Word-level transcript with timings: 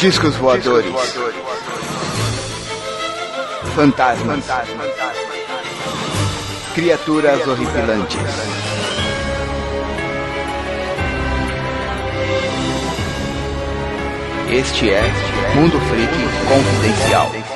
Discos 0.00 0.36
voadores. 0.36 0.94
Fantasmas. 3.74 4.44
Criaturas 6.72 7.46
horripilantes. 7.48 8.20
Este 14.50 14.90
é 14.90 15.02
Mundo 15.56 15.80
Freak 15.80 16.12
Confidencial. 16.46 17.47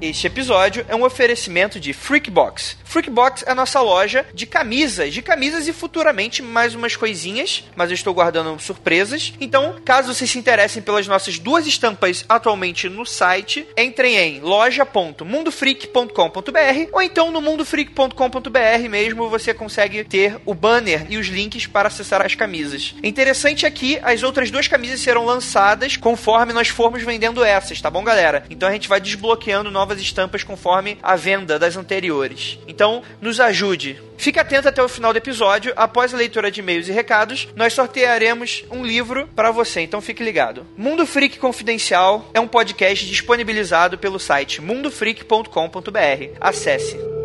Este 0.00 0.26
episódio 0.26 0.82
é 0.88 0.96
um 0.96 1.04
oferecimento 1.04 1.78
de 1.78 1.92
Freakbox. 1.92 2.78
Freakbox 2.84 3.44
é 3.46 3.50
a 3.50 3.54
nossa 3.54 3.82
loja 3.82 4.24
de 4.32 4.46
camisas, 4.46 5.12
de 5.12 5.20
camisas 5.20 5.68
e 5.68 5.74
futuramente 5.74 6.42
mais 6.42 6.74
umas 6.74 6.96
coisinhas, 6.96 7.64
mas 7.76 7.90
eu 7.90 7.94
estou 7.94 8.14
guardando 8.14 8.58
surpresas. 8.58 9.34
Então, 9.38 9.76
caso 9.84 10.14
vocês 10.14 10.30
se 10.30 10.38
interessem 10.38 10.82
pelas 10.82 11.06
nossas 11.06 11.38
duas 11.38 11.66
estampas 11.66 12.24
atualmente 12.28 12.88
no 12.88 13.04
site, 13.04 13.68
entrem 13.76 14.16
em 14.16 14.40
loja.mundofreak.com.br 14.40 16.88
ou 16.92 17.02
então 17.02 17.30
no 17.30 17.42
mundofreak.com.br 17.42 18.88
mesmo 18.88 19.28
você 19.28 19.52
consegue 19.52 20.02
ter 20.02 20.40
o 20.46 20.54
banner 20.54 21.04
e 21.10 21.18
os 21.18 21.26
links 21.26 21.66
para 21.66 21.88
acessar 21.88 22.24
as 22.24 22.34
camisas. 22.34 22.94
Interessante 23.02 23.66
é 23.66 23.70
que 23.70 23.98
as 24.02 24.22
outras 24.22 24.50
duas 24.50 24.66
camisas 24.66 25.00
serão 25.00 25.26
lançadas 25.26 25.98
conforme 25.98 26.54
nós 26.54 26.68
formos 26.68 27.02
vendendo 27.02 27.44
essas, 27.44 27.82
tá 27.82 27.90
bom, 27.90 28.02
galera? 28.02 28.46
Então 28.48 28.66
a 28.66 28.72
gente 28.72 28.88
vai 28.88 28.98
desbloqueando 28.98 29.70
novas 29.70 29.89
novas 29.90 30.00
estampas 30.00 30.44
conforme 30.44 30.96
a 31.02 31.16
venda 31.16 31.58
das 31.58 31.76
anteriores. 31.76 32.58
Então, 32.68 33.02
nos 33.20 33.40
ajude. 33.40 34.00
Fique 34.16 34.38
atento 34.38 34.68
até 34.68 34.82
o 34.82 34.88
final 34.88 35.12
do 35.12 35.16
episódio. 35.16 35.72
Após 35.76 36.14
a 36.14 36.16
leitura 36.16 36.50
de 36.50 36.60
e-mails 36.60 36.88
e 36.88 36.92
recados, 36.92 37.48
nós 37.56 37.72
sortearemos 37.72 38.64
um 38.70 38.84
livro 38.84 39.28
para 39.34 39.50
você, 39.50 39.80
então 39.80 40.00
fique 40.00 40.22
ligado. 40.22 40.66
Mundo 40.76 41.06
Freak 41.06 41.38
Confidencial 41.38 42.30
é 42.32 42.38
um 42.38 42.48
podcast 42.48 43.04
disponibilizado 43.06 43.98
pelo 43.98 44.20
site 44.20 44.60
mundofreak.com.br. 44.60 46.36
Acesse. 46.40 47.19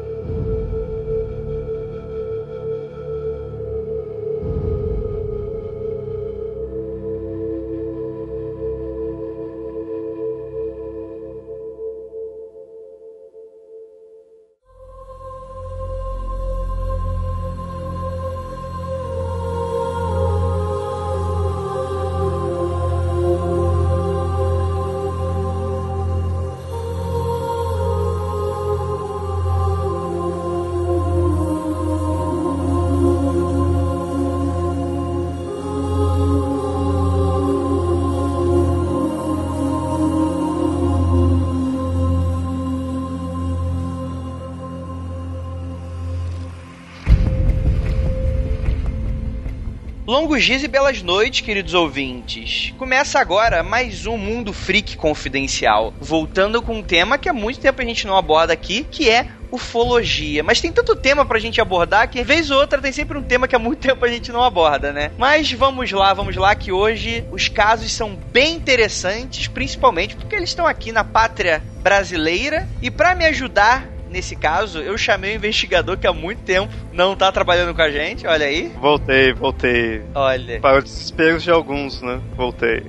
Longos 50.36 50.48
dias 50.48 50.64
e 50.64 50.68
belas 50.68 51.02
noites, 51.02 51.40
queridos 51.40 51.74
ouvintes. 51.74 52.74
Começa 52.78 53.22
agora 53.22 53.64
mais 53.64 54.06
um 54.06 54.18
Mundo 54.18 54.52
Freak 54.52 54.98
Confidencial, 54.98 55.94
voltando 55.98 56.62
com 56.62 56.80
um 56.80 56.84
tema 56.84 57.18
que 57.18 57.30
há 57.30 57.34
muito 57.34 57.62
tempo 57.62 57.82
a 57.82 57.86
gente 57.86 58.06
não 58.06 58.18
aborda 58.18 58.52
aqui, 58.52 58.86
que 58.92 59.10
é 59.10 59.28
ufologia. 59.50 60.44
Mas 60.44 60.60
tem 60.60 60.74
tanto 60.74 60.94
tema 60.94 61.26
pra 61.26 61.40
gente 61.40 61.62
abordar 61.62 62.10
que, 62.10 62.22
vez 62.22 62.52
ou 62.52 62.60
outra, 62.60 62.82
tem 62.82 62.92
sempre 62.92 63.18
um 63.18 63.24
tema 63.24 63.48
que 63.48 63.56
há 63.56 63.60
muito 63.60 63.80
tempo 63.88 64.04
a 64.04 64.10
gente 64.10 64.30
não 64.30 64.44
aborda, 64.44 64.92
né? 64.92 65.14
Mas 65.18 65.50
vamos 65.54 65.90
lá, 65.94 66.14
vamos 66.14 66.36
lá, 66.36 66.54
que 66.54 66.70
hoje 66.70 67.24
os 67.32 67.48
casos 67.48 67.94
são 67.94 68.20
bem 68.34 68.56
interessantes, 68.56 69.48
principalmente 69.48 70.18
porque 70.18 70.36
eles 70.36 70.50
estão 70.50 70.68
aqui 70.68 70.92
na 70.92 71.06
pátria 71.06 71.64
brasileira. 71.82 72.68
E 72.82 72.92
para 72.92 73.16
me 73.16 73.26
ajudar 73.26 73.95
nesse 74.16 74.34
caso, 74.34 74.80
eu 74.80 74.98
chamei 74.98 75.34
o 75.34 75.36
investigador 75.36 75.98
que 75.98 76.08
há 76.08 76.14
muito 76.14 76.42
tempo 76.44 76.74
não 76.94 77.18
tá 77.18 77.30
trabalhando 77.34 77.76
com 77.76 77.82
a 77.82 77.92
gente, 77.92 78.26
olha 78.26 78.46
aí. 78.46 78.72
Voltei, 78.80 79.34
voltei. 79.34 80.04
Olha. 80.16 80.62
Para 80.62 80.78
os 80.78 80.86
desesperos 80.86 81.44
de 81.44 81.52
alguns, 81.52 82.02
né? 82.02 82.22
Voltei. 82.34 82.86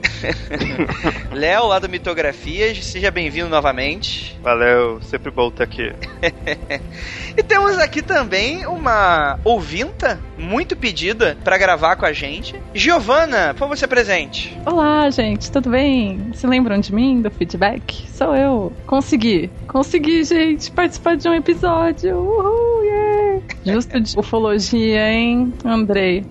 Léo, 1.34 1.66
lá 1.66 1.80
do 1.80 1.88
Mitografias, 1.88 2.84
seja 2.84 3.10
bem-vindo 3.10 3.48
novamente. 3.48 4.38
Valeu, 4.40 5.02
sempre 5.02 5.32
bom 5.32 5.48
estar 5.48 5.64
aqui. 5.64 5.92
e 7.36 7.42
temos 7.42 7.78
aqui 7.78 8.00
também 8.00 8.66
uma 8.66 9.38
ouvinta 9.44 10.18
muito 10.38 10.74
pedida 10.74 11.36
para 11.44 11.58
gravar 11.58 11.96
com 11.96 12.06
a 12.06 12.12
gente. 12.12 12.60
Giovana, 12.74 13.54
por 13.58 13.68
você 13.68 13.86
presente. 13.86 14.56
Olá, 14.64 15.10
gente, 15.10 15.50
tudo 15.50 15.70
bem? 15.70 16.30
Se 16.34 16.46
lembram 16.46 16.80
de 16.80 16.94
mim, 16.94 17.20
do 17.20 17.30
feedback? 17.30 18.08
Sou 18.10 18.34
eu. 18.34 18.72
Consegui. 18.86 19.50
Consegui, 19.68 20.24
gente, 20.24 20.70
participar 20.72 21.16
de 21.16 21.28
um 21.28 21.34
episódio. 21.34 22.16
Uhul, 22.16 22.84
yeah! 22.84 23.42
Justo 23.66 24.00
de 24.00 24.18
ufologia, 24.18 25.12
hein, 25.12 25.52
Andrei? 25.64 26.24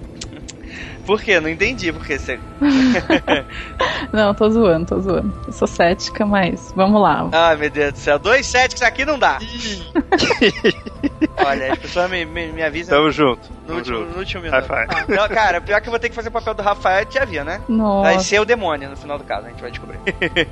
Por 1.06 1.22
quê? 1.22 1.40
Não 1.40 1.50
entendi 1.50 1.92
porque 1.92 2.18
você. 2.18 2.40
não, 4.12 4.34
tô 4.34 4.50
zoando, 4.50 4.86
tô 4.88 5.00
zoando. 5.00 5.34
Eu 5.46 5.54
sou 5.54 5.68
cética, 5.68 6.26
mas 6.26 6.72
vamos 6.76 7.00
lá. 7.02 7.30
Ah, 7.32 7.56
meu 7.56 7.70
Deus 7.70 7.94
do 7.94 8.00
céu. 8.00 8.18
Dois 8.18 8.48
céticos 8.48 8.82
aqui 8.82 9.06
não 9.06 9.20
dá. 9.20 9.38
Olha, 11.38 11.74
as 11.74 11.80
pessoas 11.80 12.10
me, 12.10 12.26
me, 12.26 12.48
me 12.48 12.64
avisam. 12.64 12.98
Tamo 12.98 13.12
junto. 13.12 13.50
No, 13.68 13.76
último, 13.76 14.00
no 14.00 14.20
último 14.20 14.44
minuto. 14.44 14.66
Ah, 14.70 15.06
não, 15.08 15.28
cara, 15.28 15.60
pior 15.60 15.82
que 15.82 15.88
eu 15.88 15.92
vou 15.92 16.00
ter 16.00 16.10
que 16.10 16.16
fazer 16.16 16.30
o 16.30 16.32
papel 16.32 16.54
do 16.54 16.62
Rafael, 16.62 17.06
já 17.10 17.24
havia, 17.24 17.44
né? 17.44 17.62
Nossa. 17.68 18.10
Vai 18.10 18.20
ser 18.20 18.40
o 18.40 18.46
demônio 18.46 18.90
no 18.90 18.98
final 18.98 19.18
do 19.18 19.24
caso, 19.24 19.48
a 19.48 19.50
gente 19.50 19.62
vai 19.62 19.72
descobrir. 19.72 20.00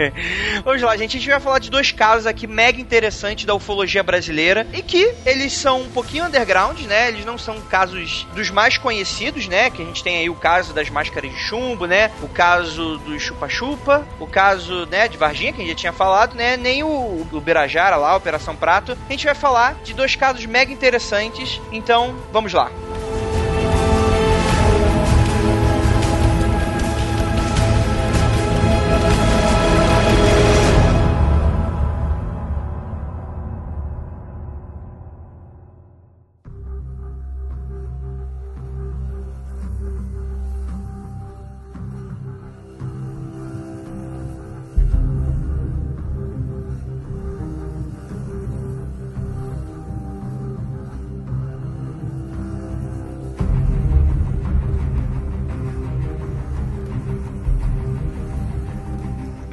Vamos 0.65 0.81
lá, 0.81 0.97
gente. 0.97 1.17
A 1.17 1.19
gente 1.19 1.29
vai 1.29 1.39
falar 1.39 1.59
de 1.59 1.69
dois 1.69 1.91
casos 1.91 2.25
aqui 2.25 2.47
mega 2.47 2.81
interessantes 2.81 3.45
da 3.45 3.53
ufologia 3.53 4.01
brasileira 4.01 4.65
e 4.73 4.81
que 4.81 5.13
eles 5.25 5.53
são 5.53 5.81
um 5.81 5.89
pouquinho 5.89 6.25
underground, 6.25 6.79
né? 6.81 7.09
Eles 7.09 7.25
não 7.25 7.37
são 7.37 7.59
casos 7.61 8.25
dos 8.33 8.49
mais 8.49 8.77
conhecidos, 8.77 9.47
né? 9.47 9.69
Que 9.69 9.81
a 9.81 9.85
gente 9.85 10.03
tem 10.03 10.17
aí 10.17 10.29
o 10.29 10.35
caso 10.35 10.73
das 10.73 10.89
máscaras 10.89 11.31
de 11.31 11.37
chumbo, 11.37 11.85
né? 11.85 12.11
O 12.21 12.27
caso 12.27 12.97
do 12.99 13.19
chupa-chupa, 13.19 14.05
o 14.19 14.27
caso, 14.27 14.87
né, 14.87 15.07
de 15.07 15.17
Varginha, 15.17 15.53
que 15.53 15.61
a 15.61 15.65
gente 15.65 15.73
já 15.73 15.79
tinha 15.79 15.93
falado, 15.93 16.35
né? 16.35 16.57
Nem 16.57 16.83
o, 16.83 17.27
o 17.31 17.41
Birajara 17.41 17.95
lá, 17.95 18.15
Operação 18.15 18.55
Prato. 18.55 18.97
A 19.07 19.11
gente 19.11 19.25
vai 19.25 19.35
falar 19.35 19.75
de 19.83 19.93
dois 19.93 20.15
casos 20.15 20.45
mega 20.53 20.71
interessantes. 20.71 21.59
Então, 21.71 22.15
vamos 22.31 22.53
lá. 22.53 22.71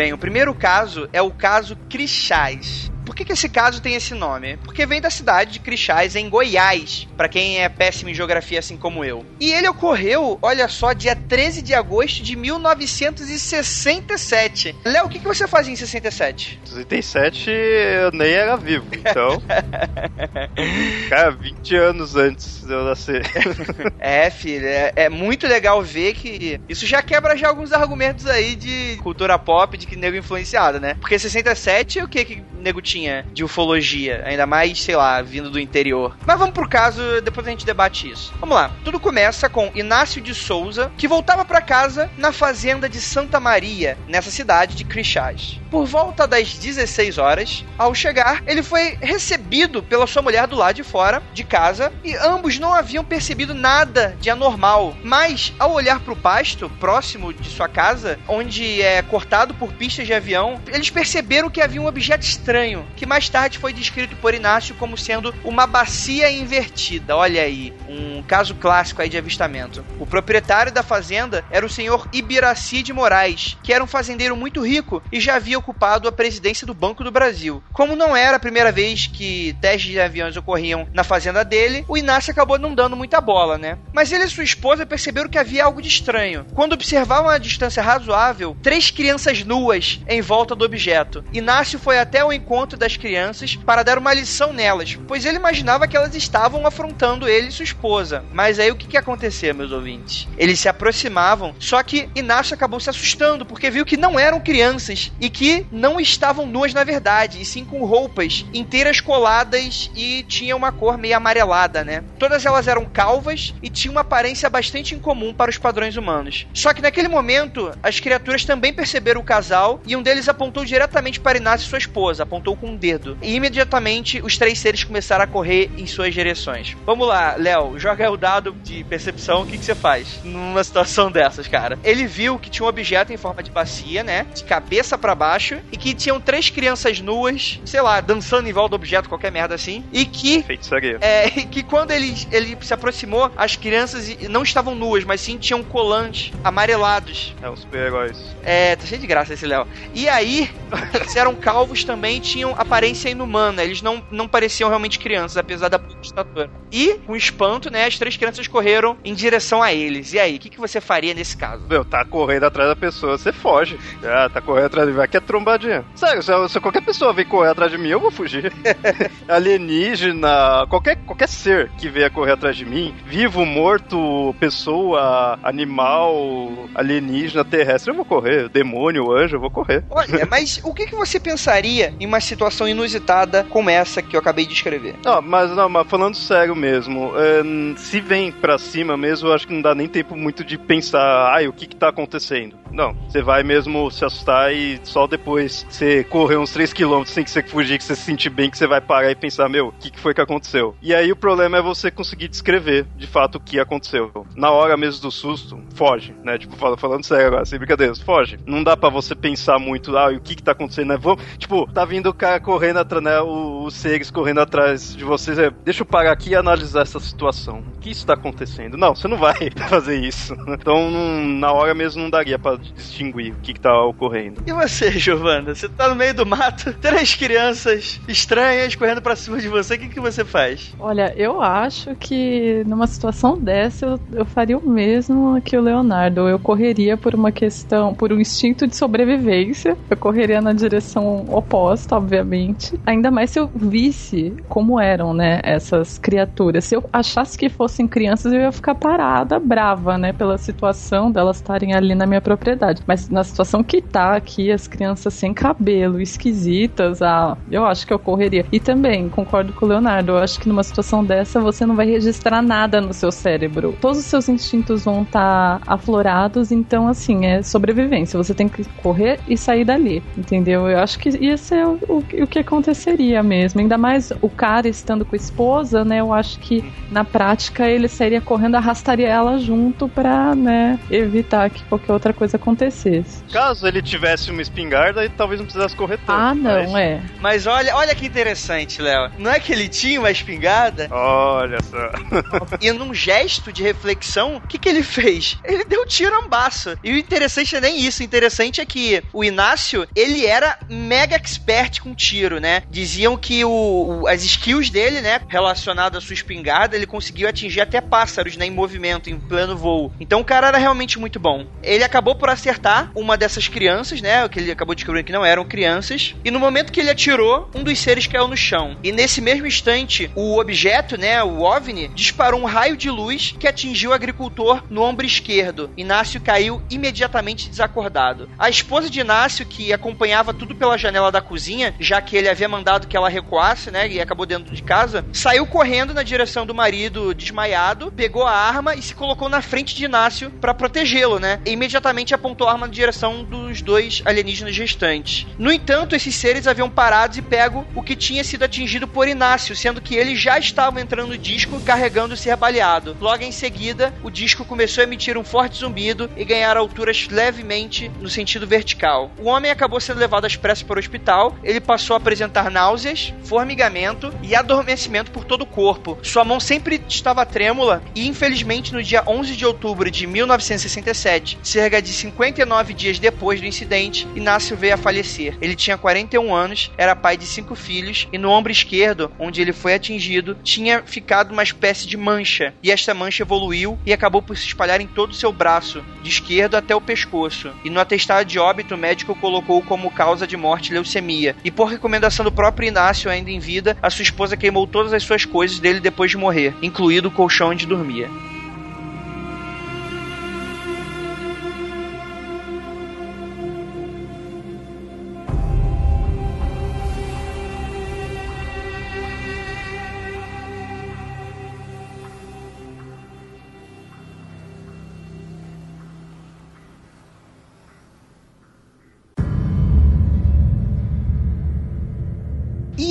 Bem, 0.01 0.15
o 0.15 0.19
primeiro 0.19 0.55
caso 0.55 1.07
é 1.13 1.21
o 1.21 1.31
caso 1.31 1.77
Crixás. 1.91 2.90
Por 3.11 3.17
que, 3.17 3.25
que 3.25 3.33
esse 3.33 3.49
caso 3.49 3.83
tem 3.83 3.97
esse 3.97 4.15
nome? 4.15 4.57
Porque 4.59 4.87
vem 4.87 5.01
da 5.01 5.11
cidade 5.11 5.51
de 5.51 5.59
Crixás, 5.59 6.15
em 6.15 6.31
Goiás, 6.31 7.09
para 7.17 7.29
quem 7.29 7.61
é 7.61 7.69
péssimo 7.69 8.09
em 8.09 8.15
geografia 8.15 8.61
assim 8.61 8.77
como 8.77 9.05
eu. 9.05 9.27
E 9.41 9.51
ele 9.51 9.69
ocorreu, 9.69 10.39
olha 10.41 10.69
só, 10.69 10.93
dia 10.93 11.17
13 11.17 11.61
de 11.61 11.75
agosto 11.75 12.23
de 12.23 12.37
1967. 12.37 14.77
Léo, 14.85 15.07
o 15.07 15.09
que, 15.09 15.19
que 15.19 15.27
você 15.27 15.49
fazia 15.49 15.73
em 15.73 15.77
67? 15.77 16.61
67 16.65 17.51
eu 17.51 18.13
nem 18.13 18.31
era 18.31 18.57
vivo, 18.57 18.87
então. 18.93 19.43
cara, 21.11 21.33
20 21.33 21.75
anos 21.75 22.15
antes 22.15 22.65
de 22.65 22.73
eu 22.73 22.85
nascer. 22.85 23.29
é, 23.99 24.31
filho, 24.31 24.69
é, 24.69 24.93
é, 24.95 25.09
muito 25.09 25.49
legal 25.49 25.83
ver 25.83 26.15
que 26.15 26.61
isso 26.69 26.87
já 26.87 27.03
quebra 27.03 27.37
já 27.37 27.49
alguns 27.49 27.73
argumentos 27.73 28.29
aí 28.29 28.55
de 28.55 28.99
cultura 29.03 29.37
pop, 29.37 29.77
de 29.77 29.85
que 29.85 29.97
nego 29.97 30.17
influenciado, 30.17 30.79
né? 30.79 30.95
Porque 31.01 31.19
67 31.19 31.99
é 31.99 32.05
o 32.05 32.09
que? 32.09 32.45
Nego 32.61 32.81
tinha 32.81 33.27
de 33.33 33.45
ufologia, 33.45 34.23
ainda 34.25 34.47
mais, 34.47 34.83
sei 34.83 34.97
lá, 34.97 35.21
vindo 35.23 35.51
do 35.51 35.61
interior. 35.61 36.17
Mas 36.27 36.39
vamos 36.39 36.55
pro 36.55 36.69
caso, 36.69 37.03
depois 37.23 37.47
a 37.47 37.51
gente 37.51 37.67
debate 37.67 38.11
isso. 38.11 38.33
Vamos 38.41 38.55
lá. 38.55 38.71
Tudo 38.85 39.01
começa 39.01 39.49
com 39.49 39.71
Inácio 39.75 40.21
de 40.21 40.35
Souza, 40.35 40.91
que 40.97 41.09
voltava 41.09 41.45
para 41.45 41.61
casa 41.61 42.11
na 42.17 42.33
fazenda 42.33 42.89
de 42.89 43.01
Santa 43.01 43.41
Maria, 43.41 43.97
nessa 44.07 44.31
cidade 44.31 44.75
de 44.75 44.85
Crixás. 44.85 45.61
Por 45.71 45.87
volta 45.87 46.27
das 46.27 46.55
16 46.55 47.19
horas, 47.19 47.65
ao 47.79 47.95
chegar, 47.95 48.43
ele 48.47 48.63
foi 48.63 48.97
recebido 49.01 49.83
pela 49.83 50.07
sua 50.07 50.23
mulher 50.23 50.47
do 50.47 50.57
lado 50.57 50.77
de 50.77 50.83
fora 50.83 51.23
de 51.33 51.45
casa 51.45 51.93
e 52.05 52.15
ambos 52.17 52.59
não 52.59 52.75
haviam 52.75 53.05
percebido 53.05 53.55
nada 53.55 54.17
de 54.21 54.31
anormal. 54.31 54.97
Mas, 55.03 55.53
ao 55.59 55.73
olhar 55.73 56.01
para 56.01 56.13
o 56.13 56.17
pasto 56.17 56.69
próximo 56.81 57.33
de 57.33 57.49
sua 57.49 57.69
casa, 57.69 58.19
onde 58.27 58.83
é 58.83 59.01
cortado 59.03 59.55
por 59.55 59.73
pistas 59.73 60.07
de 60.07 60.15
avião, 60.15 60.61
eles 60.69 60.91
perceberam 60.91 61.51
que 61.51 61.61
havia 61.61 61.81
um 61.81 61.87
objeto 61.87 62.23
estranho, 62.23 62.50
que 62.97 63.07
mais 63.07 63.29
tarde 63.29 63.59
foi 63.59 63.73
descrito 63.73 64.17
por 64.17 64.35
Inácio 64.35 64.75
como 64.75 64.99
sendo 64.99 65.35
uma 65.45 65.67
bacia 65.67 66.31
invertida. 66.31 67.17
Olha 67.17 67.43
aí, 67.43 67.73
um 67.89 68.23
caso 68.23 68.55
clássico 68.55 69.01
aí 69.01 69.09
de 69.09 69.17
avistamento. 69.17 69.85
O 69.99 70.07
proprietário 70.07 70.73
da 70.73 70.83
fazenda 70.83 71.45
era 71.51 71.65
o 71.65 71.71
senhor 71.71 72.09
Ibiraci 72.13 72.83
de 72.83 72.93
Moraes, 72.93 73.57
que 73.63 73.73
era 73.73 73.85
um 73.85 73.87
fazendeiro 73.87 74.37
muito 74.37 74.65
rico 74.67 75.03
e 75.13 75.21
já 75.21 75.37
havia 75.37 75.59
ocupado 75.59 76.09
a 76.09 76.13
presidência 76.13 76.67
do 76.67 76.75
Banco 76.75 77.05
do 77.05 77.11
Brasil. 77.11 77.63
Como 77.73 77.95
não 77.95 78.17
era 78.17 78.37
a 78.37 78.41
primeira 78.41 78.73
vez 78.73 79.07
que 79.07 79.57
testes 79.61 79.91
de 79.91 80.01
aviões 80.01 80.37
ocorriam 80.37 80.89
na 80.93 81.05
fazenda 81.05 81.45
dele, 81.45 81.85
o 81.87 81.97
Inácio 81.97 82.33
acabou 82.33 82.59
não 82.59 82.75
dando 82.75 82.97
muita 82.97 83.21
bola, 83.21 83.57
né? 83.59 83.79
Mas 83.93 84.13
ele 84.13 84.25
e 84.25 84.29
sua 84.29 84.45
esposa 84.45 84.85
perceberam 84.85 85.29
que 85.29 85.39
havia 85.39 85.65
algo 85.65 85.81
de 85.81 85.89
estranho. 85.89 86.47
Quando 86.55 86.73
observavam 86.73 87.31
a 87.31 87.39
distância 87.39 87.83
razoável, 87.83 88.57
três 88.63 88.91
crianças 88.91 89.45
nuas 89.45 90.01
em 90.09 90.21
volta 90.21 90.55
do 90.55 90.65
objeto. 90.65 91.25
Inácio 91.33 91.79
foi 91.79 91.99
até 91.99 92.25
o 92.25 92.33
encontro 92.41 92.79
das 92.79 92.97
crianças 92.97 93.57
para 93.57 93.83
dar 93.83 93.99
uma 93.99 94.15
lição 94.15 94.53
nelas, 94.53 94.99
pois 95.07 95.25
ele 95.25 95.37
imaginava 95.37 95.87
que 95.87 95.97
elas 95.97 96.15
estavam 96.15 96.67
afrontando 96.67 97.29
ele 97.29 97.49
e 97.49 97.53
sua 97.53 97.65
esposa. 97.65 98.25
Mas 98.33 98.59
aí 98.59 98.71
o 98.71 98.77
que, 98.77 98.89
que 98.89 98.97
aconteceu, 98.97 99.55
meus 99.55 99.73
ouvintes? 99.73 100.27
Eles 100.37 100.59
se 100.59 100.69
aproximavam, 100.69 101.55
só 101.59 101.83
que 101.83 102.09
Inácio 102.15 102.55
acabou 102.55 102.81
se 102.81 102.91
assustando 102.91 103.45
porque 103.47 103.71
viu 103.71 103.85
que 103.85 103.97
não 103.97 104.19
eram 104.19 104.41
crianças 104.41 105.13
e 105.21 105.29
que 105.29 105.67
não 105.71 106.01
estavam 106.01 106.47
nuas 106.47 106.75
na 106.75 106.85
verdade, 106.85 107.41
e 107.41 107.45
sim 107.45 107.65
com 107.65 107.85
roupas 107.85 108.45
inteiras 108.55 109.01
coladas 109.01 109.91
e 109.95 110.23
tinha 110.25 110.57
uma 110.57 110.73
cor 110.73 110.97
meio 110.97 111.17
amarelada, 111.17 111.85
né? 111.85 112.03
Todas 112.19 112.47
elas 112.47 112.69
eram 112.69 112.85
calvas 112.85 113.55
e 113.63 113.69
tinham 113.69 113.93
uma 113.93 114.01
aparência 114.01 114.49
bastante 114.49 114.95
incomum 114.95 115.33
para 115.35 115.51
os 115.51 115.59
padrões 115.59 115.97
humanos. 115.97 116.47
Só 116.55 116.73
que 116.73 116.83
naquele 116.83 117.09
momento, 117.09 117.73
as 117.83 118.01
criaturas 118.01 118.45
também 118.45 118.73
perceberam 118.73 119.21
o 119.21 119.25
casal 119.25 119.81
e 119.87 119.97
um 119.97 120.03
deles 120.03 120.29
apontou 120.29 120.65
diretamente 120.65 121.21
para 121.21 121.39
Inácio 121.39 121.67
e 121.67 121.69
sua 121.69 121.79
esposa, 121.79 122.25
apontou 122.31 122.57
com 122.57 122.69
um 122.69 122.77
dedo. 122.77 123.19
E 123.21 123.35
imediatamente 123.35 124.23
os 124.23 124.39
três 124.39 124.61
seres 124.61 124.85
começaram 124.85 125.25
a 125.25 125.27
correr 125.27 125.69
em 125.77 125.87
suas 125.87 126.15
direções. 126.15 126.77
Vamos 126.87 127.09
lá, 127.09 127.35
Léo, 127.37 127.77
joga 127.77 128.09
o 128.11 128.17
dado 128.17 128.53
de 128.63 128.85
percepção, 128.85 129.43
o 129.43 129.47
que, 129.47 129.59
que 129.59 129.65
você 129.65 129.75
faz 129.75 130.21
numa 130.23 130.63
situação 130.63 131.11
dessas, 131.13 131.49
cara? 131.49 131.77
Ele 131.83 132.07
viu 132.07 132.39
que 132.39 132.49
tinha 132.49 132.65
um 132.65 132.69
objeto 132.69 133.13
em 133.13 133.17
forma 133.17 133.43
de 133.43 133.51
bacia, 133.51 134.05
né? 134.05 134.27
De 134.33 134.45
cabeça 134.45 134.97
para 134.97 135.15
baixo 135.15 135.59
e 135.73 135.77
que 135.77 135.93
tinham 135.93 136.21
três 136.21 136.51
crianças 136.51 137.01
nuas, 137.01 137.59
sei 137.65 137.81
lá, 137.81 138.01
dançando 138.01 138.49
em 138.49 138.53
volta 138.53 138.71
do 138.71 138.77
objeto, 138.77 139.09
qualquer 139.09 139.33
merda 139.33 139.55
assim, 139.55 139.85
e 139.93 140.05
que. 140.05 140.43
Feitiçaria. 140.45 140.99
É, 141.01 141.29
que 141.51 141.63
quando 141.65 141.91
ele, 141.91 142.15
ele 142.31 142.57
se 142.61 142.73
aproximou, 142.73 143.31
as 143.37 143.57
crianças 143.57 144.17
não 144.29 144.43
estavam 144.43 144.75
nuas, 144.75 145.03
mas 145.03 145.21
sim 145.21 145.37
tinham 145.37 145.65
colantes 145.65 146.33
amarelados. 146.45 147.35
É, 147.43 147.51
os 147.51 147.61
super-heróis. 147.61 148.37
É, 148.45 148.77
tá 148.77 148.87
cheio 148.87 149.01
de 149.01 149.07
graça 149.07 149.35
esse 149.35 149.47
Léo. 149.47 149.67
E 149.95 150.09
aí, 150.09 150.49
eles 150.95 151.17
eram 151.17 151.35
calvos 151.35 151.83
também, 151.83 152.20
tinham 152.21 152.55
aparência 152.57 153.09
inumana, 153.09 153.63
eles 153.63 153.83
não, 153.83 154.03
não 154.11 154.29
pareciam 154.29 154.69
realmente 154.69 154.99
crianças, 154.99 155.37
apesar 155.37 155.69
da 155.69 155.81
estatura. 156.03 156.51
E, 156.71 156.95
com 157.07 157.17
espanto, 157.17 157.71
né, 157.71 157.87
as 157.87 157.99
três 157.99 158.17
crianças 158.17 158.47
correram 158.47 158.97
em 159.05 159.15
direção 159.15 159.63
a 159.63 159.73
eles. 159.73 160.13
E 160.13 160.19
aí, 160.19 160.37
o 160.37 160.39
que, 160.39 160.51
que 160.51 160.61
você 160.61 160.81
faria 160.81 161.15
nesse 161.15 161.37
caso? 161.37 161.67
Meu, 161.69 161.85
tá 161.85 162.05
correndo 162.05 162.45
atrás 162.45 162.69
da 162.69 162.77
pessoa, 162.77 163.19
você 163.19 163.33
foge. 163.33 163.79
Ah, 164.05 164.29
tá 164.33 164.41
correndo 164.41 164.67
atrás 164.67 164.89
de 164.89 164.95
vai 164.95 165.09
que 165.09 165.17
é 165.17 165.21
trombadinha. 165.21 165.85
Sério, 165.95 166.23
se, 166.23 166.33
se, 166.49 166.61
qualquer 166.61 166.83
pessoa 166.83 167.13
vir 167.13 167.27
correr 167.27 167.51
atrás 167.51 167.71
de 167.71 167.79
mim, 167.79 167.89
eu 167.89 168.01
vou 168.01 168.11
fugir. 168.11 168.53
Alienígena, 169.29 170.67
qualquer, 170.69 170.97
qualquer 171.05 171.29
ser 171.29 171.71
que 171.79 171.89
venha 171.89 172.11
correr 172.11 172.33
atrás 172.33 172.57
de 172.57 172.65
mim, 172.65 172.95
vivo, 173.07 173.45
morto, 173.45 174.35
pessoa, 174.39 175.39
animal, 175.43 176.69
alienígena, 176.75 177.45
terrestre, 177.45 177.91
eu 177.91 177.97
vou 177.97 178.05
correr. 178.05 178.49
Demônio, 178.49 179.13
anjo, 179.13 179.37
eu 179.37 179.41
vou 179.41 179.51
correr. 179.51 179.85
Olha, 179.91 180.27
mas 180.31 180.61
o 180.63 180.75
que, 180.75 180.87
que 180.87 180.95
você 180.95 181.19
pensaria 181.19 181.95
em 181.99 182.07
uma 182.11 182.21
situação 182.21 182.69
inusitada 182.69 183.47
como 183.49 183.71
essa 183.71 184.03
que 184.03 184.17
eu 184.17 184.21
acabei 184.21 184.45
de 184.45 184.53
escrever? 184.53 184.97
Não, 185.05 185.23
mas, 185.23 185.51
não, 185.53 185.69
mas 185.69 185.87
falando 185.87 186.17
sério 186.17 186.57
mesmo, 186.57 187.13
é, 187.17 187.77
se 187.77 188.01
vem 188.01 188.33
pra 188.33 188.59
cima 188.59 188.97
mesmo, 188.97 189.29
eu 189.29 189.33
acho 189.33 189.47
que 189.47 189.55
não 189.55 189.63
dá 189.63 189.75
nem 189.75 189.87
tempo 189.87 190.17
muito 190.17 190.45
de 190.45 190.59
pensar, 190.59 191.33
ai, 191.33 191.47
o 191.47 191.53
que 191.53 191.67
que 191.67 191.77
tá 191.77 191.89
acontecendo? 191.89 192.59
Não, 192.73 192.95
você 193.09 193.23
vai 193.23 193.43
mesmo 193.43 193.91
se 193.91 194.05
assustar 194.05 194.55
e 194.55 194.81
só 194.85 195.07
depois 195.07 195.67
você 195.69 196.05
correr 196.05 196.37
uns 196.37 196.55
3km 196.55 197.05
sem 197.05 197.25
que 197.25 197.31
você 197.31 197.43
fugir, 197.43 197.79
que 197.79 197.85
você 197.85 197.97
se 197.97 198.03
sentir 198.03 198.31
bem, 198.31 198.51
que 198.51 198.57
você 198.57 198.67
vai 198.67 198.81
parar 198.81 199.11
e 199.11 199.15
pensar, 199.15 199.49
meu, 199.49 199.69
o 199.69 199.73
que, 199.73 199.91
que 199.91 199.99
foi 199.99 200.15
que 200.15 200.21
aconteceu? 200.21 200.77
E 200.81 200.95
aí 200.95 201.11
o 201.11 201.17
problema 201.17 201.59
é 201.59 201.63
você 201.63 201.91
conseguir 201.91 202.29
descrever 202.29 202.87
de 202.97 203.07
fato 203.07 203.37
o 203.37 203.41
que 203.41 203.59
aconteceu. 203.59 204.11
Na 204.37 204.51
hora 204.51 204.77
mesmo 204.77 205.03
do 205.03 205.11
susto, 205.11 205.61
foge, 205.75 206.15
né? 206.23 206.39
Tipo, 206.39 206.57
falando 206.77 207.05
sério 207.05 207.27
agora, 207.29 207.45
sem 207.45 207.59
brincadeiras, 207.59 208.01
foge. 208.01 208.39
Não 208.47 208.63
dá 208.63 208.77
para 208.77 208.89
você 208.89 209.15
pensar 209.15 209.59
muito, 209.59 209.97
ah, 209.97 210.09
o 210.09 210.21
que 210.21 210.37
que 210.37 210.43
tá 210.43 210.53
acontecendo, 210.53 210.89
né? 210.89 210.97
Vamos, 210.97 211.23
tipo, 211.39 211.71
tá 211.73 211.85
vindo 211.91 212.09
o 212.09 212.15
cara 212.15 212.39
correndo 212.39 212.79
atrás, 212.79 213.03
né? 213.03 213.21
Os 213.21 213.75
seres 213.75 214.13
correndo 214.13 214.41
atrás 214.41 214.95
de 214.95 215.05
vocês. 215.05 215.37
É, 215.41 215.51
deixa 215.65 215.83
eu 215.83 215.87
parar 215.87 216.13
aqui 216.13 216.31
e 216.31 216.37
analisar 216.37 216.83
essa 216.83 217.01
situação. 217.01 217.65
O 217.77 217.81
que 217.81 217.91
isso 217.91 218.07
tá 218.07 218.15
acontecendo? 218.15 218.77
Não, 218.77 218.95
você 218.95 219.09
não 219.09 219.17
vai 219.17 219.51
fazer 219.69 219.97
isso. 219.97 220.37
Então, 220.49 220.89
na 220.91 221.53
hora 221.53 221.75
mesmo 221.75 222.01
não 222.01 222.09
daria 222.09 222.39
para 222.39 222.57
distinguir 222.59 223.33
o 223.33 223.37
que, 223.37 223.55
que 223.55 223.61
tá 223.61 223.77
ocorrendo. 223.83 224.41
E 224.47 224.53
você, 224.53 224.93
Giovana? 224.93 225.53
Você 225.53 225.69
tá 225.69 225.89
no 225.89 225.97
meio 225.97 226.15
do 226.15 226.25
mato, 226.25 226.73
três 226.81 227.17
crianças 227.17 228.01
estranhas 228.07 228.77
correndo 228.77 229.03
pra 229.03 229.17
cima 229.17 229.39
de 229.39 229.49
você, 229.49 229.75
o 229.75 229.79
que, 229.79 229.89
que 229.89 230.01
você 230.01 230.25
faz? 230.25 230.73
Olha, 230.79 231.13
eu 231.17 231.43
acho 231.43 231.97
que 231.97 232.63
numa 232.67 232.87
situação 232.87 233.37
dessa 233.37 233.87
eu, 233.87 234.01
eu 234.13 234.25
faria 234.25 234.57
o 234.57 234.69
mesmo 234.69 235.41
que 235.43 235.57
o 235.57 235.61
Leonardo. 235.61 236.29
Eu 236.29 236.39
correria 236.39 236.97
por 236.97 237.15
uma 237.15 237.33
questão, 237.33 237.93
por 237.95 238.13
um 238.13 238.21
instinto 238.21 238.67
de 238.67 238.77
sobrevivência. 238.77 239.77
Eu 239.91 239.97
correria 239.97 240.41
na 240.41 240.53
direção 240.53 241.25
oposta, 241.29 241.80
obviamente. 241.91 242.79
Ainda 242.87 243.11
mais 243.11 243.31
se 243.31 243.39
eu 243.39 243.51
visse 243.55 244.35
como 244.49 244.81
eram, 244.81 245.13
né, 245.15 245.41
essas 245.43 245.99
criaturas. 245.99 246.65
Se 246.65 246.77
eu 246.77 246.85
achasse 246.93 247.37
que 247.39 247.49
fossem 247.49 247.87
crianças, 247.87 248.33
eu 248.33 248.41
ia 248.41 248.53
ficar 248.53 248.75
parada, 248.75 249.39
brava, 249.39 249.97
né, 249.99 250.13
pela 250.13 250.39
situação 250.39 251.11
delas 251.11 251.37
estarem 251.37 251.75
ali 251.75 251.95
na 251.95 252.07
minha 252.07 252.21
propriedade. 252.21 252.83
Mas 252.87 253.09
na 253.09 253.25
situação 253.25 253.63
que 253.63 253.81
tá 253.81 254.17
aqui, 254.17 254.51
as 254.51 254.67
crianças 254.67 255.15
sem 255.15 255.33
cabelo, 255.33 256.01
esquisitas, 256.01 257.03
ah, 257.03 257.37
eu 257.51 257.65
acho 257.65 257.87
que 257.87 257.93
eu 257.93 257.99
correria. 257.99 258.45
E 258.53 258.61
também, 258.61 259.09
concordo 259.09 259.53
com 259.53 259.67
o 259.67 259.69
Leonardo, 259.69 260.13
eu 260.13 260.19
acho 260.19 260.41
que 260.41 260.49
numa 260.49 260.63
situação 260.63 261.05
dessa 261.05 261.41
você 261.41 261.67
não 261.67 261.75
vai 261.75 261.87
registrar 261.87 262.43
nada 262.43 262.81
no 262.81 262.93
seu 262.93 263.11
cérebro. 263.11 263.77
Todos 263.81 263.99
os 263.99 264.05
seus 264.05 264.29
instintos 264.29 264.85
vão 264.85 265.03
estar 265.03 265.61
tá 265.61 265.73
aflorados, 265.73 266.51
então 266.53 266.89
assim, 266.89 267.27
é 267.27 267.43
sobrevivência. 267.43 268.17
Você 268.17 268.35
tem 268.35 268.49
que 268.49 268.65
correr 268.83 269.21
e 269.29 269.37
sair 269.37 269.65
dali, 269.65 270.03
entendeu? 270.17 270.69
Eu 270.69 270.79
acho 270.79 270.99
que 270.99 271.09
ia 271.09 271.37
ser 271.37 271.67
o, 271.71 271.79
o, 271.89 271.99
o 271.99 272.27
que 272.27 272.39
aconteceria 272.39 273.23
mesmo. 273.23 273.61
Ainda 273.61 273.79
mais 273.79 274.13
o 274.21 274.29
cara 274.29 274.69
estando 274.69 275.05
com 275.05 275.15
a 275.15 275.19
esposa, 275.19 275.85
né? 275.85 276.01
Eu 276.01 276.13
acho 276.13 276.39
que 276.41 276.65
na 276.91 277.05
prática 277.05 277.69
ele 277.69 277.89
sairia 277.89 278.21
correndo, 278.21 278.57
arrastaria 278.57 279.09
ela 279.09 279.39
junto 279.39 279.89
pra, 279.89 280.35
né, 280.35 280.79
evitar 280.91 281.51
que 281.51 281.63
qualquer 281.65 281.93
outra 281.93 282.13
coisa 282.13 282.37
acontecesse. 282.37 283.23
Caso 283.33 283.67
ele 283.67 283.83
tivesse 283.83 284.31
uma 284.31 284.43
espingarda, 284.43 285.05
ele 285.05 285.13
talvez 285.17 285.41
não 285.41 285.47
precisasse 285.47 285.77
correr 285.77 285.99
tanto. 285.99 286.13
Ah, 286.13 286.35
não, 286.35 286.73
mas... 286.73 286.75
é. 286.75 287.03
Mas 287.21 287.47
olha, 287.47 287.75
olha 287.77 287.95
que 287.95 288.07
interessante, 288.07 288.83
Léo. 288.83 289.11
Não 289.19 289.31
é 289.31 289.39
que 289.39 289.53
ele 289.53 289.69
tinha 289.69 290.01
uma 290.01 290.11
espingarda? 290.11 290.89
Olha 290.91 291.59
só. 291.63 291.91
e 292.61 292.73
num 292.73 292.93
gesto 292.93 293.53
de 293.53 293.63
reflexão, 293.63 294.37
o 294.37 294.41
que, 294.41 294.59
que 294.59 294.69
ele 294.69 294.83
fez? 294.83 295.39
Ele 295.45 295.65
deu 295.65 295.87
tirambaço. 295.87 296.77
E 296.83 296.93
o 296.93 296.97
interessante 296.97 297.57
é 297.57 297.61
nem 297.61 297.81
isso. 297.81 298.03
O 298.03 298.05
interessante 298.05 298.61
é 298.61 298.67
que 298.67 299.03
o 299.13 299.23
Inácio, 299.23 299.87
ele 299.95 300.27
era 300.27 300.59
mega 300.69 301.17
expert 301.17 301.60
com 301.81 301.95
tiro, 301.95 302.41
né? 302.41 302.63
Diziam 302.71 303.17
que 303.17 303.45
o, 303.45 303.51
o 303.51 304.07
as 304.07 304.25
skills 304.25 304.71
dele, 304.71 305.01
né, 305.01 305.21
relacionado 305.29 305.97
à 305.97 306.01
sua 306.01 306.15
espingarda, 306.15 306.77
ele 306.77 306.87
conseguiu 306.87 307.29
atingir 307.29 307.61
até 307.61 307.81
pássaros, 307.81 308.37
né, 308.37 308.47
em 308.47 308.51
movimento, 308.51 309.11
em 309.11 309.19
pleno 309.19 309.57
voo. 309.57 309.93
Então 310.01 310.21
o 310.21 310.25
cara 310.25 310.49
era 310.49 310.59
realmente 310.59 310.99
muito 310.99 311.19
bom. 311.19 311.47
Ele 311.63 311.85
acabou 311.85 312.15
por 312.15 312.29
acertar 312.29 312.91
uma 312.95 313.17
dessas 313.17 313.49
crianças, 313.49 314.01
né, 314.01 314.29
que 314.29 314.39
ele 314.39 314.51
acabou 314.51 314.75
descobrindo 314.75 315.07
que 315.07 315.13
não 315.13 315.25
eram 315.25 315.45
crianças, 315.45 316.15
e 316.25 316.31
no 316.31 316.41
momento 316.41 316.73
que 316.73 316.81
ele 316.81 316.91
atirou, 316.91 317.51
um 317.55 317.63
dos 317.63 317.79
seres 317.79 318.07
caiu 318.07 318.29
no 318.29 318.37
chão. 318.37 318.77
E 318.83 318.93
nesse 318.93 319.21
mesmo 319.21 319.47
instante, 319.47 320.11
o 320.15 320.39
objeto, 320.39 320.97
né, 320.97 321.23
o 321.23 321.43
OVNI, 321.43 321.89
disparou 321.89 322.41
um 322.41 322.47
raio 322.47 322.77
de 322.77 322.91
luz 322.91 323.35
que 323.39 323.49
atingiu 323.49 323.91
o 323.91 323.95
agricultor 323.95 324.63
no 324.71 324.83
ombro 324.83 325.07
esquerdo. 325.07 325.71
Inácio 325.77 326.21
caiu 326.21 326.63
imediatamente 326.71 327.49
desacordado. 327.49 328.29
A 328.39 328.49
esposa 328.49 328.89
de 328.89 329.01
Inácio, 329.01 329.47
que 329.47 329.73
acompanhava 329.73 330.33
tudo 330.33 330.55
pela 330.55 330.79
janela 330.79 331.11
da 331.11 331.21
cozinha, 331.21 331.50
já 331.79 332.01
que 332.01 332.17
ele 332.17 332.29
havia 332.29 332.49
mandado 332.49 332.87
que 332.87 332.97
ela 332.97 333.09
recuasse, 333.09 333.71
né? 333.71 333.89
E 333.89 334.01
acabou 334.01 334.27
dentro 334.27 334.55
de 334.55 334.63
casa. 334.63 335.05
Saiu 335.13 335.47
correndo 335.47 335.95
na 335.95 336.03
direção 336.03 336.47
do 336.47 336.55
marido 336.55 337.15
desmaiado, 337.15 337.93
pegou 337.93 338.27
a 338.27 338.33
arma 338.33 338.75
e 338.75 338.83
se 338.83 338.95
colocou 338.95 339.29
na 339.29 339.43
frente 339.43 339.75
de 339.75 339.85
Inácio 339.85 340.31
para 340.41 340.55
protegê-lo, 340.55 341.19
né? 341.19 341.41
E 341.45 341.51
imediatamente 341.51 342.15
apontou 342.15 342.49
a 342.49 342.53
arma 342.53 342.67
na 342.67 342.73
direção 342.73 343.25
dos 343.25 343.63
dois 343.63 344.03
alienígenas 344.05 344.57
restantes. 344.57 345.27
No 345.39 345.53
entanto, 345.53 345.95
esses 345.95 346.15
seres 346.15 346.47
haviam 346.47 346.71
parado 346.71 347.19
e 347.19 347.23
pego 347.23 347.67
o 347.75 347.83
que 347.83 347.97
tinha 347.97 348.23
sido 348.23 348.45
atingido 348.45 348.87
por 348.87 349.09
Inácio, 349.09 349.57
sendo 349.57 349.81
que 349.81 349.95
ele 349.95 350.15
já 350.15 350.39
estava 350.39 350.81
entrando 350.81 351.09
no 351.09 351.19
disco 351.19 351.61
carregando 351.61 352.15
o 352.15 352.17
ser 352.17 352.37
baleado. 352.37 352.97
Logo 353.01 353.23
em 353.23 353.33
seguida, 353.33 353.93
o 354.03 354.11
disco 354.11 354.45
começou 354.45 354.83
a 354.83 354.85
emitir 354.85 355.17
um 355.17 355.25
forte 355.25 355.59
zumbido 355.59 356.11
e 356.17 356.25
ganhar 356.25 356.57
alturas 356.57 357.09
levemente 357.09 357.91
no 358.01 358.09
sentido 358.09 358.47
vertical. 358.47 359.11
O 359.19 359.29
homem 359.29 359.51
acabou 359.51 359.81
sendo 359.81 359.99
levado 359.99 360.25
às 360.25 360.37
pressas 360.37 360.63
para 360.63 360.77
o 360.77 360.79
hospital. 360.79 361.37
Ele 361.43 361.61
passou 361.61 361.95
a 361.95 361.97
apresentar 361.97 362.51
náuseas, 362.51 363.13
formigamento 363.25 364.13
e 364.23 364.35
adormecimento 364.35 365.11
por 365.11 365.25
todo 365.25 365.43
o 365.43 365.47
corpo. 365.47 365.99
Sua 366.03 366.25
mão 366.25 366.41
sempre 366.41 366.81
estava 366.89 367.25
trêmula 367.27 367.83
e, 367.95 368.07
infelizmente, 368.07 368.73
no 368.73 368.83
dia 368.83 369.03
11 369.07 369.37
de 369.37 369.47
outubro 369.47 369.91
de 369.91 370.07
1967, 370.07 371.39
cerca 371.43 371.81
de 371.81 371.93
59 371.93 372.75
dias 372.75 372.99
depois 372.99 373.41
do 373.41 373.47
incidente, 373.47 374.07
Inácio 374.15 374.57
veio 374.57 374.75
a 374.75 374.79
falecer. 374.79 375.37
Ele 375.41 375.55
tinha 375.55 375.79
41 375.79 376.35
anos, 376.35 376.71
era 376.77 376.97
pai 376.97 377.17
de 377.17 377.27
cinco 377.27 377.55
filhos 377.55 378.09
e 378.13 378.19
no 378.19 378.31
ombro 378.31 378.53
esquerdo, 378.53 379.11
onde 379.19 379.41
ele 379.41 379.53
foi 379.53 379.75
atingido, 379.75 380.37
tinha 380.43 380.83
ficado 380.83 381.33
uma 381.33 381.43
espécie 381.43 381.87
de 381.87 381.97
mancha. 381.97 382.55
E 382.63 382.71
esta 382.71 382.95
mancha 382.95 383.23
evoluiu 383.23 383.79
e 383.87 383.93
acabou 383.93 384.23
por 384.23 384.37
se 384.37 384.47
espalhar 384.47 384.81
em 384.81 384.87
todo 384.87 385.11
o 385.11 385.15
seu 385.15 385.33
braço, 385.33 385.83
de 386.03 386.11
esquerdo 386.11 386.57
até 386.57 386.75
o 386.75 386.81
pescoço. 386.81 387.51
E 387.65 387.71
no 387.71 387.81
atestado 387.81 388.25
de 388.25 388.39
óbito, 388.39 388.75
o 388.75 388.79
médico 388.79 389.15
colocou 389.15 389.63
como 389.63 389.91
causa 389.91 390.27
de 390.27 390.37
morte 390.37 390.73
leucemia. 390.73 391.30
E 391.45 391.51
por 391.51 391.69
recomendação 391.69 392.25
do 392.25 392.33
próprio 392.33 392.69
Inácio, 392.69 393.11
ainda 393.11 393.31
em 393.31 393.39
vida, 393.39 393.77
a 393.83 393.91
sua 393.91 394.03
esposa 394.03 394.37
queimou 394.37 394.67
todas 394.67 394.93
as 394.93 395.03
suas 395.03 395.25
coisas 395.25 395.59
dele 395.59 395.81
depois 395.81 396.11
de 396.11 396.17
morrer, 396.17 396.55
incluído 396.63 397.09
o 397.09 397.13
colchão 397.13 397.51
onde 397.51 397.67
dormia. 397.67 398.09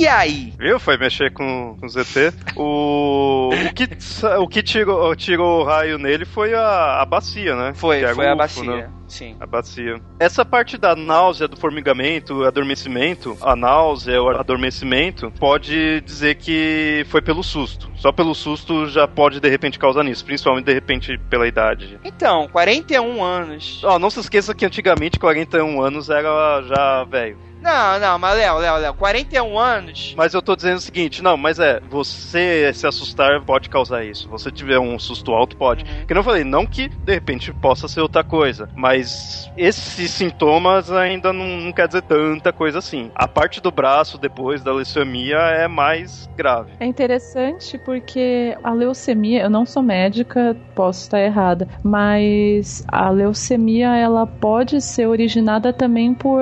E 0.00 0.08
aí? 0.08 0.50
Viu? 0.58 0.80
Foi 0.80 0.96
mexer 0.96 1.30
com, 1.30 1.76
com 1.78 1.84
o 1.84 1.88
ZT. 1.90 2.32
O, 2.56 3.50
o 3.50 3.74
que, 3.74 3.86
o 4.38 4.48
que 4.48 4.62
tirou, 4.62 5.14
tirou 5.14 5.60
o 5.60 5.64
raio 5.64 5.98
nele 5.98 6.24
foi 6.24 6.54
a, 6.54 7.02
a 7.02 7.04
bacia, 7.04 7.54
né? 7.54 7.74
Foi, 7.74 8.00
foi 8.14 8.26
a 8.26 8.30
UFO, 8.30 8.38
bacia. 8.38 8.76
né? 8.76 8.90
Sim. 9.06 9.36
A 9.38 9.44
bacia. 9.44 10.00
Essa 10.18 10.42
parte 10.42 10.78
da 10.78 10.96
náusea, 10.96 11.46
do 11.46 11.54
formigamento, 11.54 12.44
adormecimento, 12.44 13.36
a 13.42 13.54
náusea, 13.54 14.22
o 14.22 14.30
adormecimento, 14.30 15.30
pode 15.38 16.00
dizer 16.00 16.36
que 16.36 17.04
foi 17.10 17.20
pelo 17.20 17.42
susto. 17.42 17.90
Só 17.96 18.10
pelo 18.10 18.34
susto 18.34 18.86
já 18.86 19.06
pode 19.06 19.38
de 19.38 19.50
repente 19.50 19.78
causar 19.78 20.02
nisso, 20.02 20.24
principalmente 20.24 20.64
de 20.64 20.72
repente 20.72 21.18
pela 21.28 21.46
idade. 21.46 22.00
Então, 22.02 22.48
41 22.48 23.22
anos. 23.22 23.84
Ó, 23.84 23.98
não 23.98 24.08
se 24.08 24.20
esqueça 24.20 24.54
que 24.54 24.64
antigamente 24.64 25.18
41 25.18 25.82
anos 25.82 26.08
era 26.08 26.62
já 26.62 27.04
velho. 27.04 27.49
Não, 27.62 27.98
não, 27.98 28.18
mas 28.18 28.38
Léo, 28.38 28.58
Léo, 28.58 28.76
Léo, 28.76 28.94
41 28.94 29.58
anos. 29.58 30.14
Mas 30.16 30.34
eu 30.34 30.42
tô 30.42 30.56
dizendo 30.56 30.76
o 30.76 30.80
seguinte, 30.80 31.22
não, 31.22 31.36
mas 31.36 31.58
é, 31.58 31.80
você 31.88 32.72
se 32.72 32.86
assustar 32.86 33.40
pode 33.42 33.68
causar 33.68 34.04
isso. 34.04 34.28
Você 34.28 34.50
tiver 34.50 34.78
um 34.78 34.98
susto 34.98 35.32
alto, 35.32 35.56
pode. 35.56 35.84
Que 36.06 36.14
não 36.14 36.22
falei, 36.22 36.44
não 36.44 36.66
que 36.66 36.88
de 36.88 37.12
repente 37.12 37.52
possa 37.52 37.86
ser 37.86 38.00
outra 38.00 38.24
coisa, 38.24 38.68
mas 38.74 39.50
esses 39.56 40.10
sintomas 40.10 40.90
ainda 40.90 41.32
não, 41.32 41.46
não 41.46 41.72
quer 41.72 41.86
dizer 41.86 42.02
tanta 42.02 42.52
coisa 42.52 42.78
assim. 42.78 43.10
A 43.14 43.28
parte 43.28 43.60
do 43.60 43.70
braço 43.70 44.18
depois 44.18 44.62
da 44.62 44.72
leucemia 44.72 45.36
é 45.36 45.68
mais 45.68 46.28
grave. 46.36 46.72
É 46.80 46.86
interessante 46.86 47.78
porque 47.78 48.56
a 48.62 48.72
leucemia, 48.72 49.42
eu 49.42 49.50
não 49.50 49.66
sou 49.66 49.82
médica, 49.82 50.56
posso 50.74 51.02
estar 51.02 51.20
errada, 51.20 51.68
mas 51.82 52.84
a 52.88 53.10
leucemia 53.10 53.96
ela 53.96 54.26
pode 54.26 54.80
ser 54.80 55.06
originada 55.06 55.72
também 55.72 56.14
por 56.14 56.40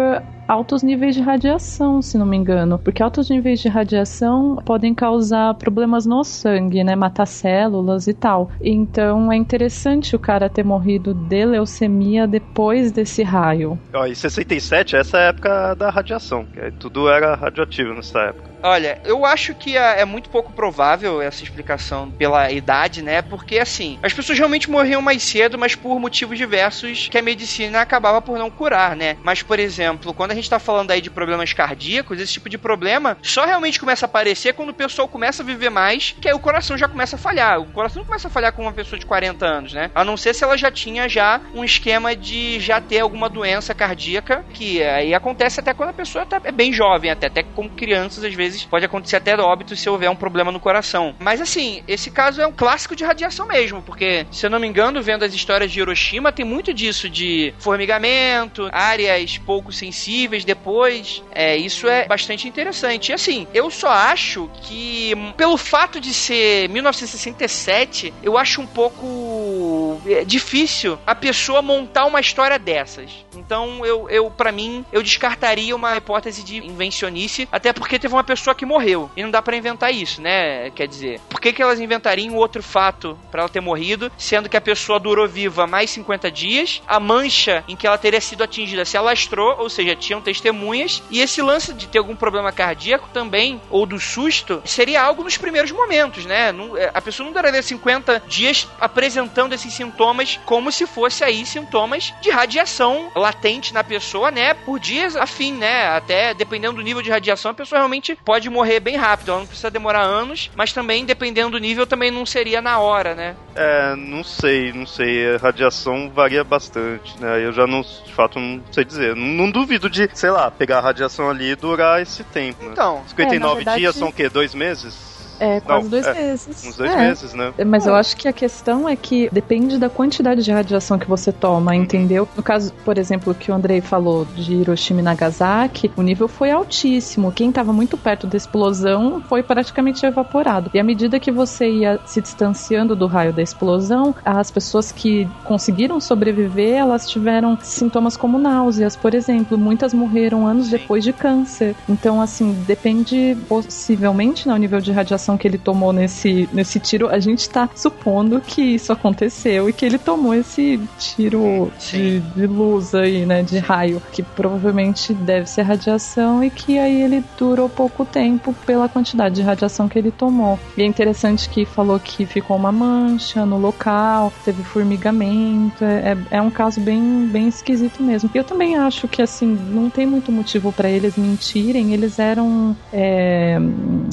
altos 0.48 0.82
níveis 0.82 1.14
de 1.14 1.20
radiação, 1.20 2.00
se 2.00 2.16
não 2.16 2.24
me 2.24 2.36
engano, 2.36 2.78
porque 2.78 3.02
altos 3.02 3.28
níveis 3.28 3.60
de 3.60 3.68
radiação 3.68 4.56
podem 4.64 4.94
causar 4.94 5.54
problemas 5.54 6.06
no 6.06 6.24
sangue, 6.24 6.82
né, 6.82 6.96
matar 6.96 7.26
células 7.26 8.06
e 8.06 8.14
tal. 8.14 8.50
Então 8.60 9.30
é 9.30 9.36
interessante 9.36 10.16
o 10.16 10.18
cara 10.18 10.48
ter 10.48 10.64
morrido 10.64 11.12
de 11.12 11.44
leucemia 11.44 12.26
depois 12.26 12.90
desse 12.90 13.22
raio. 13.22 13.78
Ó, 13.92 14.06
e 14.06 14.14
67, 14.14 14.96
essa 14.96 15.18
é 15.18 15.26
a 15.26 15.28
época 15.28 15.74
da 15.74 15.90
radiação, 15.90 16.46
que 16.46 16.70
tudo 16.72 17.10
era 17.10 17.34
radioativo 17.34 17.92
nessa 17.92 18.20
época. 18.20 18.48
Olha, 18.62 19.00
eu 19.04 19.24
acho 19.24 19.54
que 19.54 19.76
é 19.76 19.98
é 19.98 20.04
muito 20.04 20.30
pouco 20.30 20.52
provável 20.52 21.20
essa 21.20 21.42
explicação 21.42 22.10
pela 22.10 22.50
idade, 22.50 23.02
né? 23.02 23.20
Porque 23.20 23.58
assim, 23.58 23.98
as 24.02 24.12
pessoas 24.12 24.38
realmente 24.38 24.70
morriam 24.70 25.02
mais 25.02 25.22
cedo, 25.22 25.58
mas 25.58 25.74
por 25.74 25.98
motivos 25.98 26.38
diversos 26.38 27.08
que 27.08 27.18
a 27.18 27.22
medicina 27.22 27.80
acabava 27.80 28.22
por 28.22 28.38
não 28.38 28.50
curar, 28.50 28.94
né? 28.94 29.16
Mas, 29.22 29.42
por 29.42 29.58
exemplo, 29.58 30.14
quando 30.14 30.32
a 30.32 30.34
gente 30.40 30.50
tá 30.50 30.58
falando 30.58 30.90
aí 30.90 31.00
de 31.00 31.10
problemas 31.10 31.52
cardíacos, 31.52 32.20
esse 32.20 32.32
tipo 32.32 32.48
de 32.48 32.58
problema 32.58 33.16
só 33.22 33.44
realmente 33.44 33.80
começa 33.80 34.04
a 34.04 34.08
aparecer 34.08 34.54
quando 34.54 34.70
o 34.70 34.74
pessoal 34.74 35.08
começa 35.08 35.42
a 35.42 35.46
viver 35.46 35.70
mais, 35.70 36.14
que 36.20 36.28
aí 36.28 36.34
o 36.34 36.38
coração 36.38 36.76
já 36.76 36.88
começa 36.88 37.16
a 37.16 37.18
falhar. 37.18 37.60
O 37.60 37.66
coração 37.66 38.00
não 38.00 38.06
começa 38.06 38.28
a 38.28 38.30
falhar 38.30 38.52
com 38.52 38.62
uma 38.62 38.72
pessoa 38.72 38.98
de 38.98 39.06
40 39.06 39.46
anos, 39.46 39.72
né? 39.72 39.90
A 39.94 40.04
não 40.04 40.16
ser 40.16 40.34
se 40.34 40.44
ela 40.44 40.56
já 40.56 40.70
tinha 40.70 41.08
já 41.08 41.40
um 41.54 41.64
esquema 41.64 42.14
de 42.14 42.60
já 42.60 42.80
ter 42.80 43.00
alguma 43.00 43.28
doença 43.28 43.74
cardíaca, 43.74 44.44
que 44.52 44.82
aí 44.82 45.14
acontece 45.14 45.60
até 45.60 45.72
quando 45.74 45.90
a 45.90 45.94
pessoa 45.94 46.26
tá, 46.26 46.40
é 46.44 46.52
bem 46.52 46.72
jovem, 46.72 47.10
até, 47.10 47.26
até 47.26 47.42
como 47.42 47.70
crianças, 47.70 48.24
às 48.24 48.34
vezes, 48.34 48.64
pode 48.64 48.84
acontecer 48.84 49.16
até 49.16 49.38
óbito 49.38 49.76
se 49.76 49.88
houver 49.88 50.10
um 50.10 50.16
problema 50.16 50.52
no 50.52 50.60
coração. 50.60 51.14
Mas 51.18 51.40
assim, 51.40 51.82
esse 51.86 52.10
caso 52.10 52.40
é 52.40 52.46
um 52.46 52.52
clássico 52.52 52.96
de 52.96 53.04
radiação 53.04 53.46
mesmo, 53.46 53.82
porque, 53.82 54.26
se 54.30 54.44
eu 54.44 54.50
não 54.50 54.58
me 54.58 54.66
engano, 54.66 55.02
vendo 55.02 55.24
as 55.24 55.34
histórias 55.34 55.70
de 55.70 55.80
Hiroshima, 55.80 56.32
tem 56.32 56.44
muito 56.44 56.74
disso 56.74 57.08
de 57.08 57.54
formigamento, 57.58 58.68
áreas 58.72 59.38
pouco 59.38 59.72
sensíveis 59.72 60.27
depois. 60.44 61.22
É, 61.32 61.56
isso 61.56 61.88
é 61.88 62.06
bastante 62.06 62.48
interessante. 62.48 63.10
E 63.10 63.12
assim, 63.12 63.46
eu 63.54 63.70
só 63.70 63.88
acho 63.88 64.50
que, 64.62 65.14
pelo 65.36 65.56
fato 65.56 66.00
de 66.00 66.12
ser 66.12 66.68
1967, 66.68 68.12
eu 68.22 68.36
acho 68.36 68.60
um 68.60 68.66
pouco 68.66 70.00
é, 70.06 70.24
difícil 70.24 70.98
a 71.06 71.14
pessoa 71.14 71.62
montar 71.62 72.06
uma 72.06 72.20
história 72.20 72.58
dessas. 72.58 73.10
Então, 73.36 73.84
eu, 73.84 74.08
eu 74.10 74.30
para 74.30 74.52
mim, 74.52 74.84
eu 74.92 75.02
descartaria 75.02 75.74
uma 75.74 75.96
hipótese 75.96 76.42
de 76.42 76.58
invencionice, 76.58 77.48
até 77.50 77.72
porque 77.72 77.98
teve 77.98 78.14
uma 78.14 78.24
pessoa 78.24 78.54
que 78.54 78.66
morreu. 78.66 79.10
E 79.16 79.22
não 79.22 79.30
dá 79.30 79.40
pra 79.40 79.56
inventar 79.56 79.92
isso, 79.92 80.20
né? 80.20 80.70
Quer 80.70 80.88
dizer, 80.88 81.20
por 81.28 81.40
que, 81.40 81.52
que 81.52 81.62
elas 81.62 81.80
inventariam 81.80 82.34
outro 82.34 82.62
fato 82.62 83.18
para 83.30 83.42
ela 83.42 83.48
ter 83.48 83.60
morrido, 83.60 84.10
sendo 84.16 84.48
que 84.48 84.56
a 84.56 84.60
pessoa 84.60 84.98
durou 84.98 85.26
viva 85.26 85.66
mais 85.66 85.90
50 85.90 86.30
dias, 86.30 86.82
a 86.86 86.98
mancha 87.00 87.64
em 87.68 87.76
que 87.76 87.86
ela 87.86 87.98
teria 87.98 88.20
sido 88.20 88.42
atingida 88.42 88.84
se 88.84 88.96
alastrou, 88.96 89.56
ou 89.58 89.68
seja, 89.68 89.94
tinham 90.18 90.20
testemunhas, 90.20 91.02
e 91.10 91.20
esse 91.20 91.40
lance 91.40 91.72
de 91.72 91.86
ter 91.88 91.98
algum 91.98 92.16
problema 92.16 92.52
cardíaco 92.52 93.08
também, 93.12 93.60
ou 93.70 93.86
do 93.86 93.98
susto, 93.98 94.60
seria 94.64 95.02
algo 95.02 95.22
nos 95.22 95.36
primeiros 95.36 95.70
momentos, 95.70 96.26
né? 96.26 96.52
É, 96.76 96.90
A 96.92 97.00
pessoa 97.00 97.26
não 97.26 97.32
duraria 97.32 97.62
50 97.62 98.22
dias 98.26 98.68
apresentando 98.80 99.54
esses 99.54 99.72
sintomas 99.72 100.38
como 100.44 100.70
se 100.70 100.86
fosse 100.86 101.24
aí 101.24 101.44
sintomas 101.46 102.12
de 102.20 102.30
radiação 102.30 103.10
latente 103.14 103.72
na 103.72 103.84
pessoa, 103.84 104.30
né? 104.30 104.54
Por 104.54 104.78
dias 104.78 105.16
a 105.16 105.26
fim, 105.26 105.52
né? 105.52 105.88
Até 105.88 106.34
dependendo 106.34 106.76
do 106.76 106.82
nível 106.82 107.02
de 107.02 107.10
radiação, 107.10 107.50
a 107.52 107.54
pessoa 107.54 107.78
realmente 107.78 108.16
pode 108.24 108.50
morrer 108.50 108.80
bem 108.80 108.96
rápido. 108.96 109.30
Ela 109.30 109.40
não 109.40 109.46
precisa 109.46 109.70
demorar 109.70 110.02
anos, 110.02 110.50
mas 110.56 110.72
também, 110.72 111.04
dependendo 111.04 111.52
do 111.52 111.58
nível, 111.58 111.86
também 111.86 112.10
não 112.10 112.26
seria 112.26 112.60
na 112.60 112.78
hora, 112.78 113.14
né? 113.14 113.36
É, 113.54 113.94
não 113.96 114.22
sei, 114.22 114.72
não 114.72 114.86
sei. 114.86 115.34
A 115.34 115.38
radiação 115.38 116.10
varia 116.10 116.44
bastante, 116.44 117.18
né? 117.20 117.44
Eu 117.44 117.52
já 117.52 117.66
não, 117.66 117.82
de 117.82 118.12
fato, 118.12 118.38
não 118.38 118.62
sei 118.72 118.84
dizer. 118.84 119.14
Não, 119.14 119.26
não 119.26 119.50
duvido 119.50 119.88
de, 119.88 120.07
sei 120.14 120.30
lá, 120.30 120.50
pegar 120.50 120.78
a 120.78 120.80
radiação 120.80 121.28
ali 121.30 121.50
e 121.50 121.56
durar 121.56 122.00
esse 122.02 122.24
tempo, 122.24 122.64
né? 122.64 122.70
Então, 122.72 123.02
59 123.08 123.52
É, 123.52 123.56
verdade- 123.56 123.78
dias 123.80 123.94
são 123.96 124.08
o 124.08 124.12
quê? 124.12 124.28
Dois 124.28 124.54
meses? 124.54 125.17
É, 125.40 125.60
quase 125.60 125.82
Não, 125.84 125.90
dois 125.90 126.06
é, 126.06 126.14
meses. 126.14 126.66
Uns 126.66 126.76
dois 126.76 126.90
É. 126.90 126.96
meses, 126.96 127.34
né? 127.34 127.52
É, 127.58 127.64
Mas 127.64 127.86
eu 127.86 127.94
acho 127.94 128.16
que 128.16 128.26
a 128.28 128.32
questão 128.32 128.88
é 128.88 128.96
que 128.96 129.28
depende 129.32 129.78
da 129.78 129.88
quantidade 129.88 130.42
de 130.42 130.50
radiação 130.50 130.98
que 130.98 131.08
você 131.08 131.32
toma, 131.32 131.74
entendeu? 131.74 132.28
No 132.36 132.42
caso, 132.42 132.72
por 132.84 132.98
exemplo, 132.98 133.34
que 133.34 133.50
o 133.50 133.54
Andrei 133.54 133.80
falou 133.80 134.24
de 134.34 134.54
Hiroshima 134.54 135.00
e 135.00 135.02
Nagasaki, 135.02 135.90
o 135.96 136.02
nível 136.02 136.28
foi 136.28 136.50
altíssimo. 136.50 137.32
Quem 137.32 137.50
estava 137.50 137.72
muito 137.72 137.96
perto 137.96 138.26
da 138.26 138.36
explosão 138.36 139.22
foi 139.28 139.42
praticamente 139.42 140.04
evaporado. 140.04 140.70
E 140.74 140.78
à 140.78 140.84
medida 140.84 141.20
que 141.20 141.30
você 141.30 141.68
ia 141.70 142.00
se 142.06 142.20
distanciando 142.20 142.96
do 142.96 143.06
raio 143.06 143.32
da 143.32 143.42
explosão, 143.42 144.14
as 144.24 144.50
pessoas 144.50 144.90
que 144.92 145.28
conseguiram 145.44 146.00
sobreviver, 146.00 146.76
elas 146.76 147.08
tiveram 147.08 147.58
sintomas 147.62 148.16
como 148.16 148.38
náuseas, 148.38 148.96
por 148.96 149.14
exemplo. 149.14 149.56
Muitas 149.58 149.92
morreram 149.94 150.46
anos 150.46 150.68
depois 150.68 151.04
de 151.04 151.12
câncer. 151.12 151.74
Então, 151.88 152.20
assim, 152.20 152.52
depende 152.66 153.36
possivelmente 153.48 154.48
no 154.48 154.56
nível 154.56 154.80
de 154.80 154.92
radiação 154.92 155.27
que 155.36 155.46
ele 155.46 155.58
tomou 155.58 155.92
nesse, 155.92 156.48
nesse 156.52 156.78
tiro. 156.78 157.08
A 157.08 157.18
gente 157.18 157.48
tá 157.48 157.68
supondo 157.74 158.40
que 158.40 158.62
isso 158.62 158.92
aconteceu 158.92 159.68
e 159.68 159.72
que 159.72 159.84
ele 159.84 159.98
tomou 159.98 160.34
esse 160.34 160.80
tiro 160.98 161.70
de, 161.78 162.20
de 162.20 162.46
luz 162.46 162.94
aí, 162.94 163.26
né? 163.26 163.42
De 163.42 163.58
raio, 163.58 164.02
que 164.12 164.22
provavelmente 164.22 165.12
deve 165.12 165.48
ser 165.48 165.62
radiação 165.62 166.42
e 166.42 166.50
que 166.50 166.78
aí 166.78 167.02
ele 167.02 167.24
durou 167.36 167.68
pouco 167.68 168.04
tempo 168.04 168.54
pela 168.66 168.88
quantidade 168.88 169.36
de 169.36 169.42
radiação 169.42 169.88
que 169.88 169.98
ele 169.98 170.10
tomou. 170.10 170.58
E 170.76 170.82
é 170.82 170.86
interessante 170.86 171.48
que 171.48 171.64
falou 171.64 171.98
que 171.98 172.26
ficou 172.26 172.56
uma 172.56 172.72
mancha 172.72 173.44
no 173.44 173.58
local, 173.58 174.32
teve 174.44 174.62
formigamento. 174.62 175.84
É, 175.84 176.16
é, 176.30 176.38
é 176.38 176.42
um 176.42 176.50
caso 176.50 176.80
bem, 176.80 177.28
bem 177.30 177.48
esquisito 177.48 178.02
mesmo. 178.02 178.30
E 178.34 178.38
eu 178.38 178.44
também 178.44 178.76
acho 178.76 179.08
que, 179.08 179.22
assim, 179.22 179.58
não 179.70 179.90
tem 179.90 180.06
muito 180.06 180.30
motivo 180.30 180.72
para 180.72 180.88
eles 180.88 181.16
mentirem. 181.16 181.92
Eles 181.92 182.18
eram. 182.18 182.76
É, 182.92 183.58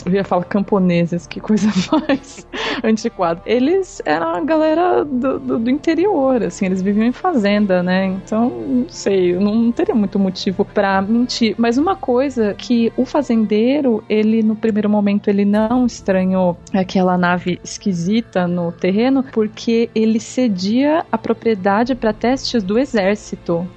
eu 0.06 0.14
ia 0.14 0.24
falar 0.24 0.46
camponeses, 0.46 1.05
que 1.28 1.40
coisa 1.40 1.68
mais 2.08 2.48
antiquada. 2.84 3.42
Eles 3.46 4.02
eram 4.06 4.36
a 4.36 4.42
galera 4.42 5.04
do, 5.04 5.40
do, 5.40 5.60
do 5.60 5.70
interior, 5.70 6.44
assim, 6.44 6.66
eles 6.66 6.82
viviam 6.82 7.06
em 7.06 7.12
fazenda, 7.12 7.82
né? 7.84 8.06
Então, 8.06 8.50
não 8.50 8.90
sei, 8.90 9.34
não 9.34 9.72
teria 9.72 9.96
muito 9.96 10.20
motivo 10.20 10.66
para 10.66 11.02
mentir. 11.02 11.56
Mas 11.58 11.78
uma 11.78 11.96
coisa 11.96 12.54
que 12.54 12.92
o 12.98 13.06
fazendeiro, 13.06 14.04
ele 14.10 14.42
no 14.42 14.56
primeiro 14.56 14.90
momento 14.90 15.30
ele 15.30 15.46
não 15.46 15.86
estranhou 15.86 16.58
aquela 16.74 17.18
nave 17.18 17.60
esquisita 17.64 18.48
no 18.48 18.72
terreno, 18.72 19.24
porque 19.32 19.90
ele 19.94 20.20
cedia 20.20 21.06
a 21.12 21.18
propriedade 21.18 21.96
para 21.96 22.14
testes 22.14 22.64
do 22.64 22.78
exército. 22.78 23.68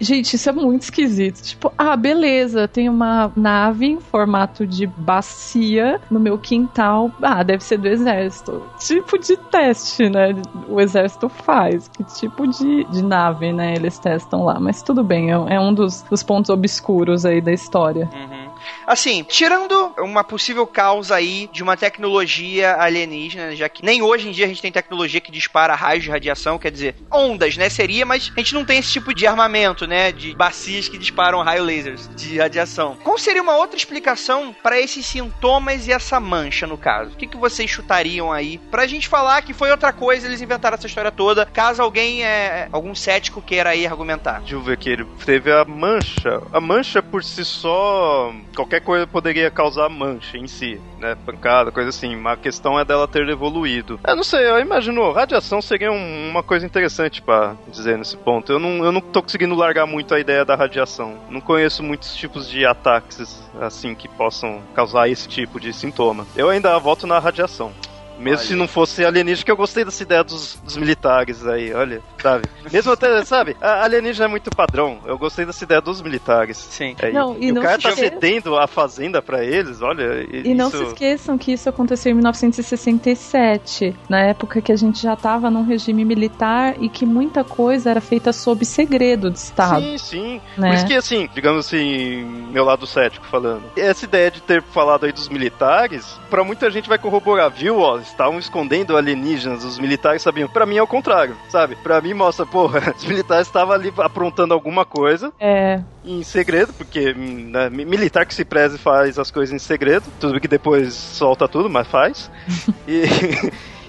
Gente, 0.00 0.34
isso 0.34 0.48
é 0.48 0.52
muito 0.52 0.82
esquisito. 0.82 1.42
Tipo, 1.42 1.72
ah, 1.76 1.96
beleza, 1.96 2.68
tem 2.68 2.88
uma 2.88 3.32
nave 3.36 3.86
em 3.86 4.00
formato 4.00 4.66
de 4.66 4.86
bacia 4.86 6.00
no 6.10 6.20
meu 6.20 6.38
quintal. 6.38 7.10
Ah, 7.20 7.42
deve 7.42 7.64
ser 7.64 7.78
do 7.78 7.88
exército. 7.88 8.62
Tipo 8.78 9.18
de 9.18 9.36
teste, 9.36 10.08
né? 10.08 10.34
O 10.68 10.80
exército 10.80 11.28
faz. 11.28 11.88
Que 11.88 12.04
tipo 12.04 12.46
de, 12.46 12.84
de 12.84 13.02
nave, 13.02 13.52
né? 13.52 13.74
Eles 13.74 13.98
testam 13.98 14.44
lá. 14.44 14.60
Mas 14.60 14.82
tudo 14.82 15.02
bem, 15.02 15.30
é, 15.30 15.54
é 15.54 15.60
um 15.60 15.74
dos, 15.74 16.02
dos 16.02 16.22
pontos 16.22 16.50
obscuros 16.50 17.24
aí 17.24 17.40
da 17.40 17.52
história. 17.52 18.08
Uhum. 18.12 18.47
Assim, 18.88 19.22
tirando 19.22 19.92
uma 19.98 20.24
possível 20.24 20.66
causa 20.66 21.14
aí 21.14 21.46
de 21.52 21.62
uma 21.62 21.76
tecnologia 21.76 22.74
alienígena, 22.80 23.54
já 23.54 23.68
que 23.68 23.84
nem 23.84 24.00
hoje 24.00 24.26
em 24.26 24.32
dia 24.32 24.46
a 24.46 24.48
gente 24.48 24.62
tem 24.62 24.72
tecnologia 24.72 25.20
que 25.20 25.30
dispara 25.30 25.74
raios 25.74 26.04
de 26.04 26.10
radiação, 26.10 26.58
quer 26.58 26.70
dizer, 26.70 26.94
ondas, 27.12 27.58
né? 27.58 27.68
Seria, 27.68 28.06
mas 28.06 28.32
a 28.34 28.40
gente 28.40 28.54
não 28.54 28.64
tem 28.64 28.78
esse 28.78 28.90
tipo 28.90 29.12
de 29.12 29.26
armamento, 29.26 29.86
né? 29.86 30.10
De 30.10 30.34
bacias 30.34 30.88
que 30.88 30.96
disparam 30.96 31.42
raio 31.42 31.64
lasers 31.64 32.08
de 32.16 32.38
radiação. 32.38 32.96
Qual 33.04 33.18
seria 33.18 33.42
uma 33.42 33.56
outra 33.56 33.76
explicação 33.76 34.56
para 34.62 34.80
esses 34.80 35.04
sintomas 35.04 35.86
e 35.86 35.92
essa 35.92 36.18
mancha, 36.18 36.66
no 36.66 36.78
caso? 36.78 37.12
O 37.12 37.16
que, 37.16 37.26
que 37.26 37.36
vocês 37.36 37.68
chutariam 37.68 38.32
aí 38.32 38.56
pra 38.70 38.86
gente 38.86 39.06
falar 39.06 39.42
que 39.42 39.52
foi 39.52 39.70
outra 39.70 39.92
coisa, 39.92 40.26
eles 40.26 40.40
inventaram 40.40 40.76
essa 40.76 40.86
história 40.86 41.12
toda, 41.12 41.44
caso 41.44 41.82
alguém, 41.82 42.24
é, 42.24 42.70
algum 42.72 42.94
cético 42.94 43.42
queira 43.42 43.68
aí 43.68 43.86
argumentar? 43.86 44.38
Deixa 44.40 44.54
eu 44.54 44.62
ver 44.62 44.72
aqui, 44.72 44.88
ele 44.88 45.06
teve 45.26 45.52
a 45.52 45.62
mancha. 45.66 46.40
A 46.50 46.58
mancha 46.58 47.02
por 47.02 47.22
si 47.22 47.44
só, 47.44 48.32
qualquer 48.56 48.77
coisa 48.80 49.06
poderia 49.06 49.50
causar 49.50 49.88
mancha 49.88 50.36
em 50.36 50.46
si, 50.46 50.80
né? 50.98 51.16
Pancada, 51.26 51.70
coisa 51.70 51.90
assim. 51.90 52.16
Mas 52.16 52.34
a 52.34 52.36
questão 52.42 52.78
é 52.78 52.84
dela 52.84 53.06
ter 53.08 53.28
evoluído. 53.28 53.98
Eu 54.06 54.16
não 54.16 54.24
sei, 54.24 54.48
eu 54.48 54.58
imagino, 54.60 55.12
radiação 55.12 55.60
seria 55.62 55.90
um- 55.92 56.28
uma 56.30 56.42
coisa 56.42 56.64
interessante 56.66 57.20
pra 57.22 57.54
dizer 57.68 57.96
nesse 57.98 58.16
ponto. 58.16 58.52
Eu 58.52 58.58
não, 58.58 58.84
eu 58.84 58.92
não 58.92 59.00
tô 59.00 59.22
conseguindo 59.22 59.54
largar 59.54 59.86
muito 59.86 60.14
a 60.14 60.20
ideia 60.20 60.44
da 60.44 60.54
radiação. 60.54 61.18
Não 61.28 61.40
conheço 61.40 61.82
muitos 61.82 62.14
tipos 62.14 62.48
de 62.48 62.64
ataques, 62.66 63.42
assim, 63.60 63.94
que 63.94 64.08
possam 64.08 64.62
causar 64.74 65.08
esse 65.08 65.28
tipo 65.28 65.58
de 65.60 65.72
sintoma. 65.72 66.26
Eu 66.36 66.48
ainda 66.48 66.78
voto 66.78 67.06
na 67.06 67.18
radiação. 67.18 67.72
Mesmo 68.18 68.38
Olha. 68.38 68.46
se 68.48 68.54
não 68.54 68.68
fosse 68.68 69.04
alienígena, 69.04 69.44
que 69.44 69.50
eu 69.50 69.56
gostei 69.56 69.84
dessa 69.84 70.02
ideia 70.02 70.24
dos, 70.24 70.56
dos 70.64 70.76
militares 70.76 71.46
aí, 71.46 71.72
olha, 71.72 72.02
sabe? 72.20 72.48
Mesmo 72.72 72.92
até, 72.92 73.24
sabe, 73.24 73.56
a 73.60 73.84
alienígena 73.84 74.26
é 74.26 74.28
muito 74.28 74.50
padrão. 74.50 74.98
Eu 75.06 75.16
gostei 75.18 75.44
dessa 75.46 75.64
ideia 75.64 75.80
dos 75.80 76.02
militares. 76.02 76.56
Sim. 76.56 76.94
É, 77.00 77.10
Não, 77.12 77.36
e 77.38 77.50
o 77.50 77.54
não 77.54 77.62
cara 77.62 77.76
se 77.76 77.82
tá 77.82 77.88
esqueça- 77.90 78.10
cedendo 78.14 78.56
a 78.56 78.66
fazenda 78.66 79.22
pra 79.22 79.44
eles, 79.44 79.80
olha. 79.80 80.26
E 80.32 80.54
não 80.54 80.70
se 80.70 80.82
esqueçam 80.82 81.38
que 81.38 81.52
isso 81.52 81.68
aconteceu 81.68 82.10
em 82.12 82.14
1967, 82.16 83.94
na 84.08 84.20
época 84.20 84.60
que 84.60 84.72
a 84.72 84.76
gente 84.76 85.00
já 85.02 85.14
estava 85.14 85.50
num 85.50 85.62
regime 85.64 86.04
militar 86.04 86.74
e 86.80 86.88
que 86.88 87.06
muita 87.06 87.44
coisa 87.44 87.90
era 87.90 88.00
feita 88.00 88.32
sob 88.32 88.64
segredo 88.64 89.30
de 89.30 89.38
Estado. 89.38 89.80
Sim, 89.82 89.98
sim. 89.98 90.40
Né? 90.56 90.68
Por 90.68 90.74
isso 90.76 90.86
que, 90.86 90.94
assim, 90.94 91.28
digamos 91.34 91.66
assim, 91.66 92.24
meu 92.50 92.64
lado 92.64 92.86
cético 92.86 93.26
falando. 93.26 93.62
Essa 93.76 94.04
ideia 94.04 94.30
de 94.30 94.40
ter 94.42 94.62
falado 94.62 95.04
aí 95.06 95.12
dos 95.12 95.28
militares, 95.28 96.18
pra 96.30 96.44
muita 96.44 96.70
gente 96.70 96.88
vai 96.88 96.98
corroborar, 96.98 97.50
viu? 97.50 97.78
Ó, 97.78 97.98
estavam 98.08 98.38
escondendo 98.38 98.96
alienígenas, 98.96 99.64
os 99.64 99.78
militares 99.78 100.22
sabiam. 100.22 100.48
Pra 100.48 100.66
mim 100.66 100.76
é 100.76 100.82
o 100.82 100.86
contrário, 100.86 101.36
sabe? 101.48 101.76
Pra 101.76 102.00
mim 102.00 102.14
mostra, 102.14 102.44
porra, 102.46 102.92
os 102.96 103.04
militares 103.04 103.46
estavam 103.46 103.74
ali 103.74 103.92
aprontando 103.98 104.54
alguma 104.54 104.84
coisa 104.84 105.32
É, 105.40 105.80
em 106.04 106.22
segredo, 106.22 106.72
porque 106.72 107.12
né, 107.14 107.70
mi- 107.70 107.84
militar 107.84 108.24
que 108.26 108.34
se 108.34 108.44
preze 108.44 108.78
faz 108.78 109.18
as 109.18 109.30
coisas 109.30 109.54
em 109.54 109.58
segredo. 109.58 110.04
Tudo 110.18 110.40
que 110.40 110.48
depois 110.48 110.94
solta 110.94 111.46
tudo, 111.48 111.68
mas 111.70 111.86
faz. 111.88 112.30
e. 112.88 113.02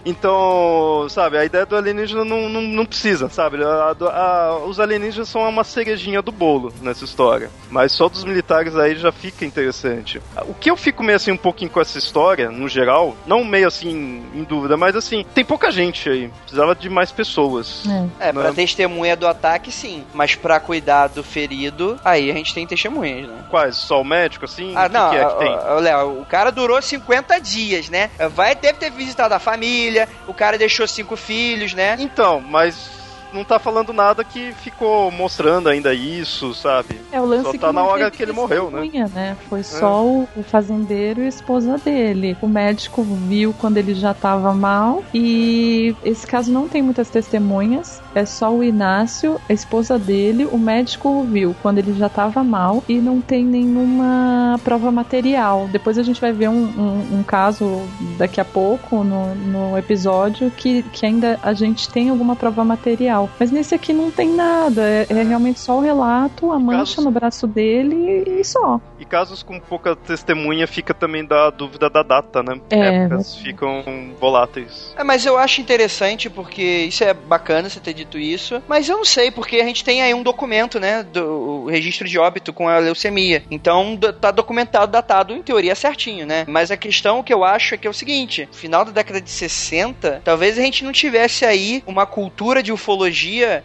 Então, 0.10 1.08
sabe, 1.10 1.38
a 1.38 1.46
ideia 1.46 1.66
do 1.66 1.76
alienígena 1.76 2.26
não, 2.26 2.50
não, 2.50 2.62
não 2.62 2.86
precisa, 2.86 3.30
sabe? 3.30 3.64
A- 3.64 3.96
a- 4.00 4.06
a- 4.06 4.58
os 4.66 4.80
alienígenas 4.80 5.30
são 5.30 5.48
uma 5.48 5.64
cerejinha 5.64 6.22
do 6.22 6.32
bolo 6.32 6.74
nessa 6.82 7.06
história. 7.06 7.50
Mas 7.70 7.92
só 7.92 8.10
dos 8.10 8.24
militares 8.24 8.76
aí 8.76 8.96
já 8.96 9.12
fica 9.12 9.46
interessante. 9.46 10.22
O 10.48 10.54
que 10.54 10.70
eu 10.70 10.76
fico 10.78 11.04
meio 11.04 11.16
assim 11.16 11.32
um 11.32 11.38
pouquinho 11.38 11.72
com 11.72 11.80
essa 11.82 11.98
história, 11.98 12.50
no 12.50 12.68
geral, 12.68 13.16
não 13.26 13.44
meio 13.44 13.68
assim 13.68 14.24
em 14.34 14.44
dúvida, 14.44 14.76
mas 14.78 14.96
assim, 14.96 15.26
tem 15.34 15.44
pouca 15.46 15.72
gente 15.72 16.10
aí. 16.10 16.30
Precisava 16.42 16.76
de 16.76 16.90
mais 16.90 17.12
pessoas. 17.12 17.84
é. 18.20 18.30
É, 18.30 18.34
pra 18.34 18.44
Não. 18.44 18.54
testemunha 18.54 19.16
do 19.16 19.28
ataque, 19.28 19.72
sim. 19.72 20.04
Mas 20.14 20.36
pra 20.36 20.60
cuidar 20.60 21.08
do 21.08 21.24
ferido, 21.24 22.00
aí 22.04 22.30
a 22.30 22.34
gente 22.34 22.54
tem 22.54 22.66
testemunhas, 22.68 23.28
né? 23.28 23.44
Quais? 23.50 23.76
Só 23.76 24.02
o 24.02 24.06
médico, 24.06 24.46
assim? 24.46 24.74
Ah, 24.76 24.86
o 24.86 24.90
que 24.90 24.94
não, 24.94 25.10
que 25.12 25.16
é 25.18 25.26
que 25.26 25.36
tem? 25.40 25.82
Léo, 25.82 26.22
o 26.22 26.26
cara 26.26 26.52
durou 26.52 26.82
50 26.82 27.40
dias, 27.40 27.90
né? 27.90 28.10
Vai, 28.36 28.56
deve 28.56 28.78
ter 28.80 28.92
visitado 28.92 29.34
a 29.34 29.40
família, 29.40 29.99
o 30.28 30.34
cara 30.34 30.58
deixou 30.58 30.88
cinco 30.88 31.16
filhos, 31.16 31.74
né? 31.74 31.96
Então, 32.00 32.40
mas 32.42 32.99
não 33.34 33.44
tá 33.44 33.60
falando 33.60 33.94
nada 33.94 34.24
que 34.24 34.52
ficou 34.54 35.12
mostrando 35.12 35.70
ainda 35.70 35.94
isso, 35.94 36.54
sabe? 36.54 37.00
É 37.12 37.20
o 37.22 37.26
lance 37.26 37.44
Só 37.44 37.52
que 37.52 37.60
tá 37.60 37.68
na 37.74 37.82
não 37.82 37.88
hora 37.88 38.10
que 38.12 38.22
ele 38.24 38.32
morreu, 38.32 38.70
né? 38.72 38.90
né? 39.14 39.38
Foi 39.50 39.64
só 39.64 40.04
o 40.06 40.28
o 40.36 40.44
fazendeiro 40.44 41.22
e 41.22 41.26
a 41.26 41.30
esposa 41.30 41.78
dele. 41.78 42.38
O 42.42 42.48
médico 42.48 43.04
viu 43.04 43.54
quando 43.60 43.78
ele 43.78 43.94
já 43.94 44.14
tava 44.14 44.54
mal 44.54 45.04
e 45.14 45.96
esse 46.04 46.26
caso 46.26 46.52
não 46.52 46.68
tem 46.68 46.82
muitas 46.82 47.10
testemunhas. 47.10 48.02
É 48.16 48.26
só 48.26 48.52
o 48.54 48.64
Inácio, 48.64 49.40
a 49.50 49.54
esposa 49.54 49.98
dele, 49.98 50.46
o 50.52 50.58
médico 50.58 51.24
viu 51.24 51.56
quando 51.62 51.80
ele 51.80 51.94
já 51.94 52.10
tava 52.10 52.44
mal 52.44 52.84
e 52.88 53.00
não 53.00 53.22
tem 53.22 53.44
nenhuma 53.46 54.60
prova 54.64 54.92
material. 54.92 55.68
Depois 55.72 55.98
a 55.98 56.04
gente 56.04 56.20
vai 56.22 56.32
ver 56.32 56.50
um, 56.50 56.64
um- 56.64 57.20
um 57.20 57.24
caso 57.24 57.82
daqui 58.18 58.40
a 58.40 58.46
pouco 58.46 59.04
no, 59.04 59.34
no 59.36 59.78
episódio 59.78 60.52
que, 60.52 60.84
que 60.84 61.06
ainda 61.06 61.40
a 61.42 61.54
gente 61.54 61.90
tem 61.90 62.10
alguma 62.10 62.36
prova 62.36 62.64
material. 62.64 63.19
Mas 63.40 63.52
nesse 63.52 63.74
aqui 63.76 63.92
não 63.92 64.12
tem 64.12 64.30
nada. 64.30 64.82
É, 64.82 65.08
é 65.10 65.24
realmente 65.24 65.60
só 65.60 65.78
o 65.78 65.82
relato, 65.82 66.52
a 66.52 66.60
mancha 66.60 66.80
Casos- 66.96 67.06
no 67.06 67.12
braço 67.12 67.48
dele 67.48 68.24
e 68.28 68.44
só. 68.44 68.80
E 69.00 69.06
casos 69.06 69.42
com 69.44 69.60
pouca 69.60 69.96
testemunha 69.96 70.68
fica 70.68 70.94
também 70.94 71.26
da 71.26 71.50
dúvida 71.50 71.90
da 71.90 72.04
data, 72.04 72.44
né? 72.44 72.60
É, 72.70 73.06
Épocas 73.06 73.36
ficam 73.36 73.84
voláteis. 74.20 74.94
É, 74.98 75.04
mas 75.04 75.26
eu 75.26 75.38
acho 75.38 75.62
interessante 75.62 76.30
porque 76.30 76.86
isso 76.88 77.04
é 77.04 77.14
bacana 77.14 77.70
você 77.70 77.80
ter 77.80 77.94
dito 77.94 78.18
isso, 78.18 78.62
mas 78.68 78.88
eu 78.88 78.98
não 78.98 79.06
sei, 79.06 79.32
porque 79.32 79.58
a 79.58 79.66
gente 79.66 79.84
tem 79.84 80.02
aí 80.02 80.14
um 80.14 80.24
documento, 80.24 80.80
né, 80.80 81.04
do 81.04 81.50
o 81.50 81.66
registro 81.66 82.08
de 82.08 82.18
óbito 82.18 82.54
com 82.54 82.68
a 82.68 82.78
leucemia. 82.78 83.44
Então 83.50 83.98
tá 84.20 84.32
documentado, 84.32 84.92
datado 84.92 85.34
em 85.34 85.42
teoria 85.42 85.76
certinho, 85.76 86.26
né? 86.26 86.46
Mas 86.48 86.72
a 86.72 86.78
questão 86.78 87.24
que 87.24 87.34
eu 87.34 87.44
acho 87.44 87.74
é 87.76 87.78
que 87.78 87.88
é 87.88 87.90
o 87.90 87.94
seguinte, 87.94 88.48
final 88.52 88.86
da 88.86 88.92
década 88.92 89.20
de 89.22 89.30
60, 89.30 90.22
talvez 90.24 90.58
a 90.58 90.62
gente 90.62 90.84
não 90.84 90.92
tivesse 90.92 91.46
aí 91.46 91.84
uma 91.88 92.06
cultura 92.06 92.62
de 92.62 92.72
ufologia 92.72 93.09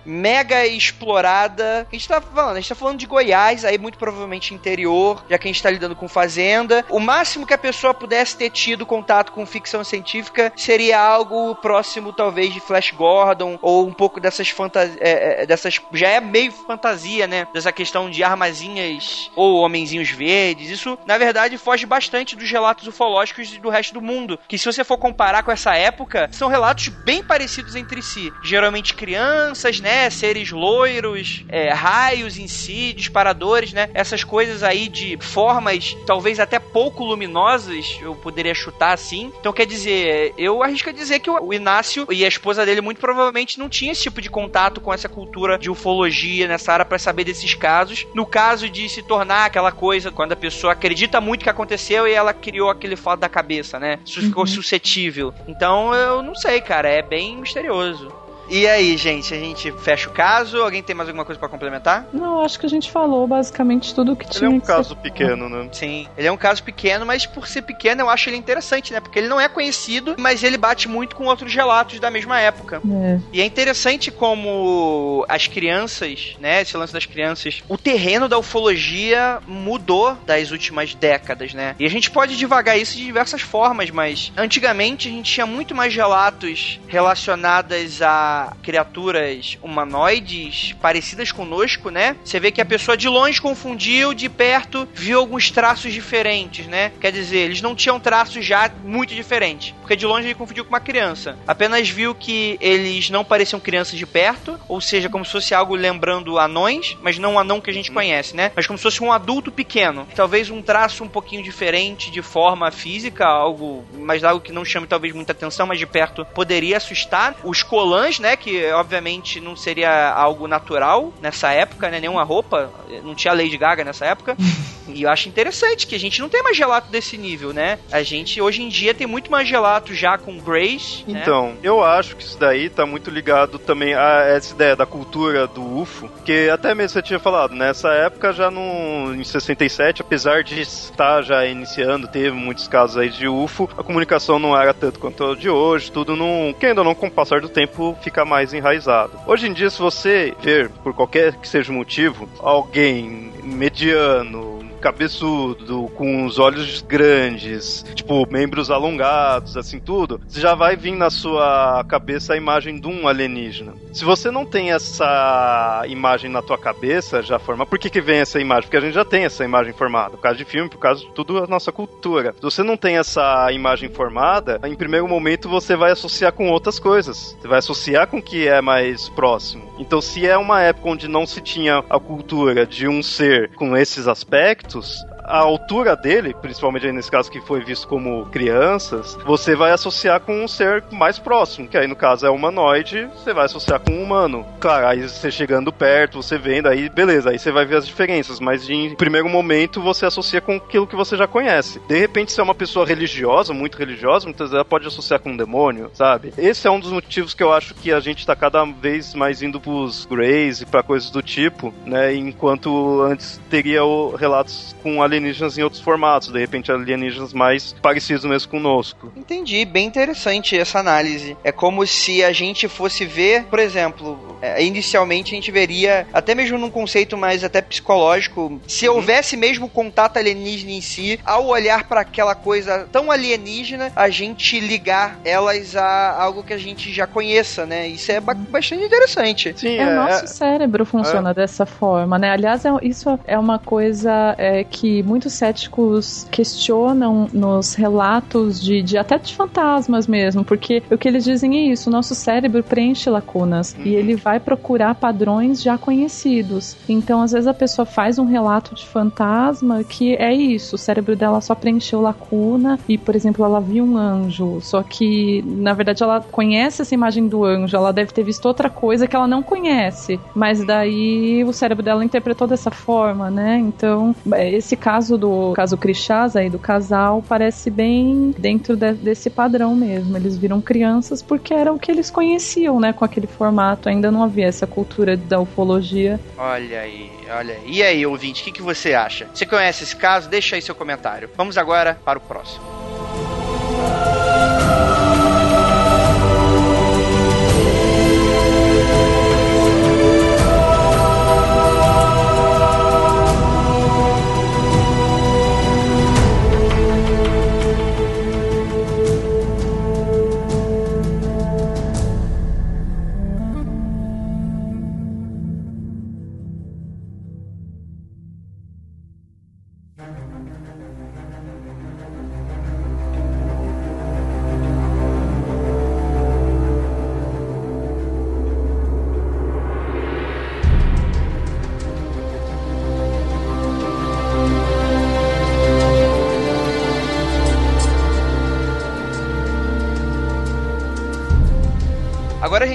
mega 0.04 0.66
explorada. 0.66 1.86
A 1.90 1.94
gente 1.94 2.08
tá 2.08 2.20
falando, 2.20 2.56
a 2.56 2.60
gente 2.60 2.68
tá 2.68 2.74
falando 2.74 2.98
de 2.98 3.06
Goiás, 3.06 3.64
aí 3.64 3.78
muito 3.78 3.98
provavelmente 3.98 4.54
interior, 4.54 5.24
já 5.28 5.38
que 5.38 5.48
a 5.48 5.52
gente 5.52 5.62
tá 5.62 5.70
lidando 5.70 5.96
com 5.96 6.08
fazenda. 6.08 6.84
O 6.88 7.00
máximo 7.00 7.46
que 7.46 7.54
a 7.54 7.58
pessoa 7.58 7.94
pudesse 7.94 8.36
ter 8.36 8.50
tido 8.50 8.86
contato 8.86 9.32
com 9.32 9.44
ficção 9.46 9.84
científica 9.84 10.52
seria 10.56 11.00
algo 11.00 11.54
próximo, 11.56 12.12
talvez, 12.12 12.52
de 12.52 12.60
Flash 12.60 12.90
Gordon, 12.90 13.58
ou 13.62 13.86
um 13.86 13.92
pouco 13.92 14.20
dessas 14.20 14.48
fantasias. 14.48 14.96
É, 15.00 15.42
é, 15.42 15.46
dessas. 15.46 15.80
Já 15.92 16.08
é 16.08 16.20
meio 16.20 16.52
fantasia, 16.52 17.26
né? 17.26 17.46
Dessa 17.52 17.72
questão 17.72 18.10
de 18.10 18.22
armazinhas 18.22 19.30
ou 19.34 19.60
homenzinhos 19.60 20.10
verdes. 20.10 20.70
Isso, 20.70 20.98
na 21.06 21.18
verdade, 21.18 21.58
foge 21.58 21.86
bastante 21.86 22.36
dos 22.36 22.50
relatos 22.50 22.86
ufológicos 22.86 23.50
do 23.58 23.68
resto 23.68 23.94
do 23.94 24.00
mundo. 24.00 24.38
Que 24.48 24.58
se 24.58 24.66
você 24.66 24.84
for 24.84 24.98
comparar 24.98 25.42
com 25.42 25.52
essa 25.52 25.74
época, 25.74 26.28
são 26.32 26.48
relatos 26.48 26.88
bem 26.88 27.22
parecidos 27.22 27.76
entre 27.76 28.02
si. 28.02 28.32
Geralmente 28.42 28.94
crianças, 28.94 29.33
né? 29.80 30.08
Seres 30.10 30.50
loiros, 30.50 31.44
é, 31.48 31.72
raios 31.72 32.38
em 32.38 32.48
si, 32.48 32.92
disparadores, 32.92 33.72
né? 33.72 33.90
Essas 33.94 34.24
coisas 34.24 34.62
aí 34.62 34.88
de 34.88 35.16
formas 35.20 35.96
talvez 36.06 36.38
até 36.40 36.58
pouco 36.58 37.04
luminosas, 37.04 37.98
eu 38.00 38.14
poderia 38.14 38.54
chutar 38.54 38.92
assim. 38.92 39.32
Então 39.40 39.52
quer 39.52 39.66
dizer, 39.66 40.34
eu 40.36 40.62
arrisco 40.62 40.90
a 40.90 40.92
dizer 40.92 41.20
que 41.20 41.30
o 41.30 41.52
Inácio 41.52 42.06
e 42.10 42.24
a 42.24 42.28
esposa 42.28 42.64
dele 42.64 42.80
muito 42.80 43.00
provavelmente 43.00 43.58
não 43.58 43.68
tinham 43.68 43.92
esse 43.92 44.02
tipo 44.02 44.20
de 44.20 44.30
contato 44.30 44.80
com 44.80 44.92
essa 44.92 45.08
cultura 45.08 45.58
de 45.58 45.70
ufologia 45.70 46.46
nessa 46.46 46.72
área 46.72 46.84
para 46.84 46.98
saber 46.98 47.24
desses 47.24 47.54
casos. 47.54 48.06
No 48.14 48.26
caso 48.26 48.68
de 48.68 48.88
se 48.88 49.02
tornar 49.02 49.46
aquela 49.46 49.72
coisa 49.72 50.10
quando 50.10 50.32
a 50.32 50.36
pessoa 50.36 50.72
acredita 50.72 51.20
muito 51.20 51.42
que 51.42 51.50
aconteceu 51.50 52.06
e 52.06 52.12
ela 52.12 52.32
criou 52.32 52.70
aquele 52.70 52.96
fato 52.96 53.20
da 53.20 53.28
cabeça, 53.28 53.78
né? 53.78 53.98
Isso 54.04 54.20
ficou 54.20 54.42
uhum. 54.42 54.46
suscetível. 54.46 55.34
Então 55.46 55.94
eu 55.94 56.22
não 56.22 56.34
sei, 56.34 56.60
cara, 56.60 56.88
é 56.88 57.02
bem 57.02 57.36
misterioso. 57.36 58.23
E 58.48 58.66
aí, 58.66 58.96
gente, 58.96 59.32
a 59.32 59.38
gente 59.38 59.72
fecha 59.72 60.08
o 60.08 60.12
caso? 60.12 60.62
Alguém 60.62 60.82
tem 60.82 60.94
mais 60.94 61.08
alguma 61.08 61.24
coisa 61.24 61.38
para 61.38 61.48
complementar? 61.48 62.06
Não, 62.12 62.40
acho 62.40 62.58
que 62.58 62.66
a 62.66 62.68
gente 62.68 62.90
falou 62.90 63.26
basicamente 63.26 63.94
tudo 63.94 64.12
o 64.12 64.16
que 64.16 64.24
ele 64.24 64.32
tinha. 64.32 64.48
Ele 64.48 64.54
é 64.54 64.56
um 64.56 64.60
caso 64.60 64.90
ser... 64.90 64.96
pequeno, 64.96 65.48
né? 65.48 65.68
Sim, 65.72 66.06
ele 66.16 66.28
é 66.28 66.32
um 66.32 66.36
caso 66.36 66.62
pequeno, 66.62 67.06
mas 67.06 67.26
por 67.26 67.46
ser 67.48 67.62
pequeno 67.62 68.02
eu 68.02 68.10
acho 68.10 68.28
ele 68.28 68.36
interessante, 68.36 68.92
né? 68.92 69.00
Porque 69.00 69.18
ele 69.18 69.28
não 69.28 69.40
é 69.40 69.48
conhecido, 69.48 70.16
mas 70.18 70.42
ele 70.42 70.56
bate 70.56 70.88
muito 70.88 71.16
com 71.16 71.24
outros 71.24 71.54
relatos 71.54 71.98
da 71.98 72.10
mesma 72.10 72.40
época. 72.40 72.80
É. 72.86 73.18
E 73.32 73.40
é 73.40 73.44
interessante 73.44 74.10
como 74.10 75.24
as 75.28 75.46
crianças, 75.46 76.36
né? 76.38 76.62
Esse 76.62 76.76
lance 76.76 76.92
das 76.92 77.06
crianças, 77.06 77.62
o 77.68 77.78
terreno 77.78 78.28
da 78.28 78.38
ufologia 78.38 79.38
mudou 79.46 80.16
das 80.26 80.50
últimas 80.50 80.94
décadas, 80.94 81.54
né? 81.54 81.74
E 81.78 81.86
a 81.86 81.90
gente 81.90 82.10
pode 82.10 82.36
devagar 82.36 82.78
isso 82.78 82.96
de 82.96 83.04
diversas 83.04 83.40
formas, 83.40 83.90
mas 83.90 84.32
antigamente 84.36 85.08
a 85.08 85.10
gente 85.10 85.32
tinha 85.32 85.46
muito 85.46 85.74
mais 85.74 85.94
relatos 85.94 86.80
relacionados 86.86 88.02
a 88.02 88.33
criaturas 88.62 89.58
humanoides 89.62 90.74
parecidas 90.80 91.30
conosco, 91.30 91.90
né? 91.90 92.16
Você 92.24 92.40
vê 92.40 92.50
que 92.50 92.60
a 92.60 92.64
pessoa 92.64 92.96
de 92.96 93.08
longe 93.08 93.40
confundiu, 93.40 94.14
de 94.14 94.28
perto 94.28 94.88
viu 94.94 95.18
alguns 95.18 95.50
traços 95.50 95.92
diferentes, 95.92 96.66
né? 96.66 96.92
Quer 97.00 97.12
dizer, 97.12 97.38
eles 97.38 97.60
não 97.60 97.74
tinham 97.74 98.00
traços 98.00 98.44
já 98.44 98.70
muito 98.84 99.14
diferentes, 99.14 99.74
porque 99.80 99.96
de 99.96 100.06
longe 100.06 100.26
ele 100.26 100.34
confundiu 100.34 100.64
com 100.64 100.70
uma 100.70 100.80
criança. 100.80 101.38
Apenas 101.46 101.88
viu 101.88 102.14
que 102.14 102.56
eles 102.60 103.10
não 103.10 103.24
pareciam 103.24 103.60
crianças 103.60 103.98
de 103.98 104.06
perto, 104.06 104.58
ou 104.68 104.80
seja, 104.80 105.08
como 105.08 105.24
se 105.24 105.32
fosse 105.32 105.54
algo 105.54 105.74
lembrando 105.74 106.38
anões, 106.38 106.96
mas 107.02 107.18
não 107.18 107.34
um 107.34 107.38
anão 107.38 107.60
que 107.60 107.70
a 107.70 107.74
gente 107.74 107.90
conhece, 107.90 108.36
né? 108.36 108.52
Mas 108.54 108.66
como 108.66 108.78
se 108.78 108.82
fosse 108.82 109.02
um 109.02 109.12
adulto 109.12 109.50
pequeno. 109.50 110.06
Talvez 110.14 110.50
um 110.50 110.62
traço 110.62 111.04
um 111.04 111.08
pouquinho 111.08 111.42
diferente 111.42 112.10
de 112.10 112.22
forma 112.22 112.70
física, 112.70 113.26
algo, 113.26 113.84
mas 113.98 114.24
algo 114.24 114.40
que 114.40 114.52
não 114.52 114.64
chame 114.64 114.86
talvez 114.86 115.14
muita 115.14 115.32
atenção, 115.32 115.66
mas 115.66 115.78
de 115.78 115.86
perto 115.86 116.24
poderia 116.34 116.76
assustar. 116.76 117.36
Os 117.42 117.62
colãs, 117.62 118.18
né? 118.24 118.36
Que 118.36 118.72
obviamente 118.72 119.38
não 119.38 119.54
seria 119.54 120.10
algo 120.10 120.48
natural 120.48 121.12
nessa 121.20 121.52
época, 121.52 121.90
né? 121.90 122.00
Nenhuma 122.00 122.24
roupa, 122.24 122.70
não 123.04 123.14
tinha 123.14 123.34
Lady 123.34 123.56
Gaga 123.58 123.84
nessa 123.84 124.06
época. 124.06 124.36
e 124.88 125.02
eu 125.02 125.10
acho 125.10 125.28
interessante 125.28 125.86
que 125.86 125.94
a 125.94 125.98
gente 125.98 126.20
não 126.20 126.28
tem 126.28 126.42
mais 126.42 126.56
gelato 126.56 126.90
desse 126.90 127.16
nível, 127.18 127.52
né? 127.52 127.78
A 127.92 128.02
gente 128.02 128.40
hoje 128.40 128.62
em 128.62 128.68
dia 128.68 128.94
tem 128.94 129.06
muito 129.06 129.30
mais 129.30 129.46
gelato 129.46 129.94
já 129.94 130.16
com 130.16 130.38
Grace. 130.38 131.04
Né? 131.06 131.20
Então, 131.20 131.48
né? 131.48 131.58
eu 131.62 131.84
acho 131.84 132.16
que 132.16 132.22
isso 132.22 132.38
daí 132.38 132.70
tá 132.70 132.86
muito 132.86 133.10
ligado 133.10 133.58
também 133.58 133.94
a 133.94 134.22
essa 134.26 134.54
ideia 134.54 134.74
da 134.74 134.86
cultura 134.86 135.46
do 135.46 135.80
UFO, 135.80 136.10
que 136.24 136.48
até 136.48 136.74
mesmo 136.74 136.94
você 136.94 137.02
tinha 137.02 137.18
falado, 137.18 137.54
nessa 137.54 137.92
época 137.92 138.32
já 138.32 138.50
no, 138.50 139.14
em 139.14 139.22
67, 139.22 140.00
apesar 140.00 140.42
de 140.42 140.60
estar 140.60 141.22
já 141.22 141.44
iniciando, 141.44 142.08
teve 142.08 142.30
muitos 142.30 142.68
casos 142.68 142.96
aí 142.96 143.10
de 143.10 143.28
UFO, 143.28 143.68
a 143.76 143.82
comunicação 143.82 144.38
não 144.38 144.56
era 144.56 144.72
tanto 144.72 144.98
quanto 144.98 145.24
a 145.24 145.34
de 145.34 145.50
hoje, 145.50 145.92
tudo 145.92 146.16
não, 146.16 146.54
que 146.58 146.66
ainda 146.66 146.82
não 146.82 146.94
com 146.94 147.08
o 147.08 147.10
passar 147.10 147.40
do 147.40 147.48
tempo 147.48 147.96
fica 148.00 148.13
mais 148.22 148.52
enraizado. 148.52 149.18
Hoje 149.26 149.48
em 149.48 149.52
dia, 149.54 149.70
se 149.70 149.78
você 149.80 150.34
ver, 150.42 150.68
por 150.82 150.92
qualquer 150.92 151.36
que 151.36 151.48
seja 151.48 151.72
o 151.72 151.74
motivo, 151.74 152.28
alguém 152.38 153.32
mediano, 153.42 154.63
cabeçudo, 154.84 155.90
com 155.96 156.26
os 156.26 156.38
olhos 156.38 156.82
grandes, 156.82 157.82
tipo, 157.94 158.30
membros 158.30 158.70
alongados, 158.70 159.56
assim 159.56 159.80
tudo, 159.80 160.20
já 160.28 160.54
vai 160.54 160.76
vir 160.76 160.94
na 160.94 161.08
sua 161.08 161.82
cabeça 161.88 162.34
a 162.34 162.36
imagem 162.36 162.78
de 162.78 162.86
um 162.86 163.08
alienígena. 163.08 163.72
Se 163.94 164.04
você 164.04 164.30
não 164.30 164.44
tem 164.44 164.72
essa 164.72 165.84
imagem 165.88 166.30
na 166.30 166.42
tua 166.42 166.58
cabeça, 166.58 167.22
já 167.22 167.38
forma. 167.38 167.64
Por 167.64 167.78
que, 167.78 167.88
que 167.88 168.00
vem 168.00 168.18
essa 168.18 168.40
imagem? 168.40 168.64
Porque 168.64 168.76
a 168.76 168.80
gente 168.80 168.94
já 168.94 169.04
tem 169.04 169.24
essa 169.24 169.44
imagem 169.44 169.72
formada. 169.72 170.16
Por 170.16 170.22
causa 170.22 170.36
de 170.36 170.44
filme, 170.44 170.68
por 170.68 170.78
causa 170.78 171.00
de 171.00 171.12
tudo 171.12 171.38
a 171.38 171.46
nossa 171.46 171.70
cultura. 171.70 172.34
Se 172.34 172.42
você 172.42 172.62
não 172.62 172.76
tem 172.76 172.98
essa 172.98 173.50
imagem 173.52 173.88
formada, 173.88 174.60
em 174.64 174.74
primeiro 174.74 175.08
momento 175.08 175.48
você 175.48 175.76
vai 175.76 175.92
associar 175.92 176.32
com 176.32 176.50
outras 176.50 176.78
coisas. 176.78 177.36
Você 177.40 177.46
vai 177.46 177.60
associar 177.60 178.08
com 178.08 178.18
o 178.18 178.22
que 178.22 178.48
é 178.48 178.60
mais 178.60 179.08
próximo. 179.10 179.72
Então, 179.78 180.00
se 180.00 180.26
é 180.26 180.36
uma 180.36 180.60
época 180.60 180.88
onde 180.88 181.08
não 181.08 181.24
se 181.24 181.40
tinha 181.40 181.84
a 181.88 182.00
cultura 182.00 182.66
de 182.66 182.88
um 182.88 183.00
ser 183.00 183.50
com 183.54 183.76
esses 183.76 184.08
aspectos, 184.08 184.73
status 184.82 185.13
a 185.24 185.38
altura 185.38 185.96
dele, 185.96 186.34
principalmente 186.34 186.90
nesse 186.92 187.10
caso 187.10 187.30
que 187.30 187.40
foi 187.40 187.64
visto 187.64 187.88
como 187.88 188.26
crianças, 188.26 189.16
você 189.24 189.56
vai 189.56 189.72
associar 189.72 190.20
com 190.20 190.44
um 190.44 190.48
ser 190.48 190.84
mais 190.92 191.18
próximo, 191.18 191.66
que 191.66 191.76
aí 191.76 191.86
no 191.86 191.96
caso 191.96 192.26
é 192.26 192.30
humanoide, 192.30 193.08
você 193.14 193.32
vai 193.32 193.46
associar 193.46 193.80
com 193.80 193.92
um 193.92 194.02
humano. 194.02 194.46
Claro, 194.60 194.86
aí 194.86 195.08
você 195.08 195.30
chegando 195.30 195.72
perto, 195.72 196.22
você 196.22 196.38
vendo, 196.38 196.68
aí 196.68 196.88
beleza, 196.88 197.30
aí 197.30 197.38
você 197.38 197.50
vai 197.50 197.64
ver 197.64 197.76
as 197.76 197.86
diferenças, 197.86 198.38
mas 198.38 198.68
em 198.68 198.94
primeiro 198.94 199.28
momento 199.28 199.80
você 199.80 200.06
associa 200.06 200.40
com 200.40 200.56
aquilo 200.56 200.86
que 200.86 200.96
você 200.96 201.16
já 201.16 201.26
conhece. 201.26 201.80
De 201.88 201.98
repente, 201.98 202.32
se 202.32 202.40
é 202.40 202.42
uma 202.42 202.54
pessoa 202.54 202.86
religiosa, 202.86 203.54
muito 203.54 203.78
religiosa, 203.78 204.26
muitas 204.26 204.50
vezes 204.50 204.54
ela 204.54 204.64
pode 204.64 204.86
associar 204.86 205.20
com 205.20 205.30
um 205.30 205.36
demônio, 205.36 205.90
sabe? 205.94 206.32
Esse 206.36 206.68
é 206.68 206.70
um 206.70 206.80
dos 206.80 206.92
motivos 206.92 207.34
que 207.34 207.42
eu 207.42 207.52
acho 207.52 207.74
que 207.74 207.92
a 207.92 208.00
gente 208.00 208.26
tá 208.26 208.36
cada 208.36 208.64
vez 208.64 209.14
mais 209.14 209.42
indo 209.42 209.60
pros 209.60 210.04
Greys 210.06 210.60
e 210.60 210.66
pra 210.66 210.82
coisas 210.82 211.10
do 211.10 211.22
tipo, 211.22 211.72
né? 211.86 212.14
Enquanto 212.14 213.02
antes 213.02 213.40
teria 213.48 213.80
relatos 214.18 214.76
com 214.82 215.02
alienígenas 215.02 215.13
alienígenas 215.14 215.58
em 215.58 215.62
outros 215.62 215.80
formatos, 215.80 216.28
de 216.32 216.38
repente 216.38 216.70
alienígenas 216.70 217.32
mais 217.32 217.72
parecidos 217.80 218.24
mesmo 218.24 218.50
conosco. 218.50 219.12
Entendi, 219.16 219.64
bem 219.64 219.86
interessante 219.86 220.58
essa 220.58 220.78
análise. 220.78 221.36
É 221.44 221.52
como 221.52 221.86
se 221.86 222.24
a 222.24 222.32
gente 222.32 222.68
fosse 222.68 223.04
ver, 223.04 223.44
por 223.44 223.58
exemplo, 223.58 224.38
é, 224.42 224.62
inicialmente 224.62 225.32
a 225.32 225.36
gente 225.36 225.50
veria, 225.50 226.06
até 226.12 226.34
mesmo 226.34 226.58
num 226.58 226.70
conceito 226.70 227.16
mais 227.16 227.44
até 227.44 227.62
psicológico, 227.62 228.60
se 228.66 228.88
uhum. 228.88 228.96
houvesse 228.96 229.36
mesmo 229.36 229.68
contato 229.68 230.16
alienígena 230.16 230.72
em 230.72 230.80
si, 230.80 231.20
ao 231.24 231.46
olhar 231.46 231.84
para 231.88 232.00
aquela 232.00 232.34
coisa 232.34 232.88
tão 232.90 233.10
alienígena, 233.10 233.92
a 233.94 234.08
gente 234.10 234.60
ligar 234.60 235.18
elas 235.24 235.76
a 235.76 236.20
algo 236.20 236.42
que 236.42 236.52
a 236.52 236.58
gente 236.58 236.92
já 236.92 237.06
conheça, 237.06 237.66
né? 237.66 237.88
Isso 237.88 238.10
é 238.10 238.20
bastante 238.20 238.84
interessante. 238.84 239.54
Sim, 239.56 239.78
é, 239.78 239.82
é 239.82 239.88
o 239.88 239.94
nosso 239.94 240.24
é, 240.24 240.26
cérebro 240.26 240.84
funciona 240.84 241.30
é. 241.30 241.34
dessa 241.34 241.66
forma, 241.66 242.18
né? 242.18 242.30
Aliás, 242.30 242.64
é, 242.64 242.70
isso 242.82 243.18
é 243.26 243.38
uma 243.38 243.58
coisa 243.58 244.34
é, 244.38 244.64
que 244.64 245.02
muitos 245.04 245.32
céticos 245.34 246.26
questionam 246.30 247.28
nos 247.32 247.74
relatos 247.74 248.60
de, 248.60 248.82
de, 248.82 248.98
até 248.98 249.18
de 249.18 249.34
fantasmas 249.34 250.06
mesmo, 250.06 250.44
porque 250.44 250.82
o 250.90 250.98
que 250.98 251.08
eles 251.08 251.24
dizem 251.24 251.56
é 251.56 251.72
isso: 251.72 251.88
o 251.88 251.92
nosso 251.92 252.14
cérebro 252.14 252.62
preenche 252.62 253.08
lacunas 253.10 253.74
uhum. 253.78 253.84
e 253.84 253.94
ele 253.94 254.14
vai 254.14 254.40
procurar 254.40 254.94
padrões 254.94 255.62
já 255.62 255.76
conhecidos. 255.78 256.76
Então, 256.88 257.22
às 257.22 257.32
vezes 257.32 257.46
a 257.46 257.54
pessoa 257.54 257.84
faz 257.84 258.18
um 258.18 258.24
relato 258.24 258.74
de 258.74 258.86
fantasma 258.86 259.84
que 259.84 260.14
é 260.16 260.32
isso: 260.32 260.76
o 260.76 260.78
cérebro 260.78 261.14
dela 261.14 261.40
só 261.40 261.54
preencheu 261.54 262.00
lacuna 262.00 262.78
e, 262.88 262.96
por 262.96 263.14
exemplo, 263.14 263.44
ela 263.44 263.60
viu 263.60 263.84
um 263.84 263.96
anjo, 263.96 264.60
só 264.60 264.82
que 264.82 265.42
na 265.46 265.72
verdade 265.72 266.02
ela 266.02 266.20
conhece 266.20 266.82
essa 266.82 266.94
imagem 266.94 267.28
do 267.28 267.44
anjo, 267.44 267.76
ela 267.76 267.92
deve 267.92 268.12
ter 268.12 268.22
visto 268.22 268.46
outra 268.46 268.70
coisa 268.70 269.06
que 269.06 269.14
ela 269.14 269.26
não 269.26 269.42
conhece, 269.42 270.18
mas 270.34 270.64
daí 270.64 271.44
o 271.44 271.52
cérebro 271.52 271.82
dela 271.82 272.04
interpretou 272.04 272.46
dessa 272.46 272.70
forma, 272.70 273.30
né? 273.30 273.58
Então, 273.58 274.14
é, 274.32 274.50
esse 274.50 274.76
caso 274.76 274.93
caso 274.94 275.18
do 275.18 275.52
caso 275.54 275.76
Crixás 275.76 276.36
aí 276.36 276.48
do 276.48 276.58
casal 276.58 277.20
parece 277.28 277.68
bem 277.68 278.32
dentro 278.38 278.76
de, 278.76 278.92
desse 278.92 279.28
padrão 279.28 279.74
mesmo. 279.74 280.16
Eles 280.16 280.36
viram 280.36 280.60
crianças 280.60 281.20
porque 281.20 281.52
era 281.52 281.72
o 281.72 281.78
que 281.78 281.90
eles 281.90 282.10
conheciam, 282.10 282.78
né, 282.78 282.92
com 282.92 283.04
aquele 283.04 283.26
formato. 283.26 283.88
Ainda 283.88 284.12
não 284.12 284.22
havia 284.22 284.46
essa 284.46 284.68
cultura 284.68 285.16
da 285.16 285.40
ufologia. 285.40 286.20
Olha 286.38 286.80
aí, 286.80 287.10
olha 287.36 287.54
aí. 287.54 287.62
E 287.66 287.82
aí, 287.82 288.06
ouvinte, 288.06 288.42
o 288.42 288.44
que, 288.44 288.52
que 288.52 288.62
você 288.62 288.94
acha? 288.94 289.26
Você 289.34 289.44
conhece 289.44 289.82
esse 289.82 289.96
caso? 289.96 290.28
Deixa 290.28 290.54
aí 290.54 290.62
seu 290.62 290.76
comentário. 290.76 291.28
Vamos 291.36 291.58
agora 291.58 291.98
para 292.04 292.18
o 292.18 292.22
próximo. 292.22 292.62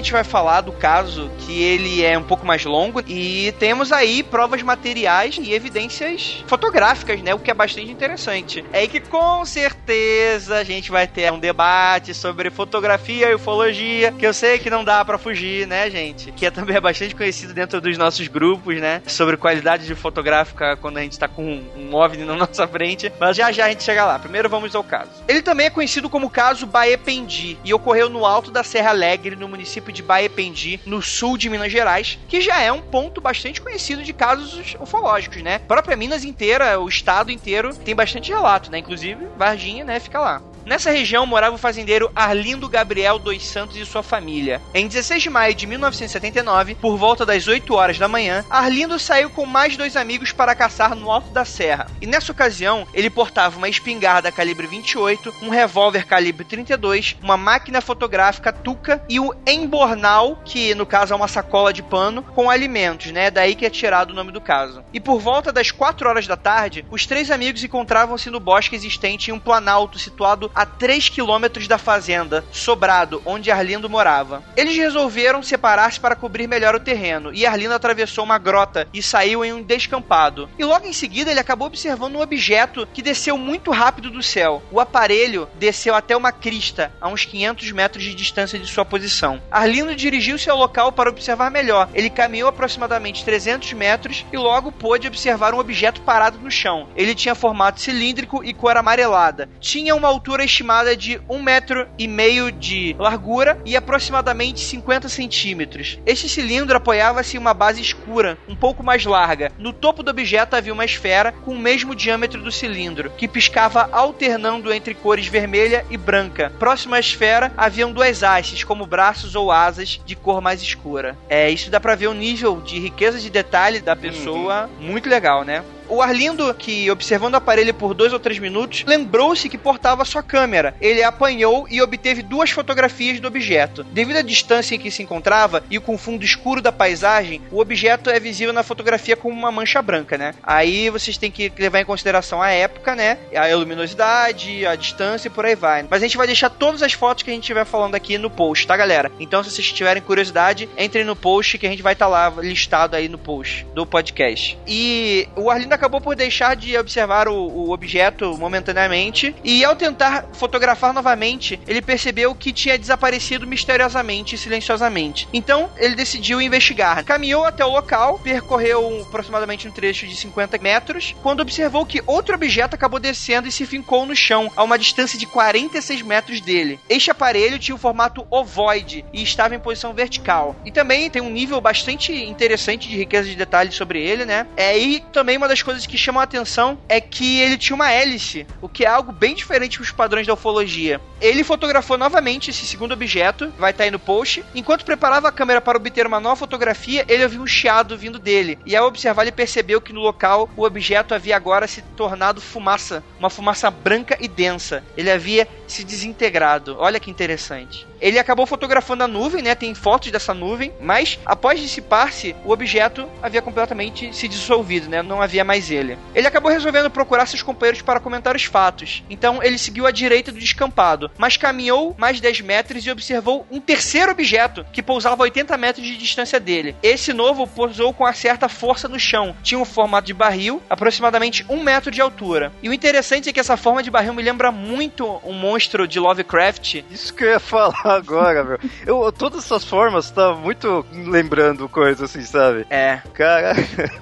Gente 0.09 0.13
vai 0.13 0.23
falar 0.23 0.61
do 0.61 0.71
caso 0.71 1.29
que 1.37 1.61
ele 1.61 2.03
é 2.03 2.17
um 2.17 2.23
pouco 2.23 2.43
mais 2.43 2.65
longo 2.65 2.99
e 3.05 3.53
temos 3.59 3.91
aí 3.91 4.23
provas 4.23 4.63
materiais 4.63 5.37
e 5.39 5.53
evidências 5.53 6.43
fotográficas, 6.47 7.21
né? 7.21 7.35
O 7.35 7.37
que 7.37 7.51
é 7.51 7.53
bastante 7.53 7.91
interessante. 7.91 8.65
É 8.73 8.87
que 8.87 8.99
com 8.99 9.45
certeza 9.45 10.57
a 10.57 10.63
gente 10.63 10.89
vai 10.89 11.05
ter 11.05 11.31
um 11.31 11.37
debate 11.37 12.15
sobre 12.15 12.49
fotografia 12.49 13.29
e 13.29 13.35
ufologia, 13.35 14.11
que 14.11 14.25
eu 14.25 14.33
sei 14.33 14.57
que 14.57 14.67
não 14.67 14.83
dá 14.83 15.05
para 15.05 15.19
fugir, 15.19 15.67
né, 15.67 15.91
gente? 15.91 16.31
Que 16.31 16.47
é 16.47 16.51
também 16.51 16.75
é 16.75 16.81
bastante 16.81 17.13
conhecido 17.13 17.53
dentro 17.53 17.79
dos 17.79 17.95
nossos 17.95 18.27
grupos, 18.27 18.81
né? 18.81 19.03
Sobre 19.05 19.37
qualidade 19.37 19.85
de 19.85 19.93
fotográfica 19.93 20.75
quando 20.77 20.97
a 20.97 21.01
gente 21.01 21.19
tá 21.19 21.27
com 21.27 21.61
um 21.77 21.93
OVNI 21.93 22.25
na 22.25 22.33
nossa 22.35 22.67
frente. 22.67 23.13
Mas 23.19 23.37
já 23.37 23.51
já 23.51 23.65
a 23.65 23.69
gente 23.69 23.83
chega 23.83 24.03
lá. 24.05 24.17
Primeiro 24.17 24.49
vamos 24.49 24.73
ao 24.73 24.83
caso. 24.83 25.11
Ele 25.27 25.43
também 25.43 25.67
é 25.67 25.69
conhecido 25.69 26.09
como 26.09 26.31
caso 26.31 26.65
Baependi 26.65 27.59
e 27.63 27.75
ocorreu 27.75 28.09
no 28.09 28.25
alto 28.25 28.49
da 28.49 28.63
Serra 28.63 28.89
Alegre, 28.89 29.35
no 29.35 29.47
município 29.47 29.93
de 29.93 29.98
Baependi, 30.01 30.79
no 30.85 31.01
sul 31.01 31.37
de 31.37 31.49
Minas 31.49 31.71
Gerais, 31.71 32.19
que 32.27 32.41
já 32.41 32.61
é 32.61 32.71
um 32.71 32.81
ponto 32.81 33.21
bastante 33.21 33.61
conhecido 33.61 34.03
de 34.03 34.13
casos 34.13 34.75
ufológicos, 34.79 35.41
né? 35.41 35.55
A 35.55 35.59
própria 35.59 35.97
Minas 35.97 36.23
inteira, 36.23 36.79
o 36.79 36.87
estado 36.87 37.31
inteiro, 37.31 37.73
tem 37.75 37.95
bastante 37.95 38.31
relato, 38.31 38.71
né? 38.71 38.79
Inclusive, 38.79 39.27
Varginha, 39.37 39.83
né, 39.83 39.99
fica 39.99 40.19
lá. 40.19 40.41
Nessa 40.65 40.91
região 40.91 41.25
morava 41.25 41.55
o 41.55 41.59
fazendeiro 41.59 42.11
Arlindo 42.15 42.69
Gabriel 42.69 43.17
dos 43.17 43.45
Santos 43.45 43.75
e 43.77 43.85
sua 43.85 44.03
família. 44.03 44.61
Em 44.73 44.87
16 44.87 45.23
de 45.23 45.29
maio 45.29 45.55
de 45.55 45.65
1979, 45.65 46.75
por 46.75 46.97
volta 46.97 47.25
das 47.25 47.47
8 47.47 47.73
horas 47.73 47.97
da 47.97 48.07
manhã, 48.07 48.45
Arlindo 48.49 48.99
saiu 48.99 49.29
com 49.29 49.45
mais 49.45 49.75
dois 49.75 49.95
amigos 49.95 50.31
para 50.31 50.53
caçar 50.53 50.95
no 50.95 51.11
alto 51.11 51.31
da 51.31 51.45
serra. 51.45 51.87
E 52.01 52.05
nessa 52.05 52.31
ocasião, 52.31 52.87
ele 52.93 53.09
portava 53.09 53.57
uma 53.57 53.69
espingarda 53.69 54.31
calibre 54.31 54.67
28, 54.67 55.33
um 55.41 55.49
revólver 55.49 56.05
calibre 56.05 56.45
32, 56.45 57.17
uma 57.21 57.37
máquina 57.37 57.81
fotográfica 57.81 58.53
Tuca 58.53 59.03
e 59.09 59.19
o 59.19 59.33
embornal, 59.47 60.41
que 60.45 60.75
no 60.75 60.85
caso 60.85 61.13
é 61.13 61.15
uma 61.15 61.27
sacola 61.27 61.73
de 61.73 61.81
pano, 61.81 62.21
com 62.21 62.49
alimentos, 62.49 63.11
né? 63.11 63.31
Daí 63.31 63.55
que 63.55 63.65
é 63.65 63.69
tirado 63.69 64.11
o 64.11 64.15
nome 64.15 64.31
do 64.31 64.41
caso. 64.41 64.83
E 64.93 64.99
por 64.99 65.19
volta 65.19 65.51
das 65.51 65.71
4 65.71 66.07
horas 66.07 66.27
da 66.27 66.37
tarde, 66.37 66.85
os 66.91 67.05
três 67.05 67.31
amigos 67.31 67.63
encontravam-se 67.63 68.29
no 68.29 68.39
bosque 68.39 68.75
existente 68.75 69.31
em 69.31 69.33
um 69.33 69.39
planalto 69.39 69.97
situado 69.97 70.51
a 70.59 70.65
3 70.65 71.07
quilômetros 71.07 71.69
da 71.69 71.77
fazenda, 71.77 72.43
Sobrado, 72.51 73.21
onde 73.25 73.49
Arlindo 73.49 73.89
morava. 73.89 74.43
Eles 74.57 74.75
resolveram 74.75 75.41
separar-se 75.41 76.01
para 76.01 76.17
cobrir 76.17 76.49
melhor 76.49 76.75
o 76.75 76.81
terreno, 76.81 77.33
e 77.33 77.45
Arlindo 77.45 77.73
atravessou 77.73 78.25
uma 78.25 78.37
grota 78.37 78.85
e 78.93 79.01
saiu 79.01 79.45
em 79.45 79.53
um 79.53 79.63
descampado. 79.63 80.49
E 80.59 80.65
logo 80.65 80.85
em 80.85 80.91
seguida 80.91 81.31
ele 81.31 81.39
acabou 81.39 81.65
observando 81.65 82.17
um 82.17 82.21
objeto 82.21 82.85
que 82.93 83.01
desceu 83.01 83.37
muito 83.37 83.71
rápido 83.71 84.11
do 84.11 84.21
céu. 84.21 84.61
O 84.69 84.81
aparelho 84.81 85.47
desceu 85.57 85.95
até 85.95 86.17
uma 86.17 86.33
crista, 86.33 86.91
a 86.99 87.07
uns 87.07 87.23
500 87.23 87.71
metros 87.71 88.03
de 88.03 88.13
distância 88.13 88.59
de 88.59 88.67
sua 88.67 88.83
posição. 88.83 89.41
Arlindo 89.49 89.95
dirigiu-se 89.95 90.49
ao 90.49 90.57
local 90.57 90.91
para 90.91 91.09
observar 91.09 91.49
melhor. 91.49 91.87
Ele 91.93 92.09
caminhou 92.09 92.49
aproximadamente 92.49 93.23
300 93.23 93.71
metros 93.71 94.25
e 94.29 94.35
logo 94.35 94.73
pôde 94.73 95.07
observar 95.07 95.53
um 95.53 95.59
objeto 95.59 96.01
parado 96.01 96.37
no 96.37 96.51
chão. 96.51 96.89
Ele 96.97 97.15
tinha 97.15 97.33
formato 97.33 97.79
cilíndrico 97.79 98.43
e 98.43 98.53
cor 98.53 98.75
amarelada. 98.75 99.49
Tinha 99.61 99.95
uma 99.95 100.09
altura 100.09 100.38
estimada 100.43 100.95
de 100.95 101.19
um 101.29 101.41
metro 101.41 101.87
e 101.97 102.07
meio 102.07 102.51
de 102.51 102.95
largura 102.97 103.59
e 103.65 103.75
aproximadamente 103.75 104.59
50 104.61 105.09
centímetros. 105.09 105.99
Este 106.05 106.29
cilindro 106.29 106.77
apoiava-se 106.77 107.37
em 107.37 107.39
uma 107.39 107.53
base 107.53 107.81
escura, 107.81 108.37
um 108.47 108.55
pouco 108.55 108.83
mais 108.83 109.05
larga. 109.05 109.51
No 109.57 109.73
topo 109.73 110.03
do 110.03 110.11
objeto 110.11 110.55
havia 110.55 110.73
uma 110.73 110.85
esfera 110.85 111.31
com 111.31 111.51
o 111.51 111.59
mesmo 111.59 111.95
diâmetro 111.95 112.41
do 112.41 112.51
cilindro, 112.51 113.11
que 113.17 113.27
piscava 113.27 113.89
alternando 113.91 114.71
entre 114.73 114.93
cores 114.93 115.27
vermelha 115.27 115.85
e 115.89 115.97
branca. 115.97 116.51
Próximo 116.59 116.95
à 116.95 116.99
esfera 116.99 117.51
haviam 117.57 117.91
duas 117.91 118.23
hastes, 118.23 118.63
como 118.63 118.85
braços 118.85 119.35
ou 119.35 119.51
asas 119.51 119.99
de 120.05 120.15
cor 120.15 120.41
mais 120.41 120.61
escura. 120.61 121.17
É, 121.27 121.49
isso 121.49 121.69
dá 121.69 121.79
pra 121.79 121.95
ver 121.95 122.07
o 122.07 122.13
nível 122.13 122.61
de 122.61 122.79
riqueza 122.79 123.19
de 123.19 123.29
detalhe 123.29 123.79
da 123.79 123.95
pessoa, 123.95 124.69
muito 124.79 125.09
legal, 125.09 125.43
né? 125.43 125.63
O 125.89 126.03
Arlindo, 126.03 126.53
que 126.53 126.89
observando 126.91 127.33
o 127.33 127.37
aparelho 127.37 127.73
por 127.73 127.95
dois 127.95 128.13
ou 128.13 128.19
três 128.19 128.37
minutos, 128.37 128.83
lembrou-se 128.85 129.49
que 129.49 129.57
portava 129.57 130.05
sua 130.05 130.21
câmera. 130.21 130.75
Ele 130.79 131.01
apanhou 131.01 131.67
e 131.67 131.81
obteve 131.81 132.21
duas 132.21 132.51
fotografias 132.51 133.19
do 133.19 133.27
objeto. 133.27 133.83
Devido 133.83 134.17
à 134.17 134.21
distância 134.21 134.75
em 134.75 134.79
que 134.79 134.91
se 134.91 135.01
encontrava 135.01 135.63
e 135.67 135.79
com 135.79 135.95
o 135.95 135.97
fundo 135.97 136.23
escuro 136.23 136.61
da 136.61 136.71
paisagem, 136.71 137.41
o 137.51 137.59
objeto 137.59 138.11
é 138.11 138.19
visível 138.19 138.53
na 138.53 138.61
fotografia 138.61 139.17
como 139.17 139.33
uma 139.33 139.51
mancha 139.51 139.81
branca, 139.81 140.15
né? 140.15 140.35
Aí 140.43 140.91
vocês 140.91 141.17
têm 141.17 141.31
que 141.31 141.51
levar 141.57 141.81
em 141.81 141.85
consideração 141.85 142.39
a 142.39 142.51
época, 142.51 142.95
né? 142.95 143.17
A 143.35 143.47
luminosidade, 143.55 144.67
a 144.67 144.75
distância 144.75 145.27
e 145.27 145.31
por 145.31 145.43
aí 145.43 145.55
vai. 145.55 145.87
Mas 145.89 146.03
a 146.03 146.05
gente 146.05 146.17
vai 146.17 146.27
deixar 146.27 146.51
todas 146.51 146.83
as 146.83 146.93
fotos 146.93 147.23
que 147.23 147.31
a 147.31 147.33
gente 147.33 147.43
estiver 147.43 147.65
falando 147.65 147.95
aqui 147.95 148.15
no 148.19 148.29
post, 148.29 148.67
tá, 148.67 148.77
galera? 148.77 149.11
Então, 149.19 149.43
se 149.43 149.49
vocês 149.49 149.71
tiverem 149.71 150.03
curiosidade, 150.03 150.69
entrem 150.77 151.03
no 151.03 151.15
post 151.15 151.57
que 151.57 151.65
a 151.65 151.69
gente 151.69 151.81
vai 151.81 151.93
estar 151.93 152.05
tá 152.05 152.11
lá 152.11 152.29
listado 152.37 152.95
aí 152.95 153.09
no 153.09 153.17
post 153.17 153.65
do 153.73 153.87
podcast. 153.87 154.55
E 154.67 155.27
o 155.35 155.49
Arlindo 155.49 155.78
acabou 155.79 156.01
por 156.01 156.15
deixar 156.15 156.55
de 156.55 156.77
observar 156.77 157.27
o, 157.27 157.33
o, 157.33 157.71
objeto 157.71 158.37
momentaneamente 158.37 159.33
e 159.43 159.63
ao 159.63 159.75
tentar 159.75 160.25
fotografar 160.33 160.93
novamente, 160.93 161.59
ele 161.65 161.81
percebeu 161.81 162.35
que 162.35 162.51
tinha 162.51 162.77
desaparecido 162.77 163.47
misteriosamente 163.47 164.35
e 164.35 164.37
silenciosamente. 164.37 165.27
Então, 165.33 165.69
ele 165.77 165.95
decidiu 165.95 166.41
investigar. 166.41 167.03
Caminhou 167.05 167.45
até 167.45 167.63
o 167.63 167.69
local, 167.69 168.19
percorreu 168.19 169.03
aproximadamente 169.07 169.67
um 169.67 169.71
trecho 169.71 170.05
de 170.05 170.15
50 170.15 170.57
metros, 170.57 171.15
quando 171.23 171.39
observou 171.39 171.85
que 171.85 172.03
outro 172.05 172.35
objeto 172.35 172.75
acabou 172.75 172.99
descendo 172.99 173.47
e 173.47 173.51
se 173.51 173.65
fincou 173.65 174.05
no 174.05 174.15
chão, 174.15 174.51
a 174.55 174.63
uma 174.63 174.77
distância 174.77 175.17
de 175.17 175.25
46 175.25 176.01
metros 176.01 176.41
dele. 176.41 176.79
Este 176.89 177.09
aparelho 177.09 177.57
tinha 177.57 177.75
o 177.75 177.79
formato 177.79 178.27
ovoide 178.29 179.05
e 179.13 179.23
estava 179.23 179.55
em 179.55 179.59
posição 179.59 179.93
vertical. 179.93 180.55
E 180.65 180.71
também 180.71 181.09
tem 181.09 181.21
um 181.21 181.29
nível 181.29 181.61
bastante 181.61 182.13
interessante 182.13 182.89
de 182.89 182.97
riqueza 182.97 183.29
de 183.29 183.35
detalhes 183.35 183.75
sobre 183.75 184.01
ele, 184.01 184.25
né? 184.25 184.45
É, 184.57 184.77
e 184.77 184.99
também 185.11 185.37
uma 185.37 185.47
das 185.47 185.61
coisas 185.69 185.85
que 185.85 185.99
chamam 185.99 186.19
a 186.19 186.23
atenção 186.23 186.79
é 186.89 186.99
que 186.99 187.39
ele 187.41 187.55
tinha 187.55 187.75
uma 187.75 187.91
hélice, 187.91 188.47
o 188.59 188.67
que 188.67 188.85
é 188.85 188.87
algo 188.87 189.11
bem 189.11 189.35
diferente 189.35 189.77
dos 189.77 189.91
padrões 189.91 190.25
da 190.25 190.33
ufologia. 190.33 190.99
Ele 191.21 191.43
fotografou 191.43 191.95
novamente 191.95 192.49
esse 192.49 192.65
segundo 192.65 192.93
objeto, 192.93 193.53
vai 193.55 193.69
estar 193.69 193.83
aí 193.83 193.91
no 193.91 193.99
post. 193.99 194.43
Enquanto 194.55 194.83
preparava 194.83 195.27
a 195.27 195.31
câmera 195.31 195.61
para 195.61 195.77
obter 195.77 196.07
uma 196.07 196.19
nova 196.19 196.35
fotografia, 196.35 197.05
ele 197.07 197.23
ouviu 197.23 197.43
um 197.43 197.45
chiado 197.45 197.95
vindo 197.95 198.17
dele. 198.17 198.57
E 198.65 198.75
ao 198.75 198.87
observar, 198.87 199.21
ele 199.21 199.31
percebeu 199.31 199.79
que 199.79 199.93
no 199.93 200.01
local 200.01 200.49
o 200.57 200.63
objeto 200.63 201.13
havia 201.13 201.35
agora 201.35 201.67
se 201.67 201.83
tornado 201.95 202.41
fumaça, 202.41 203.03
uma 203.19 203.29
fumaça 203.29 203.69
branca 203.69 204.17
e 204.19 204.27
densa. 204.27 204.83
Ele 204.97 205.11
havia 205.11 205.47
se 205.67 205.83
desintegrado. 205.83 206.77
Olha 206.79 206.99
que 206.99 207.11
interessante. 207.11 207.88
Ele 208.01 208.19
acabou 208.19 208.45
fotografando 208.45 209.03
a 209.03 209.07
nuvem, 209.07 209.41
né? 209.41 209.55
Tem 209.55 209.73
fotos 209.73 210.11
dessa 210.11 210.33
nuvem, 210.33 210.73
mas 210.79 211.19
após 211.25 211.59
dissipar-se, 211.59 212.35
o 212.45 212.51
objeto 212.51 213.07
havia 213.21 213.41
completamente 213.41 214.13
se 214.15 214.27
dissolvido, 214.27 214.89
né? 214.89 215.01
Não 215.01 215.21
havia 215.21 215.43
mais 215.43 215.69
ele. 215.69 215.97
Ele 216.15 216.27
acabou 216.27 216.51
resolvendo 216.51 216.89
procurar 216.89 217.25
seus 217.25 217.41
companheiros 217.41 217.81
para 217.81 217.99
comentar 217.99 218.35
os 218.35 218.43
fatos. 218.43 219.03
Então 219.09 219.43
ele 219.43 219.57
seguiu 219.57 219.85
à 219.85 219.91
direita 219.91 220.31
do 220.31 220.39
descampado, 220.39 221.11
mas 221.17 221.37
caminhou 221.37 221.95
mais 221.97 222.19
10 222.19 222.41
metros 222.41 222.85
e 222.85 222.91
observou 222.91 223.45
um 223.51 223.59
terceiro 223.59 224.11
objeto 224.11 224.65
que 224.71 224.83
pousava 224.83 225.23
a 225.23 225.25
80 225.25 225.57
metros 225.57 225.85
de 225.85 225.97
distância 225.97 226.39
dele. 226.39 226.75
Esse 226.81 227.13
novo 227.13 227.47
pousou 227.47 227.93
com 227.93 228.03
uma 228.03 228.13
certa 228.13 228.47
força 228.47 228.87
no 228.87 228.99
chão. 228.99 229.35
Tinha 229.43 229.59
um 229.59 229.65
formato 229.65 230.07
de 230.07 230.13
barril, 230.13 230.61
aproximadamente 230.69 231.45
um 231.49 231.61
metro 231.61 231.91
de 231.91 232.01
altura. 232.01 232.51
E 232.61 232.69
o 232.69 232.73
interessante 232.73 233.29
é 233.29 233.33
que 233.33 233.39
essa 233.39 233.57
forma 233.57 233.83
de 233.83 233.91
barril 233.91 234.13
me 234.13 234.23
lembra 234.23 234.51
muito 234.51 235.19
um 235.23 235.33
monstro 235.33 235.87
de 235.87 235.99
Lovecraft. 235.99 236.83
Isso 236.89 237.13
que 237.13 237.23
eu 237.23 237.29
ia 237.29 237.39
falar 237.39 237.88
agora, 237.89 238.43
meu. 238.43 238.59
Eu, 238.85 239.11
todas 239.11 239.45
essas 239.45 239.63
formas 239.63 240.09
tá 240.11 240.33
muito 240.33 240.85
lembrando 240.93 241.67
coisa 241.69 242.05
assim, 242.05 242.21
sabe? 242.21 242.65
É. 242.69 242.99
Cara. 243.13 243.53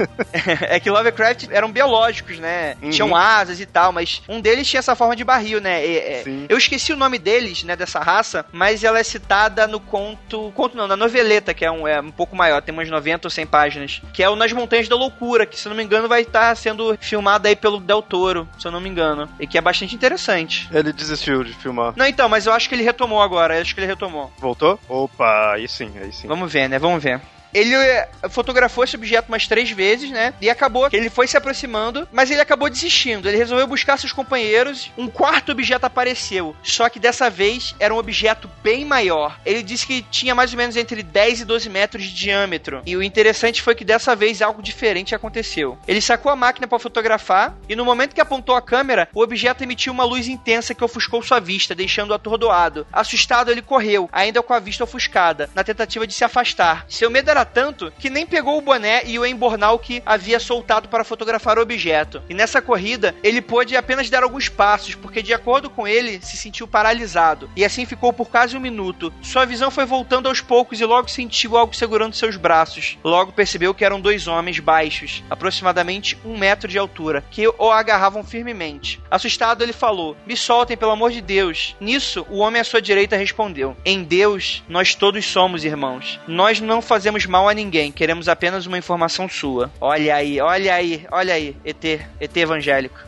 é 0.69 0.79
que 0.79 0.89
Lovecraft 0.89 1.47
eram 1.51 1.71
biológicos, 1.71 2.39
né? 2.39 2.75
Uhum. 2.81 2.89
Tinham 2.89 3.15
asas 3.15 3.59
e 3.59 3.65
tal, 3.65 3.91
mas 3.91 4.21
um 4.27 4.39
deles 4.39 4.67
tinha 4.67 4.79
essa 4.79 4.95
forma 4.95 5.15
de 5.15 5.23
barril, 5.23 5.59
né? 5.61 5.85
E, 5.85 5.97
é, 5.97 6.21
Sim. 6.23 6.45
eu 6.49 6.57
esqueci 6.57 6.93
o 6.93 6.97
nome 6.97 7.17
deles, 7.17 7.63
né, 7.63 7.75
dessa 7.75 7.99
raça, 7.99 8.45
mas 8.51 8.83
ela 8.83 8.99
é 8.99 9.03
citada 9.03 9.67
no 9.67 9.79
conto. 9.79 10.51
Conto 10.55 10.77
não, 10.77 10.87
na 10.87 10.95
noveleta, 10.95 11.53
que 11.53 11.65
é 11.65 11.71
um, 11.71 11.87
é 11.87 11.99
um 11.99 12.11
pouco 12.11 12.35
maior, 12.35 12.61
tem 12.61 12.73
umas 12.73 12.89
90 12.89 13.27
ou 13.27 13.31
100 13.31 13.45
páginas. 13.47 14.01
Que 14.13 14.23
é 14.23 14.29
o 14.29 14.35
Nas 14.35 14.51
Montanhas 14.51 14.87
da 14.87 14.95
Loucura, 14.95 15.45
que 15.45 15.59
se 15.59 15.67
não 15.67 15.75
me 15.75 15.83
engano 15.83 16.07
vai 16.07 16.21
estar 16.21 16.55
sendo 16.55 16.97
filmado 16.99 17.47
aí 17.47 17.55
pelo 17.55 17.79
Del 17.79 18.01
Toro, 18.01 18.47
se 18.59 18.67
eu 18.67 18.71
não 18.71 18.79
me 18.79 18.89
engano. 18.89 19.29
E 19.39 19.47
que 19.47 19.57
é 19.57 19.61
bastante 19.61 19.95
interessante. 19.95 20.69
Ele 20.71 20.91
desistiu 20.91 21.43
de 21.43 21.53
filmar. 21.53 21.93
Não, 21.95 22.05
então, 22.05 22.29
mas 22.29 22.45
eu 22.45 22.53
acho 22.53 22.67
que 22.67 22.75
ele 22.75 22.83
retomou 22.83 23.21
agora. 23.21 23.55
Eu 23.55 23.61
acho 23.61 23.75
que 23.77 23.81
ele 23.81 23.87
retomou. 23.87 24.31
Voltou? 24.39 24.79
Opa, 24.89 25.53
aí 25.53 25.67
sim, 25.67 25.91
aí 26.01 26.11
sim. 26.11 26.27
Vamos 26.27 26.51
ver, 26.51 26.67
né? 26.67 26.79
Vamos 26.79 27.03
ver. 27.03 27.21
Ele 27.53 27.75
eh, 27.75 28.07
fotografou 28.29 28.83
esse 28.83 28.95
objeto 28.95 29.29
umas 29.29 29.47
três 29.47 29.71
vezes, 29.71 30.11
né? 30.11 30.33
E 30.41 30.49
acabou 30.49 30.89
que 30.89 30.95
ele 30.95 31.09
foi 31.09 31.27
se 31.27 31.37
aproximando, 31.37 32.07
mas 32.11 32.29
ele 32.31 32.41
acabou 32.41 32.69
desistindo. 32.69 33.27
Ele 33.27 33.37
resolveu 33.37 33.67
buscar 33.67 33.97
seus 33.97 34.11
companheiros. 34.11 34.91
Um 34.97 35.07
quarto 35.07 35.51
objeto 35.51 35.85
apareceu, 35.85 36.55
só 36.63 36.89
que 36.89 36.99
dessa 36.99 37.29
vez 37.29 37.75
era 37.79 37.93
um 37.93 37.97
objeto 37.97 38.49
bem 38.63 38.85
maior. 38.85 39.39
Ele 39.45 39.63
disse 39.63 39.87
que 39.87 40.01
tinha 40.01 40.35
mais 40.35 40.51
ou 40.51 40.57
menos 40.57 40.75
entre 40.75 41.01
10 41.03 41.41
e 41.41 41.45
12 41.45 41.69
metros 41.69 42.03
de 42.03 42.13
diâmetro. 42.13 42.81
E 42.85 42.95
o 42.95 43.03
interessante 43.03 43.61
foi 43.61 43.75
que 43.75 43.85
dessa 43.85 44.15
vez 44.15 44.41
algo 44.41 44.61
diferente 44.61 45.15
aconteceu. 45.15 45.77
Ele 45.87 46.01
sacou 46.01 46.31
a 46.31 46.35
máquina 46.35 46.67
para 46.67 46.79
fotografar 46.79 47.55
e 47.67 47.75
no 47.75 47.85
momento 47.85 48.13
que 48.13 48.21
apontou 48.21 48.55
a 48.55 48.61
câmera, 48.61 49.09
o 49.13 49.21
objeto 49.21 49.63
emitiu 49.63 49.93
uma 49.93 50.03
luz 50.03 50.27
intensa 50.27 50.73
que 50.73 50.83
ofuscou 50.83 51.21
sua 51.21 51.39
vista, 51.39 51.75
deixando-o 51.75 52.13
atordoado. 52.13 52.85
Assustado, 52.91 53.51
ele 53.51 53.61
correu, 53.61 54.09
ainda 54.11 54.41
com 54.41 54.53
a 54.53 54.59
vista 54.59 54.83
ofuscada, 54.83 55.49
na 55.53 55.63
tentativa 55.63 56.07
de 56.07 56.13
se 56.13 56.23
afastar. 56.23 56.85
Seu 56.87 57.09
medo 57.09 57.29
era 57.29 57.36
tanto 57.45 57.91
que 57.99 58.09
nem 58.09 58.25
pegou 58.25 58.57
o 58.57 58.61
boné 58.61 59.03
e 59.05 59.17
o 59.17 59.25
embornal 59.25 59.79
que 59.79 60.01
havia 60.05 60.39
soltado 60.39 60.89
para 60.89 61.03
fotografar 61.03 61.57
o 61.57 61.61
objeto. 61.61 62.21
E 62.29 62.33
nessa 62.33 62.61
corrida, 62.61 63.15
ele 63.23 63.41
pôde 63.41 63.75
apenas 63.75 64.09
dar 64.09 64.23
alguns 64.23 64.49
passos, 64.49 64.95
porque 64.95 65.21
de 65.21 65.33
acordo 65.33 65.69
com 65.69 65.87
ele, 65.87 66.19
se 66.21 66.37
sentiu 66.37 66.67
paralisado. 66.67 67.49
E 67.55 67.63
assim 67.63 67.85
ficou 67.85 68.11
por 68.11 68.29
quase 68.29 68.57
um 68.57 68.59
minuto. 68.59 69.13
Sua 69.21 69.45
visão 69.45 69.69
foi 69.69 69.85
voltando 69.85 70.27
aos 70.27 70.41
poucos 70.41 70.79
e 70.79 70.85
logo 70.85 71.09
sentiu 71.09 71.57
algo 71.57 71.75
segurando 71.75 72.15
seus 72.15 72.35
braços. 72.35 72.97
Logo 73.03 73.31
percebeu 73.31 73.73
que 73.73 73.85
eram 73.85 74.01
dois 74.01 74.27
homens 74.27 74.59
baixos, 74.59 75.23
aproximadamente 75.29 76.17
um 76.25 76.37
metro 76.37 76.67
de 76.67 76.77
altura, 76.77 77.23
que 77.29 77.47
o 77.47 77.71
agarravam 77.71 78.23
firmemente. 78.23 78.99
Assustado, 79.09 79.63
ele 79.63 79.73
falou: 79.73 80.17
Me 80.25 80.35
soltem, 80.35 80.77
pelo 80.77 80.91
amor 80.91 81.11
de 81.11 81.21
Deus. 81.21 81.75
Nisso, 81.79 82.25
o 82.29 82.39
homem 82.39 82.61
à 82.61 82.63
sua 82.63 82.81
direita 82.81 83.15
respondeu: 83.15 83.75
Em 83.85 84.03
Deus, 84.03 84.63
nós 84.67 84.95
todos 84.95 85.25
somos 85.25 85.63
irmãos. 85.63 86.19
Nós 86.27 86.59
não 86.59 86.81
fazemos 86.81 87.25
mal 87.27 87.47
a 87.47 87.53
ninguém, 87.53 87.91
queremos 87.91 88.27
apenas 88.27 88.65
uma 88.65 88.77
informação 88.77 89.29
sua. 89.29 89.71
Olha 89.79 90.15
aí, 90.15 90.41
olha 90.41 90.73
aí, 90.73 91.05
olha 91.11 91.33
aí, 91.33 91.55
ET, 91.63 91.83
ET 92.19 92.37
evangélico. 92.37 92.97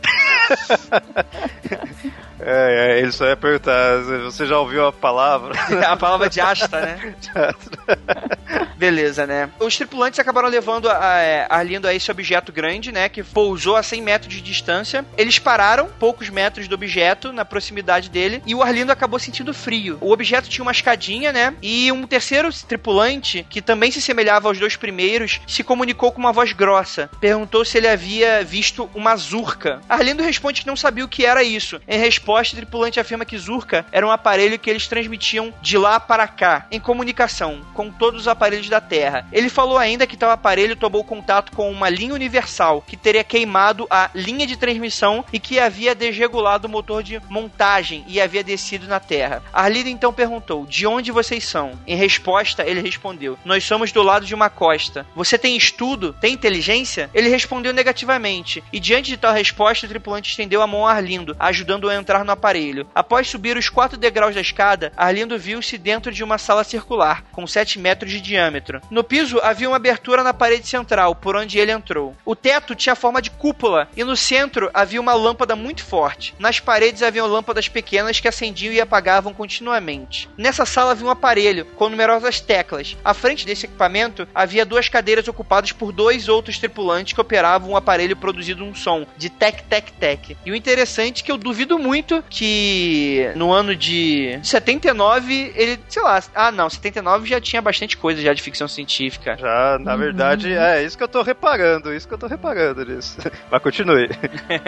É, 2.42 2.96
é, 2.96 2.98
ele 2.98 3.12
só 3.12 3.26
ia 3.26 3.36
perguntar, 3.36 3.98
você 4.24 4.46
já 4.46 4.58
ouviu 4.58 4.86
a 4.86 4.92
palavra? 4.92 5.54
a 5.86 5.96
palavra 5.96 6.28
de 6.28 6.40
asta, 6.40 6.80
né? 6.80 7.14
Beleza, 8.76 9.26
né? 9.26 9.50
Os 9.60 9.76
tripulantes 9.76 10.18
acabaram 10.18 10.48
levando 10.48 10.88
a, 10.88 11.18
é, 11.18 11.46
Arlindo 11.50 11.86
a 11.86 11.94
esse 11.94 12.10
objeto 12.10 12.50
grande, 12.50 12.90
né? 12.90 13.08
Que 13.08 13.22
pousou 13.22 13.76
a 13.76 13.82
100 13.82 14.02
metros 14.02 14.34
de 14.34 14.40
distância. 14.40 15.04
Eles 15.18 15.38
pararam 15.38 15.90
poucos 15.98 16.30
metros 16.30 16.66
do 16.66 16.74
objeto, 16.74 17.32
na 17.32 17.44
proximidade 17.44 18.08
dele, 18.08 18.42
e 18.46 18.54
o 18.54 18.62
Arlindo 18.62 18.90
acabou 18.90 19.18
sentindo 19.18 19.52
frio. 19.52 19.98
O 20.00 20.12
objeto 20.12 20.48
tinha 20.48 20.62
uma 20.62 20.72
escadinha, 20.72 21.32
né? 21.32 21.54
E 21.60 21.92
um 21.92 22.06
terceiro 22.06 22.48
tripulante, 22.66 23.46
que 23.50 23.60
também 23.60 23.90
se 23.90 24.00
semelhava 24.00 24.48
aos 24.48 24.58
dois 24.58 24.76
primeiros, 24.76 25.40
se 25.46 25.62
comunicou 25.62 26.10
com 26.10 26.18
uma 26.18 26.32
voz 26.32 26.52
grossa. 26.52 27.10
Perguntou 27.20 27.64
se 27.64 27.76
ele 27.76 27.88
havia 27.88 28.42
visto 28.42 28.88
uma 28.94 29.14
zurca. 29.16 29.80
Arlindo 29.88 30.22
responde 30.22 30.62
que 30.62 30.66
não 30.66 30.76
sabia 30.76 31.04
o 31.04 31.08
que 31.08 31.26
era 31.26 31.42
isso. 31.42 31.80
Em 31.86 31.98
resposta, 31.98 32.29
o 32.38 32.56
tripulante 32.56 33.00
afirma 33.00 33.24
que 33.24 33.38
zurca 33.38 33.84
era 33.90 34.06
um 34.06 34.10
aparelho 34.10 34.58
que 34.58 34.70
eles 34.70 34.86
transmitiam 34.86 35.52
de 35.60 35.76
lá 35.76 35.98
para 35.98 36.28
cá, 36.28 36.66
em 36.70 36.80
comunicação, 36.80 37.60
com 37.74 37.90
todos 37.90 38.22
os 38.22 38.28
aparelhos 38.28 38.68
da 38.68 38.80
Terra. 38.80 39.26
Ele 39.32 39.48
falou 39.48 39.78
ainda 39.78 40.06
que 40.06 40.16
tal 40.16 40.30
aparelho 40.30 40.76
tomou 40.76 41.04
contato 41.04 41.52
com 41.52 41.70
uma 41.70 41.88
linha 41.88 42.14
universal 42.14 42.82
que 42.86 42.96
teria 42.96 43.24
queimado 43.24 43.86
a 43.90 44.10
linha 44.14 44.46
de 44.46 44.56
transmissão 44.56 45.24
e 45.32 45.38
que 45.38 45.58
havia 45.58 45.94
desregulado 45.94 46.66
o 46.66 46.70
motor 46.70 47.02
de 47.02 47.20
montagem 47.28 48.04
e 48.06 48.20
havia 48.20 48.44
descido 48.44 48.86
na 48.86 49.00
Terra. 49.00 49.42
Arlida 49.52 49.88
então 49.88 50.12
perguntou: 50.12 50.66
De 50.66 50.86
onde 50.86 51.10
vocês 51.10 51.44
são? 51.44 51.72
Em 51.86 51.96
resposta, 51.96 52.64
ele 52.64 52.80
respondeu: 52.80 53.38
Nós 53.44 53.64
somos 53.64 53.92
do 53.92 54.02
lado 54.02 54.26
de 54.26 54.34
uma 54.34 54.50
costa. 54.50 55.06
Você 55.14 55.38
tem 55.38 55.56
estudo? 55.56 56.12
Tem 56.20 56.32
inteligência? 56.32 57.10
Ele 57.14 57.28
respondeu 57.28 57.72
negativamente. 57.72 58.62
E 58.72 58.80
diante 58.80 59.10
de 59.10 59.16
tal 59.16 59.32
resposta, 59.32 59.86
o 59.86 59.88
tripulante 59.88 60.30
estendeu 60.30 60.62
a 60.62 60.66
mão 60.66 60.86
a 60.86 60.92
Arlindo, 60.92 61.36
ajudando-o 61.38 61.88
a 61.88 61.94
entrar 61.94 62.19
no 62.24 62.32
aparelho. 62.32 62.86
Após 62.94 63.28
subir 63.28 63.56
os 63.56 63.68
quatro 63.68 63.96
degraus 63.96 64.34
da 64.34 64.40
escada, 64.40 64.92
Arlindo 64.96 65.38
viu-se 65.38 65.76
dentro 65.78 66.12
de 66.12 66.24
uma 66.24 66.38
sala 66.38 66.64
circular, 66.64 67.24
com 67.32 67.46
7 67.46 67.78
metros 67.78 68.10
de 68.10 68.20
diâmetro. 68.20 68.80
No 68.90 69.04
piso 69.04 69.38
havia 69.42 69.68
uma 69.68 69.76
abertura 69.76 70.22
na 70.22 70.34
parede 70.34 70.66
central, 70.66 71.14
por 71.14 71.36
onde 71.36 71.58
ele 71.58 71.72
entrou. 71.72 72.16
O 72.24 72.34
teto 72.34 72.74
tinha 72.74 72.94
forma 72.94 73.22
de 73.22 73.30
cúpula 73.30 73.88
e 73.96 74.04
no 74.04 74.16
centro 74.16 74.70
havia 74.72 75.00
uma 75.00 75.14
lâmpada 75.14 75.54
muito 75.54 75.84
forte. 75.84 76.34
Nas 76.38 76.60
paredes 76.60 77.02
haviam 77.02 77.26
lâmpadas 77.26 77.68
pequenas 77.68 78.20
que 78.20 78.28
acendiam 78.28 78.72
e 78.72 78.80
apagavam 78.80 79.32
continuamente. 79.32 80.28
Nessa 80.36 80.64
sala 80.64 80.92
havia 80.92 81.06
um 81.06 81.10
aparelho 81.10 81.64
com 81.76 81.88
numerosas 81.88 82.40
teclas. 82.40 82.96
À 83.04 83.14
frente 83.14 83.46
desse 83.46 83.66
equipamento 83.66 84.26
havia 84.34 84.64
duas 84.64 84.88
cadeiras 84.88 85.28
ocupadas 85.28 85.72
por 85.72 85.92
dois 85.92 86.28
outros 86.28 86.58
tripulantes 86.58 87.12
que 87.12 87.20
operavam 87.20 87.70
um 87.70 87.76
aparelho 87.76 88.16
produzindo 88.16 88.64
um 88.64 88.74
som 88.74 89.06
de 89.16 89.28
tec 89.28 89.62
tec 89.64 89.90
tec. 89.92 90.36
E 90.44 90.50
o 90.50 90.54
interessante 90.54 91.22
é 91.22 91.24
que 91.26 91.32
eu 91.32 91.36
duvido 91.36 91.78
muito 91.78 92.09
que 92.28 93.30
no 93.36 93.52
ano 93.52 93.74
de 93.74 94.38
79 94.42 95.52
ele, 95.54 95.78
sei 95.88 96.02
lá, 96.02 96.22
ah 96.34 96.50
não, 96.50 96.68
79 96.68 97.28
já 97.28 97.40
tinha 97.40 97.62
bastante 97.62 97.96
coisa 97.96 98.20
já 98.20 98.32
de 98.32 98.42
ficção 98.42 98.68
científica. 98.68 99.36
Já, 99.38 99.78
na 99.80 99.96
verdade, 99.96 100.48
uhum. 100.48 100.60
é 100.60 100.82
isso 100.82 100.96
que 100.96 101.04
eu 101.04 101.08
tô 101.08 101.22
reparando, 101.22 101.94
isso 101.94 102.08
que 102.08 102.14
eu 102.14 102.18
tô 102.18 102.26
reparando 102.26 102.84
nisso. 102.84 103.18
Mas 103.50 103.62
continue. 103.62 104.08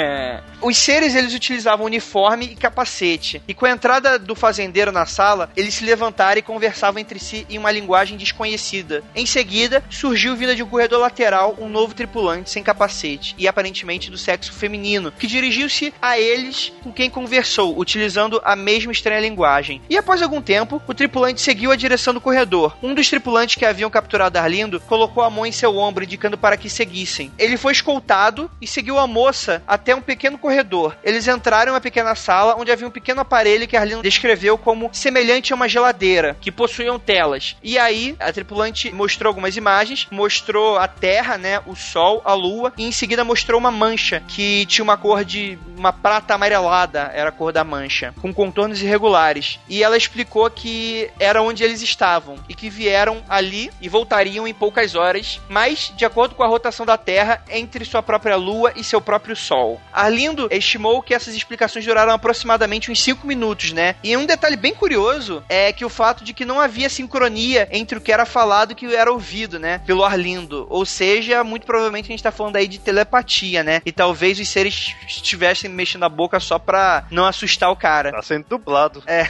Os 0.61 0.77
seres, 0.77 1.15
eles 1.15 1.35
utilizavam 1.35 1.87
uniforme 1.87 2.47
e 2.47 2.57
capacete. 2.57 3.43
E 3.49 3.55
com 3.55 3.67
a 3.67 3.71
entrada 3.71 4.19
do 4.19 4.35
fazendeiro 4.35 4.93
na 4.93 5.07
sala, 5.07 5.51
eles 5.57 5.75
se 5.75 5.85
levantaram 5.85 6.39
e 6.39 6.43
conversavam 6.43 7.01
entre 7.01 7.19
si 7.19 7.47
em 7.49 7.59
uma 7.59 7.71
linguagem 7.71 8.17
desconhecida. 8.17 9.03
Em 9.15 9.27
seguida, 9.27 9.83
surgiu 9.91 10.37
vinda 10.37 10.55
de 10.55 10.63
um 10.63 10.69
corredor 10.69 11.01
lateral 11.01 11.57
um 11.59 11.69
novo 11.69 11.95
tripulante 11.95 12.51
sem 12.51 12.63
capacete 12.63 13.35
e 13.39 13.49
aparentemente 13.49 14.11
do 14.11 14.19
sexo 14.19 14.53
feminino, 14.53 15.13
que 15.13 15.27
dirigiu-se 15.27 15.93
a 16.01 16.19
eles 16.19 16.73
com 16.83 16.93
quem 16.93 17.11
conversou, 17.33 17.79
utilizando 17.79 18.43
a 18.45 18.55
mesma 18.55 18.93
estranha 18.93 19.19
linguagem. 19.19 19.81
E 19.89 19.97
após 19.97 20.21
algum 20.21 20.43
tempo, 20.43 20.83
o 20.87 20.93
tripulante 20.93 21.41
seguiu 21.41 21.73
a 21.73 21.77
direção 21.77 22.13
do 22.13 22.21
corredor. 22.21 22.77
Um 22.83 22.93
dos 22.93 23.09
tripulantes 23.09 23.55
que 23.55 23.65
haviam 23.65 23.89
capturado 23.89 24.39
Arlindo 24.39 24.79
colocou 24.81 25.23
a 25.23 25.31
mão 25.31 25.47
em 25.47 25.53
seu 25.53 25.79
ombro, 25.79 26.05
indicando 26.05 26.37
para 26.37 26.59
que 26.59 26.69
seguissem. 26.69 27.33
Ele 27.39 27.57
foi 27.57 27.73
escoltado 27.73 28.51
e 28.61 28.67
seguiu 28.67 28.99
a 28.99 29.07
moça 29.07 29.63
até 29.67 29.95
um 29.95 30.03
pequeno 30.03 30.37
corredor. 30.37 30.95
Eles 31.03 31.27
entraram 31.27 31.73
em 31.73 31.75
uma 31.75 31.81
pequena 31.81 32.15
sala 32.15 32.55
onde 32.59 32.71
havia 32.71 32.87
um 32.87 32.91
pequeno 32.91 33.23
aparelho 33.23 33.67
que 33.67 33.79
Arlindo 33.79 34.03
descreveu 34.03 34.59
como 34.59 34.91
semelhante 34.93 35.55
a 35.55 35.57
uma 35.57 35.71
geladeira, 35.71 36.37
que 36.39 36.53
possuíam 36.53 36.99
telas. 36.99 37.57
E 37.63 37.79
aí, 37.79 38.15
a 38.21 38.31
tripulante 38.31 38.93
mostrou 38.93 39.31
algumas 39.31 39.57
imagens, 39.57 40.07
mostrou 40.11 40.77
a 40.77 40.87
Terra, 40.87 41.39
né, 41.39 41.63
o 41.67 41.75
Sol, 41.75 42.21
a 42.27 42.35
Lua, 42.35 42.75
e 42.77 42.85
em 42.85 42.93
seguida 42.93 43.25
mostrou 43.25 43.59
uma 43.59 43.71
mancha 43.71 44.23
que 44.29 44.67
tinha 44.67 44.85
uma 44.85 44.99
cor 44.99 45.25
de 45.25 45.59
uma 45.79 45.95
prata 45.95 46.35
amarelada, 46.35 47.11
era 47.23 47.31
a 47.31 47.33
cor 47.33 47.53
da 47.53 47.65
mancha, 47.65 48.15
com 48.21 48.33
contornos 48.33 48.83
irregulares. 48.83 49.59
E 49.69 49.83
ela 49.83 49.97
explicou 49.97 50.49
que 50.51 51.11
era 51.19 51.43
onde 51.43 51.63
eles 51.65 51.81
estavam 51.83 52.37
e 52.49 52.55
que 52.55 52.69
vieram 52.69 53.23
ali 53.29 53.71
e 53.81 53.89
voltariam 53.89 54.47
em 54.47 54.55
poucas 54.55 54.95
horas, 54.95 55.41
mas 55.49 55.93
de 55.97 56.05
acordo 56.05 56.35
com 56.35 56.43
a 56.43 56.47
rotação 56.47 56.85
da 56.85 56.99
Terra 56.99 57.43
entre 57.49 57.85
sua 57.85 58.03
própria 58.03 58.37
Lua 58.37 58.73
e 58.77 58.85
seu 58.85 59.01
próprio 59.01 59.37
Sol. 59.37 59.81
Arlindo 59.93 60.49
estimou 60.51 61.03
que 61.03 61.15
essas 61.15 61.35
explicações 61.35 61.85
duraram 61.85 62.13
aproximadamente 62.13 62.91
uns 62.91 63.01
5 63.01 63.27
minutos, 63.27 63.73
né? 63.73 63.95
E 64.03 64.17
um 64.17 64.27
detalhe 64.27 64.57
bem 64.57 64.75
curioso 64.75 65.43
é 65.49 65.73
que 65.73 65.85
o 65.85 65.89
fato 65.89 66.25
de 66.25 66.35
que 66.35 66.45
não 66.45 66.61
havia 66.61 66.89
sincronia 66.89 67.69
entre 67.71 67.99
o 67.99 68.01
que 68.01 68.13
era 68.13 68.27
falado 68.27 68.71
e 68.71 68.75
o 68.75 68.77
que 68.77 68.95
era 68.95 69.13
ouvido, 69.13 69.59
né? 69.59 69.81
Pelo 69.87 70.05
Arlindo. 70.05 70.67
Ou 70.69 70.85
seja, 70.85 71.45
muito 71.45 71.67
provavelmente 71.67 72.07
a 72.07 72.13
gente 72.13 72.23
tá 72.23 72.33
falando 72.33 72.57
aí 72.57 72.67
de 72.67 72.79
telepatia, 72.79 73.63
né? 73.63 73.81
E 73.85 73.93
talvez 73.93 74.39
os 74.39 74.49
seres 74.49 74.95
estivessem 75.07 75.71
mexendo 75.71 76.05
a 76.05 76.09
boca 76.09 76.41
só 76.41 76.59
pra 76.59 77.02
não 77.11 77.25
assustar 77.25 77.71
o 77.71 77.77
cara. 77.77 78.13
Tá 78.13 78.23
sendo 78.23 78.47
dublado. 78.49 79.03
É. 79.07 79.25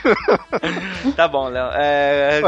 tá 1.16 1.28
bom, 1.28 1.48
Léo. 1.48 1.70
É... 1.74 2.40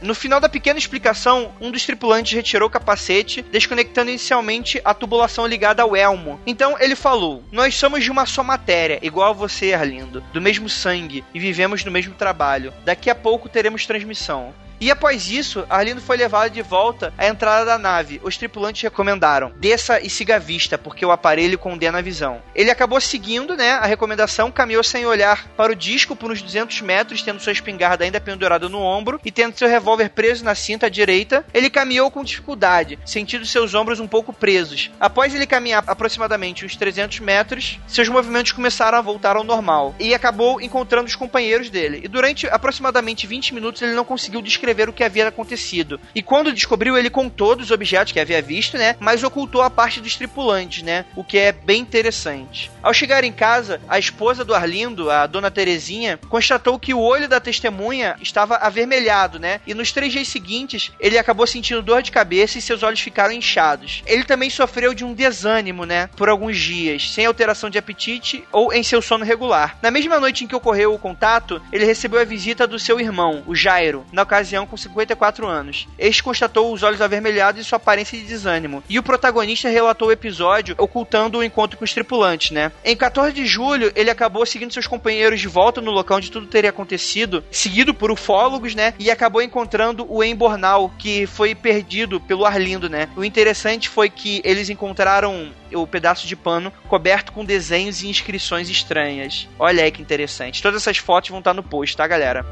no 0.00 0.14
final 0.14 0.40
da 0.40 0.48
pequena 0.48 0.78
explicação, 0.78 1.52
um 1.60 1.70
dos 1.70 1.84
tripulantes 1.84 2.32
retirou 2.32 2.68
o 2.68 2.70
capacete, 2.70 3.42
desconectando 3.42 4.10
inicialmente 4.10 4.80
a 4.84 4.94
tubulação 4.94 5.46
ligada 5.46 5.82
ao 5.82 5.96
elmo. 5.96 6.40
Então 6.46 6.76
ele 6.80 6.96
falou: 6.96 7.42
Nós 7.52 7.74
somos 7.76 8.02
de 8.02 8.10
uma 8.10 8.26
só 8.26 8.42
matéria, 8.42 8.98
igual 9.02 9.30
a 9.30 9.34
você, 9.34 9.74
Arlindo, 9.74 10.20
do 10.32 10.40
mesmo 10.40 10.68
sangue 10.68 11.24
e 11.34 11.40
vivemos 11.40 11.84
no 11.84 11.90
mesmo 11.90 12.14
trabalho. 12.14 12.72
Daqui 12.84 13.10
a 13.10 13.14
pouco 13.14 13.48
teremos 13.48 13.86
transmissão. 13.86 14.54
E 14.80 14.90
após 14.90 15.30
isso, 15.30 15.64
Arlindo 15.70 16.00
foi 16.00 16.16
levado 16.16 16.50
de 16.50 16.62
volta 16.62 17.12
à 17.16 17.26
entrada 17.26 17.64
da 17.64 17.78
nave. 17.78 18.20
Os 18.22 18.36
tripulantes 18.36 18.82
recomendaram: 18.82 19.52
desça 19.56 20.00
e 20.00 20.10
siga 20.10 20.36
a 20.36 20.38
vista, 20.38 20.76
porque 20.76 21.04
o 21.04 21.10
aparelho 21.10 21.58
condena 21.58 21.98
a 21.98 22.02
visão. 22.02 22.42
Ele 22.54 22.70
acabou 22.70 23.00
seguindo, 23.00 23.56
né, 23.56 23.72
a 23.72 23.86
recomendação, 23.86 24.50
caminhou 24.50 24.84
sem 24.84 25.06
olhar 25.06 25.48
para 25.56 25.72
o 25.72 25.76
disco 25.76 26.14
por 26.14 26.30
uns 26.30 26.42
200 26.42 26.82
metros, 26.82 27.22
tendo 27.22 27.40
sua 27.40 27.52
espingarda 27.52 28.04
ainda 28.04 28.20
pendurada 28.20 28.68
no 28.68 28.80
ombro 28.80 29.20
e 29.24 29.30
tendo 29.30 29.56
seu 29.56 29.68
revólver 29.68 30.10
preso 30.10 30.44
na 30.44 30.54
cinta 30.54 30.90
direita. 30.90 31.44
Ele 31.54 31.70
caminhou 31.70 32.10
com 32.10 32.22
dificuldade, 32.22 32.98
sentindo 33.04 33.46
seus 33.46 33.74
ombros 33.74 33.98
um 33.98 34.06
pouco 34.06 34.32
presos. 34.32 34.90
Após 35.00 35.34
ele 35.34 35.46
caminhar 35.46 35.84
aproximadamente 35.86 36.64
uns 36.66 36.76
300 36.76 37.20
metros, 37.20 37.78
seus 37.86 38.08
movimentos 38.08 38.52
começaram 38.52 38.98
a 38.98 39.02
voltar 39.02 39.36
ao 39.36 39.44
normal 39.44 39.94
e 39.98 40.14
acabou 40.14 40.60
encontrando 40.60 41.06
os 41.06 41.14
companheiros 41.14 41.70
dele. 41.70 42.02
E 42.04 42.08
durante 42.08 42.46
aproximadamente 42.46 43.26
20 43.26 43.54
minutos 43.54 43.80
ele 43.80 43.94
não 43.94 44.04
conseguiu 44.04 44.42
descrever 44.42 44.65
descrever 44.66 44.88
o 44.88 44.92
que 44.92 45.04
havia 45.04 45.28
acontecido. 45.28 46.00
E 46.14 46.20
quando 46.20 46.52
descobriu, 46.52 46.98
ele 46.98 47.08
contou 47.08 47.54
dos 47.54 47.70
objetos 47.70 48.12
que 48.12 48.18
havia 48.18 48.42
visto, 48.42 48.76
né? 48.76 48.96
Mas 48.98 49.22
ocultou 49.22 49.62
a 49.62 49.70
parte 49.70 50.00
dos 50.00 50.16
tripulantes, 50.16 50.82
né? 50.82 51.04
O 51.14 51.22
que 51.22 51.38
é 51.38 51.52
bem 51.52 51.80
interessante. 51.80 52.70
Ao 52.82 52.92
chegar 52.92 53.22
em 53.22 53.32
casa, 53.32 53.80
a 53.88 53.98
esposa 53.98 54.44
do 54.44 54.54
Arlindo, 54.54 55.10
a 55.10 55.26
dona 55.26 55.50
Terezinha, 55.50 56.18
constatou 56.28 56.78
que 56.78 56.92
o 56.92 57.00
olho 57.00 57.28
da 57.28 57.38
testemunha 57.38 58.16
estava 58.20 58.56
avermelhado, 58.56 59.38
né? 59.38 59.60
E 59.66 59.72
nos 59.72 59.92
três 59.92 60.12
dias 60.12 60.28
seguintes, 60.28 60.90
ele 60.98 61.18
acabou 61.18 61.46
sentindo 61.46 61.82
dor 61.82 62.02
de 62.02 62.10
cabeça 62.10 62.58
e 62.58 62.62
seus 62.62 62.82
olhos 62.82 63.00
ficaram 63.00 63.32
inchados. 63.32 64.02
Ele 64.06 64.24
também 64.24 64.50
sofreu 64.50 64.92
de 64.94 65.04
um 65.04 65.14
desânimo, 65.14 65.84
né? 65.84 66.08
Por 66.16 66.28
alguns 66.28 66.58
dias, 66.58 67.12
sem 67.12 67.24
alteração 67.24 67.70
de 67.70 67.78
apetite 67.78 68.42
ou 68.50 68.72
em 68.72 68.82
seu 68.82 69.00
sono 69.00 69.24
regular. 69.24 69.78
Na 69.80 69.90
mesma 69.90 70.18
noite 70.18 70.44
em 70.44 70.46
que 70.46 70.56
ocorreu 70.56 70.92
o 70.92 70.98
contato, 70.98 71.62
ele 71.72 71.84
recebeu 71.84 72.20
a 72.20 72.24
visita 72.24 72.66
do 72.66 72.78
seu 72.78 72.98
irmão, 72.98 73.44
o 73.46 73.54
Jairo, 73.54 74.04
na 74.12 74.22
ocasião 74.22 74.55
com 74.64 74.76
54 74.76 75.46
anos. 75.46 75.88
Este 75.98 76.22
constatou 76.22 76.72
os 76.72 76.82
olhos 76.82 77.00
avermelhados 77.00 77.60
e 77.60 77.64
sua 77.64 77.76
aparência 77.76 78.16
de 78.16 78.24
desânimo. 78.24 78.82
E 78.88 78.98
o 78.98 79.02
protagonista 79.02 79.68
relatou 79.68 80.08
o 80.08 80.12
episódio 80.12 80.76
ocultando 80.78 81.38
o 81.38 81.44
encontro 81.44 81.76
com 81.76 81.84
os 81.84 81.92
tripulantes, 81.92 82.52
né? 82.52 82.70
Em 82.84 82.96
14 82.96 83.32
de 83.32 83.44
julho, 83.44 83.92
ele 83.94 84.10
acabou 84.10 84.46
seguindo 84.46 84.72
seus 84.72 84.86
companheiros 84.86 85.40
de 85.40 85.48
volta 85.48 85.80
no 85.80 85.90
local 85.90 86.18
onde 86.18 86.30
tudo 86.30 86.46
teria 86.46 86.70
acontecido, 86.70 87.42
seguido 87.50 87.92
por 87.92 88.10
ufólogos, 88.10 88.74
né? 88.74 88.94
E 88.98 89.10
acabou 89.10 89.42
encontrando 89.42 90.06
o 90.08 90.22
Embornal, 90.22 90.92
que 90.98 91.26
foi 91.26 91.54
perdido 91.54 92.20
pelo 92.20 92.44
Arlindo, 92.44 92.88
né? 92.88 93.08
O 93.16 93.24
interessante 93.24 93.88
foi 93.88 94.08
que 94.08 94.40
eles 94.44 94.70
encontraram 94.70 95.50
o 95.74 95.86
pedaço 95.86 96.26
de 96.26 96.36
pano 96.36 96.72
coberto 96.88 97.32
com 97.32 97.44
desenhos 97.44 98.02
e 98.02 98.08
inscrições 98.08 98.68
estranhas. 98.68 99.48
Olha 99.58 99.82
aí 99.82 99.90
que 99.90 100.02
interessante. 100.02 100.62
Todas 100.62 100.82
essas 100.82 100.98
fotos 100.98 101.30
vão 101.30 101.40
estar 101.40 101.54
no 101.54 101.62
post, 101.62 101.96
tá, 101.96 102.06
galera? 102.06 102.46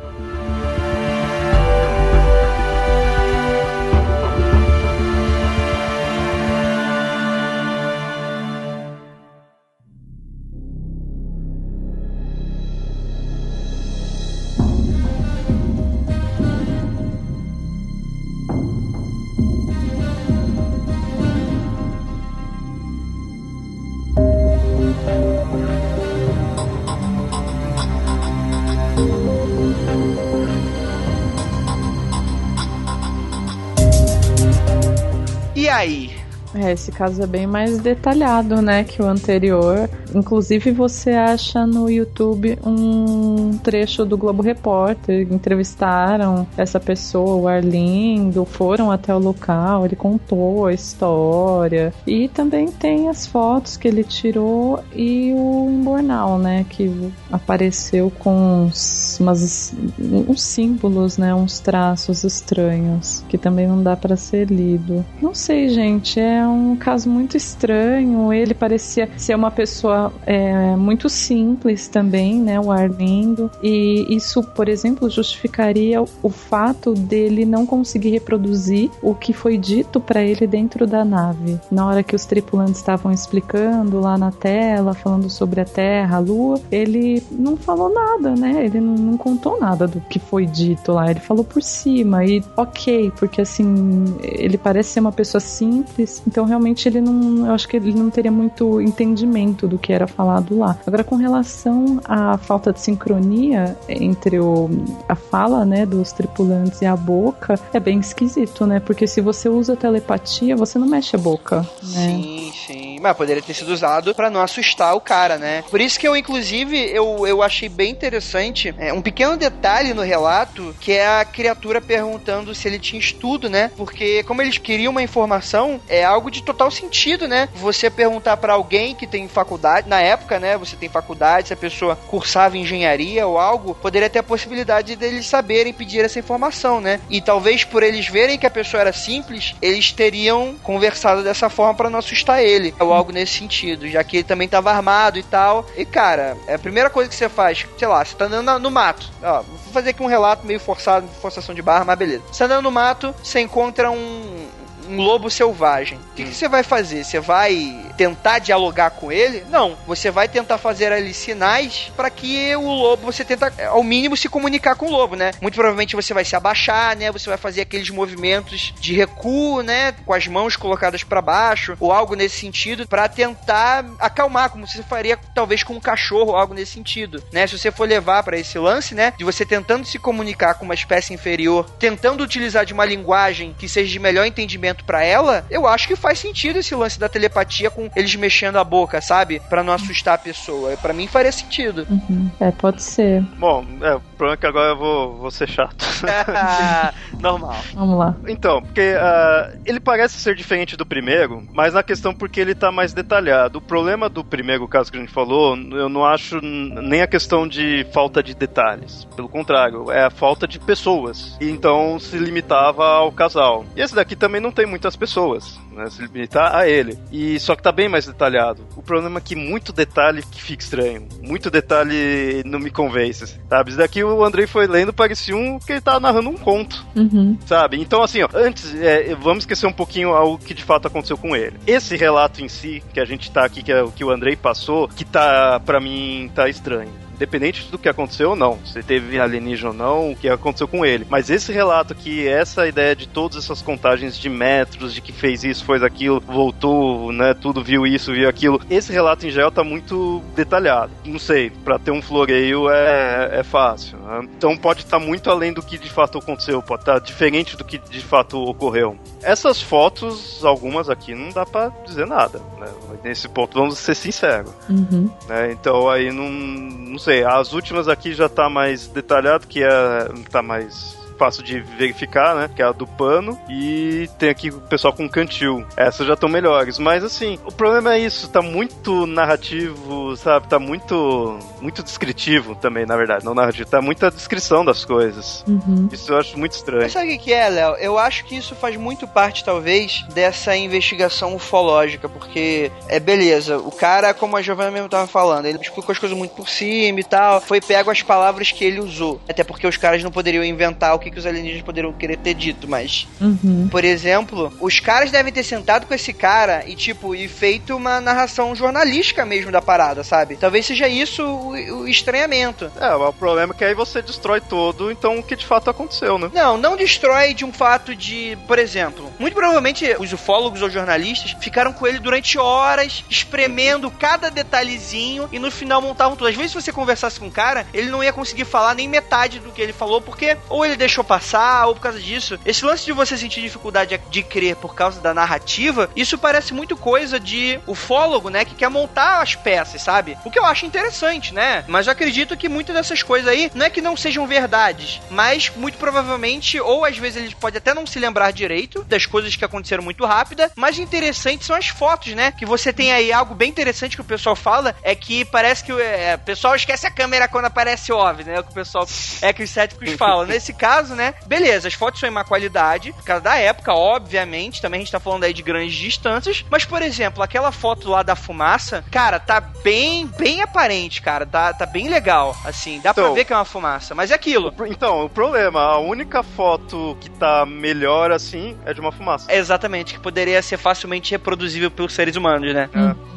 É, 36.65 36.73
esse 36.73 36.91
caso 36.91 37.23
é 37.23 37.27
bem 37.27 37.47
mais 37.47 37.79
detalhado, 37.79 38.63
né, 38.63 38.85
que 38.85 39.03
o 39.03 39.05
anterior. 39.05 39.87
Inclusive, 40.15 40.71
você 40.71 41.11
acha 41.11 41.67
no 41.67 41.91
YouTube 41.91 42.59
um 42.65 43.51
trecho 43.59 44.07
do 44.07 44.17
Globo 44.17 44.43
Repórter. 44.43 45.29
Entrevistaram 45.31 46.47
essa 46.57 46.81
pessoa, 46.81 47.35
o 47.35 47.47
Arlindo, 47.47 48.47
foram 48.47 48.91
até 48.91 49.15
o 49.15 49.19
local, 49.19 49.85
ele 49.85 49.95
contou 49.95 50.65
a 50.67 50.73
história. 50.73 51.93
E 52.07 52.29
também 52.29 52.69
tem 52.69 53.11
as 53.11 53.27
fotos 53.27 53.77
que 53.77 53.87
ele 53.87 54.03
tirou 54.03 54.83
e 54.95 55.35
o 55.35 55.69
embornal, 55.71 56.39
né, 56.39 56.65
que 56.71 56.91
apareceu 57.31 58.11
com 58.21 58.65
uns, 58.65 59.21
umas, 59.21 59.75
uns 60.01 60.43
símbolos, 60.43 61.19
né, 61.19 61.35
uns 61.35 61.61
traços 61.61 62.25
estranhos, 62.25 63.23
que 63.29 63.37
também 63.37 63.67
não 63.67 63.83
dá 63.83 63.95
para 63.95 64.17
ser 64.17 64.51
lido. 64.51 65.05
Não 65.21 65.35
sei, 65.35 65.69
gente, 65.69 66.19
é 66.19 66.47
um 66.47 66.54
caso 66.79 67.09
muito 67.09 67.37
estranho. 67.37 68.33
Ele 68.33 68.55
parecia 68.55 69.09
ser 69.17 69.35
uma 69.35 69.51
pessoa 69.51 70.13
é, 70.27 70.77
muito 70.77 71.09
simples 71.09 71.89
também, 71.89 72.41
né? 72.41 72.59
O 72.61 72.71
Arlindo. 72.71 73.51
E 73.63 74.07
isso, 74.15 74.43
por 74.43 74.69
exemplo, 74.69 75.09
justificaria 75.09 76.03
o 76.03 76.31
fato 76.31 76.95
dele 76.95 77.45
não 77.45 77.67
conseguir 77.67 78.11
reproduzir 78.11 78.91
o 79.03 79.15
que 79.15 79.33
foi 79.33 79.57
dito 79.57 80.01
para 80.01 80.23
ele 80.23 80.47
dentro 80.47 80.87
da 80.87 81.05
nave. 81.05 81.59
Na 81.71 81.87
hora 81.87 82.03
que 82.03 82.15
os 82.15 82.25
tripulantes 82.25 82.77
estavam 82.77 83.13
explicando 83.13 84.01
lá 84.01 84.17
na 84.19 84.31
tela, 84.31 84.95
falando 84.95 85.31
sobre 85.31 85.61
a 85.61 85.65
Terra, 85.65 86.17
a 86.17 86.21
Lua, 86.21 86.61
ele 86.71 87.23
não 87.31 87.57
falou 87.57 87.93
nada, 87.93 88.35
né? 88.35 88.65
Ele 88.65 88.81
não, 88.81 88.95
não 88.95 89.17
contou 89.17 89.59
nada 89.59 89.87
do 89.87 90.01
que 90.01 90.19
foi 90.19 90.47
dito 90.47 90.93
lá. 90.93 91.11
Ele 91.11 91.21
falou 91.21 91.45
por 91.45 91.63
cima. 91.63 92.25
E 92.25 92.43
ok, 92.57 93.13
porque 93.19 93.41
assim, 93.41 94.05
ele 94.23 94.59
parece 94.59 94.91
ser 94.91 95.01
uma 95.01 95.13
pessoa 95.13 95.41
simples, 95.41 96.23
então 96.27 96.44
realmente 96.45 96.89
ele 96.89 97.01
não. 97.01 97.47
Eu 97.47 97.55
acho 97.55 97.69
que 97.69 97.77
ele 97.77 97.93
não 97.93 98.11
teria 98.11 98.31
muito 98.31 98.81
entendimento 98.81 99.67
do 99.67 99.79
que 99.79 99.93
era 99.93 100.07
falado 100.07 100.59
lá. 100.59 100.77
Agora, 100.87 101.05
com 101.05 101.17
relação 101.17 102.01
à 102.05 102.37
falta 102.39 102.73
de 102.73 102.81
sincronia 102.81 103.77
entre 103.89 104.39
o, 104.39 104.69
a 105.09 105.15
fala, 105.15 105.65
né, 105.65 105.87
dos 105.87 106.13
tripulantes 106.13 106.81
e 106.83 106.87
a 106.87 106.97
boca, 106.97 107.59
é 107.73 107.81
bem 107.81 107.99
esquisito, 107.99 108.67
né? 108.67 108.81
Porque 108.81 109.07
se 109.07 109.21
você 109.21 109.49
usa 109.49 109.77
telepatia, 109.77 110.57
você 110.57 110.79
não 110.79 110.87
mexe 110.87 111.17
a 111.17 111.19
boca, 111.19 111.61
né? 111.83 112.09
Sim, 112.23 112.53
sim. 112.67 112.99
Mas 113.01 113.17
poderia 113.17 113.43
ter 113.43 113.55
sido 113.55 113.73
usado 113.73 114.15
para 114.15 114.31
não 114.31 114.41
assustar 114.41 114.95
o 114.95 115.01
cara, 115.01 115.37
né? 115.37 115.65
Por 115.71 115.81
isso 115.81 115.99
que 115.99 116.07
eu, 116.07 116.17
inclusive, 116.17 116.79
eu, 116.79 117.27
eu 117.27 117.43
achei 117.43 117.69
bem 117.69 117.91
interessante 117.91 118.75
é, 118.79 118.93
um 118.93 119.03
pequeno 119.03 119.37
detalhe 119.37 119.93
no 119.95 120.03
relato, 120.03 120.75
que 120.81 120.93
é 120.93 121.21
a 121.21 121.25
criatura 121.25 121.81
perguntando 121.81 122.55
se 122.55 122.69
ele 122.69 122.79
tinha 122.79 123.01
estudo, 123.01 123.49
né? 123.49 123.71
Porque 123.77 124.23
como 124.25 124.43
eles 124.43 124.59
queriam 124.59 124.91
uma 124.91 125.03
informação, 125.03 125.81
é 125.89 126.05
algo 126.05 126.31
de 126.35 126.43
total 126.43 126.71
sentido, 126.71 127.29
né? 127.29 127.49
Você 127.55 127.89
perguntar 127.89 128.37
para 128.37 128.53
alguém 128.53 128.95
que 128.95 129.07
tem 129.07 129.29
faculdade, 129.29 129.89
na 129.89 130.01
época, 130.01 130.41
né? 130.41 130.59
Você 130.59 130.77
tem 130.77 130.89
faculdade, 130.89 131.49
se 131.49 131.55
a 131.55 131.57
pessoa 131.57 131.97
cursava 132.09 132.59
engenharia 132.59 133.27
ou 133.27 133.39
algo, 133.39 133.75
poderia 133.75 134.11
ter 134.11 134.19
a 134.19 134.23
possibilidade 134.23 134.97
deles 134.97 135.27
saberem 135.27 135.73
pedir 135.73 136.05
essa 136.05 136.19
informação, 136.19 136.81
né? 136.81 137.01
E 137.09 137.21
talvez 137.21 137.65
por 137.65 137.83
eles 137.83 138.09
verem 138.09 138.39
que 138.39 138.47
a 138.47 138.51
pessoa 138.51 138.81
era 138.81 138.93
simples, 138.93 139.55
eles 139.63 139.93
teriam 139.93 140.57
conversado 140.63 141.23
dessa 141.23 141.49
forma 141.49 141.75
para 141.75 141.91
não 141.91 141.99
assustar 142.01 142.43
ele, 142.43 142.75
ou 142.81 142.93
algo 142.93 143.13
nesse 143.13 143.39
sentido, 143.39 143.89
já 143.89 144.03
que 144.03 144.19
ele 144.19 144.25
também 144.25 144.49
tava 144.49 144.73
armado 144.73 145.19
e 145.19 145.23
tal. 145.23 145.67
E 145.77 145.85
cara, 145.85 146.37
é 146.47 146.55
a 146.55 146.59
primeira 146.59 146.91
coisa 146.91 147.09
que 147.09 147.15
você 147.15 147.29
faz, 147.29 147.65
sei 147.79 147.89
lá, 147.89 148.05
você 148.05 148.17
tá 148.17 148.25
andando 148.25 148.59
no 148.59 148.71
mato, 148.71 149.11
ó, 149.23 149.43
vou 149.43 149.73
fazer 149.73 149.91
aqui 149.91 150.03
um 150.03 150.07
relato 150.07 150.47
meio 150.47 150.59
forçado, 150.59 151.07
forçação 151.21 151.55
de 151.55 151.63
barra, 151.63 151.85
mas 151.85 151.99
beleza. 151.99 152.23
Você 152.31 152.39
tá 152.39 152.47
andando 152.47 152.65
no 152.65 152.71
mato, 152.71 153.15
você 153.23 153.41
encontra 153.41 153.91
um 153.91 154.49
um 154.89 155.01
lobo 155.01 155.31
selvagem. 155.31 155.99
O 155.99 156.15
que, 156.15 156.25
que, 156.25 156.35
você 156.35 156.49
vai 156.49 156.63
fazer? 156.63 157.05
Você 157.05 157.21
vai 157.21 157.93
tentar 157.97 158.39
dialogar 158.39 158.91
com 158.91 159.11
ele? 159.11 159.45
Não. 159.51 159.77
Você 159.87 160.11
vai 160.11 160.29
tentar 160.29 160.59
fazer 160.59 160.93
ali 160.93 161.15
sinais 161.15 161.93
para 161.97 162.11
que 162.11 162.55
o 162.57 162.73
lobo, 162.73 163.05
você 163.05 163.25
tenta, 163.25 163.53
ao 163.69 163.83
mínimo, 163.83 164.17
se 164.17 164.29
comunicar 164.29 164.75
com 164.75 164.87
o 164.87 164.91
lobo, 164.91 165.17
né? 165.17 165.33
Muito 165.41 165.55
provavelmente 165.55 165.97
você 165.97 166.13
vai 166.13 166.25
se 166.25 166.35
abaixar, 166.37 166.97
né? 166.97 167.13
Você 167.13 167.29
vai 167.29 167.39
fazer 167.39 167.63
aqueles 167.63 167.91
movimentos 167.91 168.73
de 168.81 168.95
recuo, 168.95 169.63
né? 169.63 169.93
Com 170.05 170.13
as 170.13 170.27
mãos 170.27 170.57
colocadas 170.57 171.05
para 171.05 171.21
baixo, 171.21 171.77
ou 171.79 171.93
algo 171.93 172.15
nesse 172.15 172.39
sentido, 172.39 172.87
para 172.87 173.09
tentar 173.09 173.85
acalmar, 173.99 174.51
como 174.51 174.67
você 174.67 174.83
faria 174.83 175.19
talvez 175.35 175.63
com 175.63 175.75
um 175.75 175.81
cachorro, 175.81 176.31
ou 176.31 176.37
algo 176.37 176.55
nesse 176.55 176.73
sentido, 176.73 177.23
né? 177.33 177.47
Se 177.47 177.59
você 177.59 177.71
for 177.71 177.89
levar 177.89 178.23
para 178.23 178.39
esse 178.39 178.59
lance, 178.59 178.95
né? 178.95 179.13
De 179.17 179.25
você 179.25 179.45
tentando 179.45 179.87
se 179.87 179.99
comunicar 179.99 180.55
com 180.55 180.65
uma 180.65 180.75
espécie 180.75 181.15
inferior, 181.15 181.69
tentando 181.79 182.23
utilizar 182.23 182.65
de 182.65 182.73
uma 182.73 182.85
linguagem 182.85 183.55
que 183.59 183.69
seja 183.69 183.91
de 183.91 183.99
melhor 183.99 184.27
entendimento 184.27 184.74
para 184.83 185.05
ela, 185.05 185.45
eu 185.51 185.67
acho 185.67 185.87
que 185.87 185.95
faz 185.95 186.19
sentido 186.19 186.59
esse 186.59 186.75
lance 186.75 186.99
da 186.99 187.09
telepatia 187.09 187.71
com 187.71 187.89
eles 187.95 188.15
mexendo 188.17 188.57
a 188.57 188.65
boca, 188.65 189.01
sabe? 189.01 189.41
para 189.49 189.63
não 189.63 189.73
assustar 189.73 190.15
a 190.15 190.19
pessoa. 190.19 190.77
para 190.77 190.93
mim 190.93 191.07
faria 191.07 191.31
sentido. 191.31 191.87
Uhum. 191.89 192.31
É, 192.41 192.51
pode 192.51 192.83
ser. 192.83 193.23
Bom, 193.39 193.65
é, 193.83 193.95
o 193.95 194.01
problema 194.01 194.35
é 194.35 194.37
que 194.37 194.47
agora 194.47 194.71
eu 194.71 194.77
vou, 194.77 195.17
vou 195.19 195.31
ser 195.31 195.49
chato. 195.49 195.85
Normal. 197.25 197.57
Vamos 197.75 197.99
lá. 197.99 198.17
Então, 198.29 198.63
porque 198.63 198.95
uh, 198.95 199.59
ele 199.65 199.81
parece 199.81 200.19
ser 200.19 200.35
diferente 200.35 200.77
do 200.77 200.87
primeiro, 200.87 201.43
mas 201.53 201.75
na 201.75 201.83
questão 201.83 202.15
porque 202.15 202.41
ele 202.41 202.55
tá 202.55 202.71
mais 202.71 202.93
detalhado. 202.93 203.59
O 203.59 203.63
problema 203.63 204.09
do 204.09 204.25
primeiro 204.25 204.67
caso 204.69 204.91
que 204.91 204.99
a 204.99 205.01
gente 205.01 205.13
falou, 205.13 205.57
eu 205.57 205.89
não 205.89 206.05
acho 206.05 206.41
nem 206.43 207.03
a 207.03 207.07
questão 207.07 207.47
de 207.47 207.87
falta 207.93 208.23
de 208.23 208.35
detalhes. 208.35 209.07
Pelo 209.17 209.29
contrário, 209.29 209.91
é 209.91 210.05
a 210.05 210.11
falta 210.11 210.47
de 210.47 210.59
pessoas. 210.59 211.37
E 211.41 211.49
então 211.49 211.99
se 211.99 212.19
limitava 212.19 212.85
ao 212.85 213.13
casal. 213.13 213.65
E 213.77 213.81
esse 213.81 213.95
daqui 213.95 214.17
também 214.17 214.41
não 214.41 214.53
tem 214.53 214.67
muitas 214.67 214.97
pessoas, 214.97 215.59
né? 215.75 215.91
Se 215.91 216.03
limitar 216.03 216.55
a 216.55 216.69
ele. 216.69 216.99
E 217.11 217.39
só 217.41 217.55
que 217.55 217.63
tá 217.63 217.73
bem 217.73 217.89
mais 217.89 218.07
detalhado. 218.07 218.67
O 218.77 218.83
problema 218.83 219.19
é 219.19 219.23
que 219.23 219.35
muito 219.35 219.73
detalhe 219.73 220.23
que 220.23 220.43
fica 220.43 220.63
estranho. 220.63 221.07
Muito 221.23 221.51
detalhe 221.51 222.43
não 222.45 222.59
me 222.59 222.71
convence, 222.71 223.39
sabe? 223.49 223.71
Isso 223.71 223.79
daqui 223.79 224.03
o 224.03 224.25
Andrei 224.25 224.47
foi 224.47 224.67
lendo, 224.67 224.93
parecia 224.93 225.37
um 225.37 225.59
que 225.59 225.73
ele 225.73 225.81
tava 225.81 226.01
narrando 226.01 226.31
um 226.31 226.37
conto, 226.37 226.85
uhum. 226.97 227.39
sabe? 227.47 227.81
Então, 227.81 228.03
assim, 228.03 228.23
ó, 228.23 228.29
antes, 228.35 228.75
é, 228.75 229.15
vamos 229.15 229.45
esquecer 229.45 229.67
um 229.67 229.73
pouquinho 229.73 230.11
o 230.11 230.39
que 230.39 230.55
de 230.55 230.63
fato 230.63 230.89
aconteceu 230.89 231.17
com 231.17 231.37
ele. 231.37 231.59
Esse 231.67 231.97
relato 231.97 232.43
em 232.43 232.49
si, 232.49 232.83
que 232.93 233.01
a 233.01 233.05
gente 233.05 233.31
tá 233.31 233.45
aqui, 233.45 233.63
que 233.63 233.73
é 233.73 233.83
o 233.83 233.91
que 233.91 234.05
o 234.05 234.11
Andrei 234.11 234.37
passou, 234.37 234.89
que 234.89 235.05
tá, 235.05 235.61
para 235.61 235.81
mim, 235.81 236.31
tá 236.35 236.49
estranho 236.49 237.04
Independente 237.15 237.71
do 237.71 237.79
que 237.79 237.89
aconteceu 237.89 238.31
ou 238.31 238.37
não, 238.37 238.59
se 238.65 238.83
teve 238.83 239.19
alienígena 239.19 239.71
ou 239.71 239.75
não, 239.75 240.11
o 240.13 240.17
que 240.17 240.29
aconteceu 240.29 240.67
com 240.67 240.85
ele. 240.85 241.07
Mas 241.09 241.31
esse 241.31 241.53
relato 241.53 241.95
que 241.95 242.27
essa 242.27 242.67
ideia 242.67 242.95
de 242.95 243.09
todas 243.09 243.45
essas 243.45 243.63
contagens 243.63 244.19
de 244.19 244.29
metros, 244.29 244.93
de 244.93 245.01
que 245.01 245.13
fez 245.13 245.45
isso, 245.45 245.65
fez 245.65 245.83
aquilo, 245.83 246.21
voltou, 246.21 247.13
né, 247.13 247.35
tudo 247.35 247.63
viu 247.63 247.87
isso, 247.87 248.13
viu 248.13 248.29
aquilo. 248.29 248.61
Esse 248.69 248.93
relato 248.93 249.27
em 249.27 249.31
geral 249.31 249.51
tá 249.51 249.63
muito 249.63 250.23
detalhado. 250.35 250.93
Não 251.05 251.19
sei, 251.19 251.51
para 251.51 251.79
ter 251.79 251.91
um 251.91 252.03
floreio 252.03 252.69
é, 252.69 253.41
é 253.41 253.43
fácil. 253.43 253.99
Né? 253.99 254.29
Então 254.37 254.57
pode 254.57 254.81
estar 254.81 254.99
tá 254.99 255.05
muito 255.05 255.31
além 255.31 255.53
do 255.53 255.63
que 255.63 255.79
de 255.79 255.91
fato 255.91 256.19
aconteceu, 256.19 256.63
pode 256.63 256.83
estar 256.83 256.95
tá 256.95 256.99
diferente 256.99 257.57
do 257.57 257.65
que 257.65 257.79
de 257.79 258.01
fato 258.01 258.39
ocorreu. 258.43 258.97
Essas 259.23 259.63
fotos, 259.63 260.45
algumas 260.45 260.91
aqui, 260.91 261.15
não 261.15 261.31
dá 261.31 261.47
para 261.47 261.71
dizer 261.87 262.07
nada. 262.07 262.41
Né? 262.59 262.69
Nesse 263.03 263.29
ponto, 263.29 263.59
vamos 263.59 263.79
ser 263.79 263.95
sinceros. 263.95 264.53
Uhum. 264.69 265.11
Né? 265.29 265.53
Então 265.53 265.89
aí 265.89 266.11
não, 266.11 266.31
não 266.31 266.99
sei. 267.05 267.23
As 267.23 267.53
últimas 267.53 267.87
aqui 267.87 268.15
já 268.15 268.29
tá 268.29 268.49
mais 268.49 268.89
detalhado, 268.89 269.47
que 269.47 269.63
é 269.63 270.09
tá 270.31 270.43
mais 270.43 271.04
fácil 271.19 271.43
de 271.43 271.61
verificar, 271.61 272.35
né? 272.35 272.51
Que 272.55 272.63
é 272.63 272.65
a 272.65 272.73
do 272.73 272.87
pano. 272.87 273.39
E 273.49 274.09
tem 274.19 274.29
aqui 274.29 274.51
o 274.51 274.61
pessoal 274.61 274.93
com 274.93 275.09
cantil. 275.09 275.65
Essas 275.77 276.07
já 276.07 276.15
estão 276.15 276.29
melhores. 276.29 276.79
Mas 276.79 277.05
assim, 277.05 277.39
o 277.45 277.53
problema 277.53 277.95
é 277.95 278.01
isso, 278.01 278.29
tá 278.29 278.43
muito 278.43 279.07
narrativo, 279.07 280.17
sabe? 280.17 280.49
Tá 280.49 280.59
muito 280.59 281.39
muito 281.61 281.83
descritivo 281.83 282.55
também, 282.55 282.87
na 282.87 282.97
verdade. 282.97 283.25
Não 283.25 283.35
narrativo, 283.35 283.69
tá 283.69 283.81
muita 283.81 284.11
descrição 284.11 284.65
das 284.65 284.85
coisas. 284.85 285.45
Uhum. 285.47 285.89
Isso 285.91 286.13
eu 286.13 286.19
acho 286.19 286.39
muito 286.39 286.53
estranho. 286.53 286.83
Mas 286.83 286.93
sabe 286.93 287.15
o 287.15 287.19
que 287.19 287.33
é, 287.33 287.49
Léo? 287.49 287.75
Eu 287.77 287.99
acho 287.99 288.25
que 288.25 288.37
isso 288.37 288.55
faz 288.55 288.77
muito 288.77 289.07
parte, 289.09 289.45
talvez, 289.45 290.05
dessa 290.15 290.57
investigação 290.57 291.35
ufológica, 291.35 292.09
porque 292.09 292.71
é 292.89 293.01
beleza, 293.01 293.59
o 293.59 293.71
cara, 293.71 294.13
como 294.13 294.37
a 294.37 294.43
Giovanna 294.43 294.71
mesmo 294.71 294.89
tava 294.89 295.07
falando, 295.07 295.47
ele 295.47 295.59
explicou 295.59 295.93
as 295.93 295.99
coisas 295.99 296.17
muito 296.17 296.35
por 296.35 296.49
cima 296.49 297.01
e 297.01 297.05
tal, 297.05 297.41
foi 297.41 297.61
pego 297.61 297.91
as 297.91 298.03
palavras 298.03 298.53
que 298.53 298.65
ele 298.65 298.81
usou. 298.81 299.21
Até 299.29 299.45
porque 299.45 299.67
os 299.67 299.77
caras 299.77 300.03
não 300.03 300.11
poderiam 300.11 300.45
inventar 300.45 300.95
o 300.95 300.99
que, 301.05 301.11
que 301.11 301.19
os 301.19 301.27
alienígenas 301.27 301.63
poderiam 301.63 301.93
querer 301.93 302.17
ter 302.17 302.35
dito, 302.35 302.67
mas. 302.67 303.07
Uhum. 303.21 303.69
Por 303.71 303.85
exemplo, 303.85 304.53
os 304.61 304.81
caras 304.81 305.11
devem 305.11 305.33
ter 305.33 305.45
sentado 305.45 305.87
com 305.87 305.95
esse 305.95 306.13
cara 306.13 306.65
e, 306.67 306.75
tipo, 306.75 307.15
e 307.15 307.29
feito 307.29 307.77
uma 307.77 308.01
narração 308.01 308.55
jornalística 308.55 309.25
mesmo 309.25 309.53
da 309.53 309.61
parada, 309.61 310.03
sabe? 310.03 310.37
Talvez 310.37 310.67
seja 310.67 310.89
isso 310.89 311.23
o, 311.23 311.51
o 311.81 311.89
estranhamento. 311.89 312.71
É, 312.81 312.95
o 312.95 313.13
problema 313.13 313.55
é 313.55 313.57
que 313.57 313.65
aí 313.65 313.75
você 313.75 314.01
destrói 314.01 314.41
todo, 314.41 314.91
então 314.91 315.19
o 315.19 315.23
que 315.23 315.37
de 315.37 315.47
fato 315.47 315.71
aconteceu, 315.71 316.19
né? 316.19 316.31
Não, 316.33 316.57
não 316.57 316.77
destrói 316.77 317.35
de 317.35 317.45
um 317.45 317.53
fato 317.53 317.95
de, 317.95 318.37
por 318.47 318.59
exemplo, 318.59 319.13
muito 319.19 319.35
provavelmente 319.35 319.95
os 319.99 320.13
ufólogos 320.13 320.63
ou 320.63 320.71
jornalistas 320.71 321.37
ficaram 321.41 321.73
com 321.73 321.87
ele 321.87 321.99
durante 321.99 322.39
horas, 322.39 323.05
espremendo 323.11 323.91
cada 323.91 324.31
detalhezinho 324.31 325.29
e 325.33 325.39
no 325.39 325.51
final 325.51 325.83
montavam 325.83 326.17
tudo. 326.17 326.29
Às 326.29 326.37
vezes, 326.37 326.53
se 326.53 326.63
você 326.63 326.73
conversasse 326.73 327.19
com 327.21 327.27
o 327.27 327.31
cara, 327.31 327.67
ele 327.75 327.91
não 327.91 328.03
ia 328.03 328.13
conseguir 328.13 328.45
falar 328.45 328.75
nem 328.75 328.89
metade 328.89 329.41
do 329.41 329.51
que 329.51 329.61
ele 329.61 329.73
falou, 329.73 330.01
porque 330.01 330.37
ou 330.49 330.65
ele 330.65 330.77
deixou 330.77 330.94
passar, 331.03 331.67
ou 331.67 331.75
por 331.75 331.81
causa 331.81 331.99
disso. 331.99 332.39
Esse 332.45 332.65
lance 332.65 332.85
de 332.85 332.93
você 332.93 333.17
sentir 333.17 333.41
dificuldade 333.41 334.01
de 334.11 334.23
crer 334.23 334.57
por 334.57 334.75
causa 334.75 335.01
da 335.01 335.15
narrativa, 335.15 335.91
isso 335.97 336.19
parece 336.19 336.53
muito 336.53 336.77
coisa 336.77 337.19
de 337.19 337.59
ufólogo, 337.67 338.29
né? 338.29 338.45
Que 338.45 338.55
quer 338.55 338.69
montar 338.69 339.23
as 339.23 339.35
peças, 339.35 339.83
sabe? 339.83 340.17
O 340.25 340.31
que 340.31 340.39
eu 340.39 340.45
acho 340.45 340.67
interessante, 340.67 341.33
né? 341.33 341.65
Mas 341.67 341.87
eu 341.87 341.93
acredito 341.93 342.37
que 342.37 342.49
muitas 342.49 342.75
dessas 342.75 343.03
coisas 343.03 343.29
aí 343.29 343.51
não 343.55 343.67
é 343.67 343.71
que 343.71 343.81
não 343.81 343.97
sejam 343.97 344.27
verdades, 344.27 345.01
mas 345.11 345.51
muito 345.57 345.79
provavelmente, 345.79 346.61
ou 346.61 346.85
às 346.85 346.99
vezes 346.99 347.23
ele 347.23 347.35
pode 347.35 347.57
até 347.57 347.73
não 347.73 347.87
se 347.87 347.99
lembrar 347.99 348.31
direito 348.31 348.85
das 348.85 349.07
coisas 349.07 349.35
que 349.35 349.45
aconteceram 349.45 349.83
muito 349.83 350.05
rápida, 350.05 350.51
mas 350.55 350.79
interessante 350.79 351.45
são 351.45 351.57
as 351.57 351.69
fotos, 351.69 352.15
né? 352.15 352.33
Que 352.33 352.45
você 352.45 352.73
tem 352.73 352.93
aí 352.93 353.13
algo 353.13 353.35
bem 353.35 353.49
interessante 353.49 353.97
que 353.97 354.03
o 354.03 354.05
pessoal 354.05 354.37
fala, 354.37 354.75
é 354.83 354.95
que 354.95 355.25
parece 355.25 355.65
que 355.65 355.73
é, 355.73 356.17
o 356.17 356.25
pessoal 356.25 356.55
esquece 356.55 356.87
a 356.87 356.91
câmera 356.91 357.29
quando 357.29 357.47
aparece 357.47 357.93
OVNI, 357.93 358.25
né? 358.25 358.41
O 358.41 358.45
que 358.45 358.51
o 358.51 358.55
pessoal 358.55 358.87
é 359.23 359.33
que 359.33 359.43
os 359.43 359.51
céticos 359.51 359.93
falam. 359.93 360.27
Nesse 360.27 360.53
caso, 360.53 360.84
né? 360.91 361.15
Beleza, 361.27 361.69
as 361.69 361.75
fotos 361.75 362.01
são 362.01 362.09
em 362.09 362.13
má 362.13 362.25
qualidade, 362.25 362.93
por 362.93 363.05
causa 363.05 363.23
da 363.23 363.37
época, 363.37 363.73
obviamente. 363.73 364.61
Também 364.61 364.79
a 364.79 364.83
gente 364.83 364.93
tá 364.93 365.01
falando 365.01 365.25
aí 365.25 365.33
de 365.33 365.43
grandes 365.43 365.75
distâncias. 365.75 366.45
Mas, 366.51 366.65
por 366.65 366.83
exemplo, 366.83 367.23
aquela 367.23 367.53
foto 367.53 367.89
lá 367.89 368.03
da 368.03 368.17
fumaça, 368.17 368.85
cara, 368.91 369.19
tá 369.19 369.41
bem, 369.41 370.07
bem 370.07 370.43
aparente, 370.43 371.01
cara. 371.01 371.25
Tá, 371.27 371.53
tá 371.53 371.67
bem 371.67 371.89
legal. 371.89 372.37
Assim, 372.45 372.81
dá 372.81 372.91
então, 372.91 373.05
pra 373.05 373.15
ver 373.15 373.25
que 373.25 373.33
é 373.33 373.37
uma 373.37 373.45
fumaça. 373.45 373.95
Mas 373.95 374.11
é 374.11 374.15
aquilo. 374.15 374.53
Então, 374.67 375.05
o 375.05 375.09
problema, 375.09 375.61
a 375.61 375.79
única 375.79 376.23
foto 376.23 376.97
que 377.01 377.11
tá 377.11 377.47
melhor 377.47 378.11
assim 378.11 378.57
é 378.65 378.75
de 378.75 378.81
uma 378.81 378.93
fumaça. 378.93 379.31
É 379.31 379.37
exatamente, 379.37 379.95
que 379.95 380.01
poderia 380.01 380.43
ser 380.43 380.57
facilmente 380.57 381.13
reproduzível 381.13 381.71
pelos 381.71 381.93
seres 381.93 382.17
humanos, 382.17 382.53
né? 382.55 382.69
É. 382.75 383.14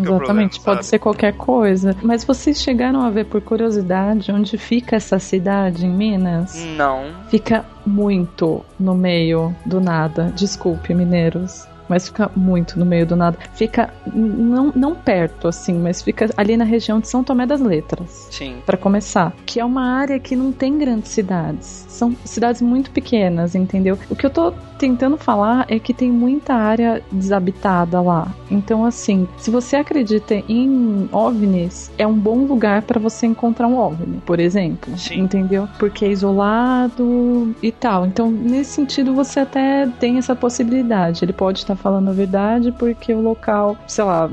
Exatamente, 0.00 0.58
é 0.58 0.60
problema, 0.60 0.64
pode 0.64 0.86
ser 0.86 0.98
qualquer 0.98 1.32
coisa. 1.34 1.96
Mas 2.02 2.24
vocês 2.24 2.60
chegaram 2.60 3.02
a 3.02 3.10
ver 3.10 3.26
por 3.26 3.40
curiosidade 3.40 4.30
onde 4.30 4.56
fica 4.58 4.96
essa 4.96 5.18
cidade 5.18 5.86
em 5.86 5.90
Minas? 5.90 6.54
Não. 6.76 7.04
Fica 7.28 7.64
muito 7.86 8.64
no 8.78 8.94
meio 8.94 9.54
do 9.64 9.80
nada. 9.80 10.32
Desculpe, 10.34 10.94
mineiros 10.94 11.66
mas 11.88 12.08
fica 12.08 12.30
muito 12.34 12.78
no 12.78 12.84
meio 12.84 13.06
do 13.06 13.16
nada. 13.16 13.38
Fica 13.54 13.92
não, 14.12 14.72
não 14.74 14.94
perto, 14.94 15.48
assim, 15.48 15.74
mas 15.74 16.02
fica 16.02 16.30
ali 16.36 16.56
na 16.56 16.64
região 16.64 17.00
de 17.00 17.08
São 17.08 17.22
Tomé 17.22 17.46
das 17.46 17.60
Letras. 17.60 18.28
Sim. 18.30 18.56
Para 18.64 18.76
começar. 18.76 19.32
Que 19.44 19.60
é 19.60 19.64
uma 19.64 19.84
área 19.84 20.18
que 20.18 20.36
não 20.36 20.52
tem 20.52 20.78
grandes 20.78 21.10
cidades. 21.10 21.86
São 21.88 22.14
cidades 22.24 22.60
muito 22.60 22.90
pequenas, 22.90 23.54
entendeu? 23.54 23.98
O 24.10 24.16
que 24.16 24.26
eu 24.26 24.30
tô 24.30 24.52
tentando 24.78 25.16
falar 25.16 25.64
é 25.68 25.78
que 25.78 25.94
tem 25.94 26.10
muita 26.10 26.54
área 26.54 27.02
desabitada 27.10 28.00
lá. 28.00 28.34
Então, 28.50 28.84
assim, 28.84 29.26
se 29.38 29.50
você 29.50 29.76
acredita 29.76 30.34
em 30.34 31.08
OVNIs, 31.10 31.90
é 31.98 32.06
um 32.06 32.14
bom 32.14 32.44
lugar 32.44 32.82
para 32.82 33.00
você 33.00 33.26
encontrar 33.26 33.66
um 33.66 33.78
OVNI, 33.78 34.20
por 34.24 34.38
exemplo. 34.38 34.96
Sim. 34.98 35.20
Entendeu? 35.20 35.68
Porque 35.78 36.04
é 36.04 36.08
isolado 36.10 37.54
e 37.62 37.72
tal. 37.72 38.06
Então, 38.06 38.30
nesse 38.30 38.72
sentido, 38.72 39.14
você 39.14 39.40
até 39.40 39.86
tem 39.98 40.18
essa 40.18 40.34
possibilidade. 40.36 41.24
Ele 41.24 41.32
pode 41.32 41.60
estar 41.60 41.75
falando 41.76 42.08
a 42.08 42.12
verdade 42.12 42.72
porque 42.72 43.12
o 43.12 43.20
local, 43.20 43.76
sei 43.86 44.04
lá, 44.04 44.28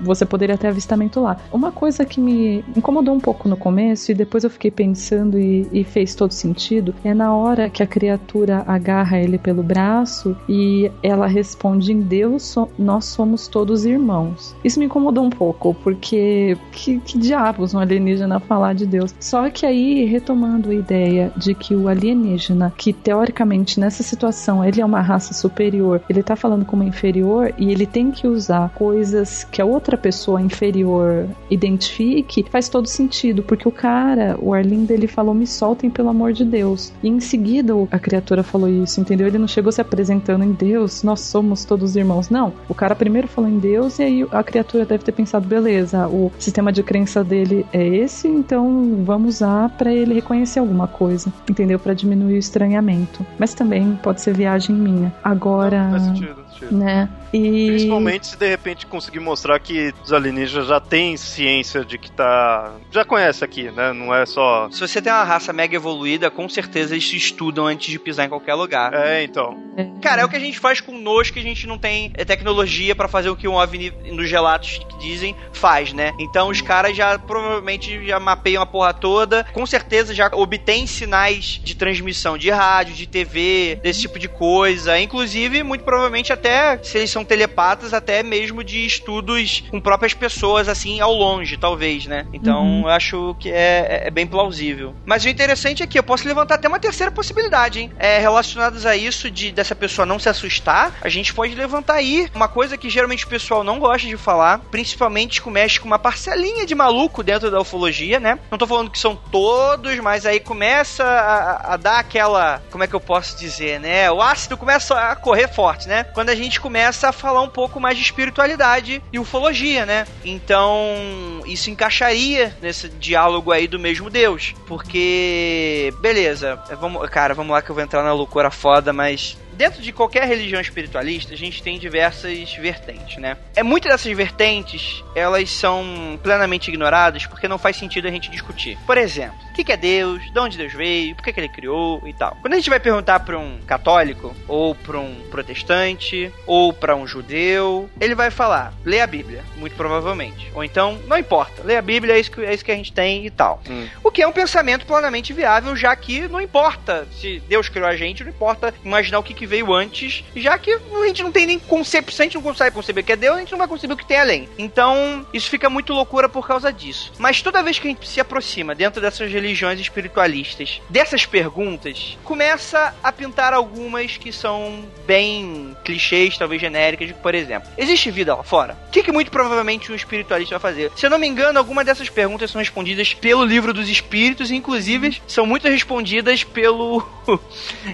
você 0.00 0.24
poderia 0.24 0.58
ter 0.58 0.68
avistamento 0.68 1.20
lá. 1.20 1.36
Uma 1.52 1.72
coisa 1.72 2.04
que 2.04 2.20
me 2.20 2.64
incomodou 2.76 3.14
um 3.14 3.20
pouco 3.20 3.48
no 3.48 3.56
começo 3.56 4.10
e 4.10 4.14
depois 4.14 4.44
eu 4.44 4.50
fiquei 4.50 4.70
pensando 4.70 5.38
e, 5.38 5.68
e 5.72 5.84
fez 5.84 6.14
todo 6.14 6.32
sentido 6.32 6.94
é 7.04 7.14
na 7.14 7.34
hora 7.34 7.70
que 7.70 7.82
a 7.82 7.86
criatura 7.86 8.64
agarra 8.66 9.18
ele 9.18 9.38
pelo 9.38 9.62
braço 9.62 10.36
e 10.48 10.90
ela 11.02 11.26
responde 11.26 11.92
em 11.92 12.00
Deus, 12.00 12.54
nós 12.78 13.04
somos 13.06 13.48
todos 13.48 13.84
irmãos. 13.84 14.54
Isso 14.64 14.78
me 14.78 14.86
incomodou 14.86 15.24
um 15.24 15.30
pouco 15.30 15.74
porque 15.82 16.56
que, 16.72 16.98
que 17.00 17.18
diabos 17.18 17.74
um 17.74 17.78
alienígena 17.78 18.40
falar 18.40 18.74
de 18.74 18.86
Deus? 18.86 19.14
Só 19.20 19.48
que 19.50 19.66
aí 19.66 20.04
retomando 20.04 20.70
a 20.70 20.74
ideia 20.74 21.32
de 21.36 21.54
que 21.54 21.74
o 21.74 21.88
alienígena, 21.88 22.72
que 22.76 22.92
teoricamente 22.92 23.78
nessa 23.78 24.02
situação 24.02 24.64
ele 24.64 24.80
é 24.80 24.84
uma 24.84 25.00
raça 25.00 25.34
superior, 25.34 26.02
ele 26.08 26.22
tá 26.22 26.36
falando 26.36 26.63
como 26.64 26.82
inferior 26.82 27.52
e 27.58 27.70
ele 27.70 27.86
tem 27.86 28.10
que 28.10 28.26
usar 28.26 28.70
coisas 28.70 29.44
que 29.44 29.60
a 29.60 29.64
outra 29.64 29.96
pessoa 29.96 30.40
inferior 30.40 31.26
identifique, 31.50 32.44
faz 32.50 32.68
todo 32.68 32.86
sentido, 32.86 33.42
porque 33.42 33.68
o 33.68 33.72
cara, 33.72 34.36
o 34.40 34.52
Arlindo, 34.52 34.92
ele 34.92 35.06
falou: 35.06 35.34
me 35.34 35.46
soltem 35.46 35.90
pelo 35.90 36.08
amor 36.08 36.32
de 36.32 36.44
Deus. 36.44 36.92
E 37.02 37.08
em 37.08 37.20
seguida 37.20 37.72
a 37.90 37.98
criatura 37.98 38.42
falou 38.42 38.68
isso, 38.68 39.00
entendeu? 39.00 39.26
Ele 39.26 39.38
não 39.38 39.48
chegou 39.48 39.72
se 39.72 39.80
apresentando 39.80 40.44
em 40.44 40.52
Deus, 40.52 41.02
nós 41.02 41.20
somos 41.20 41.64
todos 41.64 41.96
irmãos. 41.96 42.30
Não, 42.30 42.52
o 42.68 42.74
cara 42.74 42.94
primeiro 42.94 43.28
falou 43.28 43.50
em 43.50 43.58
Deus 43.58 43.98
e 43.98 44.02
aí 44.02 44.26
a 44.30 44.42
criatura 44.42 44.84
deve 44.84 45.04
ter 45.04 45.12
pensado: 45.12 45.46
beleza, 45.46 46.06
o 46.08 46.30
sistema 46.38 46.72
de 46.72 46.82
crença 46.82 47.22
dele 47.24 47.66
é 47.72 47.86
esse, 47.86 48.28
então 48.28 49.02
vamos 49.04 49.36
usar 49.36 49.68
para 49.70 49.92
ele 49.92 50.14
reconhecer 50.14 50.58
alguma 50.58 50.86
coisa, 50.86 51.32
entendeu? 51.48 51.78
Para 51.78 51.94
diminuir 51.94 52.34
o 52.34 52.38
estranhamento. 52.38 53.24
Mas 53.38 53.54
também 53.54 53.98
pode 54.02 54.20
ser 54.20 54.34
viagem 54.34 54.74
minha. 54.74 55.12
Agora. 55.22 55.84
Não, 55.84 55.90
faz 55.90 56.02
sentido 56.02 56.44
sentido. 56.64 56.78
Né? 56.78 57.08
E... 57.32 57.66
Principalmente 57.66 58.26
se 58.28 58.36
de 58.36 58.48
repente 58.48 58.86
conseguir 58.86 59.18
mostrar 59.18 59.58
que 59.58 59.92
os 60.04 60.12
alienígenas 60.12 60.68
já 60.68 60.78
têm 60.78 61.16
ciência 61.16 61.84
de 61.84 61.98
que 61.98 62.10
tá. 62.10 62.74
Já 62.92 63.04
conhece 63.04 63.44
aqui, 63.44 63.70
né? 63.70 63.92
Não 63.92 64.14
é 64.14 64.24
só. 64.24 64.68
Se 64.70 64.80
você 64.80 65.02
tem 65.02 65.12
uma 65.12 65.24
raça 65.24 65.52
mega 65.52 65.74
evoluída, 65.74 66.30
com 66.30 66.48
certeza 66.48 66.94
eles 66.94 67.08
se 67.08 67.16
estudam 67.16 67.66
antes 67.66 67.90
de 67.90 67.98
pisar 67.98 68.26
em 68.26 68.28
qualquer 68.28 68.54
lugar. 68.54 68.94
É, 68.94 69.24
então. 69.24 69.58
Cara, 70.00 70.22
é 70.22 70.24
o 70.24 70.28
que 70.28 70.36
a 70.36 70.40
gente 70.40 70.58
faz 70.60 70.80
com 70.80 70.96
nós 70.96 71.30
que 71.30 71.40
a 71.40 71.42
gente 71.42 71.66
não 71.66 71.76
tem 71.76 72.10
tecnologia 72.10 72.94
para 72.94 73.08
fazer 73.08 73.30
o 73.30 73.36
que 73.36 73.48
um 73.48 73.54
OVNI 73.54 73.92
nos 74.12 74.30
relatos 74.30 74.78
que 74.78 74.98
dizem 74.98 75.34
faz, 75.52 75.92
né? 75.92 76.12
Então 76.20 76.48
os 76.48 76.60
caras 76.60 76.96
já 76.96 77.18
provavelmente 77.18 78.06
já 78.06 78.20
mapeiam 78.20 78.62
a 78.62 78.66
porra 78.66 78.94
toda, 78.94 79.44
com 79.52 79.66
certeza 79.66 80.14
já 80.14 80.30
obtêm 80.32 80.86
sinais 80.86 81.60
de 81.62 81.74
transmissão 81.74 82.38
de 82.38 82.50
rádio, 82.50 82.94
de 82.94 83.08
TV, 83.08 83.80
desse 83.82 84.02
tipo 84.02 84.18
de 84.18 84.28
coisa. 84.28 84.98
Inclusive, 85.00 85.64
muito 85.64 85.84
provavelmente 85.84 86.32
até 86.32 86.53
até 86.54 86.82
se 86.82 86.98
eles 86.98 87.10
são 87.10 87.24
telepatas, 87.24 87.92
até 87.92 88.22
mesmo 88.22 88.62
de 88.62 88.86
estudos 88.86 89.64
com 89.70 89.80
próprias 89.80 90.14
pessoas, 90.14 90.68
assim, 90.68 91.00
ao 91.00 91.12
longe, 91.12 91.56
talvez, 91.56 92.06
né? 92.06 92.26
Então, 92.32 92.62
uhum. 92.62 92.82
eu 92.82 92.88
acho 92.88 93.36
que 93.38 93.50
é, 93.50 94.02
é, 94.06 94.10
bem 94.10 94.26
plausível. 94.26 94.94
Mas 95.04 95.24
o 95.24 95.28
interessante 95.28 95.82
é 95.82 95.86
que 95.86 95.98
eu 95.98 96.02
posso 96.02 96.26
levantar 96.26 96.54
até 96.54 96.68
uma 96.68 96.78
terceira 96.78 97.10
possibilidade, 97.10 97.80
hein? 97.80 97.92
É, 97.98 98.18
relacionadas 98.18 98.86
a 98.86 98.96
isso 98.96 99.30
de 99.30 99.50
dessa 99.50 99.74
pessoa 99.74 100.06
não 100.06 100.18
se 100.18 100.28
assustar, 100.28 100.94
a 101.00 101.08
gente 101.08 101.34
pode 101.34 101.54
levantar 101.54 101.94
aí 101.94 102.28
uma 102.34 102.48
coisa 102.48 102.76
que 102.76 102.88
geralmente 102.88 103.24
o 103.24 103.28
pessoal 103.28 103.64
não 103.64 103.78
gosta 103.78 104.06
de 104.06 104.16
falar, 104.16 104.58
principalmente 104.70 105.42
que 105.42 105.50
mexe 105.50 105.80
com 105.80 105.86
uma 105.86 105.98
parcelinha 105.98 106.66
de 106.66 106.74
maluco 106.74 107.22
dentro 107.22 107.50
da 107.50 107.60
ufologia, 107.60 108.20
né? 108.20 108.38
Não 108.50 108.58
tô 108.58 108.66
falando 108.66 108.90
que 108.90 108.98
são 108.98 109.16
todos, 109.16 109.98
mas 110.00 110.26
aí 110.26 110.40
começa 110.40 111.04
a, 111.04 111.74
a 111.74 111.76
dar 111.76 111.98
aquela. 111.98 112.62
Como 112.70 112.84
é 112.84 112.86
que 112.86 112.94
eu 112.94 113.00
posso 113.00 113.36
dizer, 113.36 113.80
né? 113.80 114.10
O 114.10 114.20
ácido 114.20 114.56
começa 114.56 114.94
a 114.94 115.16
correr 115.16 115.48
forte, 115.48 115.88
né? 115.88 116.04
Quando 116.04 116.30
a 116.30 116.33
gente 116.34 116.60
começa 116.60 117.08
a 117.08 117.12
falar 117.12 117.42
um 117.42 117.48
pouco 117.48 117.80
mais 117.80 117.96
de 117.96 118.04
espiritualidade 118.04 119.02
e 119.12 119.18
ufologia, 119.18 119.86
né? 119.86 120.06
Então, 120.24 121.42
isso 121.46 121.70
encaixaria 121.70 122.56
nesse 122.60 122.88
diálogo 122.88 123.52
aí 123.52 123.66
do 123.66 123.78
mesmo 123.78 124.10
Deus. 124.10 124.54
Porque, 124.66 125.92
beleza, 126.00 126.60
vamos, 126.80 127.08
cara, 127.10 127.34
vamos 127.34 127.52
lá 127.52 127.62
que 127.62 127.70
eu 127.70 127.74
vou 127.74 127.84
entrar 127.84 128.02
na 128.02 128.12
loucura 128.12 128.50
foda, 128.50 128.92
mas 128.92 129.36
dentro 129.56 129.82
de 129.82 129.92
qualquer 129.92 130.26
religião 130.26 130.60
espiritualista, 130.60 131.34
a 131.34 131.36
gente 131.36 131.62
tem 131.62 131.78
diversas 131.78 132.52
vertentes, 132.54 133.16
né? 133.18 133.36
É 133.54 133.62
muitas 133.62 133.92
dessas 133.92 134.12
vertentes, 134.12 135.02
elas 135.14 135.50
são 135.50 136.18
plenamente 136.22 136.70
ignoradas 136.70 137.26
porque 137.26 137.48
não 137.48 137.58
faz 137.58 137.76
sentido 137.76 138.06
a 138.08 138.10
gente 138.10 138.30
discutir. 138.30 138.78
Por 138.86 138.98
exemplo, 138.98 139.38
o 139.50 139.64
que, 139.64 139.70
é 139.70 139.76
Deus, 139.76 140.20
de 140.32 140.38
onde 140.38 140.58
Deus 140.58 140.72
veio, 140.72 141.14
por 141.14 141.22
que, 141.22 141.32
que 141.32 141.40
ele 141.40 141.48
criou 141.48 142.02
e 142.06 142.12
tal. 142.12 142.36
Quando 142.40 142.54
a 142.54 142.56
gente 142.56 142.68
vai 142.68 142.80
perguntar 142.80 143.20
para 143.20 143.38
um 143.38 143.60
católico, 143.66 144.34
ou 144.48 144.74
para 144.74 144.98
um 144.98 145.14
protestante, 145.30 146.32
ou 146.44 146.72
para 146.72 146.96
um 146.96 147.06
judeu, 147.06 147.88
ele 148.00 148.14
vai 148.14 148.30
falar, 148.30 148.74
lê 148.84 149.00
a 149.00 149.06
Bíblia, 149.06 149.44
muito 149.56 149.76
provavelmente. 149.76 150.50
Ou 150.54 150.64
então, 150.64 150.98
não 151.06 151.16
importa, 151.16 151.62
lê 151.62 151.76
a 151.76 151.82
Bíblia, 151.82 152.14
é 152.14 152.18
isso 152.18 152.30
que, 152.32 152.44
é 152.44 152.52
isso 152.52 152.64
que 152.64 152.72
a 152.72 152.76
gente 152.76 152.92
tem 152.92 153.24
e 153.26 153.30
tal. 153.30 153.62
Hum. 153.70 153.86
O 154.02 154.10
que 154.10 154.22
é 154.22 154.26
um 154.26 154.32
pensamento 154.32 154.86
plenamente 154.86 155.32
viável, 155.32 155.76
já 155.76 155.94
que 155.94 156.26
não 156.26 156.40
importa 156.40 157.06
se 157.12 157.40
Deus 157.48 157.68
criou 157.68 157.86
a 157.86 157.96
gente, 157.96 158.24
não 158.24 158.30
importa 158.30 158.74
imaginar 158.84 159.20
o 159.20 159.22
que, 159.22 159.34
que 159.34 159.43
veio 159.46 159.72
antes, 159.72 160.24
já 160.34 160.58
que 160.58 160.72
a 160.72 161.06
gente 161.06 161.22
não 161.22 161.32
tem 161.32 161.46
nem 161.46 161.58
concepção, 161.58 162.24
a 162.24 162.26
gente 162.26 162.34
não 162.34 162.42
consegue 162.42 162.74
conceber 162.74 163.02
o 163.02 163.06
que 163.06 163.12
é 163.12 163.16
Deus, 163.16 163.36
a 163.36 163.40
gente 163.40 163.52
não 163.52 163.58
vai 163.58 163.68
conceber 163.68 163.94
o 163.94 163.98
que 163.98 164.06
tem 164.06 164.18
além. 164.18 164.48
Então, 164.58 165.26
isso 165.32 165.50
fica 165.50 165.68
muito 165.70 165.92
loucura 165.92 166.28
por 166.28 166.46
causa 166.46 166.72
disso. 166.72 167.12
Mas 167.18 167.42
toda 167.42 167.62
vez 167.62 167.78
que 167.78 167.88
a 167.88 167.90
gente 167.90 168.08
se 168.08 168.20
aproxima 168.20 168.74
dentro 168.74 169.00
dessas 169.00 169.30
religiões 169.30 169.80
espiritualistas 169.80 170.80
dessas 170.88 171.26
perguntas, 171.26 172.18
começa 172.24 172.94
a 173.02 173.12
pintar 173.12 173.52
algumas 173.52 174.16
que 174.16 174.32
são 174.32 174.84
bem 175.06 175.76
clichês, 175.84 176.38
talvez 176.38 176.60
genéricas, 176.60 177.10
por 177.22 177.34
exemplo, 177.34 177.70
existe 177.76 178.10
vida 178.10 178.34
lá 178.34 178.42
fora? 178.42 178.76
O 178.88 178.90
que, 178.90 179.02
que 179.02 179.12
muito 179.12 179.30
provavelmente 179.30 179.90
um 179.92 179.94
espiritualista 179.94 180.58
vai 180.58 180.72
fazer? 180.72 180.92
Se 180.96 181.06
eu 181.06 181.10
não 181.10 181.18
me 181.18 181.26
engano, 181.26 181.58
algumas 181.58 181.84
dessas 181.84 182.08
perguntas 182.08 182.50
são 182.50 182.58
respondidas 182.58 183.14
pelo 183.14 183.44
livro 183.44 183.72
dos 183.72 183.88
espíritos, 183.88 184.50
inclusive 184.50 185.20
são 185.26 185.46
muito 185.46 185.68
respondidas 185.68 186.44
pelo. 186.44 187.06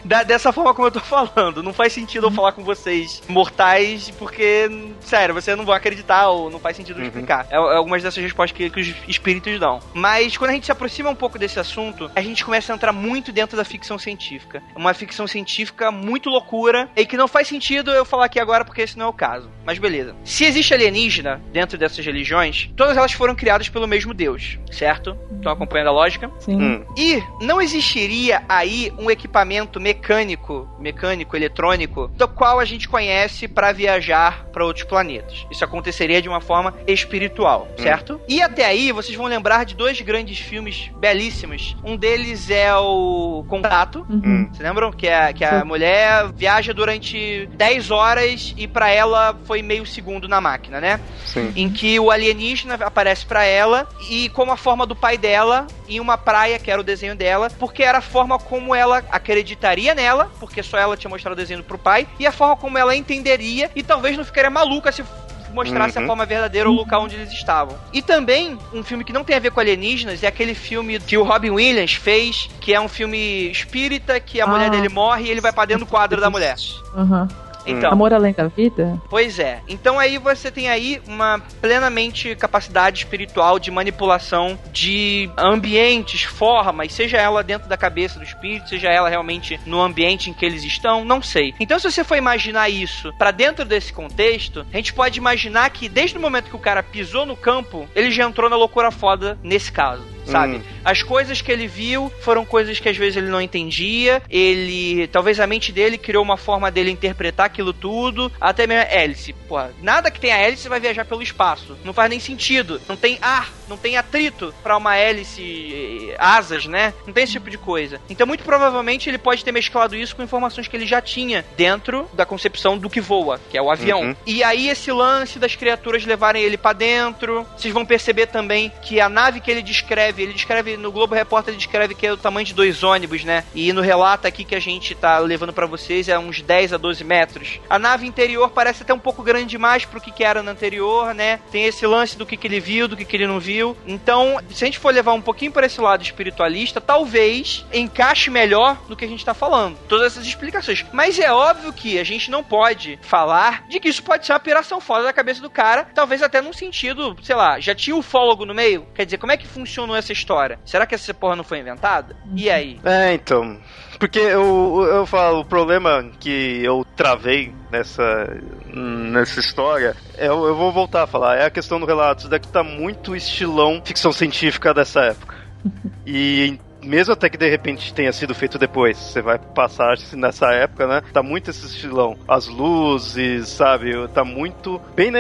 da, 0.05 0.23
dessa 0.23 0.53
forma 0.53 0.75
como 0.75 0.89
eu 0.89 0.93
tô 0.93 1.01
falando. 1.01 1.33
Não 1.63 1.73
faz 1.73 1.93
sentido 1.93 2.27
eu 2.27 2.31
falar 2.31 2.53
com 2.53 2.63
vocês 2.63 3.23
mortais, 3.29 4.11
porque, 4.19 4.71
sério, 5.01 5.35
você 5.35 5.57
não 5.57 5.65
vai 5.65 5.77
acreditar 5.77 6.29
ou 6.29 6.51
não 6.51 6.59
faz 6.59 6.77
sentido 6.77 6.99
uhum. 6.99 7.07
explicar. 7.07 7.47
É, 7.51 7.55
é, 7.55 7.77
algumas 7.77 8.03
dessas 8.03 8.23
respostas 8.23 8.57
que, 8.57 8.69
que 8.69 8.81
os 8.81 8.95
espíritos 9.09 9.59
dão. 9.59 9.81
Mas 9.95 10.37
quando 10.37 10.51
a 10.51 10.55
gente 10.55 10.67
se 10.67 10.73
aproxima 10.73 11.11
um 11.11 11.15
pouco 11.15 11.39
desse 11.39 11.59
assunto, 11.59 11.71
assunto, 11.71 12.11
a 12.15 12.21
gente 12.21 12.45
começa 12.45 12.73
a 12.73 12.77
entrar 12.77 12.93
muito 12.93 13.33
dentro 13.33 13.57
da 13.57 13.65
ficção 13.65 13.99
científica. 13.99 14.63
Uma 14.75 14.95
ficção 14.95 15.27
científica 15.27 15.91
muito 15.91 16.29
loucura 16.29 16.89
e 16.97 17.07
que 17.07 17.17
não 17.17 17.29
faz 17.29 17.49
sentido 17.49 17.91
eu 17.91 18.05
falar 18.05 18.27
aqui 18.27 18.39
agora 18.39 18.65
porque 18.65 18.83
esse 18.83 18.99
não 18.99 19.07
é 19.07 19.09
o 19.09 19.13
caso. 19.13 19.51
Mas 19.65 19.79
beleza. 19.79 20.15
Se 20.25 20.45
existe 20.45 20.75
alienígena 20.75 21.41
dentro 21.53 21.79
dessas 21.79 22.05
religiões, 22.05 22.71
todas 22.77 22.97
elas 22.97 23.13
foram 23.13 23.35
criadas 23.35 23.69
pelo 23.69 23.87
mesmo 23.87 24.13
Deus, 24.13 24.59
certo? 24.71 25.17
Estão 25.33 25.53
acompanhando 25.53 25.89
a 25.89 25.93
lógica? 25.93 26.31
Sim. 26.41 26.61
Hum. 26.61 26.85
E 26.97 27.23
não 27.41 27.61
existiria 27.61 28.43
aí 28.49 28.93
um 28.99 29.11
equipamento 29.11 29.81
mecânico, 29.81 30.69
mecânico, 30.79 31.30
eletrônico, 31.37 32.09
do 32.17 32.29
qual 32.29 32.59
a 32.61 32.65
gente 32.65 32.89
conhece 32.89 33.49
para 33.49 33.73
viajar 33.73 34.47
para 34.53 34.65
outros 34.65 34.85
planetas. 34.85 35.47
Isso 35.51 35.65
aconteceria 35.65 36.23
de 36.23 36.29
uma 36.29 36.41
forma 36.41 36.75
espiritual, 36.87 37.69
hum. 37.71 37.83
certo? 37.83 38.21
E 38.29 38.43
até 38.43 38.65
aí 38.65 38.93
vocês 38.93 39.17
vão 39.17 39.27
lembrar 39.27 39.65
de 39.65 39.75
dois 39.75 40.01
grandes 40.01 40.39
filmes 40.39 40.91
belíssimos 40.99 41.77
um 41.85 41.97
deles 41.97 42.51
é 42.51 42.75
o 42.75 43.45
Contato. 43.49 44.07
Uhum. 44.09 44.23
Hum. 44.25 44.49
Vocês 44.51 44.61
lembram? 44.61 44.93
Que, 44.93 45.07
é, 45.07 45.33
que 45.33 45.45
a 45.45 45.65
mulher 45.65 46.29
viaja 46.35 46.73
durante 46.73 47.49
10 47.55 47.91
horas 47.91 48.55
e 48.57 48.67
para 48.67 48.91
ela 48.91 49.37
foi 49.45 49.63
meio 49.63 49.87
segundo 49.87 50.29
na 50.29 50.41
máquina, 50.41 50.81
né? 50.81 51.01
Sim. 51.25 51.53
Em 51.57 51.71
que 51.71 51.99
o 51.99 52.11
alienígena 52.11 52.75
aparece 52.75 53.25
para 53.25 53.45
ela 53.45 53.89
e 54.09 54.29
como 54.31 54.53
a 54.53 54.57
forma 54.57 54.87
do 54.87 54.95
pai 54.95 55.17
dela 55.17 55.67
em 55.89 55.99
uma 55.99 56.17
praia, 56.17 56.59
que 56.59 56.71
era 56.71 56.81
o 56.81 56.85
desenho 56.85 57.17
dela, 57.17 57.51
porque 57.59 57.83
era 57.83 57.99
a 57.99 58.03
forma 58.03 58.39
como 58.39 58.75
ela 58.75 59.03
acreditaria 59.11 59.95
nela, 59.95 60.31
porque 60.39 60.63
só 60.63 60.79
ela 60.79 60.97
tinha 60.97 61.11
mostrado 61.11 61.20
o 61.29 61.35
desenho 61.35 61.63
pro 61.63 61.79
pai, 61.79 62.07
e 62.19 62.27
a 62.27 62.33
forma 62.33 62.57
como 62.57 62.79
ela 62.79 62.95
entenderia 62.95 63.71
e 63.75 63.83
talvez 63.83 64.17
não 64.17 64.25
ficaria 64.25 64.51
maluca 64.51 64.91
se 64.93 65.05
mostrasse 65.53 65.99
uhum. 65.99 66.05
a 66.05 66.07
forma 66.07 66.27
verdadeira 66.27 66.69
o 66.69 66.73
local 66.73 67.03
onde 67.03 67.17
eles 67.17 67.33
estavam. 67.33 67.77
E 67.93 68.01
também, 68.01 68.59
um 68.73 68.83
filme 68.83 69.05
que 69.05 69.13
não 69.13 69.25
tem 69.25 69.37
a 69.37 69.41
ver 69.41 69.51
com 69.51 69.61
alienígenas, 69.61 70.23
é 70.23 70.27
aquele 70.27 70.55
filme 70.55 70.99
que 71.01 71.17
o 71.17 71.25
Robin 71.25 71.51
Williams 71.51 71.95
fez, 71.95 72.49
que 72.61 72.73
é 72.73 72.81
um 72.81 72.89
filme 72.89 73.51
espírita, 73.51 74.21
que 74.21 74.41
a 74.41 74.45
ah. 74.45 74.47
mulher 74.47 74.71
dele 74.71 74.89
morre 74.89 75.25
e 75.25 75.31
ele 75.31 75.41
vai 75.41 75.53
para 75.53 75.67
dentro 75.67 75.85
do 75.85 75.91
quadro 75.91 76.21
da 76.21 76.31
mulher. 76.31 76.57
Uhum. 76.95 77.29
Então, 77.67 77.93
Amor 77.93 78.13
além 78.13 78.33
da 78.33 78.49
vida? 78.49 79.01
Pois 79.09 79.39
é. 79.39 79.61
Então 79.69 79.99
aí 79.99 80.19
você 80.19 80.51
tem 80.51 80.69
aí 80.69 81.01
uma 81.07 81.41
plenamente 81.61 82.35
capacidade 82.37 82.99
espiritual 82.99 83.59
de 83.59 83.71
manipulação 83.71 84.59
de 84.73 85.31
ambientes, 85.37 86.23
formas, 86.23 86.93
seja 86.93 87.19
ela 87.19 87.43
dentro 87.43 87.69
da 87.69 87.77
cabeça 87.77 88.19
do 88.19 88.25
espírito, 88.25 88.69
seja 88.69 88.89
ela 88.89 89.09
realmente 89.09 89.59
no 89.67 89.81
ambiente 89.81 90.31
em 90.31 90.33
que 90.33 90.45
eles 90.45 90.65
estão, 90.65 91.05
não 91.05 91.23
sei. 91.23 91.55
Então 91.61 91.79
se 91.79 91.91
você 91.91 92.05
for 92.05 92.17
imaginar 92.17 92.69
isso 92.69 93.13
para 93.19 93.31
dentro 93.31 93.65
desse 93.65 93.93
contexto, 93.93 94.67
a 94.73 94.77
gente 94.77 94.93
pode 94.93 95.19
imaginar 95.19 95.71
que 95.71 95.89
desde 95.89 96.17
o 96.17 96.21
momento 96.21 96.51
que 96.51 96.57
o 96.57 96.61
cara 96.61 96.83
pisou 96.83 97.27
no 97.27 97.37
campo, 97.37 97.89
ele 97.95 98.11
já 98.11 98.25
entrou 98.25 98.49
na 98.49 98.57
loucura 98.57 98.91
foda 98.91 99.39
nesse 99.43 99.71
caso 99.71 100.20
sabe? 100.25 100.57
Hum. 100.57 100.63
As 100.85 101.03
coisas 101.03 101.41
que 101.41 101.51
ele 101.51 101.67
viu 101.67 102.13
foram 102.21 102.45
coisas 102.45 102.79
que 102.79 102.89
às 102.89 102.97
vezes 102.97 103.17
ele 103.17 103.29
não 103.29 103.41
entendia. 103.41 104.23
Ele, 104.31 105.07
talvez 105.09 105.41
a 105.41 105.47
mente 105.47 105.73
dele 105.73 105.99
criou 105.99 106.23
uma 106.23 106.37
forma 106.37 106.71
dele 106.71 106.91
interpretar 106.91 107.47
aquilo 107.47 107.73
tudo. 107.73 108.31
Até 108.41 108.67
mesmo 108.67 108.83
a 108.83 108.95
hélice. 108.95 109.33
Porra, 109.33 109.73
nada 109.83 110.11
que 110.11 110.21
tenha 110.21 110.37
hélice 110.37 110.69
vai 110.69 110.81
viajar 110.81 111.05
pelo 111.05 111.23
espaço. 111.23 111.77
Não 111.85 111.93
faz 111.93 112.11
nem 112.11 112.21
sentido. 112.21 112.81
Não 112.89 112.97
tem 112.97 113.19
ar, 113.21 113.51
não 113.69 113.77
tem 113.77 113.97
atrito 113.97 114.55
para 114.63 114.77
uma 114.77 114.97
hélice, 114.97 116.15
asas, 116.19 116.67
né? 116.67 116.93
Não 117.07 117.13
tem 117.13 117.25
esse 117.25 117.35
tipo 117.35 117.51
de 117.51 117.59
coisa. 117.59 118.01
Então, 118.09 118.27
muito 118.27 118.45
provavelmente, 118.45 119.09
ele 119.09 119.19
pode 119.19 119.45
ter 119.45 119.53
mesclado 119.53 119.97
isso 119.97 120.17
com 120.17 120.23
informações 120.23 120.69
que 120.69 120.77
ele 120.77 120.87
já 120.87 121.01
tinha 121.01 121.45
dentro 121.57 122.09
da 122.13 122.27
concepção 122.27 122.79
do 122.79 122.91
que 122.91 123.01
voa, 123.01 123.41
que 123.51 123.57
é 123.57 123.63
o 123.63 123.71
avião. 123.71 124.01
Uhum. 124.03 124.17
E 124.27 124.43
aí, 124.43 124.69
esse 124.69 124.91
lance 124.91 125.39
das 125.39 125.55
criaturas 125.55 126.05
levarem 126.05 126.43
ele 126.43 126.57
para 126.57 126.73
dentro. 126.73 127.47
Vocês 127.57 127.73
vão 127.73 127.85
perceber 127.85 128.27
também 128.27 128.73
que 128.83 129.01
a 129.01 129.09
nave 129.09 129.41
que 129.41 129.51
ele 129.51 129.63
descreve 129.63 130.10
descreve, 130.11 130.23
ele 130.23 130.33
descreve, 130.33 130.77
no 130.77 130.93
Globo 130.93 131.15
Repórter 131.15 131.53
ele 131.53 131.59
descreve 131.59 131.95
que 131.95 132.07
é 132.07 132.13
o 132.13 132.17
tamanho 132.17 132.47
de 132.47 132.55
dois 132.55 132.83
ônibus, 132.83 133.25
né? 133.25 133.45
E 133.55 133.73
no 133.73 133.81
relato 133.81 134.27
aqui 134.27 134.45
que 134.45 134.55
a 134.55 134.61
gente 134.61 134.95
tá 134.95 135.19
levando 135.19 135.53
para 135.53 135.67
vocês 135.67 136.09
é 136.09 136.19
uns 136.19 136.41
10 136.41 136.75
a 136.75 136.77
12 136.77 137.05
metros. 137.05 137.61
A 137.69 137.79
nave 137.79 138.07
interior 138.07 138.51
parece 138.51 138.83
até 138.83 138.93
um 138.93 138.99
pouco 138.99 139.23
grande 139.23 139.47
demais 139.47 139.85
pro 139.85 140.01
que, 140.01 140.11
que 140.11 140.25
era 140.25 140.43
no 140.43 140.51
anterior, 140.51 141.15
né? 141.15 141.41
Tem 141.51 141.65
esse 141.65 141.87
lance 141.87 142.17
do 142.17 142.27
que, 142.27 142.37
que 142.37 142.47
ele 142.47 142.61
viu, 142.61 142.89
do 142.89 142.97
que, 142.97 143.05
que 143.05 143.17
ele 143.17 143.27
não 143.27 143.41
viu. 143.41 143.77
Então, 143.87 144.39
se 144.51 144.65
a 144.65 144.67
gente 144.67 144.79
for 144.79 144.93
levar 144.93 145.13
um 145.13 145.23
pouquinho 145.23 145.53
para 145.53 145.67
esse 145.67 145.81
lado 145.81 146.03
espiritualista, 146.03 146.81
talvez 146.81 147.65
encaixe 147.73 148.31
melhor 148.31 148.79
no 148.89 148.97
que 148.97 149.05
a 149.05 149.09
gente 149.09 149.25
tá 149.25 149.35
falando. 149.35 149.79
Todas 149.89 150.07
essas 150.07 150.27
explicações. 150.27 150.85
Mas 150.93 151.19
é 151.19 151.33
óbvio 151.33 151.73
que 151.73 151.99
a 151.99 152.05
gente 152.05 152.31
não 152.31 152.43
pode 152.43 152.99
falar 153.03 153.65
de 153.69 153.81
que 153.81 153.89
isso 153.89 154.03
pode 154.03 154.27
ser 154.27 154.33
uma 154.33 154.41
piração 154.41 154.81
fora 154.81 155.05
da 155.05 155.13
cabeça 155.13 155.41
do 155.41 155.51
cara, 155.51 155.89
talvez 155.95 156.23
até 156.23 156.41
num 156.41 156.53
sentido, 156.53 157.17
sei 157.23 157.37
lá, 157.37 157.61
já 157.61 157.75
tinha 157.75 157.97
o 157.97 158.03
fólogo 158.03 158.45
no 158.45 158.55
meio? 158.55 158.87
Quer 158.95 159.05
dizer, 159.05 159.19
como 159.19 159.33
é 159.33 159.37
que 159.37 159.47
funcionou 159.47 159.97
essa 160.01 160.13
história? 160.13 160.59
Será 160.65 160.87
que 160.87 160.95
essa 160.95 161.15
porra 161.15 161.37
não 161.37 161.45
foi 161.45 161.59
inventada? 161.59 162.17
E 162.35 162.51
aí? 162.51 162.81
É, 162.85 163.15
então. 163.15 163.59
Porque 163.99 164.19
eu, 164.19 164.89
eu 164.91 165.07
falo, 165.07 165.41
o 165.41 165.45
problema 165.45 166.05
que 166.19 166.65
eu 166.65 166.85
travei 166.97 167.55
nessa, 167.71 168.37
nessa 168.67 169.39
história, 169.39 169.95
é, 170.17 170.27
eu, 170.27 170.47
eu 170.47 170.57
vou 170.57 170.73
voltar 170.73 171.03
a 171.03 171.07
falar, 171.07 171.37
é 171.37 171.45
a 171.45 171.51
questão 171.51 171.79
do 171.79 171.87
relato. 171.87 172.21
Isso 172.21 172.31
daqui 172.31 172.49
tá 172.49 172.63
muito 172.63 173.15
estilão 173.15 173.83
ficção 173.85 174.13
científica 174.13 174.75
dessa 174.75 175.01
época. 175.01 175.37
E 176.07 176.59
mesmo 176.83 177.13
até 177.13 177.29
que 177.29 177.39
de 177.39 177.49
repente 177.49 177.93
tenha 177.95 178.13
sido 178.13 178.35
feito 178.35 178.59
depois, 178.59 178.97
você 178.97 179.23
vai 179.23 179.39
passar 179.39 179.97
nessa 180.15 180.53
época, 180.53 180.87
né? 180.87 181.03
Tá 181.13 181.23
muito 181.23 181.51
esse 181.51 181.67
estilão. 181.67 182.17
As 182.29 182.47
luzes, 182.47 183.49
sabe? 183.49 184.09
Tá 184.09 184.25
muito 184.25 184.81
bem 184.95 185.11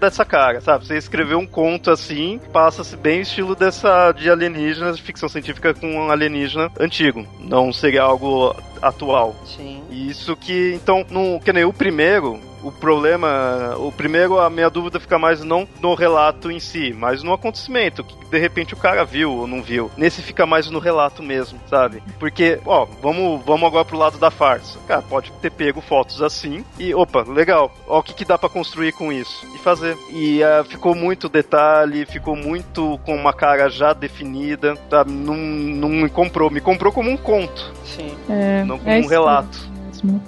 dessa 0.00 0.24
cara, 0.24 0.60
sabe? 0.60 0.86
Você 0.86 0.96
escreveu 0.96 1.38
um 1.38 1.46
conto 1.46 1.90
assim, 1.90 2.40
passa-se 2.52 2.96
bem 2.96 3.20
o 3.20 3.22
estilo 3.22 3.54
dessa 3.54 4.12
de 4.12 4.30
alienígenas, 4.30 4.96
de 4.96 5.02
ficção 5.02 5.28
científica 5.28 5.74
com 5.74 5.86
um 5.86 6.10
alienígena 6.10 6.70
antigo. 6.78 7.26
Não 7.40 7.72
seria 7.72 8.02
algo 8.02 8.54
atual. 8.80 9.34
Sim. 9.44 9.82
Isso 9.90 10.36
que, 10.36 10.72
então, 10.74 11.04
no, 11.08 11.40
que 11.40 11.52
nem 11.52 11.64
o 11.64 11.72
primeiro, 11.72 12.40
O 12.62 12.70
problema, 12.70 13.74
o 13.78 13.90
primeiro, 13.90 14.38
a 14.38 14.48
minha 14.48 14.70
dúvida 14.70 15.00
fica 15.00 15.18
mais 15.18 15.42
não 15.42 15.66
no 15.80 15.94
relato 15.94 16.50
em 16.50 16.60
si, 16.60 16.94
mas 16.96 17.22
no 17.22 17.32
acontecimento, 17.32 18.04
que 18.04 18.16
de 18.26 18.38
repente 18.38 18.74
o 18.74 18.76
cara 18.76 19.04
viu 19.04 19.32
ou 19.32 19.46
não 19.46 19.62
viu. 19.62 19.90
Nesse 19.96 20.22
fica 20.22 20.46
mais 20.46 20.70
no 20.70 20.78
relato 20.78 21.22
mesmo, 21.22 21.58
sabe? 21.68 22.02
Porque, 22.18 22.60
ó, 22.64 22.86
vamos, 23.00 23.44
vamos 23.44 23.66
agora 23.66 23.84
pro 23.84 23.98
lado 23.98 24.18
da 24.18 24.30
farsa. 24.30 24.78
Cara, 24.86 25.02
pode 25.02 25.32
ter 25.40 25.50
pego 25.50 25.80
fotos 25.80 26.22
assim 26.22 26.64
e, 26.78 26.94
opa, 26.94 27.22
legal, 27.22 27.72
ó 27.86 27.98
o 27.98 28.02
que, 28.02 28.14
que 28.14 28.24
dá 28.24 28.36
para 28.36 28.48
construir 28.48 28.92
com 28.92 29.12
isso 29.12 29.46
e 29.54 29.58
fazer. 29.58 29.96
E 30.10 30.40
uh, 30.42 30.64
ficou 30.64 30.94
muito 30.94 31.28
detalhe, 31.28 32.06
ficou 32.06 32.36
muito 32.36 32.98
com 33.04 33.14
uma 33.14 33.32
cara 33.32 33.68
já 33.68 33.92
definida, 33.92 34.76
tá? 34.88 35.04
Não, 35.04 35.36
não 35.36 35.88
me 35.88 36.08
comprou, 36.08 36.50
me 36.50 36.60
comprou 36.60 36.92
como 36.92 37.10
um 37.10 37.16
conto. 37.16 37.72
Sim. 37.84 38.12
É, 38.28 38.64
não 38.64 38.78
como 38.78 38.90
é 38.90 39.00
um 39.00 39.06
relato. 39.06 39.58
mesmo. 39.90 40.22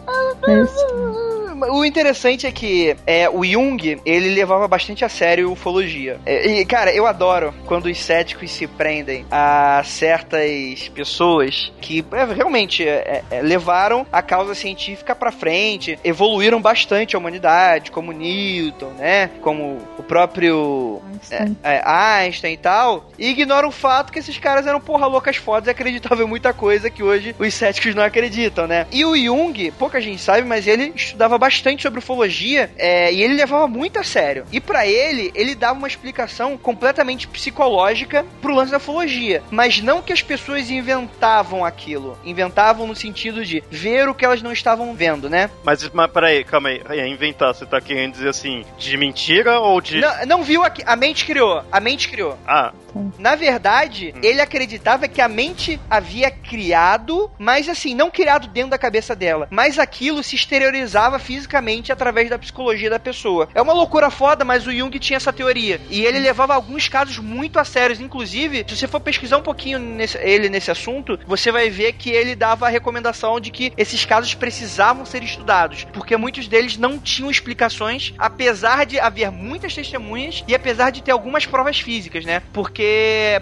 É 0.47 0.63
isso. 0.63 1.34
O 1.71 1.85
interessante 1.85 2.47
é 2.47 2.53
que 2.53 2.97
é, 3.07 3.29
o 3.29 3.45
Jung, 3.45 4.01
ele 4.05 4.31
levava 4.31 4.67
bastante 4.67 5.05
a 5.05 5.09
sério 5.09 5.51
ufologia. 5.51 6.19
É, 6.27 6.47
e, 6.47 6.65
cara, 6.65 6.93
eu 6.93 7.07
adoro 7.07 7.55
quando 7.67 7.87
os 7.87 7.99
céticos 8.03 8.51
se 8.51 8.67
prendem 8.67 9.25
a 9.31 9.83
certas 9.85 10.89
pessoas 10.95 11.73
que 11.81 12.05
é, 12.13 12.25
realmente 12.35 12.87
é, 12.87 13.23
é, 13.31 13.43
levaram 13.43 14.07
a 14.13 14.23
causa 14.23 14.55
científica 14.55 15.15
pra 15.15 15.31
frente, 15.31 15.99
evoluíram 16.03 16.61
bastante 16.61 17.15
a 17.15 17.19
humanidade, 17.19 17.91
como 17.91 18.13
Newton, 18.13 18.91
né? 18.99 19.31
Como 19.41 19.79
o 19.99 20.03
próprio 20.03 21.03
Einstein. 21.13 21.57
é, 21.63 21.83
Einstein 21.85 22.55
e 22.55 22.59
tal, 22.59 23.11
e 23.19 23.31
ignoram 23.31 23.69
o 23.69 23.73
fato 23.73 24.13
que 24.13 24.19
esses 24.19 24.39
caras 24.39 24.67
eram 24.67 24.81
porra 24.81 25.07
loucas 25.07 25.37
fodas 25.37 25.69
e 25.69 25.71
acreditavam 25.71 26.25
em 26.25 26.29
muita 26.29 26.53
coisa 26.53 26.91
que 26.91 27.03
hoje 27.03 27.35
os 27.39 27.55
céticos 27.55 27.95
não 27.95 28.03
acreditam, 28.03 28.67
né? 28.67 28.87
E 28.91 29.05
o 29.05 29.17
Jung, 29.17 29.71
pouca 29.73 30.01
gente 30.01 30.21
sabe, 30.21 30.43
mas 30.43 30.67
ele 30.67 30.93
estudava 30.95 31.39
bastante 31.45 31.83
sobre 31.83 31.99
ufologia 31.99 32.71
é, 32.79 33.13
e 33.13 33.23
ele 33.23 33.35
levava 33.35 33.69
muito 33.69 33.99
a 33.99 34.03
sério. 34.03 34.47
E 34.51 34.61
para 34.61 34.87
ele, 34.87 35.31
ele 35.35 35.55
dava 35.55 35.79
uma 35.79 35.87
explicação 35.87 36.57
completamente 36.57 37.29
psicológica 37.29 38.25
pro 38.41 38.55
lance 38.55 38.71
da 38.71 38.79
ufologia. 38.79 39.43
Mas 39.51 39.83
não 39.83 40.01
que 40.01 40.13
as 40.13 40.23
pessoas 40.23 40.71
inventavam 40.71 41.63
aquilo. 41.63 42.19
Inventavam 42.25 42.87
no 42.87 42.97
sentido 42.97 43.45
de 43.45 43.63
ver 43.71 44.09
o 44.09 44.15
que 44.15 44.25
elas 44.25 44.41
não 44.41 44.53
estavam 44.53 44.95
vendo, 44.95 45.29
né? 45.29 45.51
Mas, 45.63 45.87
mas 45.91 46.11
peraí, 46.11 46.45
calma 46.45 46.71
aí. 46.71 46.81
É 46.89 47.07
inventar, 47.07 47.55
você 47.55 47.67
tá 47.67 47.79
querendo 47.79 48.13
dizer 48.13 48.31
assim, 48.31 48.65
de 48.79 48.97
mentira 48.97 49.61
ou 49.61 49.81
de. 49.83 50.01
Não, 50.01 50.27
não 50.27 50.43
viu 50.43 50.63
aqui. 50.63 50.83
A 50.87 50.97
mente 50.97 51.27
criou. 51.27 51.63
A 51.71 51.79
mente 51.79 52.09
criou. 52.09 52.39
Ah, 52.47 52.73
Na 53.19 53.35
verdade, 53.35 54.15
ele 54.23 54.41
acreditava 54.41 55.09
que 55.09 55.21
a 55.21 55.29
mente 55.29 55.81
havia 55.91 56.31
criado, 56.31 57.31
mas 57.39 57.69
assim, 57.69 57.95
não 57.95 58.11
criado 58.11 58.49
dentro 58.49 58.71
da 58.71 58.79
cabeça 58.79 59.15
dela, 59.15 59.47
mas 59.51 59.79
aquilo 59.79 60.23
se 60.23 60.35
exteriorizava 60.37 61.19
fisicamente 61.19 61.93
através 61.93 62.31
da 62.31 62.39
psicologia 62.39 62.91
da 62.91 62.99
pessoa. 62.99 63.49
É 63.55 63.61
uma 63.63 63.73
loucura 63.73 64.11
foda, 64.11 64.45
mas 64.45 64.67
o 64.67 64.73
Jung 64.73 64.97
tinha 64.99 65.17
essa 65.17 65.33
teoria. 65.33 65.81
E 65.91 66.05
ele 66.05 66.19
levava 66.19 66.55
alguns 66.55 66.89
casos 66.89 67.19
muito 67.19 67.59
a 67.59 67.65
sérios. 67.65 68.01
Inclusive, 68.01 68.65
se 68.69 68.77
você 68.77 68.87
for 68.87 69.01
pesquisar 69.01 69.39
um 69.39 69.43
pouquinho 69.43 69.79
nesse- 69.79 70.19
ele 70.19 70.49
nesse 70.49 70.71
assunto, 70.71 71.19
você 71.27 71.51
vai 71.51 71.69
ver 71.71 71.93
que 71.95 72.11
ele 72.11 72.35
dava 72.35 72.67
a 72.67 72.71
recomendação 72.71 73.39
de 73.41 73.51
que 73.51 73.73
esses 73.77 74.05
casos 74.05 74.35
precisavam 74.35 75.05
ser 75.05 75.23
estudados, 75.23 75.85
porque 75.93 76.17
muitos 76.17 76.47
deles 76.49 76.77
não 76.77 76.99
tinham 76.99 77.31
explicações, 77.31 78.13
apesar 78.19 78.85
de 78.87 78.99
haver 79.01 79.31
muitas 79.31 79.75
testemunhas 79.75 80.45
e 80.47 80.55
apesar 80.55 80.91
de 80.91 81.03
ter 81.03 81.11
algumas 81.13 81.47
provas 81.47 81.79
físicas, 81.81 82.25
né? 82.25 82.43
Porque, 82.53 82.84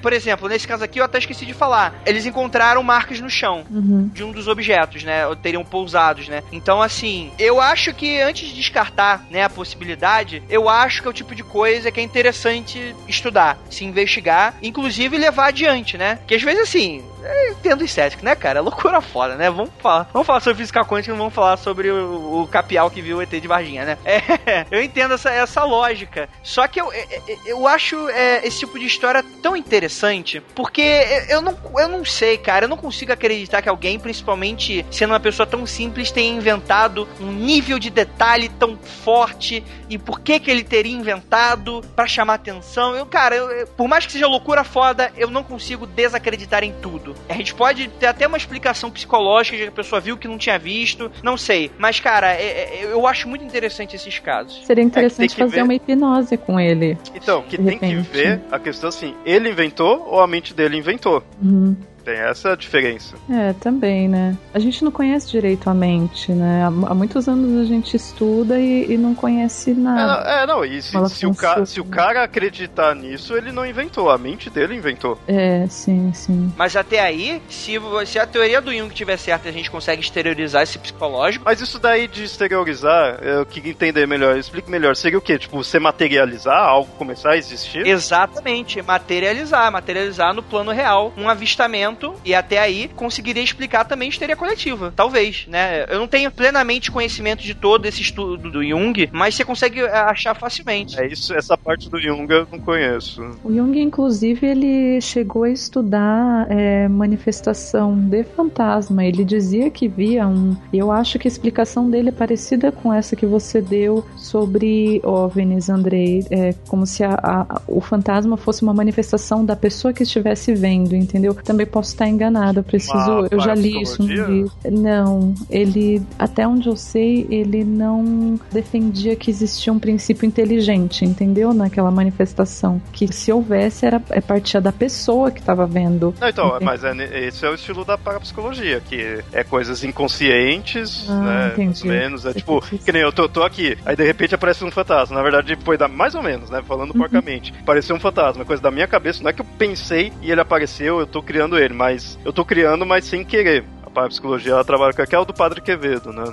por 0.02 0.12
exemplo, 0.12 0.48
nesse 0.48 0.66
caso 0.66 0.84
aqui 0.84 0.98
eu 1.00 1.04
até 1.04 1.18
esqueci 1.18 1.44
de 1.46 1.54
falar, 1.54 1.94
eles 2.06 2.26
encontraram 2.26 2.82
marcas 2.82 3.20
no 3.20 3.30
chão 3.30 3.64
Uhum. 3.70 4.08
de 4.12 4.22
um 4.24 4.32
dos 4.32 4.48
objetos, 4.48 5.02
né? 5.04 5.26
Ou 5.26 5.34
teriam 5.36 5.64
pousados, 5.64 6.28
né? 6.28 6.42
Então, 6.52 6.80
assim, 6.82 7.30
eu 7.38 7.60
acho 7.60 7.92
que 7.94 8.20
antes 8.20 8.48
de 8.48 8.54
descartar, 8.54 9.24
né, 9.30 9.42
a 9.44 9.50
possibilidade, 9.50 10.42
eu 10.48 10.68
acho 10.68 11.00
que 11.02 11.08
é 11.08 11.10
o 11.10 11.14
tipo 11.14 11.34
de 11.34 11.42
coisa 11.42 11.90
que 11.90 12.00
é 12.00 12.02
interessante 12.02 12.94
estudar, 13.08 13.58
se 13.70 13.84
investigar, 13.84 14.54
inclusive 14.62 15.16
levar 15.18 15.48
adiante, 15.48 15.96
né? 15.98 16.18
Que 16.26 16.34
às 16.34 16.42
vezes, 16.42 16.62
assim, 16.62 17.02
eu 17.24 17.52
entendo 17.52 17.82
os 17.82 17.90
céticos, 17.90 18.24
né, 18.24 18.34
cara? 18.34 18.58
É 18.58 18.62
loucura 18.62 19.00
foda, 19.00 19.34
né? 19.36 19.50
Vamos 19.50 19.70
falar, 19.80 20.08
vamos 20.12 20.26
falar 20.26 20.40
sobre 20.40 20.58
física 20.58 20.84
quântica, 20.84 21.12
não 21.12 21.18
vamos 21.18 21.34
falar 21.34 21.56
sobre 21.56 21.90
o, 21.90 22.42
o 22.42 22.46
capial 22.48 22.90
que 22.90 23.00
viu 23.02 23.18
o 23.18 23.22
ET 23.22 23.30
de 23.30 23.48
Varginha, 23.48 23.84
né? 23.84 23.98
É, 24.04 24.66
eu 24.70 24.82
entendo 24.82 25.14
essa, 25.14 25.30
essa 25.30 25.64
lógica. 25.64 26.28
Só 26.42 26.66
que 26.66 26.80
eu, 26.80 26.92
eu, 26.92 27.38
eu 27.46 27.66
acho 27.66 28.08
é, 28.08 28.46
esse 28.46 28.60
tipo 28.60 28.78
de 28.78 28.86
história 28.86 29.24
tão 29.42 29.56
interessante, 29.56 30.40
porque 30.54 30.82
eu 31.28 31.40
não, 31.40 31.56
eu 31.78 31.88
não 31.88 32.04
sei, 32.04 32.36
cara, 32.38 32.64
eu 32.64 32.68
não 32.68 32.76
consigo 32.76 33.12
acreditar 33.12 33.62
que 33.62 33.68
alguém, 33.68 33.98
principalmente 33.98 34.84
sendo 34.90 35.10
uma 35.12 35.20
pessoa 35.20 35.46
tão 35.46 35.64
simples, 35.66 36.10
tenha 36.10 36.34
inventado 36.34 37.08
um 37.20 37.30
nível 37.32 37.78
de 37.78 37.90
detalhe 37.90 38.48
tão 38.48 38.76
forte 38.78 39.64
e 39.88 39.98
por 39.98 40.20
que 40.20 40.38
que 40.40 40.50
ele 40.50 40.64
teria 40.64 40.92
inventado 40.94 41.80
pra 41.94 42.06
chamar 42.06 42.34
atenção. 42.34 42.94
Eu, 42.94 43.06
cara, 43.06 43.34
eu- 43.36 43.66
por 43.68 43.88
mais 43.88 44.06
que 44.06 44.12
seja 44.12 44.26
loucura 44.26 44.64
foda, 44.64 45.12
eu 45.16 45.30
não 45.30 45.42
consigo 45.42 45.86
desacreditar 45.86 46.62
em 46.64 46.72
tudo. 46.72 47.11
A 47.28 47.34
gente 47.34 47.54
pode 47.54 47.88
ter 47.88 48.06
até 48.06 48.26
uma 48.26 48.36
explicação 48.36 48.90
psicológica 48.90 49.56
de 49.56 49.62
que 49.64 49.68
a 49.68 49.72
pessoa 49.72 50.00
viu 50.00 50.16
que 50.16 50.28
não 50.28 50.38
tinha 50.38 50.58
visto, 50.58 51.10
não 51.22 51.36
sei. 51.36 51.70
Mas, 51.78 52.00
cara, 52.00 52.32
é- 52.32 52.80
é- 52.82 52.88
eu 52.92 53.06
acho 53.06 53.28
muito 53.28 53.44
interessante 53.44 53.96
esses 53.96 54.18
casos. 54.18 54.64
Seria 54.66 54.84
interessante 54.84 55.34
que 55.34 55.40
fazer 55.40 55.56
ver. 55.56 55.62
uma 55.62 55.74
hipnose 55.74 56.36
com 56.36 56.58
ele. 56.58 56.96
então, 57.14 57.42
que 57.42 57.56
tem 57.58 57.78
que 57.78 57.94
ver 57.96 58.40
a 58.50 58.58
questão 58.58 58.88
assim, 58.88 59.14
ele 59.24 59.50
inventou 59.50 60.06
ou 60.08 60.20
a 60.20 60.26
mente 60.26 60.54
dele 60.54 60.76
inventou? 60.76 61.22
Uhum. 61.42 61.76
Tem 62.04 62.16
essa 62.16 62.56
diferença. 62.56 63.14
É, 63.30 63.52
também, 63.54 64.08
né? 64.08 64.36
A 64.52 64.58
gente 64.58 64.82
não 64.84 64.90
conhece 64.90 65.30
direito 65.30 65.70
a 65.70 65.74
mente, 65.74 66.32
né? 66.32 66.64
Há, 66.64 66.94
muitos 66.94 67.28
anos 67.28 67.60
a 67.60 67.64
gente 67.64 67.96
estuda 67.96 68.58
e, 68.58 68.92
e 68.92 68.98
não 68.98 69.14
conhece 69.14 69.70
É, 69.70 69.74
nada. 69.74 70.06
não, 70.24 70.30
é, 70.32 70.46
não, 70.46 70.64
e 70.64 70.82
se, 70.82 70.90
se 71.10 71.26
o 71.26 71.34
ca- 71.34 71.64
se 71.64 71.80
o 71.80 71.84
cara 71.84 72.22
acreditar 72.24 72.94
nisso, 72.96 73.36
ele 73.36 73.52
não 73.52 73.64
inventou, 73.64 74.10
a 74.10 74.18
mente 74.18 74.50
dele 74.50 74.74
inventou. 74.74 75.18
É, 75.28 75.66
sim, 75.68 76.12
sim. 76.12 76.52
Mas 76.56 76.74
até 76.76 77.00
aí, 77.00 77.40
se, 77.48 77.74
se 78.06 78.18
a 78.18 78.26
teoria 78.26 78.60
do 78.60 78.72
Jung 78.74 78.92
tiver 78.92 79.16
certa 79.16 79.48
e 79.48 79.50
a 79.50 79.52
gente 79.52 79.70
consegue 79.70 80.02
exteriorizar 80.02 80.62
esse 80.62 80.78
psicológico, 80.78 81.44
Mas 81.44 81.60
isso 81.60 81.78
daí 81.78 82.08
de 82.08 82.24
exteriorizar, 82.24 83.18
eu 83.22 83.46
queria 83.46 83.70
entender 83.70 84.06
melhor, 84.06 84.36
explique 84.36 84.70
melhor. 84.70 84.96
Seria 84.96 85.18
o 85.18 85.22
quê? 85.22 85.38
Tipo, 85.38 85.62
você 85.62 85.78
materializar 85.78 86.58
algo 86.58 86.90
começar 86.98 87.30
a 87.32 87.36
existir? 87.36 87.86
exatamente, 87.86 88.82
materializar, 88.82 89.70
materializar 89.70 90.34
no 90.34 90.42
plano 90.42 90.72
real 90.72 91.12
um 91.16 91.28
avistamento 91.28 91.91
e 92.24 92.34
até 92.34 92.58
aí 92.58 92.88
conseguiria 92.94 93.42
explicar 93.42 93.84
também 93.84 94.08
histeria 94.08 94.36
coletiva, 94.36 94.92
talvez, 94.94 95.46
né? 95.48 95.84
Eu 95.88 95.98
não 95.98 96.08
tenho 96.08 96.30
plenamente 96.30 96.90
conhecimento 96.90 97.42
de 97.42 97.54
todo 97.54 97.86
esse 97.86 98.02
estudo 98.02 98.50
do 98.50 98.64
Jung, 98.64 99.08
mas 99.12 99.34
você 99.34 99.44
consegue 99.44 99.80
é, 99.80 99.90
achar 99.90 100.34
facilmente. 100.34 100.98
É 101.00 101.06
isso, 101.06 101.34
essa 101.34 101.56
parte 101.56 101.88
do 101.88 102.00
Jung 102.00 102.26
eu 102.32 102.46
não 102.50 102.58
conheço. 102.58 103.22
O 103.44 103.52
Jung, 103.54 103.78
inclusive, 103.80 104.46
ele 104.46 105.00
chegou 105.00 105.44
a 105.44 105.50
estudar 105.50 106.46
é, 106.50 106.88
manifestação 106.88 107.94
de 107.96 108.24
fantasma. 108.24 109.04
Ele 109.04 109.24
dizia 109.24 109.70
que 109.70 109.88
via 109.88 110.26
um. 110.26 110.56
E 110.72 110.78
eu 110.78 110.90
acho 110.90 111.18
que 111.18 111.26
a 111.26 111.30
explicação 111.30 111.88
dele 111.90 112.08
é 112.08 112.12
parecida 112.12 112.70
com 112.72 112.92
essa 112.92 113.14
que 113.16 113.26
você 113.26 113.60
deu 113.60 114.04
sobre 114.16 115.00
OVNIs, 115.04 115.68
Andrei. 115.68 116.24
É 116.30 116.54
como 116.68 116.86
se 116.86 117.04
a- 117.04 117.18
a- 117.22 117.60
o 117.66 117.80
fantasma 117.80 118.36
fosse 118.36 118.62
uma 118.62 118.74
manifestação 118.74 119.44
da 119.44 119.54
pessoa 119.56 119.92
que 119.92 120.02
estivesse 120.02 120.54
vendo, 120.54 120.94
entendeu? 120.94 121.34
Também 121.34 121.66
posso 121.66 121.81
estar 121.90 122.08
enganada, 122.08 122.60
eu 122.60 122.64
preciso. 122.64 123.10
Uma 123.12 123.28
eu 123.30 123.40
já 123.40 123.54
li 123.54 123.80
isso 123.82 124.02
no 124.02 124.08
livro. 124.08 124.52
Não, 124.70 125.34
ele, 125.50 126.02
até 126.18 126.46
onde 126.46 126.68
eu 126.68 126.76
sei, 126.76 127.26
ele 127.30 127.64
não 127.64 128.38
defendia 128.50 129.14
que 129.16 129.30
existia 129.30 129.72
um 129.72 129.78
princípio 129.78 130.26
inteligente, 130.26 131.04
entendeu? 131.04 131.52
Naquela 131.52 131.90
manifestação. 131.90 132.80
Que 132.92 133.12
se 133.12 133.32
houvesse, 133.32 133.86
era 133.86 134.02
é 134.10 134.20
partia 134.20 134.60
da 134.60 134.72
pessoa 134.72 135.30
que 135.30 135.40
estava 135.40 135.66
vendo. 135.66 136.14
Não, 136.20 136.28
então, 136.28 136.58
mas 136.60 136.82
é, 136.84 136.92
esse 137.26 137.44
é 137.44 137.50
o 137.50 137.54
estilo 137.54 137.84
da 137.84 137.96
parapsicologia, 137.98 138.80
que 138.80 139.18
é 139.32 139.44
coisas 139.44 139.82
inconscientes, 139.84 141.06
Ah, 141.08 141.20
né? 141.20 141.48
entendi. 141.52 141.62
Mais 141.62 141.82
ou 141.82 141.88
menos. 141.88 142.26
É 142.26 142.32
tipo, 142.34 142.60
que 142.84 142.92
nem 142.92 143.02
eu 143.02 143.12
tô, 143.12 143.28
tô 143.28 143.42
aqui, 143.42 143.76
aí 143.84 143.96
de 143.96 144.04
repente 144.04 144.34
aparece 144.34 144.64
um 144.64 144.70
fantasma. 144.70 145.16
Na 145.16 145.22
verdade, 145.22 145.56
foi 145.64 145.76
da, 145.76 145.88
mais 145.88 146.14
ou 146.14 146.22
menos, 146.22 146.50
né? 146.50 146.62
Falando 146.66 146.92
Uhum. 146.92 146.98
porcamente. 146.98 147.52
Apareceu 147.60 147.94
um 147.96 148.00
fantasma, 148.00 148.44
coisa 148.44 148.62
da 148.62 148.70
minha 148.70 148.86
cabeça. 148.86 149.22
Não 149.22 149.30
é 149.30 149.32
que 149.32 149.40
eu 149.40 149.46
pensei 149.58 150.12
e 150.22 150.30
ele 150.30 150.40
apareceu, 150.40 151.00
eu 151.00 151.06
tô 151.06 151.22
criando 151.22 151.58
ele, 151.58 151.71
mas 151.72 152.18
eu 152.24 152.32
tô 152.32 152.44
criando, 152.44 152.86
mas 152.86 153.04
sem 153.04 153.24
querer. 153.24 153.64
A 153.92 153.94
parapsicologia 153.94 154.52
ela 154.52 154.64
trabalha 154.64 154.94
com 154.94 155.02
aquela 155.02 155.22
do 155.22 155.34
Padre 155.34 155.60
Quevedo, 155.60 156.12
né? 156.14 156.24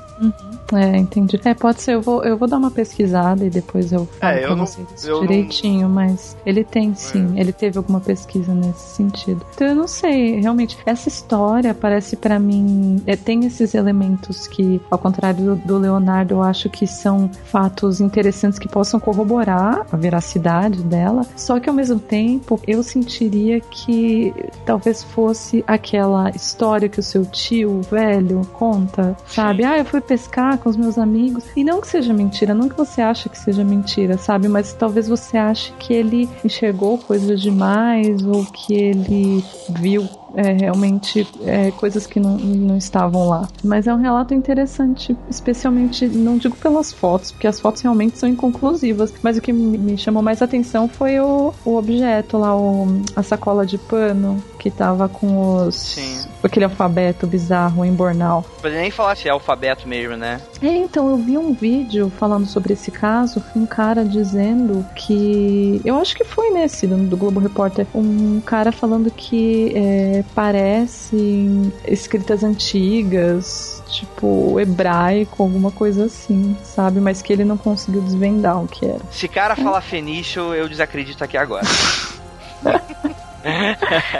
É, 0.73 0.95
entendi. 0.97 1.39
É, 1.43 1.53
pode 1.53 1.81
ser, 1.81 1.95
eu 1.95 2.01
vou, 2.01 2.23
eu 2.23 2.37
vou 2.37 2.47
dar 2.47 2.55
uma 2.57 2.71
pesquisada 2.71 3.43
e 3.45 3.49
depois 3.49 3.91
eu 3.91 4.05
falo 4.05 4.33
É, 4.33 4.43
eu 4.43 4.47
pra 4.47 4.55
não- 4.55 4.65
vocês 4.65 5.03
eu 5.05 5.17
não- 5.17 5.23
É. 5.23 5.27
direitinho, 5.27 5.89
mas 5.89 6.37
ele 6.45 6.63
tem 6.63 6.95
sim, 6.95 7.37
ele 7.37 7.51
teve 7.51 7.77
alguma 7.77 7.99
pesquisa 7.99 8.53
nesse 8.53 8.95
sentido. 8.95 9.45
Então 9.53 9.67
eu 9.67 9.75
não 9.75 9.87
sei, 9.89 10.39
realmente, 10.39 10.77
essa 10.85 11.09
história 11.09 11.73
parece 11.73 12.15
pra 12.15 12.39
mim, 12.39 13.03
é, 13.05 13.17
tem 13.17 13.45
esses 13.45 13.73
elementos 13.73 14.47
que, 14.47 14.79
ao 14.89 14.97
contrário 14.97 15.43
do, 15.43 15.55
do 15.57 15.77
Leonardo, 15.77 16.35
eu 16.35 16.41
acho 16.43 16.69
que 16.69 16.87
são 16.87 17.29
fatos 17.51 17.99
interessantes 17.99 18.57
que 18.57 18.69
possam 18.69 19.01
corroborar 19.01 19.85
a 19.91 19.97
veracidade 19.97 20.81
dela, 20.83 21.25
só 21.35 21.59
que 21.59 21.67
ao 21.69 21.75
mesmo 21.75 21.99
tempo 21.99 22.57
eu 22.65 22.81
sentiria 22.83 23.59
que 23.59 24.33
talvez 24.65 25.03
fosse 25.03 25.61
aquela 25.67 26.29
história 26.29 26.87
que 26.87 27.01
o 27.01 27.03
seu 27.03 27.25
tio 27.25 27.48
tio 27.49 27.81
velho 27.81 28.41
conta, 28.53 29.17
sabe? 29.25 29.63
Ah, 29.63 29.79
eu 29.79 29.85
fui 29.85 29.99
pescar 29.99 30.59
com 30.59 30.69
os 30.69 30.77
meus 30.77 30.99
amigos. 30.99 31.43
E 31.55 31.63
não 31.63 31.81
que 31.81 31.87
seja 31.87 32.13
mentira, 32.13 32.53
não 32.53 32.69
que 32.69 32.77
você 32.77 33.01
ache 33.01 33.27
que 33.27 33.37
seja 33.37 33.63
mentira, 33.63 34.17
sabe? 34.19 34.47
Mas 34.47 34.71
talvez 34.73 35.07
você 35.07 35.35
ache 35.35 35.73
que 35.79 35.91
ele 35.91 36.29
enxergou 36.45 36.99
coisas 36.99 37.41
demais 37.41 38.23
ou 38.23 38.45
que 38.45 38.75
ele 38.75 39.43
viu 39.79 40.07
é, 40.35 40.53
realmente 40.53 41.27
é, 41.45 41.71
coisas 41.71 42.05
que 42.05 42.19
não, 42.19 42.37
não 42.37 42.77
estavam 42.77 43.27
lá. 43.27 43.47
Mas 43.63 43.87
é 43.87 43.93
um 43.93 43.97
relato 43.97 44.33
interessante, 44.33 45.15
especialmente, 45.29 46.07
não 46.07 46.37
digo 46.37 46.55
pelas 46.55 46.91
fotos, 46.91 47.31
porque 47.31 47.47
as 47.47 47.59
fotos 47.59 47.81
realmente 47.81 48.17
são 48.17 48.27
inconclusivas, 48.27 49.13
mas 49.21 49.37
o 49.37 49.41
que 49.41 49.51
me 49.51 49.97
chamou 49.97 50.21
mais 50.21 50.41
atenção 50.41 50.87
foi 50.87 51.19
o, 51.19 51.53
o 51.65 51.75
objeto 51.75 52.37
lá, 52.37 52.55
o, 52.55 52.87
a 53.15 53.23
sacola 53.23 53.65
de 53.65 53.77
pano 53.77 54.41
que 54.59 54.69
tava 54.69 55.07
com 55.07 55.67
os. 55.67 55.75
Sim. 55.75 56.27
aquele 56.43 56.65
alfabeto 56.65 57.25
bizarro 57.25 57.85
em 57.85 57.93
Bornal. 57.93 58.45
Não 58.61 58.69
nem 58.69 58.91
falar 58.91 59.15
se 59.15 59.27
é 59.27 59.31
alfabeto 59.31 59.87
mesmo, 59.87 60.17
né? 60.17 60.41
É, 60.61 60.67
então 60.67 61.09
eu 61.09 61.17
vi 61.17 61.37
um 61.37 61.53
vídeo 61.53 62.11
falando 62.19 62.45
sobre 62.45 62.73
esse 62.73 62.91
caso, 62.91 63.41
um 63.55 63.65
cara 63.65 64.03
dizendo 64.03 64.85
que. 64.95 65.81
Eu 65.85 65.95
acho 65.97 66.15
que 66.15 66.23
foi 66.23 66.51
nesse 66.51 66.85
do, 66.85 66.97
do 66.97 67.17
Globo 67.17 67.39
Repórter. 67.39 67.87
Um 67.95 68.41
cara 68.41 68.71
falando 68.71 69.09
que 69.09 69.71
é, 69.75 70.18
parece 70.23 71.71
escritas 71.85 72.43
antigas, 72.43 73.83
tipo 73.87 74.59
hebraico, 74.59 75.43
alguma 75.43 75.71
coisa 75.71 76.05
assim, 76.05 76.55
sabe? 76.63 76.99
Mas 76.99 77.21
que 77.21 77.33
ele 77.33 77.43
não 77.43 77.57
conseguiu 77.57 78.01
desvendar 78.01 78.61
o 78.61 78.67
que 78.67 78.85
era. 78.85 79.01
Se 79.11 79.27
cara 79.27 79.55
fala 79.55 79.81
fenício, 79.81 80.53
eu 80.53 80.67
desacredito 80.67 81.23
aqui 81.23 81.37
agora. 81.37 81.65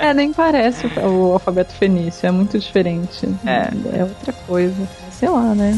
É, 0.01 0.13
nem 0.13 0.31
parece 0.31 0.87
o, 0.87 1.29
o 1.29 1.33
alfabeto 1.33 1.73
fenício, 1.73 2.25
é 2.25 2.31
muito 2.31 2.57
diferente. 2.57 3.27
É. 3.45 3.99
É 3.99 4.03
outra 4.03 4.31
coisa. 4.31 4.87
Sei 5.11 5.27
lá, 5.27 5.53
né? 5.53 5.77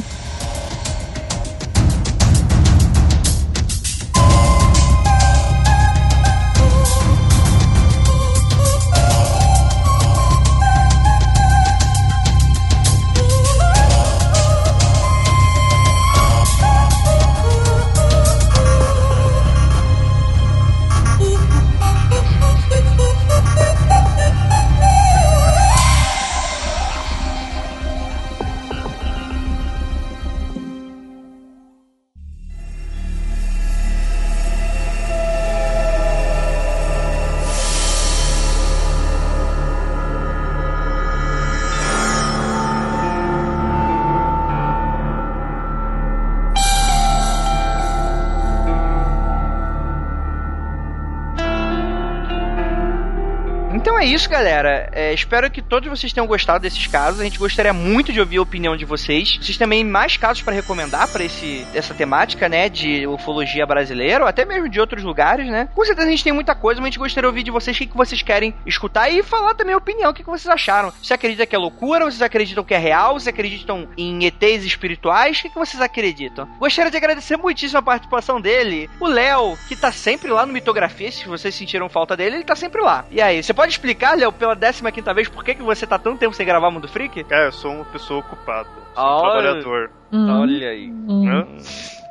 É 54.02 54.06
isso, 54.06 54.28
galera. 54.28 54.90
É, 54.94 55.14
espero 55.14 55.50
que 55.52 55.62
todos 55.62 55.88
vocês 55.88 56.12
tenham 56.12 56.26
gostado 56.26 56.60
desses 56.60 56.88
casos. 56.88 57.22
A 57.22 57.24
gente 57.24 57.38
gostaria 57.38 57.72
muito 57.72 58.12
de 58.12 58.20
ouvir 58.20 58.38
a 58.38 58.42
opinião 58.42 58.76
de 58.76 58.84
vocês. 58.84 59.38
Vocês 59.38 59.58
também 59.58 59.84
mais 59.84 60.18
casos 60.18 60.42
para 60.42 60.56
recomendar 60.56 61.08
para 61.08 61.24
esse 61.24 61.66
essa 61.74 61.94
temática, 61.94 62.50
né, 62.50 62.68
de 62.68 63.06
ufologia 63.06 63.66
brasileira, 63.66 64.24
ou 64.24 64.28
até 64.28 64.44
mesmo 64.44 64.68
de 64.68 64.80
outros 64.80 65.04
lugares, 65.04 65.48
né? 65.48 65.70
Com 65.76 65.86
certeza 65.86 66.08
a 66.08 66.12
gente 66.12 66.24
tem 66.24 66.34
muita 66.34 66.56
coisa, 66.56 66.82
mas 66.82 66.88
a 66.88 66.90
gente 66.90 67.00
gostaria 67.00 67.28
de 67.28 67.32
ouvir 67.32 67.44
de 67.44 67.52
vocês 67.52 67.76
o 67.76 67.80
que, 67.80 67.86
que 67.86 67.96
vocês 67.96 68.22
querem 68.24 68.54
escutar 68.66 69.10
e 69.10 69.22
falar 69.22 69.54
também 69.54 69.76
a 69.76 69.78
opinião, 69.78 70.10
o 70.10 70.14
que, 70.14 70.24
que 70.24 70.30
vocês 70.30 70.48
acharam. 70.48 70.92
Você 71.02 71.14
acredita 71.14 71.46
que 71.46 71.56
é 71.56 71.60
loucura? 71.60 72.06
Vocês 72.06 72.22
acreditam 72.24 72.64
que 72.64 72.74
é 72.74 72.80
real? 72.80 73.14
Vocês 73.14 73.28
acreditam 73.28 73.88
em 73.96 74.26
ETs 74.26 74.66
espirituais? 74.66 75.38
O 75.38 75.42
que, 75.44 75.50
que 75.50 75.60
vocês 75.60 75.82
acreditam? 75.82 76.48
Gostaria 76.60 76.90
de 76.90 76.98
agradecer 76.98 77.38
muitíssimo 77.38 77.80
a 77.80 77.84
participação 77.84 78.42
dele, 78.42 78.90
o 79.00 79.08
Léo, 79.08 79.58
que 79.68 79.76
tá 79.76 79.92
sempre 79.92 80.32
lá 80.32 80.46
no 80.46 80.54
Mitografia, 80.54 81.12
se 81.12 81.28
vocês 81.28 81.54
sentiram 81.54 81.88
falta 81.88 82.18
dele, 82.18 82.38
ele 82.38 82.44
tá 82.44 82.56
sempre 82.56 82.82
lá. 82.82 83.06
E 83.12 83.22
aí, 83.22 83.44
você 83.44 83.54
pode 83.54 83.72
explicar, 83.72 83.91
Léo, 84.16 84.32
pela 84.32 84.56
15 84.56 84.92
quinta 84.92 85.14
vez, 85.14 85.28
por 85.28 85.44
que, 85.44 85.56
que 85.56 85.64
você 85.64 85.86
tá 85.88 85.98
tanto 85.98 86.20
tempo 86.20 86.34
sem 86.36 86.46
gravar 86.46 86.72
Mundo 86.72 86.88
Freak? 86.88 87.24
Cara, 87.24 87.46
eu 87.46 87.52
sou 87.52 87.72
uma 87.72 87.86
pessoa 87.86 88.20
ocupada. 88.20 88.70
Sou 88.96 89.04
um 89.04 89.08
Olha. 89.08 89.42
trabalhador. 89.42 89.92
Hum, 90.12 90.42
Olha 90.42 90.70
aí. 90.70 90.90
hum. 90.90 91.26
Né? 91.26 91.48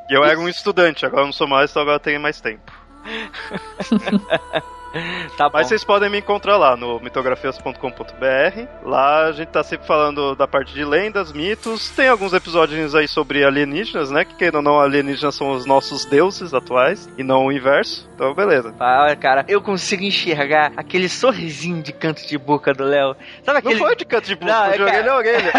E 0.09 0.13
eu 0.13 0.23
era 0.23 0.39
um 0.39 0.49
estudante, 0.49 1.05
agora 1.05 1.21
eu 1.21 1.25
não 1.27 1.33
sou 1.33 1.47
mais, 1.47 1.71
então 1.71 1.81
agora 1.81 1.95
eu 1.95 1.99
tenho 2.01 2.19
mais 2.19 2.41
tempo. 2.41 2.71
Tá 5.37 5.45
bom. 5.49 5.57
Mas 5.57 5.67
vocês 5.67 5.83
podem 5.83 6.09
me 6.09 6.19
encontrar 6.19 6.57
lá 6.57 6.75
no 6.75 6.99
mitografias.com.br. 6.99 8.67
Lá 8.83 9.25
a 9.27 9.31
gente 9.31 9.47
tá 9.49 9.63
sempre 9.63 9.87
falando 9.87 10.35
da 10.35 10.47
parte 10.47 10.73
de 10.73 10.83
lendas, 10.83 11.31
mitos. 11.31 11.89
Tem 11.91 12.07
alguns 12.09 12.33
episódios 12.33 12.93
aí 12.95 13.07
sobre 13.07 13.43
alienígenas, 13.43 14.11
né? 14.11 14.25
Que 14.25 14.35
querendo 14.35 14.55
ou 14.55 14.61
não, 14.61 14.79
alienígenas 14.79 15.35
são 15.35 15.51
os 15.51 15.65
nossos 15.65 16.05
deuses 16.05 16.53
atuais 16.53 17.09
e 17.17 17.23
não 17.23 17.45
o 17.45 17.51
inverso. 17.51 18.09
Então, 18.13 18.33
beleza. 18.35 18.73
Ah, 18.79 19.15
cara, 19.19 19.45
eu 19.47 19.61
consigo 19.61 20.03
enxergar 20.03 20.73
aquele 20.77 21.09
sorrisinho 21.09 21.81
de 21.81 21.91
canto 21.93 22.25
de 22.27 22.37
boca 22.37 22.73
do 22.73 22.83
Léo. 22.83 23.15
Sabe 23.43 23.59
aquele. 23.59 23.75
Não 23.75 23.85
foi 23.87 23.95
de 23.95 24.05
canto 24.05 24.25
de 24.27 24.35
boca, 24.35 24.51
Não, 24.51 24.65
eu 24.67 24.71
é, 24.73 24.77
joguei 24.77 24.93
cara- 24.93 25.05
na 25.05 25.15
orelha. 25.15 25.51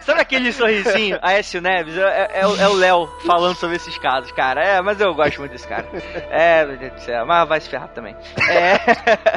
Sabe 0.00 0.20
aquele 0.20 0.52
sorrisinho? 0.52 1.18
Aécio 1.22 1.60
Neves? 1.60 1.96
É, 1.96 2.30
é 2.40 2.46
o- 2.46 2.56
é 2.60 2.68
o 2.68 2.74
Léo 2.74 3.08
falando 3.26 3.54
sobre 3.54 3.76
esses 3.76 3.96
casos, 3.98 4.30
cara. 4.32 4.62
É, 4.62 4.80
mas 4.82 5.00
eu 5.00 5.14
gosto 5.14 5.38
muito 5.38 5.52
desse 5.52 5.66
cara. 5.68 5.86
É, 6.30 6.64
meu 6.66 6.76
Deus 6.76 6.92
do 6.92 7.00
céu. 7.00 7.24
Mas 7.24 7.48
vai 7.48 7.60
se 7.60 7.68
ferrar 7.68 7.88
também. 7.88 8.14
É. 8.48 8.78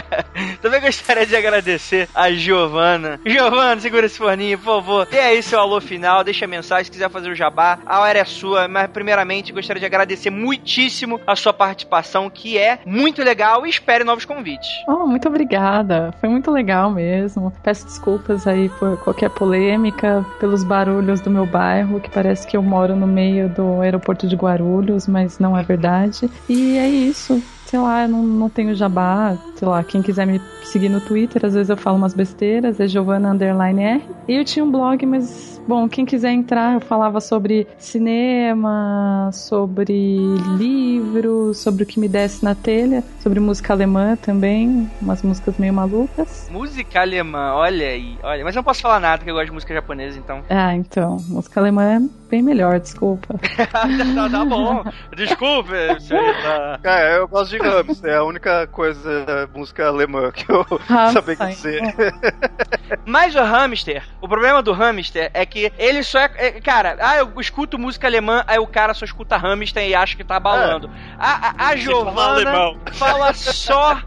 também 0.61 0.81
gostaria 0.81 1.25
de 1.25 1.35
agradecer 1.35 2.09
a 2.13 2.31
Giovana. 2.31 3.19
Giovana, 3.25 3.79
segura 3.79 4.05
esse 4.05 4.17
forninho, 4.17 4.57
por 4.57 4.65
favor. 4.65 5.05
Dê 5.05 5.19
aí 5.19 5.43
seu 5.43 5.59
alô 5.59 5.79
final, 5.79 6.23
deixa 6.23 6.45
a 6.45 6.47
mensagem 6.47 6.85
se 6.85 6.91
quiser 6.91 7.09
fazer 7.09 7.29
o 7.29 7.35
jabá. 7.35 7.79
A 7.85 7.99
hora 7.99 8.19
é 8.19 8.25
sua, 8.25 8.67
mas 8.67 8.89
primeiramente 8.89 9.51
gostaria 9.51 9.79
de 9.79 9.85
agradecer 9.85 10.29
muitíssimo 10.29 11.19
a 11.25 11.35
sua 11.35 11.53
participação, 11.53 12.29
que 12.29 12.57
é 12.57 12.79
muito 12.85 13.23
legal 13.23 13.65
e 13.65 13.69
espere 13.69 14.03
novos 14.03 14.25
convites. 14.25 14.69
Oh, 14.87 15.05
muito 15.05 15.27
obrigada. 15.27 16.13
Foi 16.19 16.29
muito 16.29 16.51
legal 16.51 16.91
mesmo. 16.91 17.53
Peço 17.63 17.85
desculpas 17.85 18.47
aí 18.47 18.69
por 18.69 18.97
qualquer 19.03 19.29
polêmica, 19.29 20.25
pelos 20.39 20.63
barulhos 20.63 21.21
do 21.21 21.29
meu 21.29 21.45
bairro, 21.45 21.99
que 21.99 22.09
parece 22.09 22.47
que 22.47 22.57
eu 22.57 22.63
moro 22.63 22.95
no 22.95 23.07
meio 23.07 23.49
do 23.49 23.81
aeroporto 23.81 24.27
de 24.27 24.35
Guarulhos, 24.35 25.07
mas 25.07 25.39
não 25.39 25.57
é 25.57 25.63
verdade. 25.63 26.29
E 26.47 26.77
é 26.77 26.87
isso. 26.87 27.41
Sei 27.67 27.77
lá, 27.77 28.03
eu 28.03 28.07
não, 28.09 28.23
não 28.23 28.49
tenho 28.49 28.73
jabá. 28.73 29.37
Sei 29.55 29.67
lá, 29.67 29.83
quem 29.83 30.01
quiser 30.01 30.25
me 30.25 30.39
seguir 30.63 30.87
no 30.87 31.01
Twitter, 31.01 31.45
às 31.45 31.53
vezes 31.53 31.69
eu 31.69 31.75
falo 31.77 31.97
umas 31.97 32.13
besteiras, 32.13 32.79
é 32.79 32.87
Giovanna 32.87 33.31
Underline 33.31 33.83
R. 33.83 34.03
E 34.27 34.35
eu 34.35 34.45
tinha 34.45 34.63
um 34.63 34.71
blog, 34.71 35.05
mas, 35.05 35.61
bom, 35.67 35.87
quem 35.89 36.05
quiser 36.05 36.31
entrar, 36.31 36.75
eu 36.75 36.79
falava 36.79 37.19
sobre 37.19 37.67
cinema, 37.77 39.29
sobre 39.33 40.17
livros, 40.57 41.57
sobre 41.57 41.83
o 41.83 41.85
que 41.85 41.99
me 41.99 42.07
desce 42.07 42.43
na 42.43 42.55
telha, 42.55 43.03
sobre 43.19 43.39
música 43.39 43.73
alemã 43.73 44.15
também, 44.15 44.89
umas 45.01 45.21
músicas 45.21 45.57
meio 45.57 45.73
malucas. 45.73 46.49
Música 46.51 47.01
alemã, 47.01 47.53
olha 47.53 47.87
aí, 47.87 48.17
olha. 48.23 48.43
Mas 48.43 48.55
eu 48.55 48.59
não 48.59 48.63
posso 48.63 48.81
falar 48.81 48.99
nada, 48.99 49.23
que 49.23 49.29
eu 49.29 49.33
gosto 49.33 49.47
de 49.47 49.53
música 49.53 49.73
japonesa, 49.73 50.17
então. 50.17 50.41
Ah, 50.59 50.75
então, 50.75 51.17
música 51.29 51.59
alemã 51.59 51.83
é 51.83 52.01
bem 52.29 52.41
melhor, 52.41 52.79
desculpa. 52.79 53.35
tá, 53.71 54.29
tá 54.29 54.45
bom. 54.45 54.83
Desculpe, 55.15 55.71
senhorita. 56.01 56.79
Cara, 56.81 57.15
eu 57.17 57.27
gosto 57.27 57.51
de 57.51 57.56
É 58.03 58.15
a 58.15 58.23
única 58.23 58.67
coisa 58.67 59.25
da 59.25 59.47
música 59.47 59.87
alemã 59.87 60.31
que 60.31 60.49
eu 60.51 60.65
Ah, 60.89 61.11
sabia 61.11 61.35
tá, 61.35 61.45
dizer. 61.45 61.81
Mas 63.05 63.35
o 63.35 63.43
hamster, 63.43 64.03
o 64.21 64.27
problema 64.27 64.61
do 64.61 64.71
hamster 64.73 65.29
é 65.33 65.45
que 65.45 65.71
ele 65.77 66.03
só 66.03 66.19
é, 66.19 66.31
é- 66.35 66.51
Cara, 66.61 66.97
ah, 66.99 67.17
eu 67.17 67.31
escuto 67.39 67.77
música 67.79 68.07
alemã, 68.07 68.43
aí 68.47 68.59
o 68.59 68.67
cara 68.67 68.93
só 68.93 69.05
escuta 69.05 69.37
hamster 69.37 69.87
e 69.87 69.95
acha 69.95 70.15
que 70.15 70.23
tá 70.23 70.39
balando. 70.39 70.89
A, 71.17 71.49
a, 71.49 71.67
a 71.69 71.75
Giovana 71.75 72.31
alemão. 72.33 72.79
fala 72.93 73.33
só 73.33 74.01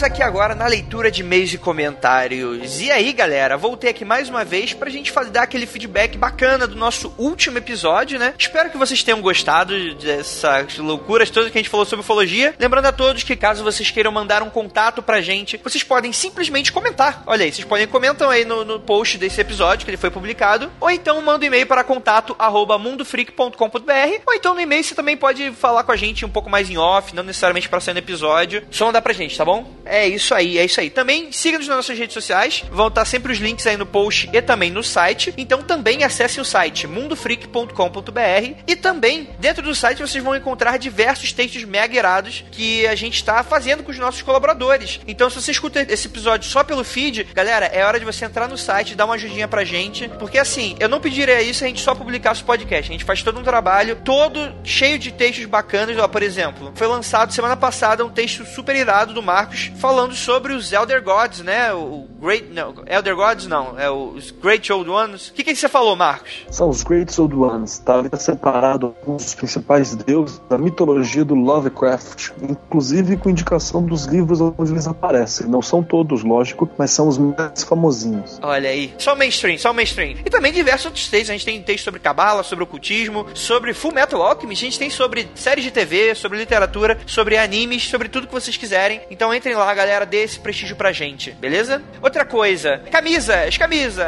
Aqui 0.03 0.23
agora 0.23 0.55
na 0.55 0.67
leitura 0.67 1.11
de 1.11 1.21
e-mails 1.21 1.53
e 1.53 1.59
comentários. 1.59 2.81
E 2.81 2.91
aí, 2.91 3.13
galera, 3.13 3.59
voltei 3.59 3.91
aqui 3.91 4.03
mais 4.03 4.31
uma 4.31 4.47
vez 4.47 4.73
pra 4.73 4.89
gente 4.89 5.13
dar 5.31 5.43
aquele 5.43 5.67
feedback 5.67 6.17
bacana 6.17 6.67
do 6.67 6.75
nosso 6.75 7.13
último 7.19 7.59
episódio, 7.59 8.19
né? 8.19 8.33
Espero 8.39 8.71
que 8.71 8.79
vocês 8.79 9.03
tenham 9.03 9.21
gostado 9.21 9.95
dessas 9.97 10.79
loucuras 10.79 11.29
todas 11.29 11.51
que 11.51 11.59
a 11.59 11.61
gente 11.61 11.69
falou 11.69 11.85
sobre 11.85 12.01
ufologia. 12.03 12.55
Lembrando 12.59 12.87
a 12.87 12.93
todos 12.93 13.23
que 13.23 13.37
caso 13.37 13.63
vocês 13.63 13.91
queiram 13.91 14.11
mandar 14.11 14.43
um 14.43 14.49
contato 14.49 15.03
pra 15.03 15.21
gente, 15.21 15.61
vocês 15.63 15.85
podem 15.85 16.15
simplesmente 16.15 16.73
comentar. 16.73 17.23
Olha 17.27 17.45
aí, 17.45 17.53
vocês 17.53 17.67
podem 17.67 17.87
comentar 17.87 18.31
aí 18.31 18.47
no, 18.47 18.65
no 18.65 18.81
post 18.81 19.19
desse 19.19 19.39
episódio 19.39 19.85
que 19.85 19.91
ele 19.91 19.99
foi 19.99 20.11
publicado, 20.11 20.73
ou 20.81 20.91
então 20.91 21.21
manda 21.21 21.45
um 21.45 21.47
e-mail 21.47 21.67
para 21.67 21.85
contato 21.85 22.35
arroba 22.39 22.79
mundofreak.com.br, 22.79 24.23
ou 24.27 24.35
então 24.35 24.55
no 24.55 24.61
e-mail 24.63 24.83
você 24.83 24.95
também 24.95 25.17
pode 25.17 25.51
falar 25.53 25.85
com 25.85 25.93
a 25.93 25.97
gente 25.97 26.25
um 26.25 26.31
pouco 26.31 26.49
mais 26.49 26.71
em 26.71 26.79
off, 26.79 27.15
não 27.15 27.23
necessariamente 27.23 27.69
para 27.69 27.81
sair 27.81 27.93
no 27.93 28.01
episódio, 28.01 28.67
só 28.71 28.87
mandar 28.87 29.03
pra 29.03 29.13
gente, 29.13 29.37
tá 29.37 29.45
bom? 29.45 29.71
É 29.91 30.07
isso 30.07 30.33
aí, 30.33 30.57
é 30.57 30.65
isso 30.65 30.81
aí. 30.81 30.89
Também 30.89 31.33
siga-nos 31.33 31.67
nas 31.67 31.79
nossas 31.79 31.99
redes 31.99 32.15
sociais, 32.15 32.63
vão 32.71 32.87
estar 32.87 33.05
sempre 33.05 33.33
os 33.33 33.39
links 33.39 33.67
aí 33.67 33.77
no 33.77 33.85
post 33.85 34.31
e 34.33 34.41
também 34.41 34.71
no 34.71 34.85
site. 34.85 35.35
Então 35.37 35.63
também 35.63 36.05
acessem 36.05 36.41
o 36.41 36.45
site 36.45 36.87
mundofreak.com.br 36.87 38.55
e 38.69 38.77
também 38.77 39.29
dentro 39.41 39.65
do 39.65 39.75
site 39.75 40.01
vocês 40.01 40.23
vão 40.23 40.37
encontrar 40.37 40.79
diversos 40.79 41.33
textos 41.33 41.65
mega 41.65 41.97
irados 41.97 42.45
que 42.53 42.87
a 42.87 42.95
gente 42.95 43.17
está 43.17 43.43
fazendo 43.43 43.83
com 43.83 43.91
os 43.91 43.99
nossos 43.99 44.23
colaboradores. 44.23 45.01
Então 45.09 45.29
se 45.29 45.43
você 45.43 45.51
escuta 45.51 45.85
esse 45.89 46.07
episódio 46.07 46.49
só 46.49 46.63
pelo 46.63 46.85
feed, 46.85 47.25
galera, 47.35 47.67
é 47.67 47.85
hora 47.85 47.99
de 47.99 48.05
você 48.05 48.25
entrar 48.25 48.49
no 48.49 48.57
site, 48.57 48.95
dar 48.95 49.07
uma 49.07 49.15
ajudinha 49.15 49.49
pra 49.49 49.65
gente, 49.65 50.09
porque 50.21 50.39
assim, 50.39 50.77
eu 50.79 50.89
não 50.89 51.01
pediria 51.01 51.43
isso 51.43 51.59
se 51.59 51.65
a 51.65 51.69
gente 51.69 51.83
só 51.83 51.97
publicasse 51.97 52.43
o 52.43 52.45
podcast. 52.45 52.89
A 52.89 52.93
gente 52.93 53.05
faz 53.05 53.25
todo 53.25 53.41
um 53.41 53.43
trabalho 53.43 53.97
todo 54.05 54.55
cheio 54.63 55.01
de 55.01 55.11
textos 55.11 55.47
bacanas, 55.47 55.99
ó, 55.99 56.07
por 56.07 56.23
exemplo, 56.23 56.71
foi 56.77 56.87
lançado 56.87 57.33
semana 57.33 57.57
passada 57.57 58.05
um 58.05 58.11
texto 58.11 58.45
super 58.45 58.77
irado 58.77 59.13
do 59.13 59.21
Marcos 59.21 59.73
falando 59.81 60.15
sobre 60.15 60.53
os 60.53 60.73
Elder 60.73 61.03
Gods, 61.03 61.41
né? 61.41 61.73
O 61.73 62.07
Great. 62.21 62.49
Não, 62.53 62.75
Elder 62.87 63.17
Gods 63.17 63.47
não, 63.47 63.79
é 63.81 63.91
os 63.91 64.31
Great 64.31 64.71
Old 64.71 64.91
Ones. 64.91 65.29
O 65.29 65.33
que, 65.33 65.43
que 65.43 65.57
você 65.57 65.69
falou, 65.69 65.97
Marcos? 65.97 66.45
São 66.51 66.69
os 66.69 66.83
Great 66.83 67.19
Old 67.19 67.35
Ones, 67.35 67.79
tá? 67.79 68.03
Tá 68.05 68.19
separado 68.19 68.95
alguns 68.99 69.25
dos 69.25 69.35
principais 69.35 69.95
deuses 69.95 70.41
da 70.51 70.59
mitologia 70.59 71.25
do 71.25 71.35
Lovecraft, 71.35 72.31
inclusive 72.43 73.17
com 73.17 73.31
indicação 73.31 73.83
dos 73.83 74.05
livros 74.05 74.41
onde 74.41 74.71
eles 74.71 74.87
aparecem. 74.87 75.47
Não 75.47 75.63
são 75.63 75.83
todos, 75.83 76.23
lógico, 76.23 76.69
mas 76.77 76.91
são 76.91 77.09
os 77.09 77.17
mais 77.17 77.63
famosinhos. 77.65 78.39
Olha 78.43 78.69
aí. 78.69 78.95
Só 78.99 79.15
o 79.15 79.17
mainstream, 79.17 79.57
só 79.57 79.71
o 79.71 79.75
mainstream. 79.75 80.17
E 80.25 80.31
também 80.31 80.53
diversos 80.53 80.87
outros 80.87 81.09
textos. 81.09 81.31
A 81.31 81.33
gente 81.33 81.47
tem 81.47 81.63
texto 81.63 81.85
sobre 81.85 82.01
cabala, 82.01 82.43
sobre 82.43 82.65
ocultismo, 82.65 83.27
sobre 83.33 83.73
Full 83.73 83.93
Metal 83.93 84.21
Alchemist. 84.21 84.63
A 84.63 84.67
gente 84.67 84.79
tem 84.79 84.91
sobre 84.91 85.27
séries 85.35 85.65
de 85.65 85.71
TV, 85.71 86.15
sobre 86.15 86.39
literatura, 86.39 86.99
sobre 87.07 87.39
animes, 87.39 87.89
sobre 87.89 88.09
tudo 88.09 88.27
que 88.27 88.33
vocês 88.35 88.57
quiserem. 88.59 89.01
Então 89.11 89.35
entrem 89.35 89.55
lá, 89.55 89.70
galera, 89.75 90.07
dê 90.07 90.23
esse 90.23 90.39
prestígio 90.39 90.77
pra 90.77 90.93
gente, 90.93 91.33
beleza? 91.33 91.83
Outra 92.03 92.25
coisa, 92.25 92.83
camisas, 92.91 93.57
camisas. 93.57 94.07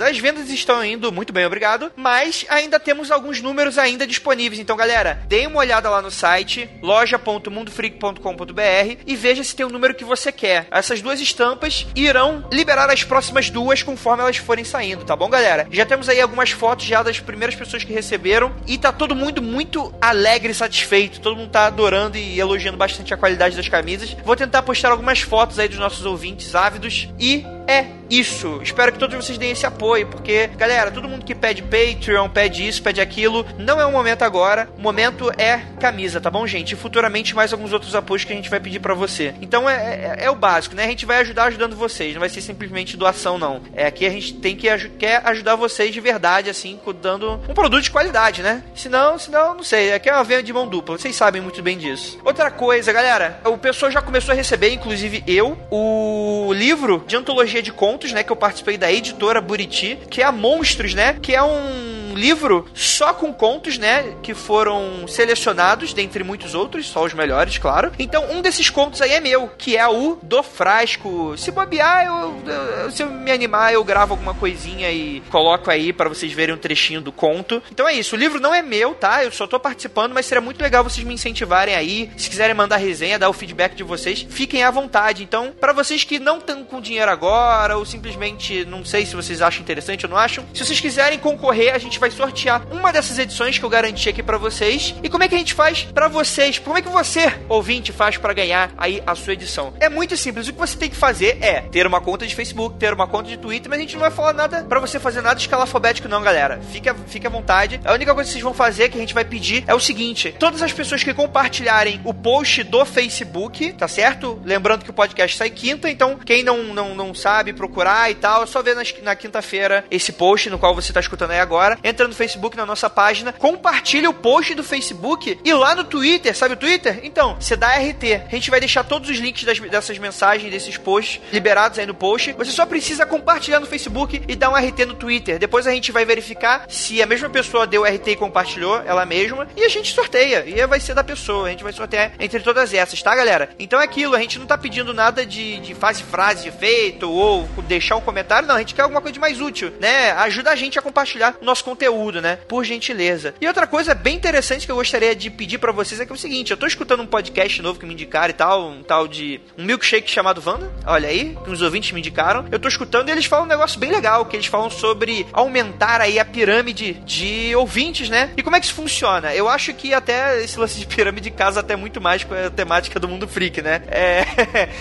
As 0.00 0.18
vendas 0.18 0.48
estão 0.50 0.84
indo 0.84 1.10
muito 1.12 1.32
bem, 1.32 1.46
obrigado. 1.46 1.92
Mas 1.96 2.44
ainda 2.48 2.80
temos 2.80 3.10
alguns 3.10 3.40
números 3.40 3.78
ainda 3.78 4.06
disponíveis. 4.06 4.60
Então, 4.60 4.76
galera, 4.76 5.22
deem 5.26 5.46
uma 5.46 5.60
olhada 5.60 5.88
lá 5.88 6.02
no 6.02 6.10
site 6.10 6.68
loja.mundofreak.com.br 6.82 9.02
e 9.06 9.16
veja 9.16 9.42
se 9.44 9.54
tem 9.54 9.64
o 9.64 9.70
número 9.70 9.94
que 9.94 10.04
você 10.04 10.32
quer. 10.32 10.66
Essas 10.70 11.00
duas 11.00 11.20
estampas 11.20 11.86
irão 11.94 12.46
liberar 12.52 12.90
as 12.90 13.04
próximas 13.04 13.50
duas 13.50 13.82
conforme 13.82 14.22
elas 14.22 14.36
forem 14.36 14.64
saindo, 14.64 15.04
tá 15.04 15.16
bom, 15.16 15.28
galera? 15.28 15.66
Já 15.70 15.86
temos 15.86 16.08
aí 16.08 16.20
algumas 16.20 16.50
fotos 16.50 16.86
já 16.86 17.02
das 17.02 17.20
primeiras 17.20 17.54
pessoas 17.54 17.84
que 17.84 17.92
receberam 17.92 18.54
e 18.66 18.78
tá 18.78 18.92
todo 18.92 19.14
mundo 19.14 19.40
muito 19.40 19.94
alegre 20.00 20.52
e 20.52 20.54
satisfeito. 20.54 21.20
Todo 21.20 21.36
mundo 21.36 21.50
tá 21.50 21.66
adorando 21.66 22.16
e 22.16 22.38
elogiando 22.38 22.76
bastante 22.76 23.14
a 23.14 23.16
qualidade 23.16 23.56
das 23.56 23.68
camisas. 23.68 24.16
Vou 24.24 24.36
tentar 24.36 24.62
algumas 24.90 25.20
fotos 25.20 25.58
aí 25.58 25.68
dos 25.68 25.78
nossos 25.78 26.04
ouvintes 26.06 26.54
ávidos 26.54 27.08
e 27.18 27.44
é 27.66 27.86
isso. 28.10 28.60
Espero 28.62 28.92
que 28.92 28.98
todos 28.98 29.16
vocês 29.16 29.38
deem 29.38 29.52
esse 29.52 29.66
apoio, 29.66 30.06
porque, 30.06 30.48
galera, 30.56 30.90
todo 30.90 31.08
mundo 31.08 31.24
que 31.24 31.34
pede 31.34 31.62
Patreon, 31.62 32.28
pede 32.28 32.66
isso, 32.66 32.82
pede 32.82 33.00
aquilo, 33.00 33.46
não 33.58 33.80
é 33.80 33.86
o 33.86 33.92
momento 33.92 34.22
agora. 34.22 34.68
O 34.76 34.80
momento 34.80 35.30
é 35.38 35.60
camisa, 35.80 36.20
tá 36.20 36.30
bom, 36.30 36.46
gente? 36.46 36.72
E 36.72 36.76
futuramente 36.76 37.34
mais 37.34 37.52
alguns 37.52 37.72
outros 37.72 37.94
apoios 37.94 38.24
que 38.24 38.32
a 38.32 38.36
gente 38.36 38.50
vai 38.50 38.60
pedir 38.60 38.80
para 38.80 38.94
você. 38.94 39.34
Então 39.40 39.68
é, 39.68 39.74
é, 39.74 40.24
é, 40.24 40.30
o 40.30 40.34
básico, 40.34 40.74
né? 40.74 40.84
A 40.84 40.88
gente 40.88 41.06
vai 41.06 41.18
ajudar 41.18 41.44
ajudando 41.44 41.76
vocês, 41.76 42.12
não 42.14 42.20
vai 42.20 42.28
ser 42.28 42.40
simplesmente 42.40 42.96
doação, 42.96 43.38
não. 43.38 43.62
É 43.74 43.86
aqui 43.86 44.06
a 44.06 44.10
gente 44.10 44.34
tem 44.34 44.56
que 44.56 44.68
aj 44.68 44.90
quer 44.98 45.22
ajudar 45.24 45.56
vocês 45.56 45.92
de 45.92 46.00
verdade, 46.00 46.50
assim, 46.50 46.78
dando 47.00 47.40
um 47.48 47.54
produto 47.54 47.82
de 47.82 47.90
qualidade, 47.90 48.42
né? 48.42 48.62
Senão, 48.74 49.18
senão, 49.18 49.54
não 49.54 49.62
sei, 49.62 49.92
aqui 49.92 50.08
é 50.08 50.14
uma 50.14 50.24
venda 50.24 50.42
de 50.42 50.52
mão 50.52 50.68
dupla. 50.68 50.98
Vocês 50.98 51.16
sabem 51.16 51.40
muito 51.40 51.62
bem 51.62 51.78
disso. 51.78 52.18
Outra 52.24 52.50
coisa, 52.50 52.92
galera, 52.92 53.40
o 53.44 53.56
pessoal 53.56 53.90
já 53.90 54.02
começou 54.02 54.32
a 54.32 54.36
receber, 54.36 54.72
inclusive 54.72 55.24
eu, 55.26 55.58
o 55.70 56.52
livro 56.52 57.02
de 57.06 57.16
antologia 57.16 57.53
de 57.62 57.72
contos, 57.72 58.12
né? 58.12 58.22
Que 58.22 58.32
eu 58.32 58.36
participei 58.36 58.76
da 58.76 58.92
editora 58.92 59.40
Buriti, 59.40 59.98
que 60.10 60.22
é 60.22 60.24
a 60.24 60.32
Monstros, 60.32 60.94
né? 60.94 61.16
Que 61.20 61.34
é 61.34 61.42
um 61.42 61.93
livro 62.14 62.66
só 62.74 63.12
com 63.12 63.32
contos, 63.32 63.78
né? 63.78 64.14
Que 64.22 64.34
foram 64.34 65.06
selecionados, 65.06 65.92
dentre 65.92 66.24
muitos 66.24 66.54
outros, 66.54 66.86
só 66.86 67.04
os 67.04 67.14
melhores, 67.14 67.58
claro. 67.58 67.92
Então, 67.98 68.30
um 68.30 68.42
desses 68.42 68.70
contos 68.70 69.00
aí 69.00 69.12
é 69.12 69.20
meu, 69.20 69.48
que 69.58 69.76
é 69.76 69.86
o 69.86 70.18
do 70.22 70.42
Frasco. 70.42 71.36
Se 71.36 71.50
bobear, 71.50 72.06
eu, 72.06 72.42
eu, 72.82 72.90
se 72.90 73.02
eu 73.02 73.10
me 73.10 73.30
animar, 73.30 73.72
eu 73.72 73.84
gravo 73.84 74.14
alguma 74.14 74.34
coisinha 74.34 74.90
e 74.90 75.22
coloco 75.30 75.70
aí 75.70 75.92
para 75.92 76.08
vocês 76.08 76.32
verem 76.32 76.54
um 76.54 76.58
trechinho 76.58 77.00
do 77.00 77.12
conto. 77.12 77.62
Então 77.70 77.88
é 77.88 77.94
isso, 77.94 78.16
o 78.16 78.18
livro 78.18 78.40
não 78.40 78.54
é 78.54 78.62
meu, 78.62 78.94
tá? 78.94 79.24
Eu 79.24 79.32
só 79.32 79.46
tô 79.46 79.58
participando, 79.58 80.12
mas 80.12 80.26
seria 80.26 80.40
muito 80.40 80.60
legal 80.60 80.84
vocês 80.84 81.06
me 81.06 81.14
incentivarem 81.14 81.74
aí. 81.74 82.10
Se 82.16 82.28
quiserem 82.28 82.54
mandar 82.54 82.76
resenha, 82.76 83.18
dar 83.18 83.28
o 83.28 83.32
feedback 83.32 83.74
de 83.74 83.82
vocês, 83.82 84.26
fiquem 84.28 84.62
à 84.62 84.70
vontade. 84.70 85.22
Então, 85.22 85.52
para 85.58 85.72
vocês 85.72 86.04
que 86.04 86.18
não 86.18 86.38
estão 86.38 86.64
com 86.64 86.80
dinheiro 86.80 87.10
agora, 87.10 87.76
ou 87.76 87.84
simplesmente 87.84 88.64
não 88.64 88.84
sei 88.84 89.06
se 89.06 89.16
vocês 89.16 89.40
acham 89.42 89.62
interessante 89.62 90.06
ou 90.06 90.10
não 90.10 90.18
acham, 90.18 90.44
se 90.52 90.64
vocês 90.64 90.80
quiserem 90.80 91.18
concorrer, 91.18 91.74
a 91.74 91.78
gente 91.78 91.98
vai 91.98 92.03
sortear 92.10 92.66
uma 92.70 92.92
dessas 92.92 93.18
edições 93.18 93.58
que 93.58 93.64
eu 93.64 93.70
garanti 93.70 94.08
aqui 94.08 94.22
para 94.22 94.38
vocês. 94.38 94.94
E 95.02 95.08
como 95.08 95.24
é 95.24 95.28
que 95.28 95.34
a 95.34 95.38
gente 95.38 95.54
faz 95.54 95.84
para 95.84 96.08
vocês? 96.08 96.58
Como 96.58 96.76
é 96.76 96.82
que 96.82 96.88
você, 96.88 97.32
ouvinte, 97.48 97.92
faz 97.92 98.16
para 98.16 98.32
ganhar 98.32 98.72
aí 98.76 99.02
a 99.06 99.14
sua 99.14 99.32
edição? 99.32 99.74
É 99.80 99.88
muito 99.88 100.16
simples. 100.16 100.48
O 100.48 100.52
que 100.52 100.58
você 100.58 100.76
tem 100.76 100.90
que 100.90 100.96
fazer 100.96 101.38
é 101.40 101.60
ter 101.62 101.86
uma 101.86 102.00
conta 102.00 102.26
de 102.26 102.34
Facebook, 102.34 102.78
ter 102.78 102.92
uma 102.92 103.06
conta 103.06 103.28
de 103.28 103.36
Twitter, 103.36 103.68
mas 103.68 103.78
a 103.78 103.82
gente 103.82 103.94
não 103.94 104.00
vai 104.00 104.10
falar 104.10 104.32
nada 104.32 104.64
para 104.64 104.80
você 104.80 104.98
fazer 104.98 105.20
nada 105.20 105.36
de 105.36 105.42
escala 105.42 105.62
alfabético 105.62 106.08
não, 106.08 106.22
galera. 106.22 106.60
Fique, 106.70 106.92
fique 107.06 107.26
à 107.26 107.30
vontade. 107.30 107.80
A 107.84 107.92
única 107.92 108.14
coisa 108.14 108.28
que 108.28 108.32
vocês 108.32 108.44
vão 108.44 108.54
fazer 108.54 108.88
que 108.88 108.96
a 108.96 109.00
gente 109.00 109.14
vai 109.14 109.24
pedir 109.24 109.64
é 109.66 109.74
o 109.74 109.80
seguinte: 109.80 110.34
todas 110.38 110.62
as 110.62 110.72
pessoas 110.72 111.02
que 111.02 111.14
compartilharem 111.14 112.00
o 112.04 112.12
post 112.12 112.62
do 112.64 112.84
Facebook, 112.84 113.72
tá 113.74 113.88
certo? 113.88 114.40
Lembrando 114.44 114.84
que 114.84 114.90
o 114.90 114.94
podcast 114.94 115.36
sai 115.36 115.50
quinta, 115.50 115.90
então 115.90 116.18
quem 116.24 116.42
não, 116.42 116.74
não, 116.74 116.94
não 116.94 117.14
sabe 117.14 117.52
procurar 117.52 118.10
e 118.10 118.14
tal, 118.14 118.42
é 118.42 118.46
só 118.46 118.62
ver 118.62 118.74
na, 118.74 118.82
na 119.02 119.16
quinta-feira 119.16 119.84
esse 119.90 120.12
post 120.12 120.50
no 120.50 120.58
qual 120.58 120.74
você 120.74 120.92
tá 120.92 121.00
escutando 121.00 121.32
aí 121.32 121.40
agora. 121.40 121.78
Entra 121.82 121.93
entra 121.94 122.08
no 122.08 122.14
Facebook, 122.14 122.56
na 122.56 122.66
nossa 122.66 122.90
página, 122.90 123.32
compartilha 123.32 124.10
o 124.10 124.14
post 124.14 124.52
do 124.54 124.64
Facebook 124.64 125.38
e 125.44 125.54
lá 125.54 125.76
no 125.76 125.84
Twitter, 125.84 126.36
sabe 126.36 126.54
o 126.54 126.56
Twitter? 126.56 127.00
Então, 127.04 127.36
você 127.38 127.54
dá 127.54 127.68
RT. 127.68 128.26
A 128.26 128.34
gente 128.34 128.50
vai 128.50 128.58
deixar 128.58 128.82
todos 128.82 129.08
os 129.08 129.18
links 129.18 129.44
das, 129.44 129.60
dessas 129.60 129.96
mensagens, 129.98 130.50
desses 130.50 130.76
posts 130.76 131.20
liberados 131.32 131.78
aí 131.78 131.86
no 131.86 131.94
post. 131.94 132.32
Você 132.32 132.50
só 132.50 132.66
precisa 132.66 133.06
compartilhar 133.06 133.60
no 133.60 133.66
Facebook 133.66 134.22
e 134.26 134.34
dar 134.34 134.50
um 134.50 134.56
RT 134.56 134.86
no 134.86 134.94
Twitter. 134.94 135.38
Depois 135.38 135.66
a 135.66 135.70
gente 135.70 135.92
vai 135.92 136.04
verificar 136.04 136.66
se 136.68 137.00
a 137.00 137.06
mesma 137.06 137.30
pessoa 137.30 137.66
deu 137.66 137.84
RT 137.84 138.08
e 138.08 138.16
compartilhou, 138.16 138.82
ela 138.84 139.06
mesma, 139.06 139.46
e 139.56 139.64
a 139.64 139.68
gente 139.68 139.92
sorteia. 139.92 140.44
E 140.46 140.66
vai 140.66 140.80
ser 140.80 140.94
da 140.94 141.04
pessoa. 141.04 141.46
A 141.46 141.50
gente 141.50 141.62
vai 141.62 141.72
sortear 141.72 142.12
entre 142.18 142.40
todas 142.40 142.74
essas, 142.74 143.00
tá, 143.00 143.14
galera? 143.14 143.50
Então 143.58 143.80
é 143.80 143.84
aquilo, 143.84 144.16
a 144.16 144.20
gente 144.20 144.38
não 144.38 144.46
tá 144.46 144.58
pedindo 144.58 144.92
nada 144.92 145.24
de, 145.24 145.60
de 145.60 145.74
fase 145.74 146.02
frase 146.02 146.42
de 146.42 146.48
efeito 146.48 147.08
ou 147.08 147.48
deixar 147.68 147.96
um 147.96 148.00
comentário, 148.00 148.48
não. 148.48 148.56
A 148.56 148.58
gente 148.58 148.74
quer 148.74 148.82
alguma 148.82 149.00
coisa 149.00 149.12
de 149.12 149.20
mais 149.20 149.40
útil, 149.40 149.72
né? 149.80 150.10
Ajuda 150.12 150.50
a 150.50 150.56
gente 150.56 150.78
a 150.78 150.82
compartilhar 150.82 151.36
o 151.40 151.44
nosso 151.44 151.62
conteúdo, 151.64 151.83
né? 152.20 152.38
Por 152.48 152.64
gentileza. 152.64 153.34
E 153.40 153.46
outra 153.46 153.66
coisa 153.66 153.94
bem 153.94 154.16
interessante 154.16 154.66
que 154.66 154.72
eu 154.72 154.76
gostaria 154.76 155.14
de 155.14 155.30
pedir 155.30 155.58
para 155.58 155.72
vocês 155.72 156.00
é 156.00 156.06
que 156.06 156.12
é 156.12 156.14
o 156.14 156.18
seguinte: 156.18 156.50
eu 156.50 156.56
tô 156.56 156.66
escutando 156.66 157.02
um 157.02 157.06
podcast 157.06 157.60
novo 157.62 157.78
que 157.78 157.86
me 157.86 157.92
indicaram 157.92 158.30
e 158.30 158.34
tal, 158.34 158.68
um 158.68 158.82
tal 158.82 159.08
de 159.08 159.40
um 159.58 159.64
milkshake 159.64 160.10
chamado 160.10 160.42
Wanda. 160.44 160.70
Olha 160.86 161.08
aí, 161.08 161.36
que 161.44 161.50
os 161.50 161.62
ouvintes 161.62 161.92
me 161.92 162.00
indicaram. 162.00 162.46
Eu 162.50 162.58
tô 162.58 162.68
escutando 162.68 163.08
e 163.08 163.12
eles 163.12 163.26
falam 163.26 163.44
um 163.44 163.48
negócio 163.48 163.78
bem 163.78 163.90
legal, 163.90 164.24
que 164.26 164.36
eles 164.36 164.46
falam 164.46 164.70
sobre 164.70 165.26
aumentar 165.32 166.00
aí 166.00 166.18
a 166.18 166.24
pirâmide 166.24 166.94
de 167.04 167.54
ouvintes, 167.56 168.08
né? 168.08 168.32
E 168.36 168.42
como 168.42 168.56
é 168.56 168.60
que 168.60 168.66
isso 168.66 168.74
funciona? 168.74 169.34
Eu 169.34 169.48
acho 169.48 169.72
que 169.74 169.92
até 169.92 170.42
esse 170.42 170.58
lance 170.58 170.78
de 170.78 170.86
pirâmide 170.86 171.30
casa 171.30 171.60
até 171.60 171.76
muito 171.76 172.00
mais 172.00 172.24
com 172.24 172.34
a 172.34 172.50
temática 172.50 172.98
do 172.98 173.08
mundo 173.08 173.26
freak, 173.28 173.60
né? 173.62 173.82
É, 173.88 174.24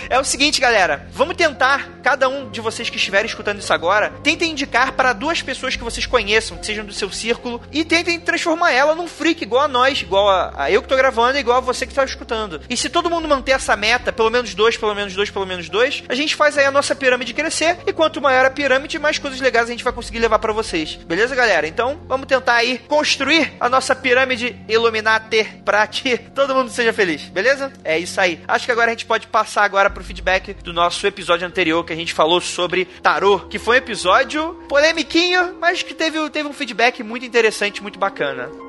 é 0.15 0.19
o 0.19 0.23
seguinte, 0.23 0.61
galera. 0.61 1.07
Vamos 1.11 1.35
tentar, 1.35 1.99
cada 2.01 2.29
um 2.29 2.49
de 2.49 2.61
vocês 2.61 2.89
que 2.89 2.97
estiverem 2.97 3.25
escutando 3.25 3.59
isso 3.59 3.73
agora, 3.73 4.11
tentem 4.23 4.51
indicar 4.51 4.93
para 4.93 5.13
duas 5.13 5.41
pessoas 5.41 5.75
que 5.75 5.83
vocês 5.83 6.05
conheçam, 6.05 6.57
que 6.57 6.65
sejam 6.65 6.85
do 6.85 6.92
seu 6.93 7.11
círculo, 7.11 7.61
e 7.71 7.83
tentem 7.83 8.19
transformar 8.19 8.71
ela 8.71 8.95
num 8.95 9.07
freak, 9.07 9.43
igual 9.43 9.63
a 9.63 9.67
nós, 9.67 10.01
igual 10.01 10.29
a, 10.29 10.53
a 10.55 10.71
eu 10.71 10.81
que 10.81 10.87
tô 10.87 10.95
gravando, 10.95 11.37
igual 11.37 11.57
a 11.57 11.61
você 11.61 11.85
que 11.85 11.93
tá 11.93 12.03
escutando. 12.03 12.61
E 12.69 12.77
se 12.77 12.89
todo 12.89 13.09
mundo 13.09 13.27
manter 13.27 13.51
essa 13.51 13.75
meta, 13.75 14.11
pelo 14.11 14.29
menos 14.29 14.53
dois, 14.53 14.77
pelo 14.77 14.93
menos 14.93 15.13
dois, 15.13 15.29
pelo 15.29 15.45
menos 15.45 15.69
dois, 15.69 16.03
a 16.07 16.15
gente 16.15 16.35
faz 16.35 16.57
aí 16.57 16.65
a 16.65 16.71
nossa 16.71 16.95
pirâmide 16.95 17.33
crescer, 17.33 17.79
e 17.85 17.93
quanto 17.93 18.21
maior 18.21 18.45
a 18.45 18.49
pirâmide, 18.49 18.99
mais 18.99 19.17
coisas 19.17 19.39
legais 19.39 19.67
a 19.67 19.71
gente 19.71 19.83
vai 19.83 19.93
conseguir 19.93 20.19
levar 20.19 20.39
para 20.39 20.53
vocês. 20.53 20.95
Beleza, 20.95 21.35
galera? 21.35 21.67
Então, 21.67 21.99
vamos 22.07 22.27
tentar 22.27 22.55
aí 22.55 22.77
construir 22.87 23.53
a 23.59 23.69
nossa 23.69 23.95
pirâmide 23.95 24.55
Illuminati 24.67 25.43
pra 25.65 25.85
que 25.87 26.17
todo 26.33 26.53
mundo 26.55 26.69
seja 26.69 26.93
feliz, 26.93 27.23
beleza? 27.23 27.71
É 27.83 27.97
isso 27.97 28.19
aí. 28.19 28.39
Acho 28.47 28.65
que 28.65 28.71
agora 28.71 28.91
a 28.91 28.93
gente 28.93 29.05
pode 29.05 29.27
passar 29.27 29.63
agora 29.63 29.89
pro 29.89 30.03
feedback 30.03 30.53
do 30.53 30.73
nosso 30.73 31.05
episódio 31.05 31.47
anterior 31.47 31.83
que 31.83 31.93
a 31.93 31.95
gente 31.95 32.13
falou 32.13 32.41
sobre 32.41 32.85
tarô, 32.85 33.39
que 33.39 33.59
foi 33.59 33.75
um 33.75 33.79
episódio 33.79 34.53
polemiquinho, 34.67 35.55
mas 35.59 35.83
que 35.83 35.93
teve, 35.93 36.29
teve 36.29 36.47
um 36.47 36.53
feedback 36.73 37.03
muito 37.03 37.23
interessante, 37.25 37.81
muito 37.81 37.99
bacana. 37.99 38.62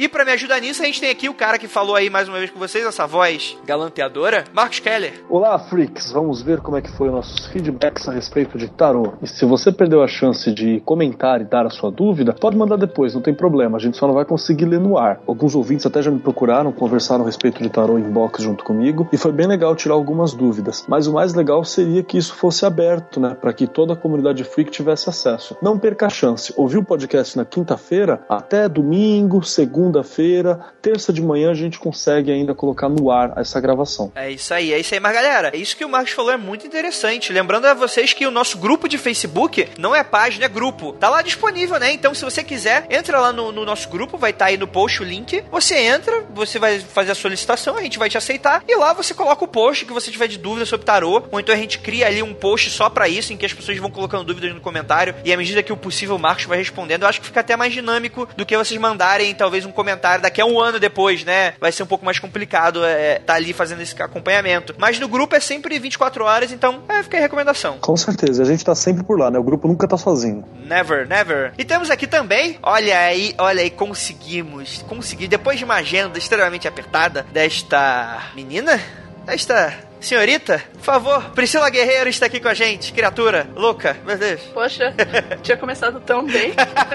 E 0.00 0.08
para 0.08 0.24
me 0.24 0.32
ajudar 0.32 0.62
nisso, 0.62 0.80
a 0.80 0.86
gente 0.86 0.98
tem 0.98 1.10
aqui 1.10 1.28
o 1.28 1.34
cara 1.34 1.58
que 1.58 1.68
falou 1.68 1.94
aí 1.94 2.08
mais 2.08 2.26
uma 2.26 2.38
vez 2.38 2.50
com 2.50 2.58
vocês, 2.58 2.86
essa 2.86 3.06
voz 3.06 3.58
galanteadora, 3.66 4.44
Marcos 4.50 4.80
Keller. 4.80 5.12
Olá, 5.28 5.58
freaks! 5.58 6.10
Vamos 6.10 6.40
ver 6.40 6.62
como 6.62 6.78
é 6.78 6.80
que 6.80 6.90
foi 6.90 7.10
nossos 7.10 7.44
feedbacks 7.48 8.08
a 8.08 8.12
respeito 8.12 8.56
de 8.56 8.66
tarô. 8.66 9.12
E 9.20 9.26
se 9.26 9.44
você 9.44 9.70
perdeu 9.70 10.02
a 10.02 10.08
chance 10.08 10.50
de 10.54 10.80
comentar 10.86 11.42
e 11.42 11.44
dar 11.44 11.66
a 11.66 11.68
sua 11.68 11.90
dúvida, 11.90 12.32
pode 12.32 12.56
mandar 12.56 12.76
depois, 12.76 13.12
não 13.12 13.20
tem 13.20 13.34
problema, 13.34 13.76
a 13.76 13.78
gente 13.78 13.98
só 13.98 14.06
não 14.06 14.14
vai 14.14 14.24
conseguir 14.24 14.64
ler 14.64 14.80
no 14.80 14.96
ar. 14.96 15.20
Alguns 15.26 15.54
ouvintes 15.54 15.84
até 15.84 16.00
já 16.00 16.10
me 16.10 16.18
procuraram, 16.18 16.72
conversaram 16.72 17.24
a 17.24 17.26
respeito 17.26 17.62
de 17.62 17.68
tarô 17.68 17.98
em 17.98 18.10
box 18.10 18.42
junto 18.42 18.64
comigo, 18.64 19.06
e 19.12 19.18
foi 19.18 19.32
bem 19.32 19.46
legal 19.46 19.76
tirar 19.76 19.96
algumas 19.96 20.32
dúvidas. 20.32 20.82
Mas 20.88 21.06
o 21.08 21.12
mais 21.12 21.34
legal 21.34 21.62
seria 21.62 22.02
que 22.02 22.16
isso 22.16 22.34
fosse 22.34 22.64
aberto, 22.64 23.20
né, 23.20 23.36
para 23.38 23.52
que 23.52 23.66
toda 23.66 23.92
a 23.92 23.96
comunidade 23.96 24.44
freak 24.44 24.70
tivesse 24.70 25.10
acesso. 25.10 25.58
Não 25.60 25.78
perca 25.78 26.06
a 26.06 26.08
chance. 26.08 26.54
Ouviu 26.56 26.80
o 26.80 26.84
podcast 26.84 27.36
na 27.36 27.44
quinta-feira? 27.44 28.24
Até 28.30 28.66
domingo, 28.66 29.44
segunda 29.44 29.89
segunda-feira, 29.90 30.60
terça 30.80 31.12
de 31.12 31.20
manhã 31.20 31.50
a 31.50 31.54
gente 31.54 31.78
consegue 31.78 32.30
ainda 32.30 32.54
colocar 32.54 32.88
no 32.88 33.10
ar 33.10 33.32
essa 33.36 33.60
gravação. 33.60 34.12
É 34.14 34.30
isso 34.30 34.54
aí, 34.54 34.72
é 34.72 34.78
isso 34.78 34.94
aí. 34.94 35.00
Mas 35.00 35.12
galera, 35.12 35.56
isso 35.56 35.76
que 35.76 35.84
o 35.84 35.88
Marcos 35.88 36.12
falou 36.12 36.30
é 36.30 36.36
muito 36.36 36.66
interessante. 36.66 37.32
Lembrando 37.32 37.66
a 37.66 37.74
vocês 37.74 38.12
que 38.12 38.26
o 38.26 38.30
nosso 38.30 38.58
grupo 38.58 38.88
de 38.88 38.96
Facebook 38.96 39.68
não 39.78 39.94
é 39.94 40.04
página, 40.04 40.44
é 40.44 40.48
grupo. 40.48 40.92
Tá 40.92 41.08
lá 41.08 41.22
disponível, 41.22 41.78
né? 41.78 41.92
Então 41.92 42.14
se 42.14 42.24
você 42.24 42.44
quiser, 42.44 42.86
entra 42.88 43.18
lá 43.18 43.32
no, 43.32 43.50
no 43.50 43.64
nosso 43.64 43.88
grupo, 43.88 44.16
vai 44.16 44.30
estar 44.30 44.46
tá 44.46 44.50
aí 44.50 44.56
no 44.56 44.68
post 44.68 45.02
o 45.02 45.04
link. 45.04 45.42
Você 45.50 45.76
entra, 45.76 46.24
você 46.32 46.58
vai 46.58 46.78
fazer 46.78 47.12
a 47.12 47.14
solicitação, 47.14 47.76
a 47.76 47.82
gente 47.82 47.98
vai 47.98 48.08
te 48.08 48.16
aceitar. 48.16 48.62
E 48.68 48.76
lá 48.76 48.92
você 48.92 49.12
coloca 49.12 49.44
o 49.44 49.48
post 49.48 49.84
que 49.84 49.92
você 49.92 50.10
tiver 50.10 50.28
de 50.28 50.38
dúvida 50.38 50.64
sobre 50.64 50.86
tarô. 50.86 51.22
Ou 51.30 51.40
então 51.40 51.54
a 51.54 51.58
gente 51.58 51.80
cria 51.80 52.06
ali 52.06 52.22
um 52.22 52.32
post 52.32 52.70
só 52.70 52.88
para 52.88 53.08
isso, 53.08 53.32
em 53.32 53.36
que 53.36 53.46
as 53.46 53.52
pessoas 53.52 53.78
vão 53.78 53.90
colocando 53.90 54.24
dúvidas 54.24 54.54
no 54.54 54.60
comentário. 54.60 55.14
E 55.24 55.32
à 55.32 55.36
medida 55.36 55.62
que 55.62 55.72
o 55.72 55.76
possível 55.76 56.16
o 56.16 56.18
Marcos 56.18 56.44
vai 56.44 56.58
respondendo, 56.58 57.02
eu 57.02 57.08
acho 57.08 57.20
que 57.20 57.26
fica 57.26 57.40
até 57.40 57.56
mais 57.56 57.72
dinâmico 57.72 58.28
do 58.36 58.46
que 58.46 58.56
vocês 58.56 58.78
mandarem 58.80 59.34
talvez 59.40 59.64
um 59.64 59.72
comentário 59.80 60.22
daqui 60.22 60.40
a 60.40 60.44
um 60.44 60.60
ano 60.60 60.78
depois, 60.78 61.24
né? 61.24 61.54
Vai 61.58 61.72
ser 61.72 61.82
um 61.82 61.86
pouco 61.86 62.04
mais 62.04 62.18
complicado 62.18 62.84
é, 62.84 63.18
tá 63.18 63.34
ali 63.34 63.54
fazendo 63.54 63.80
esse 63.80 64.00
acompanhamento. 64.02 64.74
Mas 64.78 65.00
no 65.00 65.08
grupo 65.08 65.34
é 65.34 65.40
sempre 65.40 65.78
24 65.78 66.24
horas, 66.24 66.52
então 66.52 66.82
é, 66.88 67.02
fica 67.02 67.16
a 67.16 67.20
recomendação. 67.20 67.78
Com 67.80 67.96
certeza, 67.96 68.42
a 68.42 68.46
gente 68.46 68.64
tá 68.64 68.74
sempre 68.74 69.02
por 69.02 69.18
lá, 69.18 69.30
né? 69.30 69.38
O 69.38 69.42
grupo 69.42 69.66
nunca 69.66 69.88
tá 69.88 69.96
sozinho. 69.96 70.44
Never, 70.66 71.08
never. 71.08 71.52
E 71.56 71.64
temos 71.64 71.90
aqui 71.90 72.06
também, 72.06 72.58
olha 72.62 72.98
aí, 72.98 73.34
olha 73.38 73.62
aí, 73.62 73.70
conseguimos, 73.70 74.84
conseguimos, 74.88 75.30
depois 75.30 75.58
de 75.58 75.64
uma 75.64 75.76
agenda 75.76 76.18
extremamente 76.18 76.68
apertada 76.68 77.26
desta 77.32 78.30
menina, 78.34 78.80
desta 79.24 79.89
Senhorita, 80.00 80.62
por 80.72 80.80
favor, 80.82 81.30
Priscila 81.32 81.68
Guerreiro 81.68 82.08
está 82.08 82.24
aqui 82.24 82.40
com 82.40 82.48
a 82.48 82.54
gente, 82.54 82.90
criatura, 82.90 83.46
louca, 83.54 83.98
meu 84.06 84.16
Deus. 84.16 84.40
Poxa, 84.54 84.94
tinha 85.42 85.58
começado 85.58 86.00
tão 86.00 86.24
bem. 86.24 86.54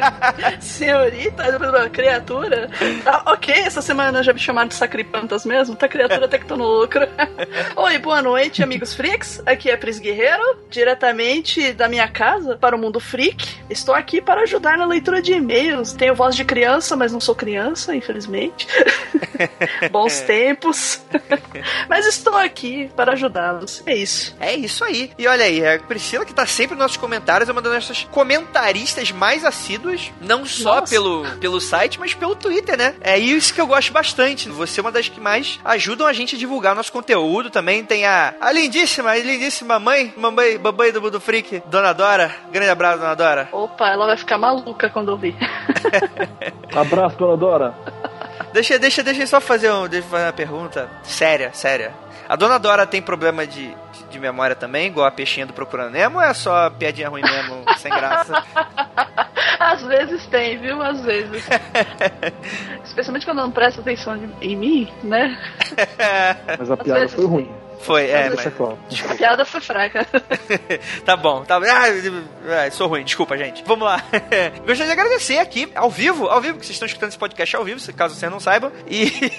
Senhorita, 0.60 1.44
criatura. 1.94 2.70
Ah, 3.06 3.34
ok, 3.34 3.54
essa 3.54 3.82
semana 3.82 4.24
já 4.24 4.34
me 4.34 4.40
chamaram 4.40 4.68
de 4.68 4.74
sacripantas 4.74 5.46
mesmo, 5.46 5.76
tá 5.76 5.88
criatura 5.88 6.26
até 6.26 6.40
que 6.40 6.46
tô 6.46 6.58
no 6.58 6.68
lucro. 6.68 7.08
Oi, 7.78 7.98
boa 8.00 8.24
noite, 8.24 8.64
amigos 8.64 8.96
freaks. 8.96 9.42
Aqui 9.46 9.70
é 9.70 9.78
Pris 9.78 10.00
Guerreiro, 10.00 10.58
diretamente 10.70 11.74
da 11.74 11.88
minha 11.88 12.08
casa 12.08 12.58
para 12.58 12.76
o 12.76 12.80
mundo 12.80 13.00
freak. 13.00 13.56
Estou 13.70 13.94
aqui 13.94 14.20
para 14.20 14.42
ajudar 14.42 14.80
na 14.80 14.86
leitura 14.86 15.22
de 15.22 15.34
e-mails. 15.34 15.94
Tenho 15.94 16.16
voz 16.16 16.36
de 16.36 16.44
criança, 16.44 16.96
mas 16.96 17.12
não 17.12 17.20
sou 17.20 17.36
criança, 17.36 17.96
infelizmente. 17.96 18.68
Bons 19.92 20.22
tempos. 20.22 21.04
mas 21.88 22.08
estou 22.08 22.36
aqui 22.36 22.90
para 22.96 23.14
ajudá-los. 23.14 23.84
É 23.86 23.96
isso. 23.96 24.36
É 24.40 24.56
isso 24.56 24.84
aí. 24.84 25.12
E 25.18 25.28
olha 25.28 25.46
aí, 25.46 25.66
a 25.66 25.80
Priscila 25.80 26.26
que 26.26 26.34
tá 26.34 26.46
sempre 26.46 26.76
nos 26.76 26.84
nossos 26.84 26.98
comentários, 26.98 27.50
é 27.50 27.52
uma 27.52 27.62
das 27.62 27.74
nossas 27.74 28.04
comentaristas 28.12 29.12
mais 29.12 29.44
assíduas, 29.44 30.12
não 30.22 30.46
só 30.46 30.82
pelo, 30.82 31.26
pelo 31.40 31.60
site, 31.60 32.00
mas 32.00 32.14
pelo 32.14 32.36
Twitter, 32.36 32.78
né? 32.78 32.96
É 33.02 33.18
isso 33.18 33.54
que 33.54 33.62
eu 33.62 33.68
gosto 33.68 33.92
bastante. 33.92 34.50
Você 34.50 34.80
é 34.80 34.84
uma 34.84 34.92
das 34.92 35.10
que 35.10 35.20
mais 35.20 35.60
ajudam 35.64 36.08
a 36.08 36.14
gente 36.14 36.36
a 36.36 36.40
divulgar 36.40 36.74
o 36.74 36.76
nosso 36.76 36.92
conteúdo. 36.92 37.50
Também 37.50 37.84
tem 37.84 38.06
a, 38.06 38.34
a 38.40 38.52
lindíssima, 38.52 39.12
a 39.12 39.18
lindíssima 39.18 39.80
mãe, 39.80 40.14
mamãe, 40.16 40.58
babãe 40.58 40.92
do 40.92 41.02
Mundo 41.02 41.20
Freak, 41.20 41.62
Dona 41.68 41.94
Dora. 41.94 42.34
Grande 42.52 42.70
abraço, 42.70 43.00
Dona 43.00 43.16
Dora. 43.16 43.50
Opa, 43.52 43.90
ela 43.90 44.06
vai 44.06 44.18
ficar 44.18 44.38
maluca 44.38 44.90
quando 44.90 45.10
ouvir. 45.10 45.36
abraço, 46.76 47.18
Dona 47.18 47.38
Dora. 47.38 47.76
Deixa, 48.54 48.80
deixa, 48.80 49.04
deixa 49.04 49.24
eu 49.24 49.28
só 49.28 49.42
fazer, 49.42 49.70
um, 49.70 49.86
deixa 49.86 50.08
eu 50.08 50.10
fazer 50.10 50.26
uma 50.26 50.34
pergunta 50.34 50.90
séria, 51.04 51.52
séria. 51.54 51.94
A 52.28 52.36
Dona 52.36 52.58
Dora 52.58 52.88
tem 52.88 53.02
problema 53.02 53.46
de, 53.46 53.68
de, 53.70 54.04
de, 54.10 54.20
memória 54.20 54.56
também, 54.56 54.88
igual 54.88 55.06
a 55.06 55.12
peixinha 55.12 55.46
do 55.46 55.54
Procurando 55.54 55.92
Nemo, 55.92 56.18
ou 56.18 56.24
é 56.24 56.34
só 56.34 56.70
piadinha 56.70 57.10
ruim 57.10 57.22
mesmo, 57.22 57.64
sem 57.78 57.92
graça? 57.92 58.44
Às 59.60 59.84
vezes 59.84 60.26
tem, 60.28 60.58
viu? 60.58 60.82
Às 60.82 61.02
vezes. 61.02 61.48
Especialmente 62.84 63.26
quando 63.26 63.38
não 63.38 63.52
presta 63.52 63.82
atenção 63.82 64.18
em 64.42 64.56
mim, 64.56 64.92
né? 65.04 65.38
Mas 66.58 66.72
a 66.72 66.78
piada 66.78 67.08
foi 67.10 67.28
tem. 67.28 67.65
Foi, 67.80 68.10
é, 68.10 68.30
mas... 68.30 68.54
claro. 68.56 68.78
A 69.10 69.16
piada 69.16 69.46
foi 69.46 69.62
fraca. 69.62 70.08
tá 71.06 71.16
bom, 71.16 71.44
tá 71.44 71.60
bom. 71.60 71.66
Ah, 71.66 72.72
sou 72.72 72.88
ruim, 72.88 73.04
desculpa, 73.04 73.38
gente. 73.38 73.64
Vamos 73.66 73.86
lá. 73.86 74.04
gostaria 74.66 74.86
de 74.86 74.92
agradecer 74.92 75.38
aqui, 75.38 75.72
ao 75.76 75.90
vivo, 75.90 76.28
ao 76.28 76.42
vivo, 76.42 76.58
que 76.60 76.66
vocês 76.66 76.76
estão 76.76 76.86
escutando 76.86 77.10
esse 77.10 77.18
podcast 77.18 77.56
ao 77.56 77.64
vivo, 77.64 77.80
caso 77.94 78.16
vocês 78.16 78.32
não 78.32 78.40
saibam. 78.40 78.72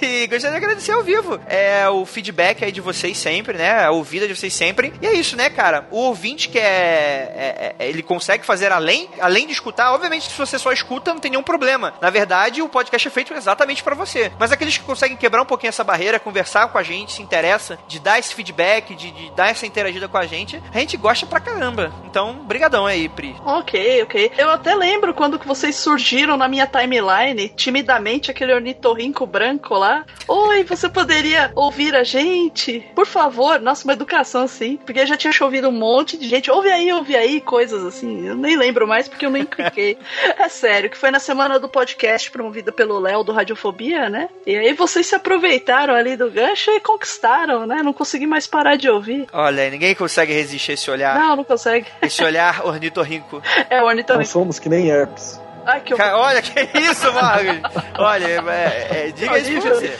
E 0.06 0.26
gostaria 0.26 0.58
de 0.58 0.64
agradecer 0.64 0.92
ao 0.92 1.02
vivo. 1.02 1.40
É 1.46 1.88
o 1.88 2.04
feedback 2.04 2.64
aí 2.64 2.72
de 2.72 2.80
vocês 2.80 3.16
sempre, 3.16 3.56
né? 3.56 3.84
A 3.84 3.90
ouvida 3.90 4.26
de 4.26 4.34
vocês 4.36 4.52
sempre. 4.52 4.92
E 5.00 5.06
é 5.06 5.12
isso, 5.12 5.36
né, 5.36 5.50
cara? 5.50 5.86
O 5.90 5.98
ouvinte 5.98 6.48
que 6.48 6.58
é, 6.58 6.62
é, 6.62 7.74
é- 7.78 7.88
Ele 7.88 8.02
consegue 8.02 8.44
fazer 8.44 8.72
além, 8.72 9.08
além 9.20 9.46
de 9.46 9.52
escutar, 9.52 9.92
obviamente, 9.92 10.30
se 10.30 10.38
você 10.38 10.58
só 10.58 10.72
escuta, 10.72 11.12
não 11.12 11.20
tem 11.20 11.30
nenhum 11.30 11.42
problema. 11.42 11.94
Na 12.00 12.10
verdade, 12.10 12.62
o 12.62 12.68
podcast 12.68 13.08
é 13.08 13.10
feito 13.10 13.34
exatamente 13.34 13.82
pra 13.82 13.94
você. 13.94 14.30
Mas 14.38 14.52
aqueles 14.52 14.76
que 14.78 14.84
conseguem 14.84 15.16
quebrar 15.16 15.42
um 15.42 15.46
pouquinho 15.46 15.68
essa 15.68 15.84
barreira, 15.84 16.18
conversar 16.20 16.68
com 16.68 16.78
a 16.78 16.82
gente, 16.82 17.12
se 17.12 17.22
interessa, 17.22 17.78
de 17.88 17.98
dar 17.98 18.18
esse 18.18 18.25
feedback, 18.34 18.94
de, 18.94 19.10
de 19.10 19.30
dar 19.32 19.50
essa 19.50 19.66
interagida 19.66 20.08
com 20.08 20.18
a 20.18 20.26
gente, 20.26 20.62
a 20.72 20.78
gente 20.78 20.96
gosta 20.96 21.26
pra 21.26 21.40
caramba. 21.40 21.92
Então, 22.04 22.34
brigadão 22.44 22.86
aí, 22.86 23.08
Pri. 23.08 23.34
Ok, 23.44 24.02
ok. 24.02 24.32
Eu 24.36 24.50
até 24.50 24.74
lembro 24.74 25.14
quando 25.14 25.38
que 25.38 25.46
vocês 25.46 25.76
surgiram 25.76 26.36
na 26.36 26.48
minha 26.48 26.66
timeline, 26.66 27.48
timidamente, 27.50 28.30
aquele 28.30 28.52
ornitorrinco 28.52 29.26
branco 29.26 29.74
lá. 29.74 30.04
Oi, 30.28 30.64
você 30.64 30.88
poderia 30.88 31.52
ouvir 31.54 31.94
a 31.94 32.04
gente? 32.04 32.80
Por 32.94 33.06
favor. 33.06 33.60
Nossa, 33.60 33.84
uma 33.84 33.92
educação 33.92 34.42
assim. 34.42 34.76
Porque 34.76 35.00
eu 35.00 35.06
já 35.06 35.16
tinha 35.16 35.32
chovido 35.32 35.68
um 35.68 35.72
monte 35.72 36.16
de 36.16 36.28
gente. 36.28 36.50
Ouve 36.50 36.70
aí, 36.70 36.92
ouve 36.92 37.16
aí, 37.16 37.40
coisas 37.40 37.84
assim. 37.84 38.26
Eu 38.26 38.34
nem 38.34 38.56
lembro 38.56 38.86
mais 38.86 39.08
porque 39.08 39.26
eu 39.26 39.30
nem 39.30 39.44
cliquei. 39.44 39.98
é 40.38 40.48
sério, 40.48 40.90
que 40.90 40.96
foi 40.96 41.10
na 41.10 41.18
semana 41.18 41.58
do 41.58 41.68
podcast 41.68 42.30
promovida 42.30 42.72
pelo 42.72 42.98
Léo 42.98 43.22
do 43.22 43.32
Radiofobia, 43.32 44.08
né? 44.08 44.28
E 44.46 44.56
aí 44.56 44.72
vocês 44.72 45.06
se 45.06 45.14
aproveitaram 45.14 45.94
ali 45.94 46.16
do 46.16 46.30
gancho 46.30 46.70
e 46.70 46.80
conquistaram, 46.80 47.66
né? 47.66 47.82
Não 47.82 47.92
consegui 48.16 48.26
mais 48.26 48.46
parar 48.46 48.76
de 48.76 48.88
ouvir. 48.88 49.26
Olha, 49.32 49.70
ninguém 49.70 49.94
consegue 49.94 50.32
resistir 50.32 50.72
a 50.72 50.74
esse 50.74 50.90
olhar. 50.90 51.18
Não, 51.18 51.36
não 51.36 51.44
consegue. 51.44 51.86
Esse 52.00 52.24
olhar 52.24 52.64
ornitorrinco. 52.66 53.42
É 53.68 53.76
o 53.78 53.80
Nós 53.82 53.88
ornitorrinco. 53.90 54.26
somos 54.26 54.58
que 54.58 54.68
nem 54.68 54.88
herpes. 54.88 55.40
Ai, 55.64 55.80
que 55.80 55.94
Olha, 55.94 56.40
que 56.40 56.78
isso, 56.78 57.12
Marcos? 57.12 57.82
Olha, 57.98 58.24
é, 58.26 58.88
é, 59.08 59.12
diga 59.12 59.38
isso 59.38 59.60
pra 59.60 59.74
você. 59.74 59.98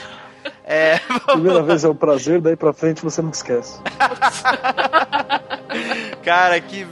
É, 0.64 0.98
Primeira 1.26 1.62
vez 1.62 1.84
é 1.84 1.88
um 1.88 1.94
prazer, 1.94 2.40
daí 2.40 2.54
pra 2.56 2.72
frente 2.72 3.02
você 3.02 3.20
não 3.20 3.30
esquece. 3.30 3.80
cara, 6.24 6.60
que 6.60 6.86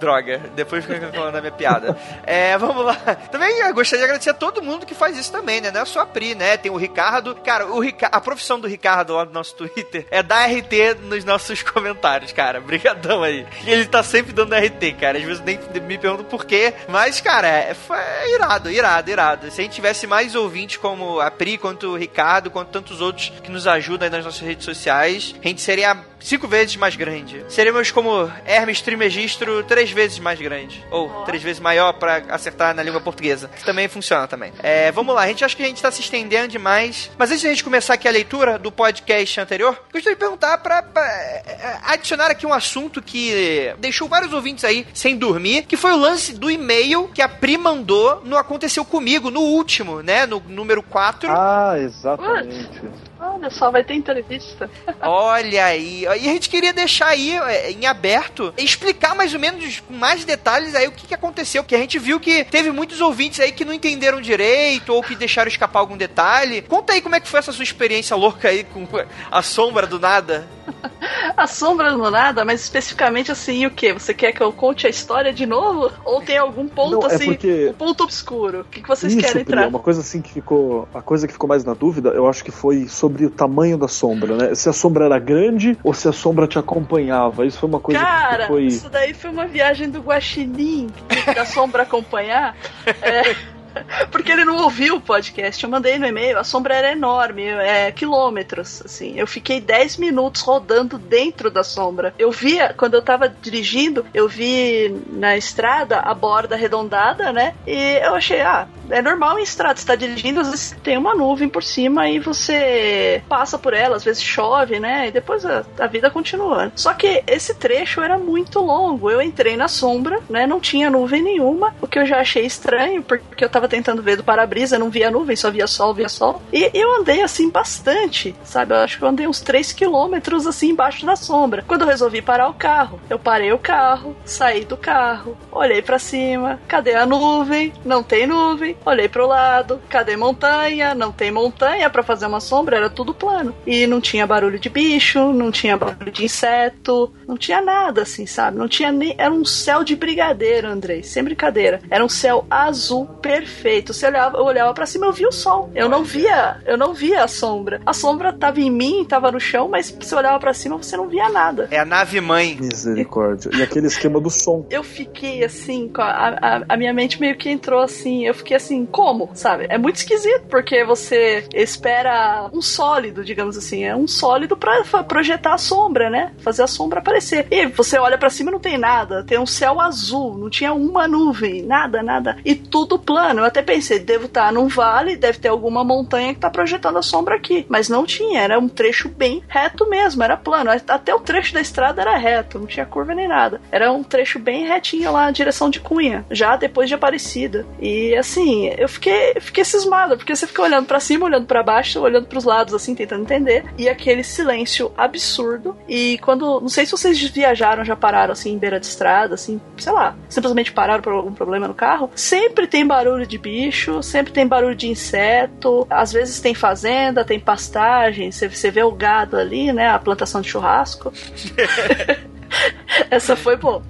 droga. 0.00 0.38
Depois 0.56 0.84
fica 0.84 1.12
falando 1.12 1.34
da 1.34 1.40
minha 1.40 1.52
piada. 1.52 1.96
É, 2.24 2.56
vamos 2.58 2.84
lá. 2.84 2.94
Também 3.30 3.60
eu 3.60 3.74
gostaria 3.74 4.00
de 4.00 4.04
agradecer 4.04 4.30
a 4.30 4.34
todo 4.34 4.62
mundo 4.62 4.86
que 4.86 4.94
faz 4.94 5.16
isso 5.16 5.30
também, 5.30 5.60
né? 5.60 5.70
Não 5.70 5.82
é 5.82 5.84
só 5.84 6.00
a 6.00 6.06
Pri, 6.06 6.34
né? 6.34 6.56
Tem 6.56 6.70
o 6.70 6.76
Ricardo. 6.76 7.36
Cara, 7.36 7.66
o 7.66 7.78
Rica... 7.78 8.06
a 8.06 8.20
profissão 8.20 8.58
do 8.58 8.66
Ricardo 8.66 9.14
lá 9.14 9.24
no 9.24 9.32
nosso 9.32 9.54
Twitter 9.54 10.06
é 10.10 10.22
dar 10.22 10.46
RT 10.46 11.02
nos 11.02 11.24
nossos 11.24 11.62
comentários, 11.62 12.32
cara. 12.32 12.60
Brigadão 12.60 13.22
aí. 13.22 13.46
Ele 13.66 13.84
tá 13.84 14.02
sempre 14.02 14.32
dando 14.32 14.54
RT, 14.54 14.96
cara. 14.98 15.18
Às 15.18 15.24
vezes 15.24 15.42
nem 15.42 15.58
me 15.82 15.98
pergunto 15.98 16.24
por 16.24 16.46
quê. 16.46 16.72
Mas, 16.88 17.20
cara, 17.20 17.46
é, 17.46 17.74
foi 17.74 17.98
irado, 18.34 18.70
irado, 18.70 19.10
irado. 19.10 19.50
Se 19.50 19.60
a 19.60 19.64
gente 19.64 19.74
tivesse 19.74 20.06
mais 20.06 20.34
ouvintes 20.34 20.78
como 20.78 21.20
a 21.20 21.30
Pri, 21.30 21.58
quanto 21.58 21.88
o 21.88 21.96
Ricardo, 21.96 22.50
quanto 22.50 22.70
tantos 22.70 23.00
outros 23.00 23.32
que 23.42 23.50
nos 23.50 23.66
ajudam 23.66 24.06
aí 24.06 24.10
nas 24.10 24.24
nossas 24.24 24.40
redes 24.40 24.64
sociais, 24.64 25.34
a 25.42 25.48
gente 25.48 25.60
seria 25.60 25.96
cinco 26.18 26.46
vezes 26.46 26.76
mais 26.76 26.96
grande. 26.96 27.44
Seremos 27.48 27.90
como 27.90 28.30
Hermes 28.44 28.80
Trimegistro 28.80 29.62
três 29.64 29.89
vezes 29.90 30.18
mais 30.18 30.40
grande. 30.40 30.84
Ou 30.90 31.24
três 31.24 31.42
vezes 31.42 31.60
maior 31.60 31.92
pra 31.94 32.22
acertar 32.28 32.74
na 32.74 32.82
língua 32.82 33.00
portuguesa. 33.00 33.50
Isso 33.56 33.64
também 33.64 33.88
funciona 33.88 34.26
também. 34.26 34.52
É, 34.62 34.90
vamos 34.92 35.14
lá, 35.14 35.22
a 35.22 35.28
gente 35.28 35.44
acha 35.44 35.56
que 35.56 35.62
a 35.62 35.66
gente 35.66 35.82
tá 35.82 35.90
se 35.90 36.00
estendendo 36.00 36.48
demais. 36.48 37.10
Mas 37.18 37.30
antes 37.30 37.40
de 37.40 37.46
a 37.46 37.50
gente 37.50 37.64
começar 37.64 37.94
aqui 37.94 38.08
a 38.08 38.10
leitura 38.10 38.58
do 38.58 38.70
podcast 38.70 39.40
anterior, 39.40 39.80
gostaria 39.92 40.16
de 40.16 40.20
perguntar 40.20 40.58
pra, 40.58 40.82
pra, 40.82 41.02
é, 41.02 41.78
adicionar 41.84 42.30
aqui 42.30 42.46
um 42.46 42.52
assunto 42.52 43.02
que 43.02 43.74
deixou 43.78 44.08
vários 44.08 44.32
ouvintes 44.32 44.64
aí 44.64 44.86
sem 44.94 45.16
dormir, 45.16 45.62
que 45.62 45.76
foi 45.76 45.92
o 45.92 45.96
lance 45.96 46.32
do 46.34 46.50
e-mail 46.50 47.08
que 47.08 47.22
a 47.22 47.28
Pri 47.28 47.56
mandou 47.56 48.22
no 48.24 48.36
Aconteceu 48.36 48.84
Comigo, 48.84 49.30
no 49.30 49.40
último, 49.40 50.02
né? 50.02 50.26
No 50.26 50.40
número 50.46 50.82
4. 50.82 51.30
Ah, 51.30 51.74
exatamente. 51.78 52.80
Olha 53.20 53.50
só, 53.50 53.70
vai 53.70 53.84
ter 53.84 53.94
entrevista. 53.94 54.70
Olha 55.02 55.66
aí. 55.66 56.02
E 56.02 56.06
a 56.06 56.16
gente 56.16 56.48
queria 56.48 56.72
deixar 56.72 57.08
aí 57.08 57.36
é, 57.36 57.70
em 57.70 57.86
aberto, 57.86 58.52
explicar 58.56 59.14
mais 59.14 59.34
ou 59.34 59.40
menos 59.40 59.79
com 59.80 59.94
mais 59.94 60.24
detalhes 60.24 60.74
aí 60.74 60.86
o 60.88 60.92
que, 60.92 61.06
que 61.06 61.14
aconteceu, 61.14 61.62
porque 61.62 61.74
a 61.74 61.78
gente 61.78 61.98
viu 61.98 62.18
que 62.20 62.44
teve 62.44 62.70
muitos 62.70 63.00
ouvintes 63.00 63.40
aí 63.40 63.52
que 63.52 63.64
não 63.64 63.72
entenderam 63.72 64.20
direito 64.20 64.92
ou 64.92 65.02
que 65.02 65.14
deixaram 65.14 65.48
escapar 65.48 65.80
algum 65.80 65.96
detalhe. 65.96 66.62
Conta 66.62 66.92
aí 66.92 67.00
como 67.00 67.14
é 67.14 67.20
que 67.20 67.28
foi 67.28 67.38
essa 67.40 67.52
sua 67.52 67.62
experiência 67.64 68.14
louca 68.16 68.48
aí 68.48 68.64
com 68.64 68.86
a 69.30 69.42
sombra 69.42 69.86
do 69.86 69.98
nada. 69.98 70.46
A 71.36 71.46
sombra 71.46 71.90
do 71.92 72.10
nada, 72.10 72.44
mas 72.44 72.60
especificamente 72.62 73.32
assim, 73.32 73.66
o 73.66 73.70
que? 73.70 73.92
Você 73.92 74.12
quer 74.14 74.32
que 74.32 74.40
eu 74.40 74.52
conte 74.52 74.86
a 74.86 74.90
história 74.90 75.32
de 75.32 75.44
novo? 75.46 75.90
Ou 76.04 76.20
tem 76.20 76.36
algum 76.36 76.68
ponto 76.68 77.00
Não, 77.00 77.02
é 77.08 77.14
assim, 77.14 77.26
porque- 77.26 77.68
um 77.70 77.72
ponto 77.72 78.04
obscuro? 78.04 78.60
O 78.60 78.64
que, 78.64 78.80
que 78.82 78.88
vocês 78.88 79.12
Isso, 79.12 79.20
querem 79.26 79.44
Pri, 79.44 79.54
entrar? 79.54 79.68
uma 79.68 79.78
coisa 79.78 80.00
assim 80.00 80.20
que 80.20 80.30
ficou. 80.32 80.88
A 80.94 81.00
coisa 81.02 81.26
que 81.26 81.32
ficou 81.32 81.48
mais 81.48 81.64
na 81.64 81.74
dúvida, 81.74 82.10
eu 82.10 82.28
acho 82.28 82.44
que 82.44 82.50
foi 82.50 82.86
sobre 82.86 83.24
o 83.26 83.30
tamanho 83.30 83.76
da 83.78 83.88
sombra, 83.88 84.36
né? 84.36 84.54
Se 84.54 84.68
a 84.68 84.72
sombra 84.72 85.06
era 85.06 85.18
grande 85.18 85.76
ou 85.82 85.92
se 85.94 86.06
a 86.08 86.12
sombra 86.12 86.46
te 86.46 86.58
acompanhava. 86.58 87.44
Isso 87.46 87.58
foi 87.58 87.68
uma 87.68 87.80
coisa 87.80 88.00
Cara, 88.00 88.42
que 88.42 88.48
foi. 88.48 88.64
isso 88.66 88.88
daí 88.88 89.14
foi 89.14 89.30
uma 89.30 89.46
viagem 89.46 89.69
do 89.90 90.00
Guaxinim, 90.00 90.88
da 91.34 91.44
sombra 91.44 91.82
acompanhar. 91.82 92.56
É, 93.02 93.34
porque 94.10 94.32
ele 94.32 94.44
não 94.44 94.56
ouviu 94.58 94.96
o 94.96 95.00
podcast. 95.00 95.62
Eu 95.62 95.70
mandei 95.70 95.98
no 95.98 96.06
e-mail, 96.06 96.38
a 96.38 96.44
sombra 96.44 96.74
era 96.74 96.92
enorme, 96.92 97.44
é, 97.44 97.90
quilômetros, 97.92 98.82
assim. 98.84 99.18
Eu 99.18 99.26
fiquei 99.26 99.60
10 99.60 99.96
minutos 99.98 100.42
rodando 100.42 100.98
dentro 100.98 101.50
da 101.50 101.62
sombra. 101.62 102.14
Eu 102.18 102.30
via, 102.30 102.74
quando 102.76 102.94
eu 102.94 103.02
tava 103.02 103.28
dirigindo, 103.28 104.04
eu 104.12 104.28
vi 104.28 105.02
na 105.10 105.36
estrada 105.36 106.00
a 106.00 106.14
borda 106.14 106.54
arredondada, 106.54 107.32
né? 107.32 107.54
E 107.66 108.00
eu 108.02 108.14
achei, 108.14 108.40
ah, 108.40 108.66
é 108.90 109.00
normal 109.00 109.38
em 109.38 109.42
estrada, 109.42 109.78
você 109.78 109.86
tá 109.86 109.94
dirigindo, 109.94 110.40
às 110.40 110.50
vezes 110.50 110.76
tem 110.82 110.96
uma 110.96 111.14
nuvem 111.14 111.48
por 111.48 111.62
cima 111.62 112.08
e 112.08 112.18
você 112.18 113.22
passa 113.28 113.58
por 113.58 113.72
ela, 113.72 113.96
às 113.96 114.04
vezes 114.04 114.22
chove, 114.22 114.80
né? 114.80 115.08
E 115.08 115.10
depois 115.10 115.44
a, 115.46 115.64
a 115.78 115.86
vida 115.86 116.10
continua. 116.10 116.72
Só 116.74 116.92
que 116.92 117.22
esse 117.26 117.54
trecho 117.54 118.00
era 118.00 118.18
muito 118.18 118.60
longo. 118.60 119.10
Eu 119.10 119.22
entrei 119.22 119.56
na 119.56 119.68
sombra, 119.68 120.20
né? 120.28 120.46
Não 120.46 120.60
tinha 120.60 120.90
nuvem 120.90 121.22
nenhuma, 121.22 121.74
o 121.80 121.86
que 121.86 121.98
eu 121.98 122.06
já 122.06 122.20
achei 122.20 122.44
estranho, 122.44 123.02
porque 123.02 123.44
eu 123.44 123.48
tava 123.48 123.59
tentando 123.68 124.02
ver 124.02 124.16
do 124.16 124.24
para-brisa, 124.24 124.78
não 124.78 124.90
via 124.90 125.10
nuvem, 125.10 125.36
só 125.36 125.50
via 125.50 125.66
sol, 125.66 125.94
via 125.94 126.08
sol. 126.08 126.42
E 126.52 126.70
eu 126.74 127.00
andei 127.00 127.22
assim 127.22 127.50
bastante, 127.50 128.34
sabe? 128.44 128.74
Eu 128.74 128.78
acho 128.78 128.98
que 128.98 129.04
eu 129.04 129.08
andei 129.08 129.26
uns 129.26 129.40
3 129.40 129.72
quilômetros 129.72 130.46
assim 130.46 130.70
embaixo 130.70 131.04
da 131.04 131.16
sombra. 131.16 131.64
Quando 131.66 131.82
eu 131.82 131.88
resolvi 131.88 132.22
parar 132.22 132.48
o 132.48 132.54
carro, 132.54 133.00
eu 133.08 133.18
parei 133.18 133.52
o 133.52 133.58
carro, 133.58 134.16
saí 134.24 134.64
do 134.64 134.76
carro, 134.76 135.36
olhei 135.50 135.82
pra 135.82 135.98
cima, 135.98 136.60
cadê 136.66 136.94
a 136.94 137.06
nuvem? 137.06 137.72
Não 137.84 138.02
tem 138.02 138.26
nuvem. 138.26 138.76
Olhei 138.84 139.08
pro 139.08 139.26
lado, 139.26 139.80
cadê 139.88 140.16
montanha? 140.16 140.94
Não 140.94 141.12
tem 141.12 141.30
montanha 141.30 141.88
pra 141.90 142.02
fazer 142.02 142.26
uma 142.26 142.40
sombra, 142.40 142.76
era 142.76 142.90
tudo 142.90 143.14
plano. 143.14 143.54
E 143.66 143.86
não 143.86 144.00
tinha 144.00 144.26
barulho 144.26 144.58
de 144.58 144.68
bicho, 144.68 145.32
não 145.32 145.50
tinha 145.50 145.76
barulho 145.76 146.10
de 146.10 146.24
inseto, 146.24 147.12
não 147.26 147.36
tinha 147.36 147.60
nada 147.60 148.02
assim, 148.02 148.26
sabe? 148.26 148.58
Não 148.58 148.68
tinha 148.68 148.92
nem. 148.92 149.14
Era 149.18 149.32
um 149.32 149.44
céu 149.44 149.84
de 149.84 149.94
brigadeiro, 149.96 150.68
Andrei, 150.68 151.02
sem 151.02 151.22
brincadeira. 151.22 151.80
Era 151.90 152.04
um 152.04 152.08
céu 152.08 152.46
azul 152.50 153.06
perfeito. 153.06 153.49
Você 153.92 154.06
olhava, 154.06 154.38
eu 154.38 154.44
olhava 154.44 154.72
pra 154.74 154.86
cima, 154.86 155.06
eu 155.06 155.12
via 155.12 155.28
o 155.28 155.32
sol. 155.32 155.70
Eu 155.74 155.88
não 155.88 156.04
via, 156.04 156.58
eu 156.66 156.76
não 156.76 156.94
via 156.94 157.24
a 157.24 157.28
sombra. 157.28 157.80
A 157.84 157.92
sombra 157.92 158.32
tava 158.32 158.60
em 158.60 158.70
mim, 158.70 159.04
tava 159.04 159.30
no 159.30 159.40
chão, 159.40 159.68
mas 159.68 159.90
você 159.90 160.14
olhava 160.14 160.38
pra 160.38 160.54
cima, 160.54 160.76
você 160.76 160.96
não 160.96 161.08
via 161.08 161.28
nada. 161.28 161.68
É 161.70 161.78
a 161.78 161.84
nave 161.84 162.20
mãe. 162.20 162.56
Misericórdia. 162.60 163.50
E 163.54 163.62
aquele 163.62 163.86
esquema 163.86 164.20
do 164.20 164.30
som. 164.30 164.64
eu 164.70 164.82
fiquei 164.82 165.44
assim, 165.44 165.88
com 165.88 166.02
a, 166.02 166.06
a, 166.40 166.62
a 166.68 166.76
minha 166.76 166.92
mente 166.92 167.20
meio 167.20 167.36
que 167.36 167.48
entrou 167.50 167.80
assim, 167.82 168.26
eu 168.26 168.34
fiquei 168.34 168.56
assim, 168.56 168.86
como? 168.86 169.30
Sabe? 169.34 169.66
É 169.68 169.78
muito 169.78 169.96
esquisito, 169.96 170.46
porque 170.48 170.84
você 170.84 171.44
espera 171.80 172.48
um 172.52 172.60
sólido, 172.62 173.24
digamos 173.24 173.56
assim, 173.56 173.84
é 173.84 173.94
um 173.96 174.06
sólido 174.06 174.56
pra 174.56 174.84
fa- 174.84 175.02
projetar 175.04 175.54
a 175.54 175.58
sombra, 175.58 176.10
né? 176.10 176.32
Fazer 176.38 176.62
a 176.62 176.66
sombra 176.66 177.00
aparecer. 177.00 177.46
E 177.50 177.66
você 177.66 177.98
olha 177.98 178.18
pra 178.18 178.30
cima 178.30 178.50
e 178.50 178.52
não 178.52 178.60
tem 178.60 178.76
nada, 178.78 179.24
tem 179.24 179.38
um 179.38 179.46
céu 179.46 179.80
azul, 179.80 180.36
não 180.36 180.50
tinha 180.50 180.72
uma 180.72 181.06
nuvem, 181.08 181.62
nada, 181.62 182.02
nada. 182.02 182.36
E 182.44 182.54
tudo 182.54 182.98
plano. 182.98 183.39
Eu 183.40 183.46
até 183.46 183.62
pensei, 183.62 183.98
devo 183.98 184.26
estar 184.26 184.52
num 184.52 184.68
vale, 184.68 185.16
deve 185.16 185.38
ter 185.38 185.48
alguma 185.48 185.84
montanha 185.84 186.34
que 186.34 186.40
tá 186.40 186.50
projetando 186.50 186.98
a 186.98 187.02
sombra 187.02 187.36
aqui. 187.36 187.66
Mas 187.68 187.88
não 187.88 188.04
tinha, 188.04 188.40
era 188.40 188.58
um 188.58 188.68
trecho 188.68 189.08
bem 189.08 189.42
reto 189.48 189.88
mesmo, 189.88 190.22
era 190.22 190.36
plano. 190.36 190.70
Até 190.70 191.14
o 191.14 191.20
trecho 191.20 191.54
da 191.54 191.60
estrada 191.60 192.00
era 192.00 192.16
reto, 192.16 192.58
não 192.58 192.66
tinha 192.66 192.86
curva 192.86 193.14
nem 193.14 193.28
nada. 193.28 193.60
Era 193.70 193.92
um 193.92 194.02
trecho 194.02 194.38
bem 194.38 194.66
retinho 194.66 195.12
lá 195.12 195.26
na 195.26 195.30
direção 195.30 195.70
de 195.70 195.80
Cunha, 195.80 196.24
já 196.30 196.56
depois 196.56 196.88
de 196.88 196.94
Aparecida. 196.94 197.66
E 197.80 198.14
assim, 198.14 198.68
eu 198.76 198.88
fiquei, 198.88 199.34
fiquei 199.40 199.64
cismada, 199.64 200.16
porque 200.16 200.34
você 200.34 200.46
fica 200.46 200.62
olhando 200.62 200.86
pra 200.86 201.00
cima, 201.00 201.26
olhando 201.26 201.46
pra 201.46 201.62
baixo, 201.62 202.00
olhando 202.00 202.26
pros 202.26 202.44
lados, 202.44 202.74
assim, 202.74 202.94
tentando 202.94 203.22
entender. 203.22 203.64
E 203.78 203.88
aquele 203.88 204.22
silêncio 204.22 204.92
absurdo. 204.96 205.76
E 205.88 206.18
quando. 206.18 206.60
Não 206.60 206.68
sei 206.68 206.84
se 206.84 206.92
vocês 206.92 207.20
viajaram, 207.20 207.84
já 207.84 207.96
pararam 207.96 208.32
assim 208.32 208.52
em 208.52 208.58
beira 208.58 208.80
de 208.80 208.86
estrada, 208.86 209.34
assim, 209.34 209.60
sei 209.76 209.92
lá, 209.92 210.16
simplesmente 210.28 210.72
pararam 210.72 211.02
por 211.02 211.12
algum 211.12 211.32
problema 211.32 211.68
no 211.68 211.74
carro. 211.74 212.10
Sempre 212.14 212.66
tem 212.66 212.86
barulho 212.86 213.26
de 213.30 213.38
bicho, 213.38 214.02
sempre 214.02 214.32
tem 214.32 214.46
barulho 214.46 214.74
de 214.74 214.88
inseto, 214.88 215.86
às 215.88 216.12
vezes 216.12 216.40
tem 216.40 216.54
fazenda, 216.54 217.24
tem 217.24 217.40
pastagem, 217.40 218.30
você, 218.30 218.70
vê 218.70 218.82
o 218.82 218.92
gado 218.92 219.36
ali, 219.36 219.72
né? 219.72 219.88
A 219.88 219.98
plantação 219.98 220.40
de 220.40 220.48
churrasco. 220.48 221.12
Essa 223.10 223.36
foi 223.36 223.56
boa. 223.56 223.82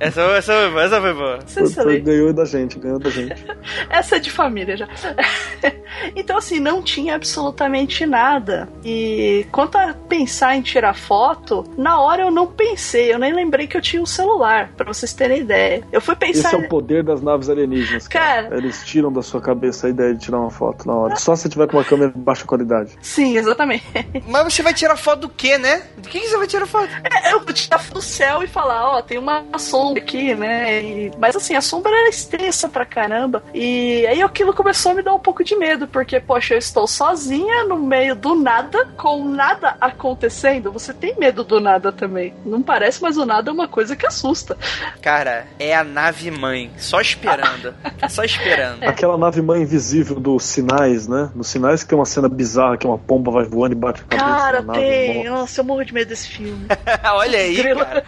Essa, 0.00 0.20
essa, 0.22 0.52
foi 0.52 0.70
boa, 0.70 0.82
essa 0.82 1.00
foi 1.00 1.14
boa. 1.14 1.38
Foi, 1.46 1.68
foi, 1.68 2.00
ganhou 2.00 2.32
da 2.32 2.44
gente, 2.44 2.78
ganhou 2.78 2.98
da 2.98 3.10
gente. 3.10 3.44
Essa 3.90 4.16
é 4.16 4.18
de 4.18 4.30
família 4.30 4.76
já. 4.76 4.88
então, 6.14 6.38
assim, 6.38 6.60
não 6.60 6.82
tinha 6.82 7.14
absolutamente 7.14 8.06
nada. 8.06 8.68
E 8.84 9.46
quanto 9.50 9.76
a 9.76 9.94
pensar 10.08 10.56
em 10.56 10.62
tirar 10.62 10.94
foto, 10.94 11.64
na 11.76 12.00
hora 12.00 12.22
eu 12.22 12.30
não 12.30 12.46
pensei, 12.46 13.12
eu 13.12 13.18
nem 13.18 13.32
lembrei 13.32 13.66
que 13.66 13.76
eu 13.76 13.80
tinha 13.80 14.00
um 14.00 14.06
celular, 14.06 14.70
para 14.76 14.86
vocês 14.86 15.12
terem 15.12 15.40
ideia. 15.40 15.82
Eu 15.90 16.00
fui 16.00 16.14
pensar. 16.14 16.48
Esse 16.48 16.56
é 16.56 16.58
o 16.58 16.68
poder 16.68 17.02
das 17.02 17.20
naves 17.20 17.48
alienígenas. 17.48 18.06
Cara. 18.06 18.44
cara. 18.44 18.56
Eles 18.56 18.84
tiram 18.84 19.12
da 19.12 19.22
sua 19.22 19.40
cabeça 19.40 19.86
a 19.86 19.90
ideia 19.90 20.14
de 20.14 20.20
tirar 20.20 20.38
uma 20.38 20.50
foto 20.50 20.86
na 20.86 20.94
hora. 20.94 21.16
Só 21.16 21.34
se 21.34 21.48
tiver 21.48 21.66
com 21.66 21.76
uma 21.76 21.84
câmera 21.84 22.12
de 22.12 22.18
baixa 22.18 22.44
qualidade. 22.44 22.96
Sim, 23.00 23.36
exatamente. 23.36 23.84
Mas 24.26 24.44
você 24.44 24.62
vai 24.62 24.74
tirar 24.74 24.96
foto 24.96 25.20
do 25.20 25.28
quê, 25.28 25.58
né? 25.58 25.82
Do 25.96 26.08
que, 26.08 26.20
que 26.20 26.28
você 26.28 26.36
vai 26.36 26.46
tirar 26.46 26.66
foto? 26.66 26.88
É, 27.04 27.32
eu 27.32 27.40
vou 27.40 27.52
tirar 27.52 27.78
foto 27.78 27.94
do 27.94 28.02
céu 28.02 28.42
e 28.42 28.46
falar, 28.46 28.96
ó, 28.96 29.02
tem 29.02 29.18
uma 29.18 29.44
sombra 29.58 29.87
aqui, 29.96 30.34
né? 30.34 30.82
E, 30.82 31.12
mas 31.18 31.36
assim, 31.36 31.54
a 31.54 31.60
sombra 31.60 31.92
era 31.92 32.08
extensa 32.08 32.68
pra 32.68 32.84
caramba. 32.84 33.42
E 33.54 34.06
aí 34.06 34.22
aquilo 34.22 34.52
começou 34.52 34.92
a 34.92 34.94
me 34.94 35.02
dar 35.02 35.14
um 35.14 35.18
pouco 35.18 35.42
de 35.44 35.56
medo, 35.56 35.86
porque, 35.86 36.20
poxa, 36.20 36.54
eu 36.54 36.58
estou 36.58 36.86
sozinha 36.86 37.64
no 37.64 37.78
meio 37.78 38.14
do 38.14 38.34
nada, 38.34 38.86
com 38.96 39.24
nada 39.24 39.76
acontecendo. 39.80 40.72
Você 40.72 40.92
tem 40.92 41.16
medo 41.18 41.44
do 41.44 41.60
nada 41.60 41.92
também. 41.92 42.34
Não 42.44 42.62
parece, 42.62 43.00
mas 43.02 43.16
o 43.16 43.24
nada 43.24 43.50
é 43.50 43.52
uma 43.52 43.68
coisa 43.68 43.96
que 43.96 44.06
assusta. 44.06 44.56
Cara, 45.00 45.46
é 45.58 45.74
a 45.74 45.84
nave 45.84 46.30
mãe, 46.30 46.70
só 46.76 47.00
esperando. 47.00 47.74
só 48.08 48.24
esperando. 48.24 48.82
É. 48.82 48.88
Aquela 48.88 49.16
nave 49.16 49.40
mãe 49.42 49.62
invisível 49.62 50.18
dos 50.20 50.44
sinais, 50.44 51.06
né? 51.06 51.30
Nos 51.34 51.48
sinais 51.48 51.82
que 51.82 51.88
tem 51.88 51.98
uma 51.98 52.06
cena 52.06 52.28
bizarra 52.28 52.76
que 52.76 52.86
uma 52.86 52.98
pomba 52.98 53.30
vai 53.30 53.44
voando 53.44 53.72
e 53.72 53.78
bate 53.78 54.02
a 54.02 54.04
cabeça. 54.04 54.38
Cara, 54.38 54.62
tem. 54.62 55.24
Nossa, 55.28 55.60
eu 55.60 55.64
morro 55.64 55.84
de 55.84 55.92
medo 55.92 56.08
desse 56.08 56.28
filme. 56.28 56.66
Olha 57.12 57.38
aí, 57.38 57.74
cara. 57.74 58.04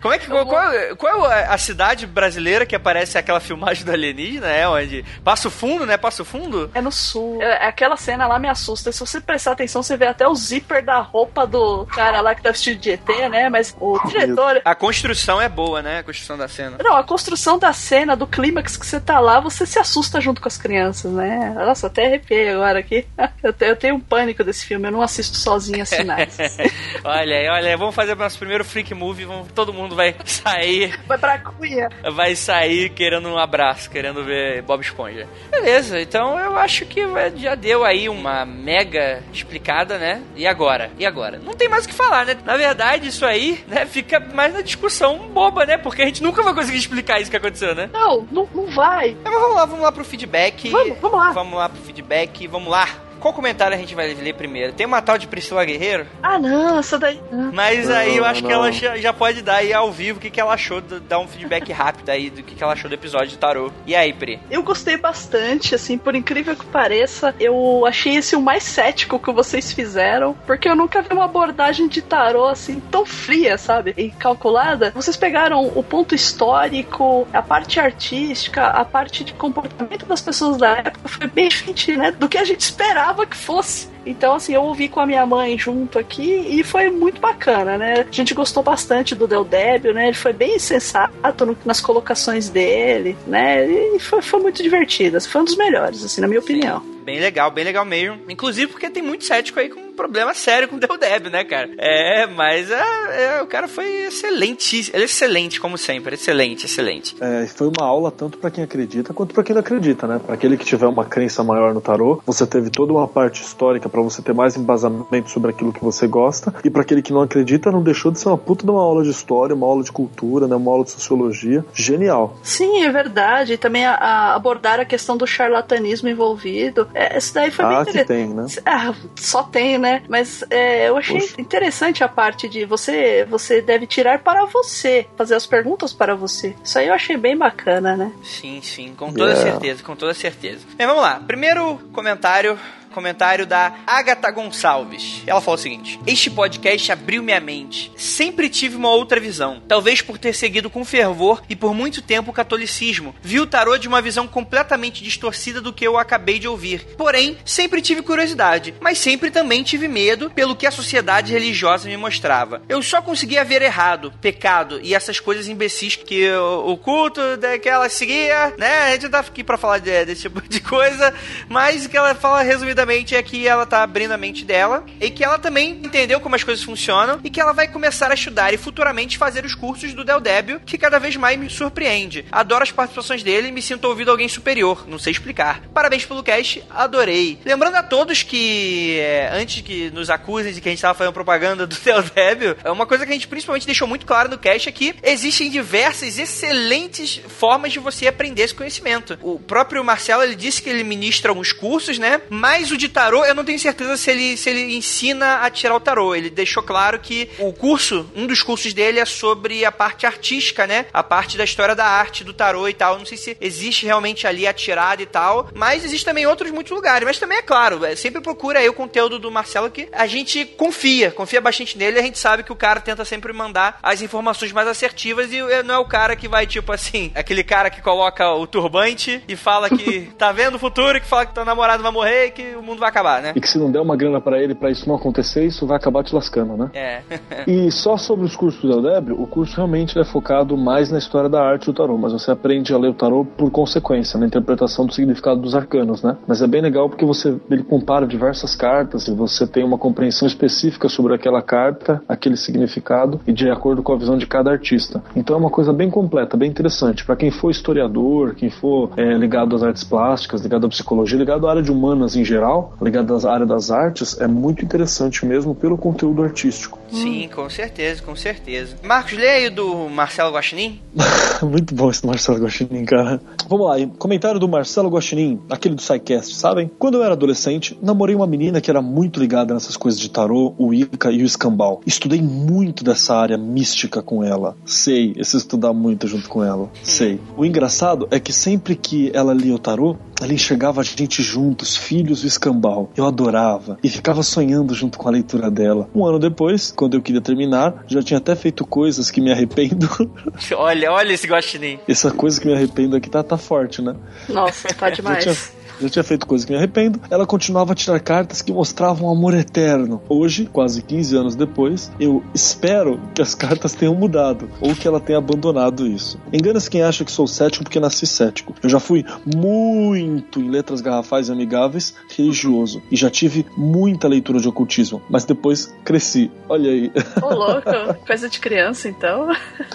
Como 0.00 0.14
é 0.14 0.18
que. 0.18 0.26
Qual, 0.26 0.46
qual, 0.46 0.96
qual, 0.96 1.12
é 1.12 1.13
a 1.22 1.58
cidade 1.58 2.06
brasileira 2.06 2.66
que 2.66 2.74
aparece 2.74 3.16
aquela 3.16 3.40
filmagem 3.40 3.84
do 3.84 3.92
alienígena? 3.92 4.48
É 4.48 4.66
onde? 4.66 5.04
Passo 5.22 5.50
Fundo, 5.50 5.86
né? 5.86 5.96
Passo 5.96 6.24
Fundo? 6.24 6.70
É 6.74 6.80
no 6.80 6.90
sul. 6.90 7.40
É, 7.40 7.66
aquela 7.66 7.96
cena 7.96 8.26
lá 8.26 8.38
me 8.38 8.48
assusta. 8.48 8.90
Se 8.90 9.00
você 9.00 9.20
prestar 9.20 9.52
atenção, 9.52 9.82
você 9.82 9.96
vê 9.96 10.06
até 10.06 10.26
o 10.26 10.34
zíper 10.34 10.84
da 10.84 10.98
roupa 11.00 11.46
do 11.46 11.86
cara 11.86 12.20
lá 12.20 12.34
que 12.34 12.42
tá 12.42 12.50
vestido 12.50 12.80
de 12.80 12.90
ET, 12.90 13.08
né? 13.30 13.48
Mas 13.48 13.74
o 13.78 13.98
diretor. 14.08 14.60
A 14.64 14.74
construção 14.74 15.40
é 15.40 15.48
boa, 15.48 15.82
né? 15.82 15.98
A 15.98 16.02
construção 16.02 16.36
da 16.36 16.48
cena. 16.48 16.78
Não, 16.82 16.96
a 16.96 17.04
construção 17.04 17.58
da 17.58 17.72
cena, 17.72 18.16
do 18.16 18.26
clímax 18.26 18.76
que 18.76 18.86
você 18.86 19.00
tá 19.00 19.20
lá, 19.20 19.40
você 19.40 19.66
se 19.66 19.78
assusta 19.78 20.20
junto 20.20 20.40
com 20.40 20.48
as 20.48 20.56
crianças, 20.56 21.12
né? 21.12 21.54
Nossa, 21.54 21.86
até 21.86 22.06
arrepiei 22.06 22.50
agora 22.50 22.78
aqui. 22.78 23.06
Eu 23.60 23.76
tenho 23.76 23.96
um 23.96 24.00
pânico 24.00 24.42
desse 24.42 24.64
filme, 24.64 24.88
eu 24.88 24.92
não 24.92 25.02
assisto 25.02 25.36
sozinha 25.36 25.84
sinais. 25.84 26.36
olha 27.04 27.36
aí, 27.36 27.48
olha 27.48 27.70
aí, 27.70 27.76
vamos 27.76 27.94
fazer 27.94 28.12
o 28.12 28.16
nosso 28.16 28.38
primeiro 28.38 28.64
freak 28.64 28.94
movie, 28.94 29.24
vamos 29.24 29.48
todo 29.52 29.72
mundo 29.72 29.94
vai 29.94 30.14
sair. 30.24 30.98
Vai 31.06 31.18
pra 31.18 31.38
cunha. 31.38 31.88
Vai 32.12 32.34
sair 32.34 32.90
querendo 32.90 33.28
um 33.28 33.38
abraço, 33.38 33.90
querendo 33.90 34.24
ver 34.24 34.62
Bob 34.62 34.80
Esponja. 34.80 35.26
Beleza, 35.50 36.00
então 36.00 36.38
eu 36.38 36.58
acho 36.58 36.86
que 36.86 37.02
já 37.36 37.54
deu 37.54 37.84
aí 37.84 38.08
uma 38.08 38.44
mega 38.44 39.22
explicada, 39.32 39.98
né? 39.98 40.22
E 40.34 40.46
agora? 40.46 40.90
E 40.98 41.04
agora? 41.04 41.38
Não 41.38 41.52
tem 41.52 41.68
mais 41.68 41.84
o 41.84 41.88
que 41.88 41.94
falar, 41.94 42.26
né? 42.26 42.36
Na 42.44 42.56
verdade, 42.56 43.08
isso 43.08 43.24
aí, 43.24 43.62
né, 43.66 43.86
fica 43.86 44.20
mais 44.20 44.52
na 44.54 44.60
discussão 44.60 45.18
boba, 45.28 45.66
né? 45.66 45.76
Porque 45.76 46.02
a 46.02 46.06
gente 46.06 46.22
nunca 46.22 46.42
vai 46.42 46.54
conseguir 46.54 46.78
explicar 46.78 47.20
isso 47.20 47.30
que 47.30 47.36
aconteceu, 47.36 47.74
né? 47.74 47.90
Não, 47.92 48.26
não, 48.30 48.48
não 48.54 48.66
vai. 48.66 49.16
Mas 49.22 49.32
vamos 49.32 49.54
lá, 49.54 49.64
vamos 49.64 49.82
lá 49.82 49.92
pro 49.92 50.04
feedback. 50.04 50.70
Vamos, 50.70 50.98
vamos 51.00 51.18
lá. 51.18 51.32
Vamos 51.32 51.58
lá 51.58 51.68
pro 51.68 51.82
feedback, 51.82 52.46
vamos 52.46 52.70
lá 52.70 53.03
qual 53.24 53.32
comentário 53.32 53.74
a 53.74 53.78
gente 53.78 53.94
vai 53.94 54.12
ler 54.12 54.34
primeiro? 54.34 54.74
Tem 54.74 54.84
uma 54.84 55.00
tal 55.00 55.16
de 55.16 55.26
Priscila 55.26 55.64
Guerreiro? 55.64 56.06
Ah, 56.22 56.38
não, 56.38 56.78
essa 56.78 56.98
daí. 56.98 57.18
Mas 57.54 57.88
aí 57.88 58.18
eu 58.18 58.24
acho 58.26 58.42
não. 58.42 58.48
que 58.48 58.54
ela 58.54 58.70
já, 58.70 58.98
já, 58.98 59.14
pode 59.14 59.40
dar 59.40 59.56
aí 59.56 59.72
ao 59.72 59.90
vivo 59.90 60.18
o 60.18 60.20
que, 60.20 60.28
que 60.28 60.38
ela 60.38 60.52
achou, 60.52 60.82
dar 60.82 61.18
um 61.18 61.26
feedback 61.26 61.72
rápido 61.72 62.10
aí 62.10 62.28
do 62.28 62.42
que, 62.42 62.54
que 62.54 62.62
ela 62.62 62.74
achou 62.74 62.86
do 62.86 62.92
episódio 62.92 63.28
de 63.28 63.38
Tarô. 63.38 63.72
E 63.86 63.96
aí, 63.96 64.12
Pri? 64.12 64.40
Eu 64.50 64.62
gostei 64.62 64.98
bastante, 64.98 65.74
assim, 65.74 65.96
por 65.96 66.14
incrível 66.14 66.54
que 66.54 66.66
pareça, 66.66 67.34
eu 67.40 67.86
achei 67.86 68.16
esse 68.16 68.36
o 68.36 68.42
mais 68.42 68.62
cético 68.62 69.18
que 69.18 69.32
vocês 69.32 69.72
fizeram, 69.72 70.36
porque 70.46 70.68
eu 70.68 70.76
nunca 70.76 71.00
vi 71.00 71.14
uma 71.14 71.24
abordagem 71.24 71.88
de 71.88 72.02
Tarô 72.02 72.44
assim 72.44 72.78
tão 72.78 73.06
fria, 73.06 73.56
sabe? 73.56 73.94
E 73.96 74.10
calculada. 74.10 74.92
Vocês 74.94 75.16
pegaram 75.16 75.66
o 75.74 75.82
ponto 75.82 76.14
histórico, 76.14 77.26
a 77.32 77.40
parte 77.40 77.80
artística, 77.80 78.66
a 78.66 78.84
parte 78.84 79.24
de 79.24 79.32
comportamento 79.32 80.04
das 80.04 80.20
pessoas 80.20 80.58
da 80.58 80.76
época, 80.76 81.08
foi 81.08 81.26
bem 81.26 81.48
diferente, 81.48 81.96
né? 81.96 82.10
Do 82.10 82.28
que 82.28 82.36
a 82.36 82.44
gente 82.44 82.60
esperava 82.60 83.13
esperava 83.14 83.26
que 83.26 83.36
fosse. 83.36 83.93
Então, 84.06 84.34
assim, 84.34 84.54
eu 84.54 84.62
ouvi 84.62 84.88
com 84.88 85.00
a 85.00 85.06
minha 85.06 85.24
mãe 85.24 85.58
junto 85.58 85.98
aqui 85.98 86.46
e 86.48 86.62
foi 86.62 86.90
muito 86.90 87.20
bacana, 87.20 87.78
né? 87.78 88.06
A 88.08 88.12
gente 88.12 88.34
gostou 88.34 88.62
bastante 88.62 89.14
do 89.14 89.26
Del 89.26 89.44
Débio, 89.44 89.94
né? 89.94 90.08
Ele 90.08 90.16
foi 90.16 90.32
bem 90.32 90.58
sensato 90.58 91.46
no, 91.46 91.56
nas 91.64 91.80
colocações 91.80 92.48
dele, 92.48 93.16
né? 93.26 93.66
E 93.66 93.98
foi, 93.98 94.22
foi 94.22 94.40
muito 94.40 94.62
divertido. 94.62 95.20
Foi 95.20 95.40
um 95.40 95.44
dos 95.44 95.56
melhores, 95.56 96.04
assim, 96.04 96.20
na 96.20 96.28
minha 96.28 96.40
opinião. 96.40 96.94
Bem 97.04 97.20
legal, 97.20 97.50
bem 97.50 97.64
legal 97.64 97.84
mesmo. 97.84 98.18
Inclusive 98.30 98.72
porque 98.72 98.88
tem 98.88 99.02
muito 99.02 99.24
cético 99.24 99.60
aí 99.60 99.68
com 99.68 99.78
um 99.78 99.92
problema 99.92 100.32
sério 100.32 100.66
com 100.66 100.76
o 100.76 100.80
Del 100.80 100.96
Deb, 100.96 101.26
né, 101.26 101.44
cara? 101.44 101.70
É, 101.76 102.26
mas 102.26 102.70
é, 102.70 103.36
é, 103.38 103.42
o 103.42 103.46
cara 103.46 103.68
foi 103.68 104.06
excelente. 104.06 104.90
Ele 104.92 105.02
é 105.02 105.04
excelente, 105.04 105.60
como 105.60 105.76
sempre. 105.76 106.14
Excelente, 106.14 106.64
excelente. 106.64 107.14
É, 107.20 107.46
foi 107.46 107.68
uma 107.68 107.86
aula 107.86 108.10
tanto 108.10 108.38
para 108.38 108.50
quem 108.50 108.64
acredita 108.64 109.12
quanto 109.12 109.34
para 109.34 109.44
quem 109.44 109.54
não 109.54 109.60
acredita, 109.60 110.06
né? 110.06 110.18
Para 110.18 110.34
aquele 110.34 110.56
que 110.56 110.64
tiver 110.64 110.86
uma 110.86 111.04
crença 111.04 111.44
maior 111.44 111.74
no 111.74 111.80
tarô, 111.80 112.22
você 112.24 112.46
teve 112.46 112.70
toda 112.70 112.92
uma 112.92 113.06
parte 113.06 113.42
histórica 113.42 113.86
para 113.94 114.02
você 114.02 114.20
ter 114.20 114.34
mais 114.34 114.56
embasamento 114.56 115.30
sobre 115.30 115.50
aquilo 115.52 115.72
que 115.72 115.82
você 115.82 116.08
gosta. 116.08 116.52
E 116.64 116.68
para 116.68 116.82
aquele 116.82 117.00
que 117.00 117.12
não 117.12 117.22
acredita, 117.22 117.70
não 117.70 117.80
deixou 117.80 118.10
de 118.10 118.18
ser 118.18 118.26
uma 118.26 118.36
puta 118.36 118.64
de 118.64 118.70
uma 118.72 118.82
aula 118.82 119.04
de 119.04 119.10
história, 119.10 119.54
uma 119.54 119.68
aula 119.68 119.84
de 119.84 119.92
cultura, 119.92 120.48
né? 120.48 120.56
Uma 120.56 120.72
aula 120.72 120.82
de 120.82 120.90
sociologia. 120.90 121.64
Genial. 121.72 122.36
Sim, 122.42 122.82
é 122.82 122.90
verdade. 122.90 123.52
E 123.52 123.56
também 123.56 123.86
a, 123.86 123.94
a 123.94 124.34
abordar 124.34 124.80
a 124.80 124.84
questão 124.84 125.16
do 125.16 125.28
charlatanismo 125.28 126.08
envolvido. 126.08 126.88
É, 126.92 127.16
esse 127.16 127.32
daí 127.32 127.52
foi 127.52 127.64
ah, 127.64 127.68
bem 127.68 127.80
interessante. 127.82 128.06
tem, 128.08 128.26
né? 128.26 128.46
Ah, 128.66 128.94
só 129.14 129.44
tem, 129.44 129.78
né? 129.78 130.02
Mas 130.08 130.44
é, 130.50 130.88
eu 130.88 130.96
achei 130.96 131.20
Poxa. 131.20 131.40
interessante 131.40 132.02
a 132.02 132.08
parte 132.08 132.48
de 132.48 132.64
você, 132.64 133.24
você 133.30 133.62
deve 133.62 133.86
tirar 133.86 134.18
para 134.24 134.44
você, 134.46 135.06
fazer 135.16 135.36
as 135.36 135.46
perguntas 135.46 135.92
para 135.92 136.16
você. 136.16 136.56
Isso 136.64 136.76
aí 136.80 136.88
eu 136.88 136.94
achei 136.94 137.16
bem 137.16 137.36
bacana, 137.36 137.96
né? 137.96 138.10
Sim, 138.24 138.60
sim, 138.60 138.92
com 138.96 139.12
toda 139.12 139.30
yeah. 139.34 139.52
certeza, 139.52 139.84
com 139.84 139.94
toda 139.94 140.12
certeza. 140.14 140.66
Bem, 140.76 140.84
vamos 140.84 141.02
lá. 141.02 141.22
Primeiro 141.24 141.78
comentário 141.92 142.58
comentário 142.94 143.44
da 143.44 143.74
Agatha 143.86 144.30
Gonçalves. 144.30 145.22
Ela 145.26 145.40
falou 145.40 145.58
o 145.58 145.62
seguinte: 145.62 146.00
Este 146.06 146.30
podcast 146.30 146.92
abriu 146.92 147.22
minha 147.22 147.40
mente. 147.40 147.92
Sempre 147.96 148.48
tive 148.48 148.76
uma 148.76 148.90
outra 148.90 149.18
visão. 149.18 149.60
Talvez 149.66 150.00
por 150.00 150.16
ter 150.16 150.32
seguido 150.32 150.70
com 150.70 150.84
fervor 150.84 151.42
e 151.48 151.56
por 151.56 151.74
muito 151.74 152.00
tempo 152.00 152.30
o 152.30 152.34
catolicismo. 152.34 153.14
Vi 153.20 153.40
o 153.40 153.46
tarô 153.46 153.76
de 153.76 153.88
uma 153.88 154.00
visão 154.00 154.28
completamente 154.28 155.02
distorcida 155.02 155.60
do 155.60 155.72
que 155.72 155.86
eu 155.86 155.98
acabei 155.98 156.38
de 156.38 156.46
ouvir. 156.46 156.84
Porém, 156.96 157.36
sempre 157.44 157.82
tive 157.82 158.00
curiosidade, 158.00 158.74
mas 158.80 158.98
sempre 158.98 159.30
também 159.30 159.62
tive 159.62 159.88
medo 159.88 160.30
pelo 160.30 160.54
que 160.54 160.66
a 160.66 160.70
sociedade 160.70 161.32
religiosa 161.32 161.88
me 161.88 161.96
mostrava. 161.96 162.62
Eu 162.68 162.80
só 162.82 163.02
conseguia 163.02 163.44
ver 163.44 163.62
errado, 163.62 164.12
pecado 164.20 164.78
e 164.82 164.94
essas 164.94 165.18
coisas 165.18 165.48
imbecis 165.48 165.96
que 165.96 166.30
o, 166.32 166.76
culto 166.76 167.20
que 167.60 167.68
ela 167.68 167.88
seguia, 167.88 168.54
né? 168.56 168.84
A 168.84 168.92
gente 168.92 169.04
não 169.04 169.10
tá 169.10 169.20
aqui 169.20 169.42
pra 169.42 169.56
falar 169.56 169.78
de, 169.78 170.04
desse 170.04 170.22
tipo 170.22 170.40
de 170.46 170.60
coisa, 170.60 171.12
mas 171.48 171.86
que 171.86 171.96
ela 171.96 172.14
fala 172.14 172.42
resumidamente 172.42 172.83
é 172.92 173.22
que 173.22 173.46
ela 173.46 173.66
tá 173.66 173.82
abrindo 173.82 174.12
a 174.12 174.18
mente 174.18 174.44
dela 174.44 174.84
e 175.00 175.10
que 175.10 175.24
ela 175.24 175.38
também 175.38 175.70
entendeu 175.82 176.20
como 176.20 176.34
as 176.34 176.44
coisas 176.44 176.64
funcionam 176.64 177.20
e 177.24 177.30
que 177.30 177.40
ela 177.40 177.52
vai 177.52 177.68
começar 177.68 178.10
a 178.10 178.14
estudar 178.14 178.52
e 178.52 178.56
futuramente 178.56 179.18
fazer 179.18 179.44
os 179.44 179.54
cursos 179.54 179.94
do 179.94 180.04
Del 180.04 180.20
Débio, 180.20 180.60
que 180.64 180.78
cada 180.78 180.98
vez 180.98 181.16
mais 181.16 181.38
me 181.38 181.48
surpreende. 181.48 182.24
Adoro 182.30 182.62
as 182.62 182.72
participações 182.72 183.22
dele 183.22 183.48
e 183.48 183.52
me 183.52 183.62
sinto 183.62 183.84
ouvido 183.86 184.10
alguém 184.10 184.28
superior, 184.28 184.84
não 184.88 184.98
sei 184.98 185.12
explicar. 185.12 185.62
Parabéns 185.72 186.04
pelo 186.04 186.22
cast, 186.22 186.62
adorei. 186.70 187.38
Lembrando 187.44 187.76
a 187.76 187.82
todos 187.82 188.22
que, 188.22 188.98
é, 188.98 189.30
antes 189.32 189.62
que 189.62 189.90
nos 189.90 190.10
acusem 190.10 190.52
de 190.52 190.60
que 190.60 190.68
a 190.68 190.72
gente 190.72 190.82
tava 190.82 190.94
fazendo 190.94 191.14
propaganda 191.14 191.66
do 191.66 191.76
Del 191.80 192.02
Débio, 192.02 192.56
é 192.62 192.70
uma 192.70 192.86
coisa 192.86 193.04
que 193.04 193.10
a 193.10 193.14
gente 193.14 193.28
principalmente 193.28 193.66
deixou 193.66 193.88
muito 193.88 194.06
claro 194.06 194.28
no 194.28 194.38
cast 194.38 194.68
é 194.68 194.72
que 194.72 194.94
existem 195.02 195.50
diversas 195.50 196.18
excelentes 196.18 197.20
formas 197.28 197.72
de 197.72 197.78
você 197.78 198.06
aprender 198.06 198.42
esse 198.42 198.54
conhecimento. 198.54 199.18
O 199.22 199.38
próprio 199.38 199.84
Marcelo, 199.84 200.22
ele 200.22 200.34
disse 200.34 200.62
que 200.62 200.68
ele 200.68 200.84
ministra 200.84 201.30
alguns 201.30 201.52
cursos, 201.52 201.98
né? 201.98 202.20
Mas 202.28 202.70
curso 202.74 202.78
de 202.78 202.88
tarô, 202.88 203.24
eu 203.24 203.34
não 203.34 203.44
tenho 203.44 203.58
certeza 203.58 203.96
se 203.96 204.10
ele, 204.10 204.36
se 204.36 204.50
ele 204.50 204.76
ensina 204.76 205.36
a 205.42 205.50
tirar 205.50 205.76
o 205.76 205.80
tarô. 205.80 206.14
Ele 206.14 206.28
deixou 206.28 206.62
claro 206.62 206.98
que 206.98 207.30
o 207.38 207.52
curso, 207.52 208.10
um 208.14 208.26
dos 208.26 208.42
cursos 208.42 208.72
dele 208.72 208.98
é 208.98 209.04
sobre 209.04 209.64
a 209.64 209.72
parte 209.72 210.06
artística, 210.06 210.66
né? 210.66 210.86
A 210.92 211.02
parte 211.02 211.36
da 211.36 211.44
história 211.44 211.74
da 211.74 211.86
arte 211.86 212.24
do 212.24 212.32
tarô 212.32 212.68
e 212.68 212.74
tal. 212.74 212.98
Não 212.98 213.06
sei 213.06 213.16
se 213.16 213.36
existe 213.40 213.86
realmente 213.86 214.26
ali 214.26 214.46
a 214.46 214.52
tirada 214.52 215.02
e 215.02 215.06
tal, 215.06 215.48
mas 215.54 215.84
existe 215.84 216.04
também 216.04 216.26
outros 216.26 216.50
muitos 216.50 216.72
lugares. 216.72 217.06
Mas 217.06 217.18
também 217.18 217.38
é 217.38 217.42
claro, 217.42 217.84
é, 217.84 217.94
sempre 217.94 218.20
procura 218.20 218.58
aí 218.58 218.68
o 218.68 218.74
conteúdo 218.74 219.18
do 219.18 219.30
Marcelo 219.30 219.70
que 219.70 219.88
a 219.92 220.06
gente 220.06 220.44
confia, 220.44 221.10
confia 221.10 221.40
bastante 221.40 221.78
nele. 221.78 221.98
A 221.98 222.02
gente 222.02 222.18
sabe 222.18 222.42
que 222.42 222.52
o 222.52 222.56
cara 222.56 222.80
tenta 222.80 223.04
sempre 223.04 223.32
mandar 223.32 223.78
as 223.82 224.02
informações 224.02 224.52
mais 224.52 224.66
assertivas 224.66 225.32
e 225.32 225.38
é, 225.38 225.62
não 225.62 225.74
é 225.74 225.78
o 225.78 225.86
cara 225.86 226.16
que 226.16 226.28
vai, 226.28 226.46
tipo 226.46 226.72
assim, 226.72 227.12
aquele 227.14 227.44
cara 227.44 227.70
que 227.70 227.80
coloca 227.80 228.32
o 228.32 228.46
turbante 228.46 229.22
e 229.28 229.36
fala 229.36 229.68
que 229.70 230.10
tá 230.18 230.32
vendo 230.32 230.56
o 230.56 230.58
futuro, 230.58 231.00
que 231.00 231.06
fala 231.06 231.26
que 231.26 231.34
teu 231.34 231.44
namorado 231.44 231.82
vai 231.82 231.92
morrer 231.92 232.30
que 232.30 232.56
o 232.56 232.62
mundo 232.64 232.78
vai 232.78 232.88
acabar, 232.88 233.22
né? 233.22 233.32
E 233.34 233.40
que 233.40 233.48
se 233.48 233.58
não 233.58 233.70
der 233.70 233.80
uma 233.80 233.96
grana 233.96 234.20
para 234.20 234.42
ele 234.42 234.54
para 234.54 234.70
isso 234.70 234.88
não 234.88 234.96
acontecer, 234.96 235.44
isso 235.44 235.66
vai 235.66 235.76
acabar 235.76 236.02
te 236.02 236.14
lascando, 236.14 236.56
né? 236.56 236.70
É. 236.74 237.02
e 237.46 237.70
só 237.70 237.96
sobre 237.96 238.24
os 238.24 238.36
cursos 238.36 238.60
do 238.62 238.72
Eldebrio, 238.72 239.20
o 239.20 239.26
curso 239.26 239.56
realmente 239.56 239.98
é 239.98 240.04
focado 240.04 240.56
mais 240.56 240.90
na 240.90 240.98
história 240.98 241.28
da 241.28 241.42
arte 241.42 241.66
do 241.66 241.74
tarô, 241.74 241.96
mas 241.98 242.12
você 242.12 242.30
aprende 242.30 242.72
a 242.72 242.78
ler 242.78 242.88
o 242.88 242.94
tarô 242.94 243.24
por 243.24 243.50
consequência, 243.50 244.18
na 244.18 244.26
interpretação 244.26 244.86
do 244.86 244.94
significado 244.94 245.40
dos 245.40 245.54
arcanos, 245.54 246.02
né? 246.02 246.16
Mas 246.26 246.42
é 246.42 246.46
bem 246.46 246.60
legal 246.60 246.88
porque 246.88 247.04
você 247.04 247.36
ele 247.50 247.62
compara 247.62 248.06
diversas 248.06 248.54
cartas 248.54 249.08
e 249.08 249.14
você 249.14 249.46
tem 249.46 249.64
uma 249.64 249.78
compreensão 249.78 250.26
específica 250.26 250.88
sobre 250.88 251.14
aquela 251.14 251.42
carta, 251.42 252.02
aquele 252.08 252.36
significado 252.36 253.20
e 253.26 253.32
de 253.32 253.50
acordo 253.50 253.82
com 253.82 253.92
a 253.92 253.96
visão 253.96 254.16
de 254.16 254.26
cada 254.26 254.50
artista. 254.50 255.02
Então 255.14 255.36
é 255.36 255.38
uma 255.38 255.50
coisa 255.50 255.72
bem 255.72 255.90
completa, 255.90 256.36
bem 256.36 256.50
interessante. 256.50 257.04
Para 257.04 257.16
quem 257.16 257.30
for 257.30 257.50
historiador, 257.50 258.34
quem 258.34 258.50
for 258.50 258.90
é, 258.96 259.14
ligado 259.14 259.54
às 259.54 259.62
artes 259.62 259.84
plásticas, 259.84 260.42
ligado 260.42 260.66
à 260.66 260.68
psicologia, 260.68 261.18
ligado 261.18 261.46
à 261.46 261.50
área 261.50 261.62
de 261.62 261.70
humanas 261.70 262.16
em 262.16 262.24
geral, 262.24 262.43
ligado 262.80 263.14
à 263.14 263.32
área 263.32 263.46
das 263.46 263.70
artes, 263.70 264.20
é 264.20 264.26
muito 264.26 264.64
interessante 264.64 265.24
mesmo 265.24 265.54
pelo 265.54 265.76
conteúdo 265.76 266.22
artístico. 266.22 266.78
Sim, 266.90 267.28
com 267.34 267.48
certeza, 267.50 268.02
com 268.02 268.14
certeza. 268.14 268.76
Marcos, 268.82 269.12
leia 269.12 269.50
do 269.50 269.88
Marcelo 269.88 270.32
Guaxinim. 270.32 270.80
muito 271.42 271.74
bom 271.74 271.90
esse 271.90 272.06
Marcelo 272.06 272.38
Guaxinim, 272.38 272.84
cara. 272.84 273.20
Vamos 273.48 273.66
lá, 273.66 273.76
comentário 273.98 274.38
do 274.38 274.48
Marcelo 274.48 274.88
Guaxinim, 274.88 275.40
aquele 275.50 275.74
do 275.74 275.82
SciCast, 275.82 276.36
sabem? 276.36 276.70
Quando 276.78 276.96
eu 276.96 277.04
era 277.04 277.14
adolescente, 277.14 277.78
namorei 277.82 278.14
uma 278.14 278.26
menina 278.26 278.60
que 278.60 278.70
era 278.70 278.80
muito 278.80 279.18
ligada 279.18 279.52
nessas 279.54 279.76
coisas 279.76 280.00
de 280.00 280.08
tarô, 280.08 280.54
o 280.56 280.72
Ica 280.72 281.10
e 281.10 281.22
o 281.22 281.26
escambau. 281.26 281.80
Estudei 281.86 282.22
muito 282.22 282.84
dessa 282.84 283.16
área 283.16 283.36
mística 283.36 284.02
com 284.02 284.22
ela. 284.22 284.56
Sei, 284.64 285.14
esse 285.16 285.36
estudar 285.36 285.72
muito 285.72 286.06
junto 286.06 286.28
com 286.28 286.42
ela. 286.44 286.70
Sei. 286.82 287.20
O 287.36 287.44
engraçado 287.44 288.06
é 288.10 288.20
que 288.20 288.32
sempre 288.32 288.76
que 288.76 289.10
ela 289.14 289.34
lia 289.34 289.54
o 289.54 289.58
tarô, 289.58 289.96
ela 290.20 290.32
enxergava 290.32 290.80
a 290.80 290.84
gente 290.84 291.22
juntos, 291.22 291.76
filhos 291.76 292.22
do 292.22 292.26
escambau. 292.26 292.90
Eu 292.96 293.06
adorava 293.06 293.78
e 293.82 293.88
ficava 293.88 294.22
sonhando 294.22 294.74
junto 294.74 294.98
com 294.98 295.08
a 295.08 295.12
leitura 295.12 295.50
dela. 295.50 295.88
Um 295.94 296.04
ano 296.04 296.18
depois, 296.18 296.72
quando 296.72 296.94
eu 296.94 297.02
queria 297.02 297.20
terminar, 297.20 297.84
já 297.86 298.02
tinha 298.02 298.18
até 298.18 298.34
feito 298.34 298.66
coisas 298.66 299.10
que 299.10 299.20
me 299.20 299.32
arrependo. 299.32 299.88
olha, 300.56 300.92
olha 300.92 301.12
esse 301.12 301.26
guaxinim. 301.26 301.78
Essa 301.88 302.10
coisa 302.10 302.40
que 302.40 302.46
me 302.46 302.54
arrependo 302.54 302.96
aqui 302.96 303.08
tá, 303.08 303.22
tá 303.22 303.36
forte, 303.36 303.82
né? 303.82 303.94
Nossa, 304.28 304.68
tá 304.68 304.90
demais 304.90 305.53
já 305.80 305.88
tinha 305.88 306.04
feito 306.04 306.26
coisa 306.26 306.46
que 306.46 306.52
me 306.52 306.58
arrependo. 306.58 307.00
Ela 307.10 307.26
continuava 307.26 307.72
a 307.72 307.74
tirar 307.74 308.00
cartas 308.00 308.42
que 308.42 308.52
mostravam 308.52 309.10
amor 309.10 309.34
eterno. 309.34 310.02
Hoje, 310.08 310.48
quase 310.52 310.82
15 310.82 311.16
anos 311.16 311.34
depois, 311.36 311.90
eu 311.98 312.22
espero 312.34 313.00
que 313.14 313.22
as 313.22 313.34
cartas 313.34 313.72
tenham 313.72 313.94
mudado 313.94 314.48
ou 314.60 314.74
que 314.74 314.86
ela 314.86 315.00
tenha 315.00 315.18
abandonado 315.18 315.86
isso. 315.86 316.18
Engana-se 316.32 316.70
quem 316.70 316.82
acha 316.82 317.04
que 317.04 317.12
sou 317.12 317.26
cético 317.26 317.64
porque 317.64 317.80
nasci 317.80 318.06
cético. 318.06 318.54
Eu 318.62 318.68
já 318.68 318.80
fui 318.80 319.04
muito 319.34 320.40
em 320.40 320.50
letras 320.50 320.80
garrafais 320.80 321.28
e 321.28 321.32
amigáveis 321.32 321.94
religioso 322.16 322.82
e 322.90 322.96
já 322.96 323.10
tive 323.10 323.46
muita 323.56 324.08
leitura 324.08 324.38
de 324.40 324.48
ocultismo, 324.48 325.02
mas 325.08 325.24
depois 325.24 325.74
cresci. 325.84 326.30
Olha 326.48 326.70
aí. 326.70 326.92
Ô, 327.22 327.34
louco, 327.34 327.70
coisa 328.06 328.28
de 328.28 328.38
criança 328.38 328.88
então. 328.88 329.30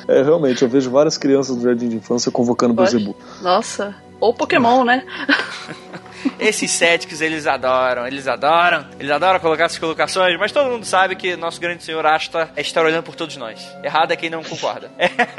É, 0.07 0.21
realmente, 0.23 0.61
eu 0.61 0.69
vejo 0.69 0.89
várias 0.89 1.17
crianças 1.17 1.55
do 1.55 1.63
jardim 1.63 1.89
de 1.89 1.95
infância 1.97 2.31
convocando 2.31 2.73
Bezebu. 2.73 3.15
Nossa, 3.41 3.95
ou 4.19 4.33
Pokémon, 4.33 4.83
né? 4.83 5.03
Esses 6.39 6.71
céticos, 6.71 7.21
eles 7.21 7.47
adoram, 7.47 8.07
eles 8.07 8.27
adoram, 8.27 8.85
eles 8.99 9.11
adoram 9.11 9.39
colocar 9.39 9.65
essas 9.65 9.77
colocações, 9.77 10.37
mas 10.39 10.51
todo 10.51 10.69
mundo 10.69 10.85
sabe 10.85 11.15
que 11.15 11.35
nosso 11.35 11.59
grande 11.59 11.83
senhor 11.83 12.05
Asta 12.05 12.49
está 12.57 12.81
olhando 12.81 13.03
por 13.03 13.15
todos 13.15 13.37
nós. 13.37 13.67
Errado 13.83 14.11
é 14.11 14.15
quem 14.15 14.29
não 14.29 14.43
concorda. 14.43 14.89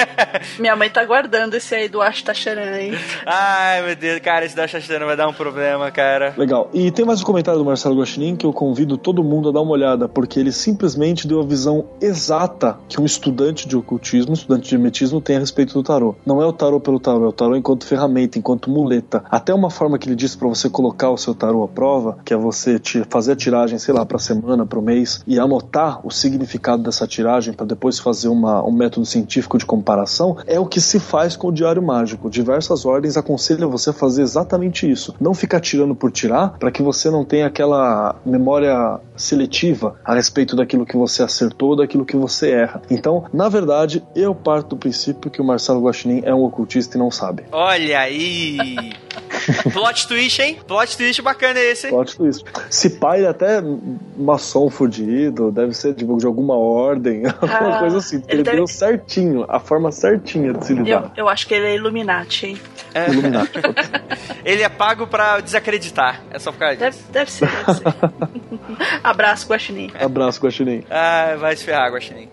Minha 0.59 0.77
mãe 0.77 0.91
tá 0.91 1.05
guardando 1.05 1.55
esse 1.55 1.75
aí 1.75 1.89
do 1.89 2.01
Asta 2.01 2.35
Charan, 2.35 2.79
hein? 2.79 2.93
Ai, 3.27 3.83
meu 3.83 3.97
Deus, 3.97 4.21
cara, 4.21 4.45
esse 4.45 4.55
do 4.55 4.63
Asta 4.63 4.81
Charan 4.81 5.07
vai 5.07 5.17
dar 5.17 5.29
um 5.29 5.33
problema, 5.33 5.91
cara. 5.91 6.35
Legal. 6.37 6.71
E 6.73 6.91
tem 6.91 7.05
mais 7.05 7.21
um 7.21 7.25
comentário 7.25 7.59
do 7.59 7.65
Marcelo 7.65 7.99
Guaxinim 7.99 8.37
que 8.37 8.47
eu 8.47 8.53
convido 8.53 8.97
todo 8.97 9.23
mundo 9.23 9.49
a 9.49 9.53
dar 9.53 9.61
uma 9.61 9.73
olhada, 9.73 10.09
porque 10.09 10.39
ele 10.39 10.53
simplesmente 10.53 11.27
deu 11.27 11.41
a 11.41 11.45
visão 11.45 11.89
exata 12.01 12.79
que 12.89 13.01
um 13.01 13.05
estudante 13.05 13.69
de 13.69 13.77
ocultismo, 13.77 14.35
estudante 14.35 14.69
de 14.69 14.75
hermetismo 14.75 15.21
tem 15.21 15.37
a 15.37 15.41
respeito 15.41 15.75
do 15.75 15.83
tarô. 15.83 16.15
Não 16.25 16.41
é 16.41 16.47
o 16.47 16.53
tarô 16.53 16.81
pelo 16.81 17.01
tarô, 17.01 17.25
é 17.25 17.29
o 17.29 17.33
tarô 17.33 17.57
enquanto 17.57 17.87
ferramenta, 17.87 18.39
enquanto 18.39 18.71
muleta. 18.71 19.23
Até 19.31 19.53
uma 19.53 19.71
forma 19.71 19.99
que 19.99 20.09
ele 20.09 20.17
disse 20.17 20.37
para 20.37 20.49
você 20.49 20.70
colocar 20.71 21.11
o 21.11 21.17
seu 21.17 21.35
tarô 21.35 21.65
à 21.65 21.69
prova, 21.69 22.19
que 22.25 22.33
é 22.33 22.37
você 22.37 22.81
fazer 23.09 23.33
a 23.33 23.37
tiragem, 23.37 23.79
sei 23.79 23.95
lá, 23.95 24.05
para 24.05 24.19
semana, 24.19 24.67
para 24.67 24.79
o 24.79 24.83
mês 24.83 25.23
e 25.27 25.39
anotar 25.39 26.05
o 26.07 26.11
significado 26.11 26.83
dessa 26.83 27.07
tiragem 27.07 27.53
para 27.53 27.67
depois 27.67 27.99
fazer 27.99 28.29
uma, 28.29 28.65
um 28.65 28.73
método 28.73 29.07
científico 29.07 29.59
de 29.59 29.67
comparação, 29.67 30.37
é 30.47 30.59
o 30.59 30.67
que 30.67 30.81
se 30.81 30.99
faz 30.99 31.37
com 31.37 31.49
o 31.49 31.53
diário 31.53 31.83
mágico. 31.83 32.31
Diversas 32.31 32.85
ordens 32.85 33.17
aconselham 33.17 33.71
você 33.71 33.91
a 33.91 33.93
fazer 33.93 34.23
exatamente 34.23 34.91
isso. 34.91 35.15
Não 35.21 35.35
ficar 35.35 35.61
tirando 35.61 35.95
por 35.95 36.11
tirar, 36.11 36.59
para 36.59 36.71
que 36.71 36.83
você 36.83 37.11
não 37.11 37.25
tenha 37.25 37.47
aquela 37.47 38.17
memória 38.25 38.99
seletiva 39.17 39.97
a 40.05 40.15
respeito 40.15 40.57
daquilo 40.57 40.87
que 40.87 40.97
você 40.97 41.23
acertou, 41.23 41.77
daquilo 41.77 42.05
que 42.05 42.17
você 42.17 42.51
erra. 42.51 42.83
Então, 42.91 43.25
na 43.33 43.49
verdade, 43.49 44.03
eu 44.15 44.35
parto 44.35 44.71
do 44.71 44.77
princípio 44.77 45.31
que 45.31 45.41
o 45.41 45.45
Marcelo 45.45 45.83
Guaxinim 45.83 46.23
é 46.25 46.35
um 46.35 46.45
ocultista 46.45 46.97
e 46.97 47.01
não 47.01 47.11
sabe. 47.11 47.45
Olha 47.53 48.01
aí! 48.01 48.93
Plot 49.73 50.07
twist, 50.07 50.41
hein? 50.41 50.59
Plot 50.67 50.97
twist 50.97 51.23
bacana 51.23 51.61
esse, 51.61 51.87
hein? 51.87 51.93
Plot 51.93 52.17
twist. 52.17 52.45
Se 52.69 52.91
pai 52.91 53.25
é 53.25 53.29
até 53.29 53.63
maçom 54.17 54.71
fudido, 54.71 55.51
deve 55.51 55.75
ser 55.75 55.95
de, 55.95 56.05
de 56.05 56.27
alguma 56.27 56.57
ordem, 56.57 57.27
alguma 57.41 57.77
ah, 57.77 57.79
coisa 57.81 57.99
assim. 57.99 58.17
Ele, 58.17 58.25
ele 58.29 58.43
deve... 58.43 58.57
deu 58.59 58.67
certinho, 58.67 59.45
a 59.49 59.59
forma 59.59 59.91
certinha 59.93 60.53
de 60.53 60.65
se 60.65 60.75
lidar. 60.75 61.13
Eu, 61.17 61.25
eu 61.25 61.29
acho 61.29 61.47
que 61.47 61.55
ele 61.55 61.67
é 61.67 61.75
Illuminati, 61.75 62.47
hein? 62.47 62.61
É. 62.95 63.11
Illuminati. 63.11 63.53
ele 64.45 64.63
é 64.63 64.69
pago 64.69 65.07
pra 65.07 65.41
desacreditar. 65.41 66.23
É 66.31 66.39
só 66.39 66.51
disso. 66.51 66.61
Deve, 66.79 66.97
deve 67.11 67.31
ser, 67.31 67.49
deve 67.49 67.75
ser. 67.75 67.85
Abraço, 69.03 69.49
Guaxinim. 69.49 69.91
Abraço, 69.99 70.41
Guaxinim. 70.41 70.85
Ah, 70.91 71.37
vai 71.39 71.57
se 71.57 71.65
ferrar, 71.65 71.93
Guaxinim. 71.93 72.29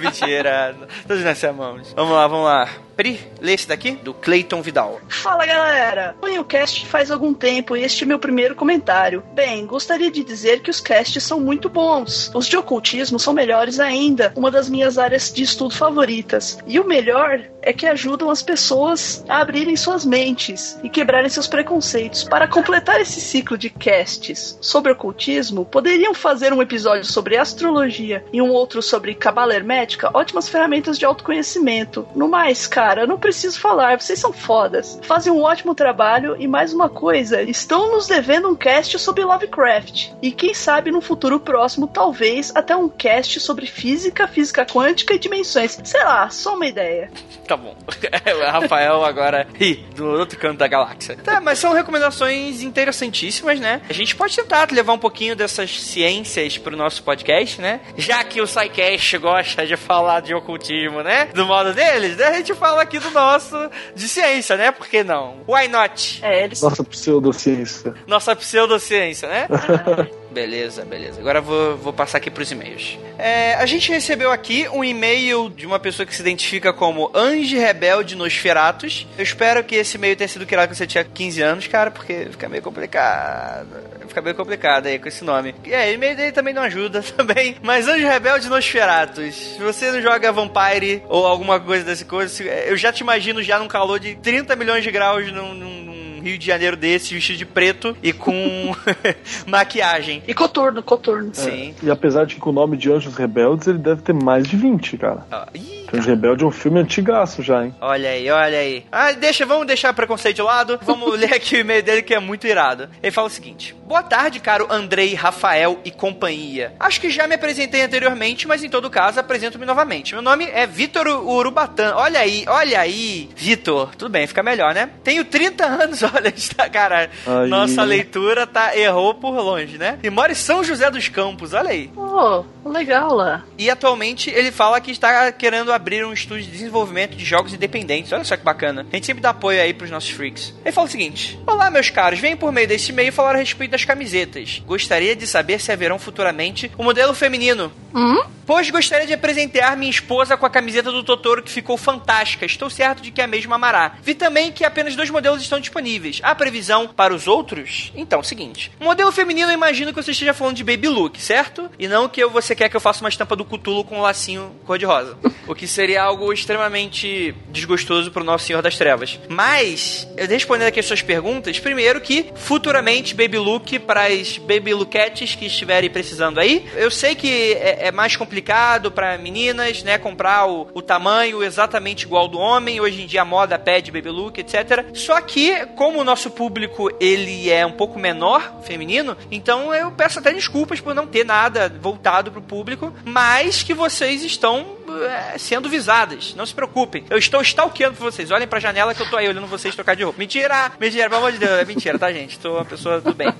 Mentira. 0.00 0.74
Todos 1.06 1.24
nós 1.24 1.42
amamos. 1.44 1.92
Vamos 1.94 2.12
lá, 2.12 2.26
vamos 2.26 2.44
lá. 2.44 2.68
Pri, 2.96 3.18
lê 3.40 3.54
esse 3.54 3.66
daqui, 3.66 3.92
do 3.92 4.12
Clayton 4.12 4.60
Vidal. 4.60 5.00
Fala 5.08 5.46
galera! 5.46 6.14
Põe 6.20 6.38
o 6.38 6.44
cast 6.44 6.86
faz 6.86 7.10
algum 7.10 7.32
tempo 7.32 7.76
e 7.76 7.82
este 7.82 8.04
é 8.04 8.06
meu 8.06 8.18
primeiro 8.18 8.54
comentário. 8.54 9.22
Bem, 9.32 9.66
gostaria 9.66 10.10
de 10.10 10.22
dizer 10.22 10.60
que 10.60 10.70
os 10.70 10.80
casts 10.80 11.22
são 11.22 11.40
muito 11.40 11.68
bons. 11.68 12.30
Os 12.34 12.46
de 12.46 12.56
ocultismo 12.56 13.18
são 13.18 13.32
melhores 13.32 13.80
ainda, 13.80 14.32
uma 14.36 14.50
das 14.50 14.68
minhas 14.68 14.98
áreas 14.98 15.32
de 15.32 15.42
estudo 15.42 15.74
favoritas. 15.74 16.58
E 16.66 16.78
o 16.78 16.86
melhor 16.86 17.40
é 17.62 17.72
que 17.72 17.86
ajudam 17.86 18.28
as 18.28 18.42
pessoas 18.42 19.24
a 19.28 19.40
abrirem 19.40 19.76
suas 19.76 20.04
mentes 20.04 20.78
e 20.82 20.88
quebrarem 20.90 21.30
seus 21.30 21.46
preconceitos. 21.46 22.24
Para 22.24 22.48
completar 22.48 23.00
esse 23.00 23.20
ciclo 23.20 23.56
de 23.56 23.70
casts 23.70 24.58
sobre 24.60 24.92
ocultismo, 24.92 25.64
poderiam 25.64 26.12
fazer 26.12 26.52
um 26.52 26.60
episódio 26.60 27.04
sobre 27.04 27.36
astrologia 27.36 28.24
e 28.32 28.42
um 28.42 28.50
outro 28.50 28.82
sobre 28.82 29.14
cabala 29.14 29.54
hermética, 29.54 30.10
ótimas 30.12 30.48
ferramentas 30.48 30.98
de 30.98 31.04
autoconhecimento. 31.04 32.06
No 32.14 32.28
mais, 32.28 32.66
cara, 32.66 32.81
cara, 32.82 33.02
eu 33.02 33.06
não 33.06 33.16
preciso 33.16 33.60
falar, 33.60 34.00
vocês 34.00 34.18
são 34.18 34.32
fodas. 34.32 34.98
Fazem 35.04 35.32
um 35.32 35.40
ótimo 35.40 35.72
trabalho 35.72 36.34
e 36.36 36.48
mais 36.48 36.72
uma 36.72 36.88
coisa, 36.88 37.40
estão 37.40 37.92
nos 37.92 38.08
devendo 38.08 38.48
um 38.48 38.56
cast 38.56 38.98
sobre 38.98 39.22
Lovecraft. 39.22 40.08
E 40.20 40.32
quem 40.32 40.52
sabe 40.52 40.90
no 40.90 41.00
futuro 41.00 41.38
próximo, 41.38 41.86
talvez 41.86 42.50
até 42.56 42.74
um 42.74 42.88
cast 42.88 43.38
sobre 43.38 43.66
física, 43.66 44.26
física 44.26 44.66
quântica 44.66 45.14
e 45.14 45.18
dimensões. 45.18 45.78
Sei 45.84 46.02
lá, 46.02 46.28
só 46.28 46.56
uma 46.56 46.66
ideia. 46.66 47.08
Tá 47.46 47.56
bom. 47.56 47.76
o 47.86 48.50
Rafael 48.50 49.04
agora 49.04 49.46
ri 49.54 49.76
do 49.94 50.04
outro 50.04 50.36
canto 50.36 50.58
da 50.58 50.66
galáxia. 50.66 51.16
Tá, 51.22 51.40
mas 51.40 51.60
são 51.60 51.72
recomendações 51.72 52.62
interessantíssimas, 52.62 53.60
né? 53.60 53.80
A 53.88 53.92
gente 53.92 54.16
pode 54.16 54.34
tentar 54.34 54.66
levar 54.72 54.94
um 54.94 54.98
pouquinho 54.98 55.36
dessas 55.36 55.80
ciências 55.80 56.58
pro 56.58 56.76
nosso 56.76 57.04
podcast, 57.04 57.60
né? 57.60 57.80
Já 57.96 58.24
que 58.24 58.40
o 58.40 58.46
SciCast 58.46 59.18
gosta 59.18 59.64
de 59.64 59.76
falar 59.76 60.20
de 60.20 60.34
ocultismo, 60.34 61.00
né? 61.02 61.26
Do 61.26 61.46
modo 61.46 61.72
deles, 61.72 62.16
né? 62.16 62.26
A 62.26 62.32
gente 62.32 62.54
fala 62.54 62.71
fala 62.72 62.82
aqui 62.82 62.98
do 62.98 63.10
nosso 63.10 63.70
de 63.94 64.08
ciência, 64.08 64.56
né? 64.56 64.70
Por 64.70 64.88
que 64.88 65.04
não? 65.04 65.36
Why 65.46 65.68
not? 65.68 66.20
É, 66.22 66.44
eles... 66.44 66.62
Nossa 66.62 66.82
pseudociência. 66.82 67.94
Nossa 68.06 68.34
pseudociência, 68.34 69.28
né? 69.28 69.46
Beleza, 70.32 70.82
beleza. 70.86 71.20
Agora 71.20 71.42
vou, 71.42 71.76
vou 71.76 71.92
passar 71.92 72.16
aqui 72.16 72.30
pros 72.30 72.50
e-mails. 72.50 72.98
É, 73.18 73.52
a 73.56 73.66
gente 73.66 73.92
recebeu 73.92 74.32
aqui 74.32 74.66
um 74.70 74.82
e-mail 74.82 75.50
de 75.50 75.66
uma 75.66 75.78
pessoa 75.78 76.06
que 76.06 76.14
se 76.14 76.22
identifica 76.22 76.72
como 76.72 77.10
Ange 77.14 77.58
Rebelde 77.58 78.16
Nosferatus. 78.16 79.06
Eu 79.18 79.22
espero 79.22 79.62
que 79.62 79.74
esse 79.74 79.98
e-mail 79.98 80.16
tenha 80.16 80.26
sido 80.26 80.46
criado 80.46 80.68
quando 80.68 80.76
você 80.78 80.86
tinha 80.86 81.04
15 81.04 81.42
anos, 81.42 81.66
cara, 81.66 81.90
porque 81.90 82.28
fica 82.30 82.48
meio 82.48 82.62
complicado. 82.62 83.68
Fica 84.12 84.22
bem 84.22 84.34
complicado 84.34 84.86
aí 84.86 84.98
com 84.98 85.08
esse 85.08 85.24
nome. 85.24 85.54
E 85.64 85.72
é, 85.72 85.90
o 85.90 85.94
e-mail 85.94 86.16
dele 86.16 86.32
também 86.32 86.52
não 86.52 86.62
ajuda 86.62 87.02
também. 87.16 87.56
Mas 87.62 87.88
Anjo 87.88 88.06
Rebelde 88.06 88.48
Nosferatus. 88.48 89.34
Se 89.34 89.58
você 89.58 89.90
não 89.90 90.02
joga 90.02 90.30
Vampire 90.30 91.02
ou 91.08 91.26
alguma 91.26 91.58
coisa 91.58 91.84
dessa 91.84 92.04
coisa, 92.04 92.42
eu 92.42 92.76
já 92.76 92.92
te 92.92 93.00
imagino 93.00 93.42
já 93.42 93.58
num 93.58 93.68
calor 93.68 93.98
de 93.98 94.14
30 94.16 94.54
milhões 94.54 94.84
de 94.84 94.90
graus 94.90 95.32
num, 95.32 95.54
num 95.54 96.20
Rio 96.22 96.38
de 96.38 96.46
Janeiro 96.46 96.76
desse, 96.76 97.14
vestido 97.14 97.38
de 97.38 97.46
preto 97.46 97.96
e 98.02 98.12
com 98.12 98.74
maquiagem. 99.46 100.22
E 100.26 100.32
coturno, 100.32 100.82
coturno. 100.82 101.30
Sim. 101.32 101.74
E 101.82 101.90
apesar 101.90 102.26
de 102.26 102.36
que 102.36 102.40
com 102.40 102.50
o 102.50 102.52
nome 102.52 102.76
de 102.76 102.92
Anjos 102.92 103.16
Rebeldes, 103.16 103.66
ele 103.66 103.78
deve 103.78 104.02
ter 104.02 104.12
mais 104.12 104.46
de 104.46 104.56
20, 104.56 104.98
cara. 104.98 105.26
Ó, 105.32 105.46
ih, 105.54 105.81
Anjos 105.92 106.06
Rebelde 106.06 106.44
é 106.44 106.46
um 106.46 106.50
filme 106.50 106.80
antigaço 106.80 107.42
já, 107.42 107.64
hein? 107.64 107.74
Olha 107.80 108.10
aí, 108.10 108.30
olha 108.30 108.58
aí. 108.58 108.86
Ah, 108.90 109.12
deixa, 109.12 109.44
vamos 109.44 109.66
deixar 109.66 109.92
preconceito 109.92 110.36
de 110.36 110.42
lado. 110.42 110.78
Vamos 110.82 111.12
ler 111.18 111.34
aqui 111.34 111.56
o 111.56 111.60
e-mail 111.60 111.82
dele 111.82 112.02
que 112.02 112.14
é 112.14 112.18
muito 112.18 112.46
irado. 112.46 112.88
Ele 113.02 113.12
fala 113.12 113.26
o 113.26 113.30
seguinte: 113.30 113.74
Boa 113.86 114.02
tarde, 114.02 114.40
caro 114.40 114.66
Andrei, 114.70 115.14
Rafael 115.14 115.78
e 115.84 115.90
companhia. 115.90 116.72
Acho 116.80 116.98
que 117.00 117.10
já 117.10 117.26
me 117.26 117.34
apresentei 117.34 117.82
anteriormente, 117.82 118.48
mas 118.48 118.64
em 118.64 118.70
todo 118.70 118.88
caso 118.88 119.20
apresento-me 119.20 119.66
novamente. 119.66 120.14
Meu 120.14 120.22
nome 120.22 120.44
é 120.46 120.66
Vitor 120.66 121.06
Urubatan. 121.08 121.94
Olha 121.96 122.20
aí, 122.20 122.44
olha 122.48 122.80
aí, 122.80 123.28
Vitor. 123.36 123.94
Tudo 123.96 124.10
bem, 124.10 124.26
fica 124.26 124.42
melhor, 124.42 124.74
né? 124.74 124.88
Tenho 125.04 125.26
30 125.26 125.66
anos, 125.66 126.02
olha, 126.14 126.32
está, 126.34 126.70
cara. 126.70 127.10
Aí. 127.26 127.50
Nossa 127.50 127.82
leitura 127.82 128.46
tá 128.46 128.74
errou 128.74 129.12
por 129.14 129.34
longe, 129.34 129.76
né? 129.76 129.98
E 130.02 130.08
mora 130.08 130.32
em 130.32 130.36
São 130.36 130.64
José 130.64 130.90
dos 130.90 131.08
Campos, 131.08 131.52
olha 131.52 131.68
aí. 131.68 131.90
Oh, 131.94 132.44
legal 132.64 133.12
lá. 133.12 133.44
E 133.58 133.68
atualmente 133.68 134.30
ele 134.30 134.50
fala 134.50 134.80
que 134.80 134.90
está 134.90 135.30
querendo 135.32 135.70
abrir 135.70 135.81
um 136.06 136.12
estúdio 136.12 136.44
de 136.44 136.50
desenvolvimento 136.50 137.16
de 137.16 137.24
jogos 137.24 137.52
independentes. 137.52 138.12
Olha 138.12 138.24
só 138.24 138.36
que 138.36 138.44
bacana. 138.44 138.86
A 138.90 138.94
gente 138.94 139.06
sempre 139.06 139.22
dá 139.22 139.30
apoio 139.30 139.60
aí 139.60 139.74
pros 139.74 139.90
nossos 139.90 140.10
freaks. 140.10 140.54
Ele 140.64 140.72
fala 140.72 140.86
o 140.86 140.90
seguinte: 140.90 141.38
Olá, 141.46 141.70
meus 141.70 141.90
caros, 141.90 142.18
venho 142.18 142.36
por 142.36 142.52
meio 142.52 142.68
desse 142.68 142.92
e-mail 142.92 143.12
falar 143.12 143.34
a 143.34 143.38
respeito 143.38 143.72
das 143.72 143.84
camisetas. 143.84 144.62
Gostaria 144.64 145.16
de 145.16 145.26
saber 145.26 145.60
se 145.60 145.72
haverão 145.72 145.98
futuramente 145.98 146.70
o 146.78 146.84
modelo 146.84 147.14
feminino. 147.14 147.72
Hum? 147.94 148.22
Pois 148.44 148.68
gostaria 148.70 149.06
de 149.06 149.12
apresentar 149.12 149.76
minha 149.76 149.90
esposa 149.90 150.36
com 150.36 150.44
a 150.44 150.50
camiseta 150.50 150.90
do 150.90 151.04
Totoro 151.04 151.42
que 151.42 151.50
ficou 151.50 151.76
fantástica. 151.76 152.44
Estou 152.44 152.68
certo 152.68 153.00
de 153.00 153.10
que 153.10 153.20
é 153.20 153.24
a 153.24 153.28
mesma 153.28 153.54
amará. 153.54 153.94
Vi 154.02 154.14
também 154.14 154.50
que 154.50 154.64
apenas 154.64 154.96
dois 154.96 155.10
modelos 155.10 155.42
estão 155.42 155.60
disponíveis. 155.60 156.20
Há 156.22 156.34
previsão 156.34 156.88
para 156.88 157.14
os 157.14 157.28
outros? 157.28 157.92
Então, 157.94 158.22
seguinte. 158.22 158.72
Modelo 158.80 159.12
feminino, 159.12 159.50
eu 159.50 159.54
imagino 159.54 159.92
que 159.92 160.02
você 160.02 160.10
esteja 160.10 160.34
falando 160.34 160.56
de 160.56 160.64
baby 160.64 160.88
look, 160.88 161.20
certo? 161.20 161.70
E 161.78 161.86
não 161.86 162.08
que 162.08 162.24
você 162.26 162.54
quer 162.54 162.68
que 162.68 162.76
eu 162.76 162.80
faça 162.80 163.00
uma 163.04 163.08
estampa 163.08 163.36
do 163.36 163.44
Cutulo 163.44 163.84
com 163.84 163.98
um 163.98 164.02
lacinho 164.02 164.52
cor-de-rosa. 164.64 165.16
o 165.46 165.54
que 165.54 165.68
seria 165.72 166.02
algo 166.02 166.32
extremamente 166.32 167.34
desgostoso 167.48 168.10
pro 168.10 168.22
nosso 168.22 168.46
Senhor 168.46 168.62
das 168.62 168.76
Trevas. 168.76 169.18
Mas, 169.28 170.06
respondendo 170.16 170.68
aqui 170.68 170.80
as 170.80 170.86
suas 170.86 171.02
perguntas, 171.02 171.58
primeiro 171.58 172.00
que 172.00 172.26
futuramente 172.34 173.14
baby 173.14 173.38
look 173.38 173.78
para 173.80 174.06
as 174.06 174.38
baby 174.38 174.74
lookettes 174.74 175.34
que 175.34 175.46
estiverem 175.46 175.90
precisando 175.90 176.38
aí. 176.38 176.66
Eu 176.76 176.90
sei 176.90 177.14
que 177.14 177.54
é, 177.54 177.88
é 177.88 177.92
mais 177.92 178.16
complicado 178.16 178.90
para 178.90 179.16
meninas, 179.18 179.82
né, 179.82 179.98
comprar 179.98 180.46
o, 180.46 180.68
o 180.74 180.82
tamanho 180.82 181.42
exatamente 181.42 182.02
igual 182.02 182.28
do 182.28 182.38
homem. 182.38 182.80
Hoje 182.80 183.02
em 183.02 183.06
dia 183.06 183.22
a 183.22 183.24
moda 183.24 183.58
pede 183.58 183.90
baby 183.90 184.10
look, 184.10 184.38
etc. 184.38 184.86
Só 184.94 185.20
que, 185.20 185.66
como 185.74 186.00
o 186.00 186.04
nosso 186.04 186.30
público 186.30 186.90
ele 187.00 187.50
é 187.50 187.64
um 187.64 187.72
pouco 187.72 187.98
menor, 187.98 188.60
feminino, 188.62 189.16
então 189.30 189.74
eu 189.74 189.90
peço 189.92 190.18
até 190.18 190.32
desculpas 190.32 190.80
por 190.80 190.94
não 190.94 191.06
ter 191.06 191.24
nada 191.24 191.72
voltado 191.80 192.30
pro 192.30 192.42
público, 192.42 192.92
mas 193.04 193.62
que 193.62 193.74
vocês 193.74 194.22
estão 194.22 194.81
é, 195.04 195.36
sendo 195.38 195.68
visadas. 195.68 196.34
Não 196.34 196.46
se 196.46 196.54
preocupem. 196.54 197.04
Eu 197.10 197.18
estou 197.18 197.40
stalkeando 197.42 197.96
por 197.96 198.04
vocês. 198.04 198.30
Olhem 198.30 198.46
pra 198.46 198.60
janela 198.60 198.94
que 198.94 199.02
eu 199.02 199.10
tô 199.10 199.16
aí 199.16 199.28
olhando 199.28 199.46
vocês 199.46 199.74
trocar 199.74 199.96
de 199.96 200.04
roupa. 200.04 200.18
Mentira! 200.18 200.72
Mentira, 200.78 201.08
pelo 201.08 201.20
amor 201.20 201.32
de 201.32 201.38
Deus. 201.38 201.52
É 201.52 201.64
mentira, 201.64 201.98
tá, 201.98 202.12
gente? 202.12 202.38
Sou 202.40 202.56
uma 202.56 202.64
pessoa 202.64 203.00
do 203.00 203.14
bem. 203.14 203.32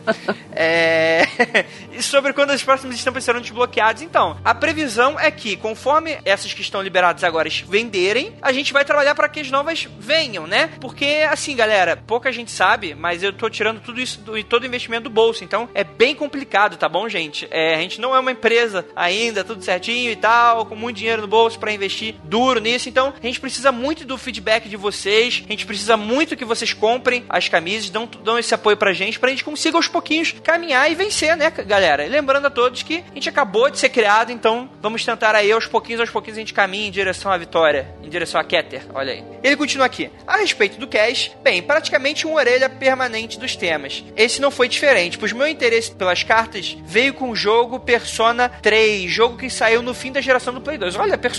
É... 0.53 1.23
e 1.93 2.03
sobre 2.03 2.33
quando 2.33 2.51
as 2.51 2.63
próximas 2.63 2.97
estampas 2.97 3.25
serão 3.25 3.41
desbloqueadas, 3.41 4.03
então, 4.03 4.39
a 4.45 4.55
previsão 4.55 5.19
é 5.19 5.31
que, 5.31 5.57
conforme 5.57 6.19
essas 6.25 6.53
que 6.53 6.61
estão 6.61 6.83
liberadas 6.83 7.25
agora 7.25 7.49
venderem, 7.67 8.35
a 8.41 8.53
gente 8.53 8.73
vai 8.73 8.85
trabalhar 8.85 9.15
para 9.15 9.29
que 9.29 9.41
as 9.41 9.51
novas 9.51 9.89
venham, 9.99 10.47
né? 10.47 10.71
Porque, 10.81 11.27
assim, 11.31 11.57
galera, 11.57 11.97
pouca 11.97 12.33
gente 12.33 12.51
sabe, 12.51 12.95
mas 12.95 13.23
eu 13.23 13.33
tô 13.33 13.49
tirando 13.49 13.81
tudo 13.81 14.01
isso 14.01 14.21
do 14.21 14.43
todo 14.45 14.63
o 14.65 14.67
investimento 14.67 15.05
do 15.05 15.11
bolso. 15.11 15.45
Então, 15.45 15.69
é 15.75 15.85
bem 15.85 16.15
complicado, 16.15 16.77
tá 16.77 16.89
bom, 16.89 17.09
gente? 17.09 17.49
É, 17.51 17.75
a 17.75 17.79
gente 17.79 18.01
não 18.01 18.15
é 18.15 18.21
uma 18.21 18.33
empresa 18.33 18.87
ainda, 18.95 19.45
tudo 19.45 19.65
certinho 19.65 20.11
e 20.11 20.17
tal, 20.17 20.67
com 20.67 20.75
muito 20.75 20.97
dinheiro 20.97 21.23
no 21.23 21.29
bolso 21.29 21.42
para 21.57 21.73
investir 21.73 22.15
duro 22.25 22.61
nisso. 22.61 22.89
Então, 22.89 23.13
a 23.21 23.27
gente 23.27 23.41
precisa 23.41 23.73
muito 23.73 24.05
do 24.05 24.17
feedback 24.17 24.69
de 24.69 24.77
vocês. 24.77 25.43
A 25.47 25.53
gente 25.53 25.67
precisa 25.67 25.97
muito 25.97 26.37
que 26.37 26.45
vocês 26.45 26.73
comprem 26.73 27.25
as 27.29 27.49
camisas, 27.49 27.91
dão, 27.91 28.09
dão 28.23 28.39
esse 28.39 28.55
apoio 28.55 28.77
pra 28.77 28.93
gente, 28.93 29.19
pra 29.19 29.31
gente 29.31 29.45
consiga 29.45 29.77
aos 29.77 29.89
pouquinhos 29.89 30.33
caminhar 30.43 30.91
e 30.91 30.95
vencer, 30.95 31.37
né, 31.37 31.51
galera? 31.51 32.07
E 32.07 32.09
lembrando 32.09 32.47
a 32.47 32.51
todos 32.51 32.83
que 32.83 33.05
a 33.11 33.15
gente 33.15 33.29
acabou 33.29 33.71
de 33.71 33.79
ser 33.79 33.89
criado, 33.89 34.33
então 34.33 34.69
vamos 34.81 35.05
tentar 35.05 35.35
aí 35.35 35.51
aos 35.53 35.67
pouquinhos, 35.67 36.01
aos 36.01 36.11
pouquinhos 36.11 36.39
a 36.39 36.41
gente 36.41 36.55
caminha 36.55 36.89
em 36.89 36.91
direção 36.91 37.31
à 37.31 37.37
vitória, 37.37 37.95
em 38.03 38.09
direção 38.09 38.41
a 38.41 38.45
Keter. 38.45 38.83
Olha 38.95 39.13
aí. 39.13 39.25
Ele 39.43 39.57
continua 39.57 39.87
aqui. 39.87 40.11
A 40.27 40.37
respeito 40.37 40.79
do 40.79 40.87
Cash, 40.87 41.33
bem, 41.43 41.63
praticamente 41.63 42.27
uma 42.27 42.37
orelha 42.37 42.69
permanente 42.69 43.39
dos 43.39 43.57
temas. 43.57 44.05
Esse 44.17 44.41
não 44.41 44.51
foi 44.51 44.69
diferente, 44.69 45.19
pois 45.19 45.33
meu 45.33 45.47
interesse 45.47 45.93
pelas 45.93 46.23
cartas 46.23 46.77
veio 46.85 47.15
com 47.15 47.31
o 47.31 47.37
jogo 47.37 47.81
Persona 47.81 48.49
3, 48.49 49.11
jogo 49.11 49.37
que 49.37 49.51
saiu 49.51 49.83
no 49.83 49.95
fim 49.95 50.13
da 50.13 50.21
geração 50.21 50.53
do 50.53 50.61
Play 50.61 50.79
2. 50.79 50.97
Olha, 50.97 51.19
Persona, 51.19 51.32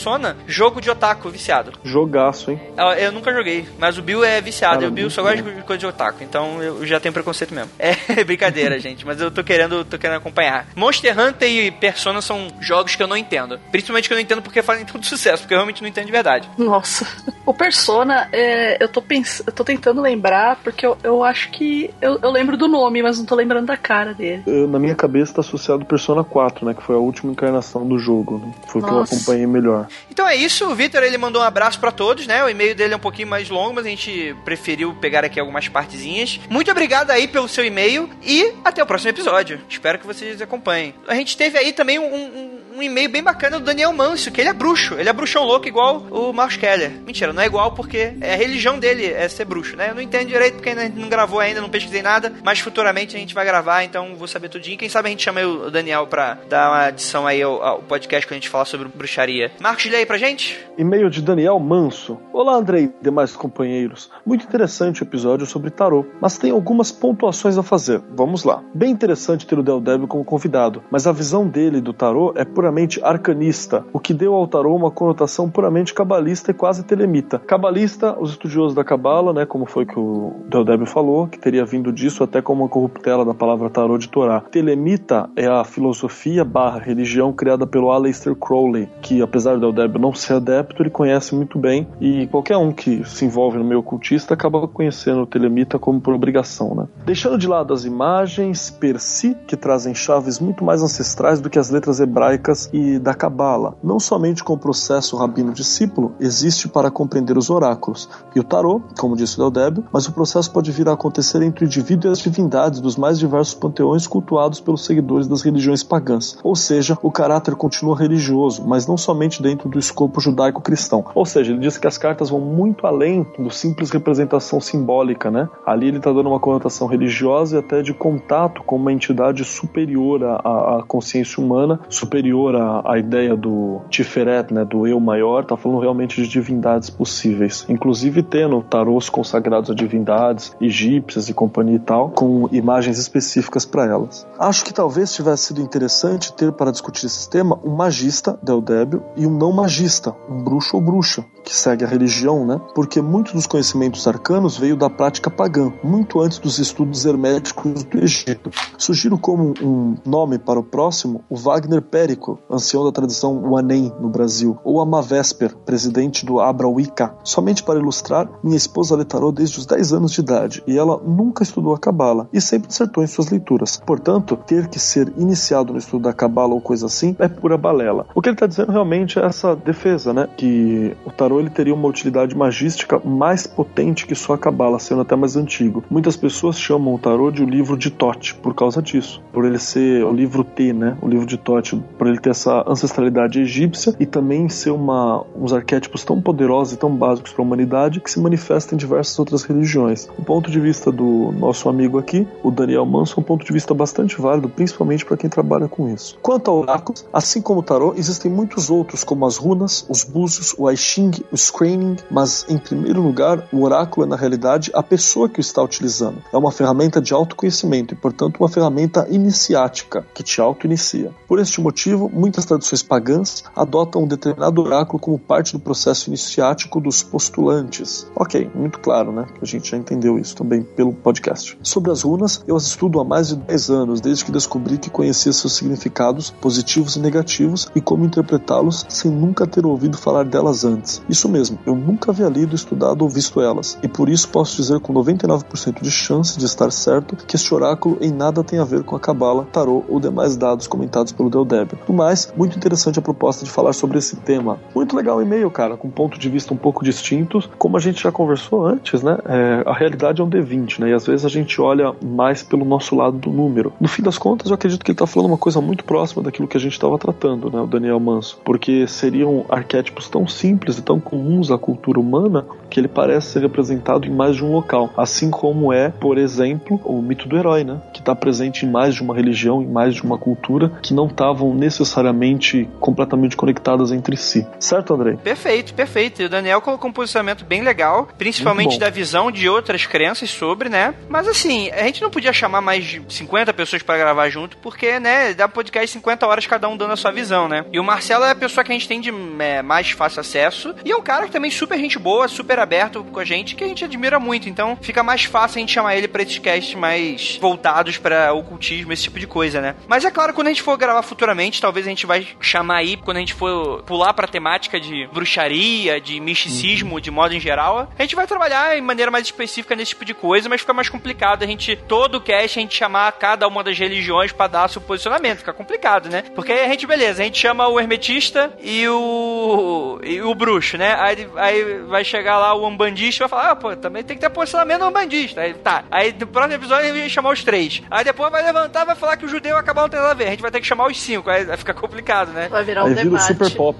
jogo 0.47 0.81
de 0.81 0.89
otaku 0.89 1.29
viciado. 1.29 1.73
Jogaço, 1.83 2.51
hein? 2.51 2.59
Eu, 2.77 2.85
eu 2.93 3.11
nunca 3.11 3.33
joguei, 3.33 3.67
mas 3.77 3.97
o 3.97 4.01
Bill 4.01 4.23
é 4.23 4.41
viciado. 4.41 4.75
Cara, 4.75 4.85
e 4.85 4.87
o 4.87 4.91
Bill 4.91 5.09
só 5.09 5.21
gosta 5.21 5.41
de 5.41 5.61
coisa 5.63 5.79
de 5.79 5.85
otaku, 5.85 6.23
então 6.23 6.61
eu 6.61 6.85
já 6.85 6.99
tenho 6.99 7.13
preconceito 7.13 7.53
mesmo. 7.53 7.71
É 7.79 7.95
brincadeira, 8.23 8.77
gente, 8.79 9.05
mas 9.05 9.19
eu 9.19 9.31
tô 9.31 9.43
querendo, 9.43 9.83
tô 9.85 9.97
querendo 9.97 10.17
acompanhar. 10.17 10.67
Monster 10.75 11.17
Hunter 11.17 11.49
e 11.49 11.71
Persona 11.71 12.21
são 12.21 12.47
jogos 12.59 12.95
que 12.95 13.03
eu 13.03 13.07
não 13.07 13.17
entendo. 13.17 13.59
Principalmente 13.71 14.07
que 14.07 14.13
eu 14.13 14.15
não 14.15 14.21
entendo 14.21 14.41
porque 14.41 14.61
fazem 14.61 14.85
tanto 14.87 15.05
sucesso, 15.05 15.43
porque 15.43 15.53
eu 15.53 15.57
realmente 15.57 15.81
não 15.81 15.89
entendo 15.89 16.05
de 16.05 16.11
verdade. 16.11 16.49
Nossa. 16.57 17.07
O 17.45 17.53
Persona, 17.53 18.29
é, 18.31 18.81
eu, 18.81 18.87
tô 18.87 19.01
pens... 19.01 19.43
eu 19.45 19.51
tô 19.51 19.63
tentando 19.63 20.01
lembrar, 20.01 20.57
porque 20.63 20.85
eu, 20.85 20.97
eu 21.03 21.23
acho 21.23 21.49
que. 21.51 21.93
Eu, 22.01 22.19
eu 22.21 22.31
lembro 22.31 22.57
do 22.57 22.67
nome, 22.67 23.01
mas 23.01 23.19
não 23.19 23.25
tô 23.25 23.35
lembrando 23.35 23.67
da 23.67 23.77
cara 23.77 24.13
dele. 24.13 24.43
Eu, 24.45 24.67
na 24.67 24.79
minha 24.79 24.95
cabeça 24.95 25.35
tá 25.35 25.41
associado 25.41 25.85
Persona 25.85 26.23
4, 26.23 26.65
né? 26.65 26.73
Que 26.73 26.83
foi 26.83 26.95
a 26.95 26.99
última 26.99 27.31
encarnação 27.31 27.87
do 27.87 27.97
jogo. 27.97 28.39
Né? 28.39 28.53
Foi 28.67 28.81
o 28.81 28.85
que 28.85 28.91
eu 28.91 29.01
acompanhei 29.01 29.45
melhor. 29.45 29.82
Então 30.09 30.27
é 30.27 30.35
isso, 30.35 30.69
o 30.69 30.75
Vitor 30.75 31.01
ele 31.03 31.17
mandou 31.17 31.41
um 31.41 31.45
abraço 31.45 31.79
pra 31.79 31.91
todos, 31.91 32.25
né? 32.27 32.43
O 32.43 32.49
e-mail 32.49 32.75
dele 32.75 32.93
é 32.93 32.97
um 32.97 32.99
pouquinho 32.99 33.27
mais 33.27 33.49
longo, 33.49 33.73
mas 33.75 33.85
a 33.85 33.89
gente 33.89 34.35
preferiu 34.45 34.93
pegar 34.95 35.23
aqui 35.25 35.39
algumas 35.39 35.67
partezinhas. 35.67 36.39
Muito 36.49 36.69
obrigado 36.71 37.11
aí 37.11 37.27
pelo 37.27 37.47
seu 37.47 37.65
e-mail 37.65 38.09
e 38.21 38.53
até 38.63 38.81
o 38.81 38.85
próximo 38.85 39.09
episódio. 39.11 39.61
Espero 39.69 39.99
que 39.99 40.05
vocês 40.07 40.41
acompanhem. 40.41 40.93
A 41.07 41.15
gente 41.15 41.35
teve 41.37 41.57
aí 41.57 41.73
também 41.73 41.99
um, 41.99 42.05
um- 42.15 42.59
um 42.75 42.81
e-mail 42.81 43.09
bem 43.09 43.21
bacana 43.21 43.59
do 43.59 43.65
Daniel 43.65 43.93
Manso, 43.93 44.31
que 44.31 44.41
ele 44.41 44.49
é 44.49 44.53
bruxo. 44.53 44.95
Ele 44.95 45.07
é 45.07 45.13
bruxão 45.13 45.43
louco 45.43 45.67
igual 45.67 45.97
o 46.09 46.33
Marcos 46.33 46.57
Keller. 46.57 46.91
Mentira, 47.05 47.31
não 47.31 47.41
é 47.41 47.45
igual 47.45 47.73
porque 47.73 48.13
é 48.19 48.33
a 48.33 48.35
religião 48.35 48.79
dele 48.79 49.05
é 49.05 49.27
ser 49.29 49.45
bruxo, 49.45 49.75
né? 49.75 49.91
Eu 49.91 49.95
não 49.95 50.01
entendo 50.01 50.27
direito 50.27 50.55
porque 50.55 50.69
ainda 50.69 50.89
não 50.89 51.07
gravou 51.07 51.39
ainda, 51.39 51.61
não 51.61 51.69
pesquisei 51.69 52.01
nada, 52.01 52.33
mas 52.43 52.59
futuramente 52.59 53.15
a 53.15 53.19
gente 53.19 53.35
vai 53.35 53.45
gravar, 53.45 53.83
então 53.83 54.15
vou 54.15 54.27
saber 54.27 54.49
tudinho. 54.49 54.77
Quem 54.77 54.89
sabe 54.89 55.07
a 55.07 55.11
gente 55.11 55.23
chama 55.23 55.41
o 55.41 55.69
Daniel 55.69 56.07
pra 56.07 56.39
dar 56.49 56.71
uma 56.71 56.85
adição 56.85 57.27
aí 57.27 57.41
ao, 57.41 57.61
ao 57.61 57.79
podcast 57.83 58.25
quando 58.25 58.33
a 58.33 58.39
gente 58.39 58.49
falar 58.49 58.65
sobre 58.65 58.87
bruxaria. 58.87 59.51
Marcos, 59.59 59.85
lê 59.85 59.97
aí 59.97 60.05
pra 60.05 60.17
gente? 60.17 60.59
E-mail 60.77 61.09
de 61.09 61.21
Daniel 61.21 61.59
Manso. 61.59 62.17
Olá, 62.31 62.55
Andrei 62.55 62.85
e 62.85 63.03
demais 63.03 63.35
companheiros. 63.35 64.09
Muito 64.25 64.45
interessante 64.45 65.03
o 65.03 65.05
episódio 65.05 65.45
sobre 65.45 65.69
tarô, 65.69 66.05
mas 66.19 66.37
tem 66.37 66.51
algumas 66.51 66.91
pontuações 66.91 67.57
a 67.57 67.63
fazer. 67.63 68.01
Vamos 68.15 68.43
lá. 68.43 68.63
Bem 68.73 68.89
interessante 68.89 69.45
ter 69.45 69.59
o 69.59 69.63
Del 69.63 69.79
Débio 69.79 70.07
como 70.07 70.25
convidado, 70.25 70.83
mas 70.89 71.05
a 71.05 71.11
visão 71.11 71.47
dele 71.47 71.79
do 71.79 71.93
tarô 71.93 72.33
é 72.35 72.43
puramente 72.63 73.03
arcanista, 73.03 73.83
o 73.91 73.99
que 73.99 74.13
deu 74.13 74.33
ao 74.33 74.47
tarô 74.47 74.73
uma 74.73 74.89
conotação 74.89 75.49
puramente 75.49 75.93
cabalista 75.93 76.51
e 76.51 76.53
quase 76.53 76.85
telemita. 76.85 77.37
Cabalista, 77.39 78.17
os 78.17 78.31
estudiosos 78.31 78.73
da 78.73 78.85
cabala, 78.85 79.33
né, 79.33 79.45
como 79.45 79.65
foi 79.65 79.85
que 79.85 79.99
o 79.99 80.31
Del 80.47 80.63
Débio 80.63 80.85
falou, 80.85 81.27
que 81.27 81.37
teria 81.37 81.65
vindo 81.65 81.91
disso 81.91 82.23
até 82.23 82.41
como 82.41 82.63
uma 82.63 82.69
corruptela 82.69 83.25
da 83.25 83.33
palavra 83.33 83.69
tarô 83.69 83.97
de 83.97 84.07
Torá. 84.07 84.39
Telemita 84.39 85.29
é 85.35 85.45
a 85.45 85.65
filosofia 85.65 86.45
barra 86.45 86.79
religião 86.79 87.33
criada 87.33 87.67
pelo 87.67 87.91
Aleister 87.91 88.33
Crowley, 88.33 88.87
que 89.01 89.21
apesar 89.21 89.55
do 89.55 89.59
Del 89.59 89.73
Débio 89.73 89.99
não 89.99 90.13
ser 90.13 90.35
adepto, 90.35 90.81
ele 90.81 90.89
conhece 90.89 91.35
muito 91.35 91.59
bem 91.59 91.85
e 91.99 92.27
qualquer 92.27 92.55
um 92.55 92.71
que 92.71 93.03
se 93.03 93.25
envolve 93.25 93.57
no 93.57 93.65
meio 93.65 93.81
ocultista 93.81 94.35
acaba 94.35 94.65
conhecendo 94.69 95.23
o 95.23 95.27
Telemita 95.27 95.77
como 95.77 95.99
por 95.99 96.13
obrigação, 96.13 96.73
né? 96.73 96.87
Deixando 97.05 97.37
de 97.37 97.45
lado 97.45 97.73
as 97.73 97.83
imagens 97.83 98.69
per 98.69 99.01
si, 99.01 99.35
que 99.45 99.57
trazem 99.57 99.93
chaves 99.93 100.39
muito 100.39 100.63
mais 100.63 100.81
ancestrais 100.81 101.41
do 101.41 101.49
que 101.49 101.59
as 101.59 101.69
letras 101.69 101.99
hebraicas 101.99 102.52
e 102.71 102.99
da 102.99 103.13
Cabala. 103.13 103.75
Não 103.83 103.99
somente 103.99 104.43
com 104.43 104.53
o 104.53 104.57
processo 104.57 105.15
rabino-discípulo 105.15 106.13
existe 106.19 106.67
para 106.67 106.91
compreender 106.91 107.37
os 107.37 107.49
oráculos 107.49 108.09
e 108.35 108.39
o 108.39 108.43
tarô, 108.43 108.81
como 108.97 109.15
disse 109.15 109.39
o 109.39 109.49
Deldébio, 109.49 109.85
mas 109.91 110.07
o 110.07 110.11
processo 110.11 110.51
pode 110.51 110.71
vir 110.71 110.87
a 110.87 110.93
acontecer 110.93 111.41
entre 111.41 111.65
o 111.65 111.67
indivíduo 111.67 112.09
e 112.09 112.11
as 112.11 112.19
divindades 112.19 112.79
dos 112.79 112.95
mais 112.95 113.17
diversos 113.17 113.53
panteões 113.53 114.07
cultuados 114.07 114.59
pelos 114.59 114.85
seguidores 114.85 115.27
das 115.27 115.41
religiões 115.41 115.83
pagãs. 115.83 116.37
Ou 116.43 116.55
seja, 116.55 116.97
o 117.01 117.11
caráter 117.11 117.55
continua 117.55 117.97
religioso, 117.97 118.63
mas 118.65 118.87
não 118.87 118.97
somente 118.97 119.41
dentro 119.41 119.69
do 119.69 119.79
escopo 119.79 120.19
judaico-cristão. 120.19 121.05
Ou 121.15 121.25
seja, 121.25 121.51
ele 121.51 121.59
diz 121.59 121.77
que 121.77 121.87
as 121.87 121.97
cartas 121.97 122.29
vão 122.29 122.39
muito 122.39 122.85
além 122.85 123.25
do 123.37 123.49
simples 123.49 123.91
representação 123.91 124.59
simbólica, 124.59 125.31
né? 125.31 125.49
Ali 125.65 125.87
ele 125.87 125.97
está 125.97 126.11
dando 126.11 126.29
uma 126.29 126.39
conotação 126.39 126.87
religiosa 126.87 127.57
e 127.57 127.59
até 127.59 127.81
de 127.81 127.93
contato 127.93 128.63
com 128.63 128.75
uma 128.75 128.91
entidade 128.91 129.43
superior 129.43 130.23
à, 130.23 130.77
à 130.77 130.83
consciência 130.87 131.43
humana, 131.43 131.79
superior 131.89 132.42
à, 132.49 132.93
à, 132.93 132.97
ideia 132.97 133.35
do 133.35 133.81
Tiferet, 133.89 134.53
né? 134.53 134.65
Do 134.65 134.87
eu 134.87 134.99
maior, 134.99 135.45
tá 135.45 135.55
falando 135.57 135.79
realmente 135.79 136.21
de 136.21 136.27
divindades 136.27 136.89
possíveis. 136.89 137.65
Inclusive 137.69 138.23
tendo 138.23 138.61
tarôs 138.61 139.09
consagrados 139.09 139.69
a 139.69 139.73
divindades 139.73 140.55
egípcias 140.59 141.29
e 141.29 141.33
companhia 141.33 141.75
e 141.75 141.79
tal, 141.79 142.09
com 142.09 142.47
imagens 142.51 142.97
específicas 142.97 143.65
para 143.65 143.85
elas. 143.85 144.27
Acho 144.39 144.65
que 144.65 144.73
talvez 144.73 145.13
tivesse 145.13 145.45
sido 145.47 145.61
interessante 145.61 146.33
ter 146.33 146.51
para 146.51 146.71
discutir 146.71 147.05
esse 147.05 147.29
tema 147.29 147.59
um 147.63 147.75
magista, 147.75 148.37
Deldébio, 148.41 149.03
e 149.15 149.25
um 149.25 149.37
não 149.37 149.51
magista, 149.51 150.15
um 150.29 150.43
bruxo 150.43 150.75
ou 150.75 150.81
bruxa, 150.81 151.25
que 151.43 151.55
segue 151.55 151.83
a 151.83 151.87
religião, 151.87 152.45
né? 152.45 152.59
Porque 152.75 153.01
muitos 153.01 153.33
dos 153.33 153.47
conhecimentos 153.47 154.07
arcanos 154.07 154.57
veio 154.57 154.75
da 154.75 154.89
prática 154.89 155.29
pagã, 155.29 155.71
muito 155.83 156.19
antes 156.19 156.39
dos 156.39 156.59
estudos 156.59 157.05
herméticos 157.05 157.83
do 157.83 157.99
Egito. 157.99 158.49
Sugiro 158.77 159.17
como 159.17 159.53
um 159.61 159.95
nome 160.05 160.37
para 160.37 160.59
o 160.59 160.63
próximo 160.63 161.23
o 161.29 161.35
Wagner 161.35 161.81
Périco, 161.81 162.32
ancião 162.49 162.83
da 162.83 162.91
tradição 162.91 163.41
Wanem 163.51 163.91
no 163.99 164.09
Brasil, 164.09 164.57
ou 164.63 164.81
a 164.81 164.85
Mavesper, 164.85 165.55
presidente 165.65 166.25
do 166.25 166.39
Abra 166.39 166.67
Wicca. 166.67 167.15
Somente 167.23 167.63
para 167.63 167.79
ilustrar, 167.79 168.29
minha 168.43 168.57
esposa 168.57 168.95
letarou 168.95 169.31
desde 169.31 169.59
os 169.59 169.65
10 169.65 169.93
anos 169.93 170.11
de 170.11 170.21
idade 170.21 170.63
e 170.67 170.77
ela 170.77 170.99
nunca 171.05 171.43
estudou 171.43 171.73
a 171.73 171.79
Cabala 171.79 172.27
e 172.31 172.39
sempre 172.39 172.69
acertou 172.69 173.03
em 173.03 173.07
suas 173.07 173.29
leituras. 173.29 173.81
Portanto, 173.85 174.37
ter 174.37 174.67
que 174.67 174.79
ser 174.79 175.11
iniciado 175.17 175.73
no 175.73 175.79
estudo 175.79 176.03
da 176.03 176.13
Cabala 176.13 176.53
ou 176.53 176.61
coisa 176.61 176.85
assim 176.85 177.15
é 177.19 177.27
pura 177.27 177.57
balela. 177.57 178.05
O 178.15 178.21
que 178.21 178.29
ele 178.29 178.35
está 178.35 178.47
dizendo 178.47 178.71
realmente 178.71 179.19
é 179.19 179.25
essa 179.25 179.55
defesa, 179.55 180.13
né? 180.13 180.27
Que 180.37 180.95
o 181.05 181.11
tarô 181.11 181.39
ele 181.39 181.49
teria 181.49 181.73
uma 181.73 181.87
utilidade 181.87 182.35
magística 182.35 182.99
mais 182.99 183.45
potente 183.45 184.05
que 184.05 184.15
só 184.15 184.33
a 184.33 184.37
Cabala, 184.37 184.79
sendo 184.79 185.01
até 185.01 185.15
mais 185.15 185.35
antigo. 185.35 185.83
Muitas 185.89 186.15
pessoas 186.15 186.59
chamam 186.59 186.93
o 186.93 186.99
tarô 186.99 187.31
de 187.31 187.43
o 187.43 187.49
livro 187.49 187.77
de 187.77 187.89
Tote 187.89 188.35
por 188.35 188.53
causa 188.53 188.81
disso, 188.81 189.21
por 189.31 189.45
ele 189.45 189.59
ser 189.59 190.03
o 190.03 190.11
livro 190.11 190.43
T, 190.43 190.73
né? 190.73 190.97
O 191.01 191.07
livro 191.07 191.25
de 191.25 191.37
Tote, 191.37 191.75
por 191.97 192.07
ele 192.07 192.19
ter 192.23 192.29
essa 192.29 192.63
ancestralidade 192.67 193.39
egípcia 193.39 193.93
e 193.99 194.05
também 194.05 194.47
ser 194.49 194.71
uma, 194.71 195.23
uns 195.35 195.53
arquétipos 195.53 196.03
tão 196.03 196.21
poderosos 196.21 196.73
e 196.73 196.77
tão 196.77 196.89
básicos 196.95 197.33
para 197.33 197.43
a 197.43 197.45
humanidade 197.45 197.99
que 197.99 198.09
se 198.09 198.19
manifestam 198.19 198.75
em 198.75 198.79
diversas 198.79 199.19
outras 199.19 199.43
religiões. 199.43 200.07
O 200.17 200.23
ponto 200.23 200.49
de 200.49 200.59
vista 200.59 200.91
do 200.91 201.31
nosso 201.33 201.67
amigo 201.69 201.99
aqui, 201.99 202.27
o 202.41 202.49
Daniel 202.49 202.85
Manso, 202.85 203.15
é 203.17 203.19
um 203.19 203.23
ponto 203.23 203.45
de 203.45 203.51
vista 203.51 203.73
bastante 203.73 204.19
válido, 204.19 204.49
principalmente 204.49 205.05
para 205.05 205.17
quem 205.17 205.29
trabalha 205.29 205.67
com 205.67 205.89
isso. 205.89 206.17
Quanto 206.21 206.49
ao 206.49 206.59
oráculos, 206.59 207.05
assim 207.11 207.41
como 207.41 207.59
o 207.59 207.63
tarô, 207.63 207.93
existem 207.97 208.31
muitos 208.31 208.69
outros, 208.69 209.03
como 209.03 209.25
as 209.25 209.35
runas, 209.35 209.85
os 209.89 210.03
búzios, 210.03 210.55
o 210.57 210.71
I 210.71 210.77
Ching, 210.77 211.11
o 211.31 211.37
Screening, 211.37 211.97
mas 212.09 212.45
em 212.49 212.57
primeiro 212.57 213.01
lugar, 213.01 213.47
o 213.51 213.63
oráculo 213.63 214.05
é 214.05 214.09
na 214.09 214.15
realidade 214.15 214.71
a 214.73 214.81
pessoa 214.81 215.27
que 215.27 215.39
o 215.39 215.41
está 215.41 215.61
utilizando. 215.61 216.23
É 216.31 216.37
uma 216.37 216.51
ferramenta 216.51 217.01
de 217.01 217.13
autoconhecimento 217.13 217.93
e, 217.93 217.97
portanto, 217.97 218.37
uma 218.39 218.49
ferramenta 218.49 219.05
iniciática 219.09 220.05
que 220.13 220.23
te 220.23 220.39
auto-inicia. 220.39 221.11
Por 221.27 221.39
este 221.39 221.59
motivo, 221.59 222.09
muitas 222.13 222.45
tradições 222.45 222.83
pagãs 222.83 223.43
adotam 223.55 224.03
um 224.03 224.07
determinado 224.07 224.61
oráculo 224.61 224.99
como 224.99 225.17
parte 225.17 225.53
do 225.53 225.59
processo 225.59 226.09
iniciático 226.09 226.79
dos 226.79 227.01
postulantes. 227.01 228.07
Ok, 228.15 228.49
muito 228.53 228.79
claro, 228.79 229.11
né? 229.11 229.25
A 229.41 229.45
gente 229.45 229.71
já 229.71 229.77
entendeu 229.77 230.19
isso 230.19 230.35
também 230.35 230.61
pelo 230.61 230.93
podcast. 230.93 231.57
Sobre 231.63 231.91
as 231.91 232.03
runas, 232.03 232.43
eu 232.47 232.55
as 232.55 232.67
estudo 232.67 232.99
há 232.99 233.03
mais 233.03 233.29
de 233.29 233.35
10 233.35 233.69
anos, 233.69 234.01
desde 234.01 234.25
que 234.25 234.31
descobri 234.31 234.77
que 234.77 234.89
conhecia 234.89 235.31
seus 235.31 235.53
significados 235.53 236.29
positivos 236.29 236.95
e 236.95 236.99
negativos 236.99 237.69
e 237.75 237.81
como 237.81 238.05
interpretá-los 238.05 238.85
sem 238.89 239.11
nunca 239.11 239.47
ter 239.47 239.65
ouvido 239.65 239.97
falar 239.97 240.25
delas 240.25 240.65
antes. 240.65 241.01
Isso 241.07 241.29
mesmo, 241.29 241.59
eu 241.65 241.75
nunca 241.75 242.11
havia 242.11 242.27
lido, 242.27 242.55
estudado 242.55 243.01
ou 243.01 243.09
visto 243.09 243.39
elas, 243.39 243.77
e 243.81 243.87
por 243.87 244.09
isso 244.09 244.27
posso 244.29 244.55
dizer 244.57 244.79
com 244.79 244.93
99% 244.93 245.81
de 245.81 245.91
chance 245.91 246.37
de 246.37 246.45
estar 246.45 246.71
certo 246.71 247.15
que 247.15 247.35
este 247.35 247.53
oráculo 247.53 247.97
em 248.01 248.11
nada 248.11 248.43
tem 248.43 248.59
a 248.59 248.65
ver 248.65 248.83
com 248.83 248.95
a 248.95 248.99
cabala, 248.99 249.47
tarô 249.51 249.83
ou 249.87 249.99
demais 249.99 250.35
dados 250.35 250.67
comentados 250.67 251.11
pelo 251.11 251.29
Deldeb. 251.29 251.75
Mais, 252.03 252.33
muito 252.35 252.57
interessante 252.57 252.99
a 252.99 253.01
proposta 253.01 253.45
de 253.45 253.51
falar 253.51 253.73
sobre 253.73 253.97
esse 253.97 254.17
tema. 254.17 254.59
Muito 254.75 254.95
legal 254.95 255.17
o 255.17 255.21
e-mail, 255.21 255.49
cara, 255.49 255.77
com 255.77 255.89
ponto 255.89 256.19
de 256.19 256.29
vista 256.29 256.53
um 256.53 256.57
pouco 256.57 256.83
distintos, 256.83 257.49
como 257.57 257.77
a 257.77 257.79
gente 257.79 258.03
já 258.03 258.11
conversou 258.11 258.65
antes, 258.65 259.01
né? 259.01 259.17
É, 259.25 259.63
a 259.65 259.73
realidade 259.73 260.21
é 260.21 260.23
um 260.23 260.29
D20, 260.29 260.79
né? 260.79 260.89
E 260.89 260.93
às 260.93 261.05
vezes 261.05 261.25
a 261.25 261.29
gente 261.29 261.61
olha 261.61 261.93
mais 262.03 262.43
pelo 262.43 262.65
nosso 262.65 262.95
lado 262.95 263.17
do 263.17 263.29
número. 263.29 263.73
No 263.79 263.87
fim 263.87 264.03
das 264.03 264.17
contas, 264.17 264.49
eu 264.49 264.55
acredito 264.55 264.83
que 264.83 264.91
ele 264.91 264.95
está 264.95 265.07
falando 265.07 265.29
uma 265.29 265.37
coisa 265.37 265.61
muito 265.61 265.83
próxima 265.85 266.21
daquilo 266.21 266.47
que 266.47 266.57
a 266.57 266.59
gente 266.59 266.73
estava 266.73 266.97
tratando, 266.97 267.49
né? 267.49 267.61
O 267.61 267.67
Daniel 267.67 267.99
Manso, 267.99 268.37
porque 268.43 268.85
seriam 268.87 269.45
arquétipos 269.49 270.09
tão 270.09 270.27
simples 270.27 270.77
e 270.77 270.81
tão 270.81 270.99
comuns 270.99 271.51
à 271.51 271.57
cultura 271.57 271.99
humana 271.99 272.45
que 272.69 272.79
ele 272.79 272.87
parece 272.87 273.27
ser 273.27 273.41
representado 273.41 274.07
em 274.07 274.11
mais 274.11 274.35
de 274.35 274.43
um 274.43 274.51
local, 274.51 274.89
assim 274.97 275.29
como 275.29 275.71
é, 275.71 275.89
por 275.89 276.17
exemplo, 276.17 276.81
o 276.83 277.01
mito 277.01 277.27
do 277.27 277.37
herói, 277.37 277.63
né? 277.63 277.79
Está 278.03 278.13
presente 278.13 278.65
em 278.65 278.69
mais 278.69 278.95
de 278.95 279.01
uma 279.01 279.15
religião, 279.15 279.61
em 279.61 279.67
mais 279.67 279.95
de 279.95 280.03
uma 280.03 280.17
cultura, 280.17 280.69
que 280.81 280.93
não 280.93 281.07
estavam 281.07 281.53
necessariamente 281.53 282.69
completamente 282.81 283.37
conectadas 283.37 283.93
entre 283.93 284.17
si. 284.17 284.45
Certo, 284.59 284.93
Andrei? 284.93 285.15
Perfeito, 285.15 285.73
perfeito. 285.73 286.21
E 286.21 286.25
o 286.25 286.29
Daniel 286.29 286.59
colocou 286.59 286.89
um 286.89 286.93
posicionamento 286.93 287.45
bem 287.45 287.61
legal, 287.61 288.09
principalmente 288.17 288.77
da 288.77 288.89
visão 288.89 289.31
de 289.31 289.47
outras 289.47 289.85
crenças 289.85 290.29
sobre, 290.29 290.67
né? 290.67 290.93
Mas 291.07 291.29
assim, 291.29 291.71
a 291.71 291.83
gente 291.83 292.01
não 292.01 292.09
podia 292.09 292.33
chamar 292.33 292.59
mais 292.59 292.83
de 292.83 293.01
50 293.07 293.53
pessoas 293.53 293.81
para 293.81 293.97
gravar 293.97 294.27
junto, 294.27 294.57
porque, 294.57 294.99
né, 294.99 295.33
dá 295.33 295.47
podcast 295.47 295.91
50 295.93 296.27
horas 296.27 296.45
cada 296.45 296.67
um 296.67 296.75
dando 296.75 296.91
a 296.91 296.97
sua 296.97 297.11
visão, 297.11 297.47
né? 297.47 297.63
E 297.71 297.79
o 297.79 297.83
Marcelo 297.85 298.25
é 298.25 298.31
a 298.31 298.35
pessoa 298.35 298.65
que 298.65 298.71
a 298.71 298.75
gente 298.75 298.87
tem 298.87 298.99
de 298.99 299.13
é, 299.39 299.61
mais 299.61 299.91
fácil 299.91 300.19
acesso, 300.19 300.75
e 300.83 300.91
é 300.91 300.95
um 300.95 301.01
cara 301.01 301.25
que 301.25 301.31
também 301.31 301.49
super 301.49 301.79
gente 301.79 301.97
boa, 301.97 302.27
super 302.27 302.59
aberto 302.59 303.01
com 303.01 303.19
a 303.19 303.25
gente, 303.25 303.55
que 303.55 303.63
a 303.63 303.67
gente 303.67 303.85
admira 303.85 304.19
muito. 304.19 304.49
Então 304.49 304.77
fica 304.81 305.01
mais 305.01 305.23
fácil 305.23 305.57
a 305.57 305.61
gente 305.61 305.71
chamar 305.71 305.95
ele 305.95 306.09
pra 306.09 306.21
esses 306.21 306.39
casts 306.39 306.75
mais 306.75 307.37
voltados 307.39 307.92
para 307.99 308.33
ocultismo, 308.33 308.91
esse 308.93 309.03
tipo 309.03 309.19
de 309.19 309.27
coisa, 309.27 309.61
né? 309.61 309.75
Mas 309.87 310.05
é 310.05 310.11
claro, 310.11 310.33
quando 310.33 310.47
a 310.47 310.49
gente 310.51 310.61
for 310.61 310.77
gravar 310.77 311.01
futuramente, 311.01 311.61
talvez 311.61 311.85
a 311.85 311.89
gente 311.89 312.05
vai 312.05 312.27
chamar 312.39 312.77
aí, 312.77 312.97
quando 312.97 313.17
a 313.17 313.19
gente 313.19 313.33
for 313.33 313.83
pular 313.83 314.13
pra 314.13 314.27
temática 314.27 314.79
de 314.79 315.07
bruxaria, 315.13 315.99
de 315.99 316.19
misticismo, 316.19 316.99
de 316.99 317.11
modo 317.11 317.33
em 317.33 317.39
geral, 317.39 317.91
a 317.97 318.01
gente 318.01 318.15
vai 318.15 318.27
trabalhar 318.27 318.77
em 318.77 318.81
maneira 318.81 319.11
mais 319.11 319.25
específica 319.25 319.75
nesse 319.75 319.89
tipo 319.89 320.05
de 320.05 320.13
coisa, 320.13 320.49
mas 320.49 320.61
fica 320.61 320.73
mais 320.73 320.89
complicado 320.89 321.43
a 321.43 321.47
gente, 321.47 321.75
todo 321.75 322.15
o 322.15 322.21
cast, 322.21 322.59
a 322.59 322.61
gente 322.61 322.75
chamar 322.75 323.11
cada 323.13 323.47
uma 323.47 323.63
das 323.63 323.77
religiões 323.77 324.31
para 324.31 324.47
dar 324.47 324.69
seu 324.69 324.81
posicionamento. 324.81 325.39
Fica 325.39 325.53
complicado, 325.53 326.09
né? 326.09 326.23
Porque 326.35 326.51
aí 326.51 326.65
a 326.65 326.69
gente, 326.69 326.87
beleza, 326.87 327.21
a 327.21 327.25
gente 327.25 327.37
chama 327.37 327.67
o 327.67 327.79
hermetista 327.79 328.53
e 328.61 328.87
o. 328.87 329.99
e 330.03 330.21
o 330.21 330.33
bruxo, 330.33 330.77
né? 330.77 330.95
Aí, 330.99 331.27
aí 331.35 331.79
vai 331.87 332.03
chegar 332.03 332.37
lá 332.37 332.53
o 332.53 332.67
umbandista 332.67 333.23
e 333.23 333.27
vai 333.27 333.29
falar, 333.29 333.51
ah, 333.51 333.55
pô, 333.55 333.75
também 333.75 334.03
tem 334.03 334.15
que 334.17 334.21
ter 334.21 334.29
posicionamento 334.29 334.83
umbandista. 334.83 335.41
Aí 335.41 335.53
tá. 335.53 335.83
Aí 335.91 336.13
no 336.17 336.27
próximo 336.27 336.55
episódio 336.55 336.85
a 336.85 336.87
gente 336.87 336.99
vai 336.99 337.09
chamar 337.09 337.31
os 337.31 337.43
três. 337.43 337.81
Aí 337.89 338.03
depois 338.03 338.31
vai 338.31 338.43
levantar 338.43 338.83
e 338.83 338.85
vai 338.85 338.95
falar 338.95 339.17
que 339.17 339.25
o 339.25 339.29
judeu 339.29 339.57
acabou 339.57 339.83
não 339.83 339.89
tem 339.89 339.99
nada 339.99 340.11
a 340.11 340.15
ver. 340.15 340.27
A 340.27 340.31
gente 340.31 340.41
vai 340.41 340.51
ter 340.51 340.59
que 340.59 340.67
chamar 340.67 340.87
os 340.87 340.99
cinco. 340.99 341.29
Aí 341.29 341.45
vai 341.45 341.57
ficar 341.57 341.73
complicado, 341.73 342.31
né? 342.31 342.47
Vai 342.49 342.63
virar 342.63 342.83
um 342.83 342.87
Aí 342.87 342.95
vira 342.95 343.07
o 343.07 343.11
debate. 343.11 343.27
super 343.33 343.55
pop. 343.55 343.77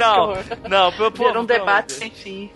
não, 0.00 0.34
não, 0.68 0.92
por, 0.92 1.12
por, 1.12 1.26
Vira 1.26 1.40
um 1.40 1.44
debate 1.44 1.92
sem 1.92 2.10
fim. 2.10 2.50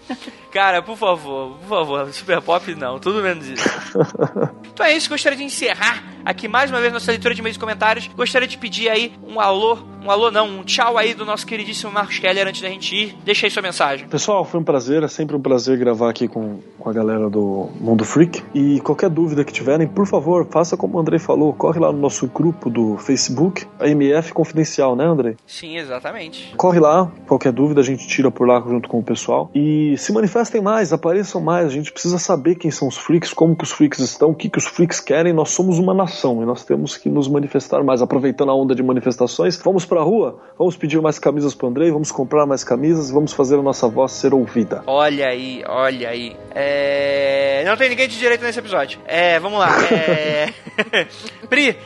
Cara, 0.52 0.82
por 0.82 0.96
favor, 0.96 1.56
por 1.58 1.68
favor, 1.68 2.12
Super 2.12 2.40
Pop 2.40 2.74
não, 2.74 2.98
tudo 2.98 3.22
menos 3.22 3.46
isso. 3.46 3.68
então 4.72 4.84
é 4.86 4.92
isso, 4.94 5.08
gostaria 5.08 5.36
de 5.36 5.44
encerrar 5.44 6.02
aqui 6.28 6.46
mais 6.46 6.70
uma 6.70 6.78
vez 6.78 6.92
nossa 6.92 7.10
leitura 7.10 7.34
de 7.34 7.40
meios 7.40 7.56
e 7.56 7.58
comentários. 7.58 8.10
Gostaria 8.14 8.46
de 8.46 8.58
pedir 8.58 8.90
aí 8.90 9.14
um 9.26 9.40
alô, 9.40 9.78
um 10.04 10.10
alô 10.10 10.30
não, 10.30 10.58
um 10.58 10.62
tchau 10.62 10.98
aí 10.98 11.14
do 11.14 11.24
nosso 11.24 11.46
queridíssimo 11.46 11.90
Marcos 11.90 12.18
Keller 12.18 12.46
antes 12.46 12.60
da 12.60 12.68
gente 12.68 12.94
ir. 12.94 13.16
Deixa 13.24 13.46
aí 13.46 13.50
sua 13.50 13.62
mensagem. 13.62 14.06
Pessoal, 14.08 14.44
foi 14.44 14.60
um 14.60 14.62
prazer, 14.62 15.02
é 15.02 15.08
sempre 15.08 15.34
um 15.34 15.40
prazer 15.40 15.78
gravar 15.78 16.10
aqui 16.10 16.28
com, 16.28 16.60
com 16.78 16.90
a 16.90 16.92
galera 16.92 17.30
do 17.30 17.70
Mundo 17.80 18.04
Freak. 18.04 18.42
E 18.54 18.78
qualquer 18.80 19.08
dúvida 19.08 19.42
que 19.42 19.52
tiverem, 19.52 19.88
por 19.88 20.06
favor, 20.06 20.46
faça 20.50 20.76
como 20.76 20.98
o 20.98 21.00
Andrei 21.00 21.18
falou, 21.18 21.50
corre 21.54 21.80
lá 21.80 21.90
no 21.90 21.98
nosso 21.98 22.26
grupo 22.26 22.68
do 22.68 22.98
Facebook, 22.98 23.66
a 23.80 23.88
MF 23.88 24.34
Confidencial, 24.34 24.94
né, 24.94 25.06
Andrei? 25.06 25.34
Sim, 25.46 25.78
exatamente. 25.78 26.54
Corre 26.58 26.78
lá, 26.78 27.10
qualquer 27.26 27.52
dúvida 27.52 27.80
a 27.80 27.84
gente 27.84 28.06
tira 28.06 28.30
por 28.30 28.46
lá 28.46 28.60
junto 28.60 28.86
com 28.86 28.98
o 28.98 29.02
pessoal. 29.02 29.50
E 29.54 29.96
se 29.96 30.12
manifestem 30.12 30.60
mais, 30.60 30.92
apareçam 30.92 31.40
mais. 31.40 31.68
A 31.68 31.70
gente 31.70 31.90
precisa 31.90 32.18
saber 32.18 32.56
quem 32.56 32.70
são 32.70 32.86
os 32.86 32.98
freaks, 32.98 33.32
como 33.32 33.56
que 33.56 33.64
os 33.64 33.72
freaks 33.72 34.00
estão, 34.00 34.30
o 34.32 34.34
que, 34.34 34.50
que 34.50 34.58
os 34.58 34.66
freaks 34.66 35.00
querem. 35.00 35.32
Nós 35.32 35.48
somos 35.50 35.78
uma 35.78 35.94
nação 35.94 36.17
e 36.26 36.46
nós 36.46 36.64
temos 36.64 36.96
que 36.96 37.08
nos 37.08 37.28
manifestar 37.28 37.82
mais. 37.82 38.02
Aproveitando 38.02 38.50
a 38.50 38.54
onda 38.54 38.74
de 38.74 38.82
manifestações, 38.82 39.56
vamos 39.62 39.84
pra 39.84 40.02
rua, 40.02 40.40
vamos 40.58 40.76
pedir 40.76 41.00
mais 41.00 41.18
camisas 41.18 41.54
pro 41.54 41.68
Andrei, 41.68 41.90
vamos 41.90 42.10
comprar 42.10 42.46
mais 42.46 42.64
camisas, 42.64 43.10
vamos 43.10 43.32
fazer 43.32 43.58
a 43.58 43.62
nossa 43.62 43.88
voz 43.88 44.12
ser 44.12 44.34
ouvida. 44.34 44.82
Olha 44.86 45.28
aí, 45.28 45.62
olha 45.66 46.08
aí. 46.08 46.36
É... 46.54 47.62
Não 47.64 47.76
tem 47.76 47.88
ninguém 47.88 48.08
de 48.08 48.18
direito 48.18 48.42
nesse 48.42 48.58
episódio. 48.58 48.98
É, 49.06 49.38
vamos 49.38 49.58
lá. 49.58 49.70
É... 49.92 50.48
Pri, 51.48 51.76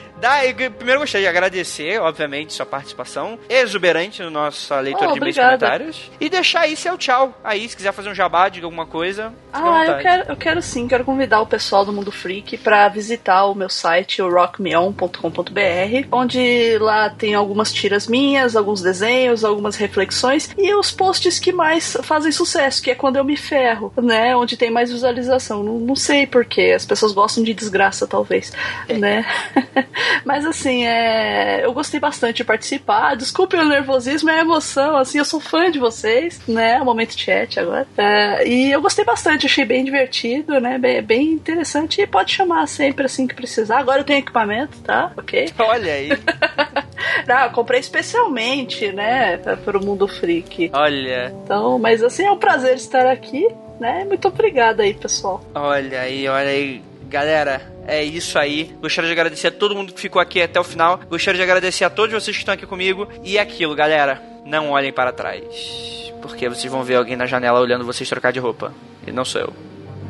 Primeiro 0.77 1.01
gostaria 1.01 1.27
de 1.27 1.29
agradecer, 1.29 2.01
obviamente, 2.01 2.53
sua 2.53 2.65
participação 2.65 3.39
exuberante 3.49 4.23
no 4.23 4.31
nossa 4.31 4.79
leitura 4.79 5.11
Oh, 5.11 5.13
de 5.13 5.19
obrigada. 5.19 5.59
comentários. 5.59 6.11
E 6.21 6.29
deixar 6.29 6.61
aí 6.61 6.77
seu 6.77 6.97
tchau. 6.97 7.37
Aí, 7.43 7.69
se 7.69 7.77
quiser 7.77 7.93
fazer 7.93 8.09
um 8.09 8.15
jabá, 8.15 8.49
diga 8.49 8.67
alguma 8.67 8.87
coisa. 8.87 9.33
Ah, 9.53 9.85
eu 9.87 9.99
quero, 9.99 10.25
eu 10.31 10.37
quero 10.37 10.63
sim, 10.63 10.87
quero 10.87 11.05
convidar 11.05 11.41
o 11.41 11.47
pessoal 11.47 11.85
do 11.85 11.93
Mundo 11.93 12.13
Freak 12.13 12.57
pra 12.59 12.89
visitar 12.89 13.45
o 13.47 13.55
meu 13.55 13.69
site, 13.69 14.23
o 14.23 14.31
rockmeon.com.br, 14.33 16.07
onde 16.13 16.79
lá 16.79 17.11
tem 17.11 17.35
algumas 17.35 17.73
tiras 17.73 18.07
minhas, 18.07 18.55
alguns 18.57 18.81
desenhos, 18.81 19.45
algumas 19.45 19.77
reflexões 19.77 20.51
e 20.57 20.73
os 20.75 20.91
posts 20.93 21.39
que 21.39 21.53
mais 21.53 21.97
fazem 22.03 22.31
sucesso, 22.33 22.81
que 22.83 22.91
é 22.91 22.95
quando 22.95 23.17
eu 23.17 23.25
me 23.25 23.37
ferro, 23.37 23.93
né? 24.01 24.37
Onde 24.37 24.57
tem 24.57 24.71
mais 24.71 24.91
visualização. 24.93 25.63
Não, 25.63 25.79
não 25.79 25.97
sei 25.97 26.27
porquê, 26.27 26.73
as 26.75 26.87
pessoas 26.87 27.13
gostam 27.13 27.43
de 27.43 27.53
desgraça, 27.53 28.07
talvez, 28.07 28.53
né? 28.89 29.27
Mas 30.25 30.45
assim, 30.47 30.85
é... 30.87 31.65
eu 31.65 31.73
gostei 31.73 31.99
bastante 32.01 32.37
de 32.39 32.45
participar. 32.45 33.17
Desculpe 33.17 33.57
o 33.57 33.65
nervosismo 33.65 34.29
e 34.31 34.33
a 34.33 34.41
emoção, 34.41 34.97
assim, 34.97 35.19
eu 35.19 35.25
sou 35.25 35.41
fã 35.41 35.71
de 35.71 35.79
vocês, 35.79 36.41
né? 36.47 36.79
Momento 36.79 37.19
chat 37.19 37.59
agora. 37.59 37.87
É, 37.97 38.47
e 38.49 38.73
eu 38.73 38.81
gostei 38.81 39.05
bastante, 39.05 39.47
achei 39.47 39.65
bem 39.65 39.85
divertido, 39.85 40.61
né? 40.61 40.79
Bem, 40.79 41.03
bem 41.03 41.33
interessante. 41.33 42.01
E 42.01 42.07
pode 42.07 42.33
chamar 42.33 42.67
sempre 42.67 43.07
assim 43.07 43.27
que 43.27 43.35
precisar. 43.35 43.79
Agora 43.79 44.01
eu 44.01 44.05
tenho 44.05 44.19
equipamento, 44.21 44.79
tá? 44.81 45.13
Ok? 45.17 45.51
Olha 45.59 45.93
aí. 45.93 46.11
Não, 47.27 47.41
eu 47.45 47.51
comprei 47.51 47.81
especialmente, 47.81 48.93
né? 48.93 49.37
pra- 49.39 49.57
Pro 49.57 49.85
Mundo 49.85 50.07
Freak. 50.09 50.71
Olha. 50.73 51.33
Então, 51.45 51.79
mas 51.79 52.03
assim, 52.03 52.25
é 52.25 52.31
um 52.33 52.39
prazer 52.39 52.75
estar 52.77 53.07
aqui, 53.07 53.47
né? 53.81 54.05
Muito 54.05 54.29
obrigada 54.29 54.83
aí, 54.83 54.95
pessoal. 54.95 55.43
Olha 55.55 56.01
aí, 56.01 56.29
olha 56.29 56.49
aí. 56.49 56.83
Galera, 57.09 57.61
é 57.87 58.03
isso 58.03 58.39
aí. 58.39 58.75
Gostaria 58.81 59.09
de 59.09 59.13
agradecer 59.13 59.49
a 59.49 59.51
todo 59.51 59.75
mundo 59.75 59.93
que 59.93 60.01
ficou 60.01 60.21
aqui 60.21 60.41
até 60.41 60.61
o 60.61 60.65
final. 60.65 61.01
Gostaria 61.09 61.39
de 61.39 61.43
agradecer 61.43 61.85
a 61.85 61.91
todos 61.91 62.13
vocês 62.13 62.37
que 62.37 62.43
estão 62.43 62.55
aqui 62.55 62.67
comigo. 62.67 63.09
E 63.23 63.39
é 63.39 63.41
aquilo, 63.41 63.75
galera, 63.75 64.23
não 64.45 64.71
olhem 64.71 64.93
para 64.93 65.13
trás. 65.13 66.13
Porque 66.21 66.49
vocês 66.49 66.71
vão 66.71 66.85
ver 66.85 66.97
alguém 66.97 67.17
na 67.17 67.27
janela 67.27 67.61
olhando 67.61 67.85
vocês 67.85 68.09
trocar 68.09 68.33
de 68.33 68.39
roupa. 68.39 68.73
E 69.07 69.11
não 69.11 69.25
sou 69.25 69.41
eu. 69.41 69.53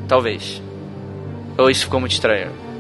Talvez. 0.07 0.63
Ou 1.57 1.71
isso 1.71 1.85
ficou 1.85 2.01
muito 2.01 2.13
estranho. 2.13 2.72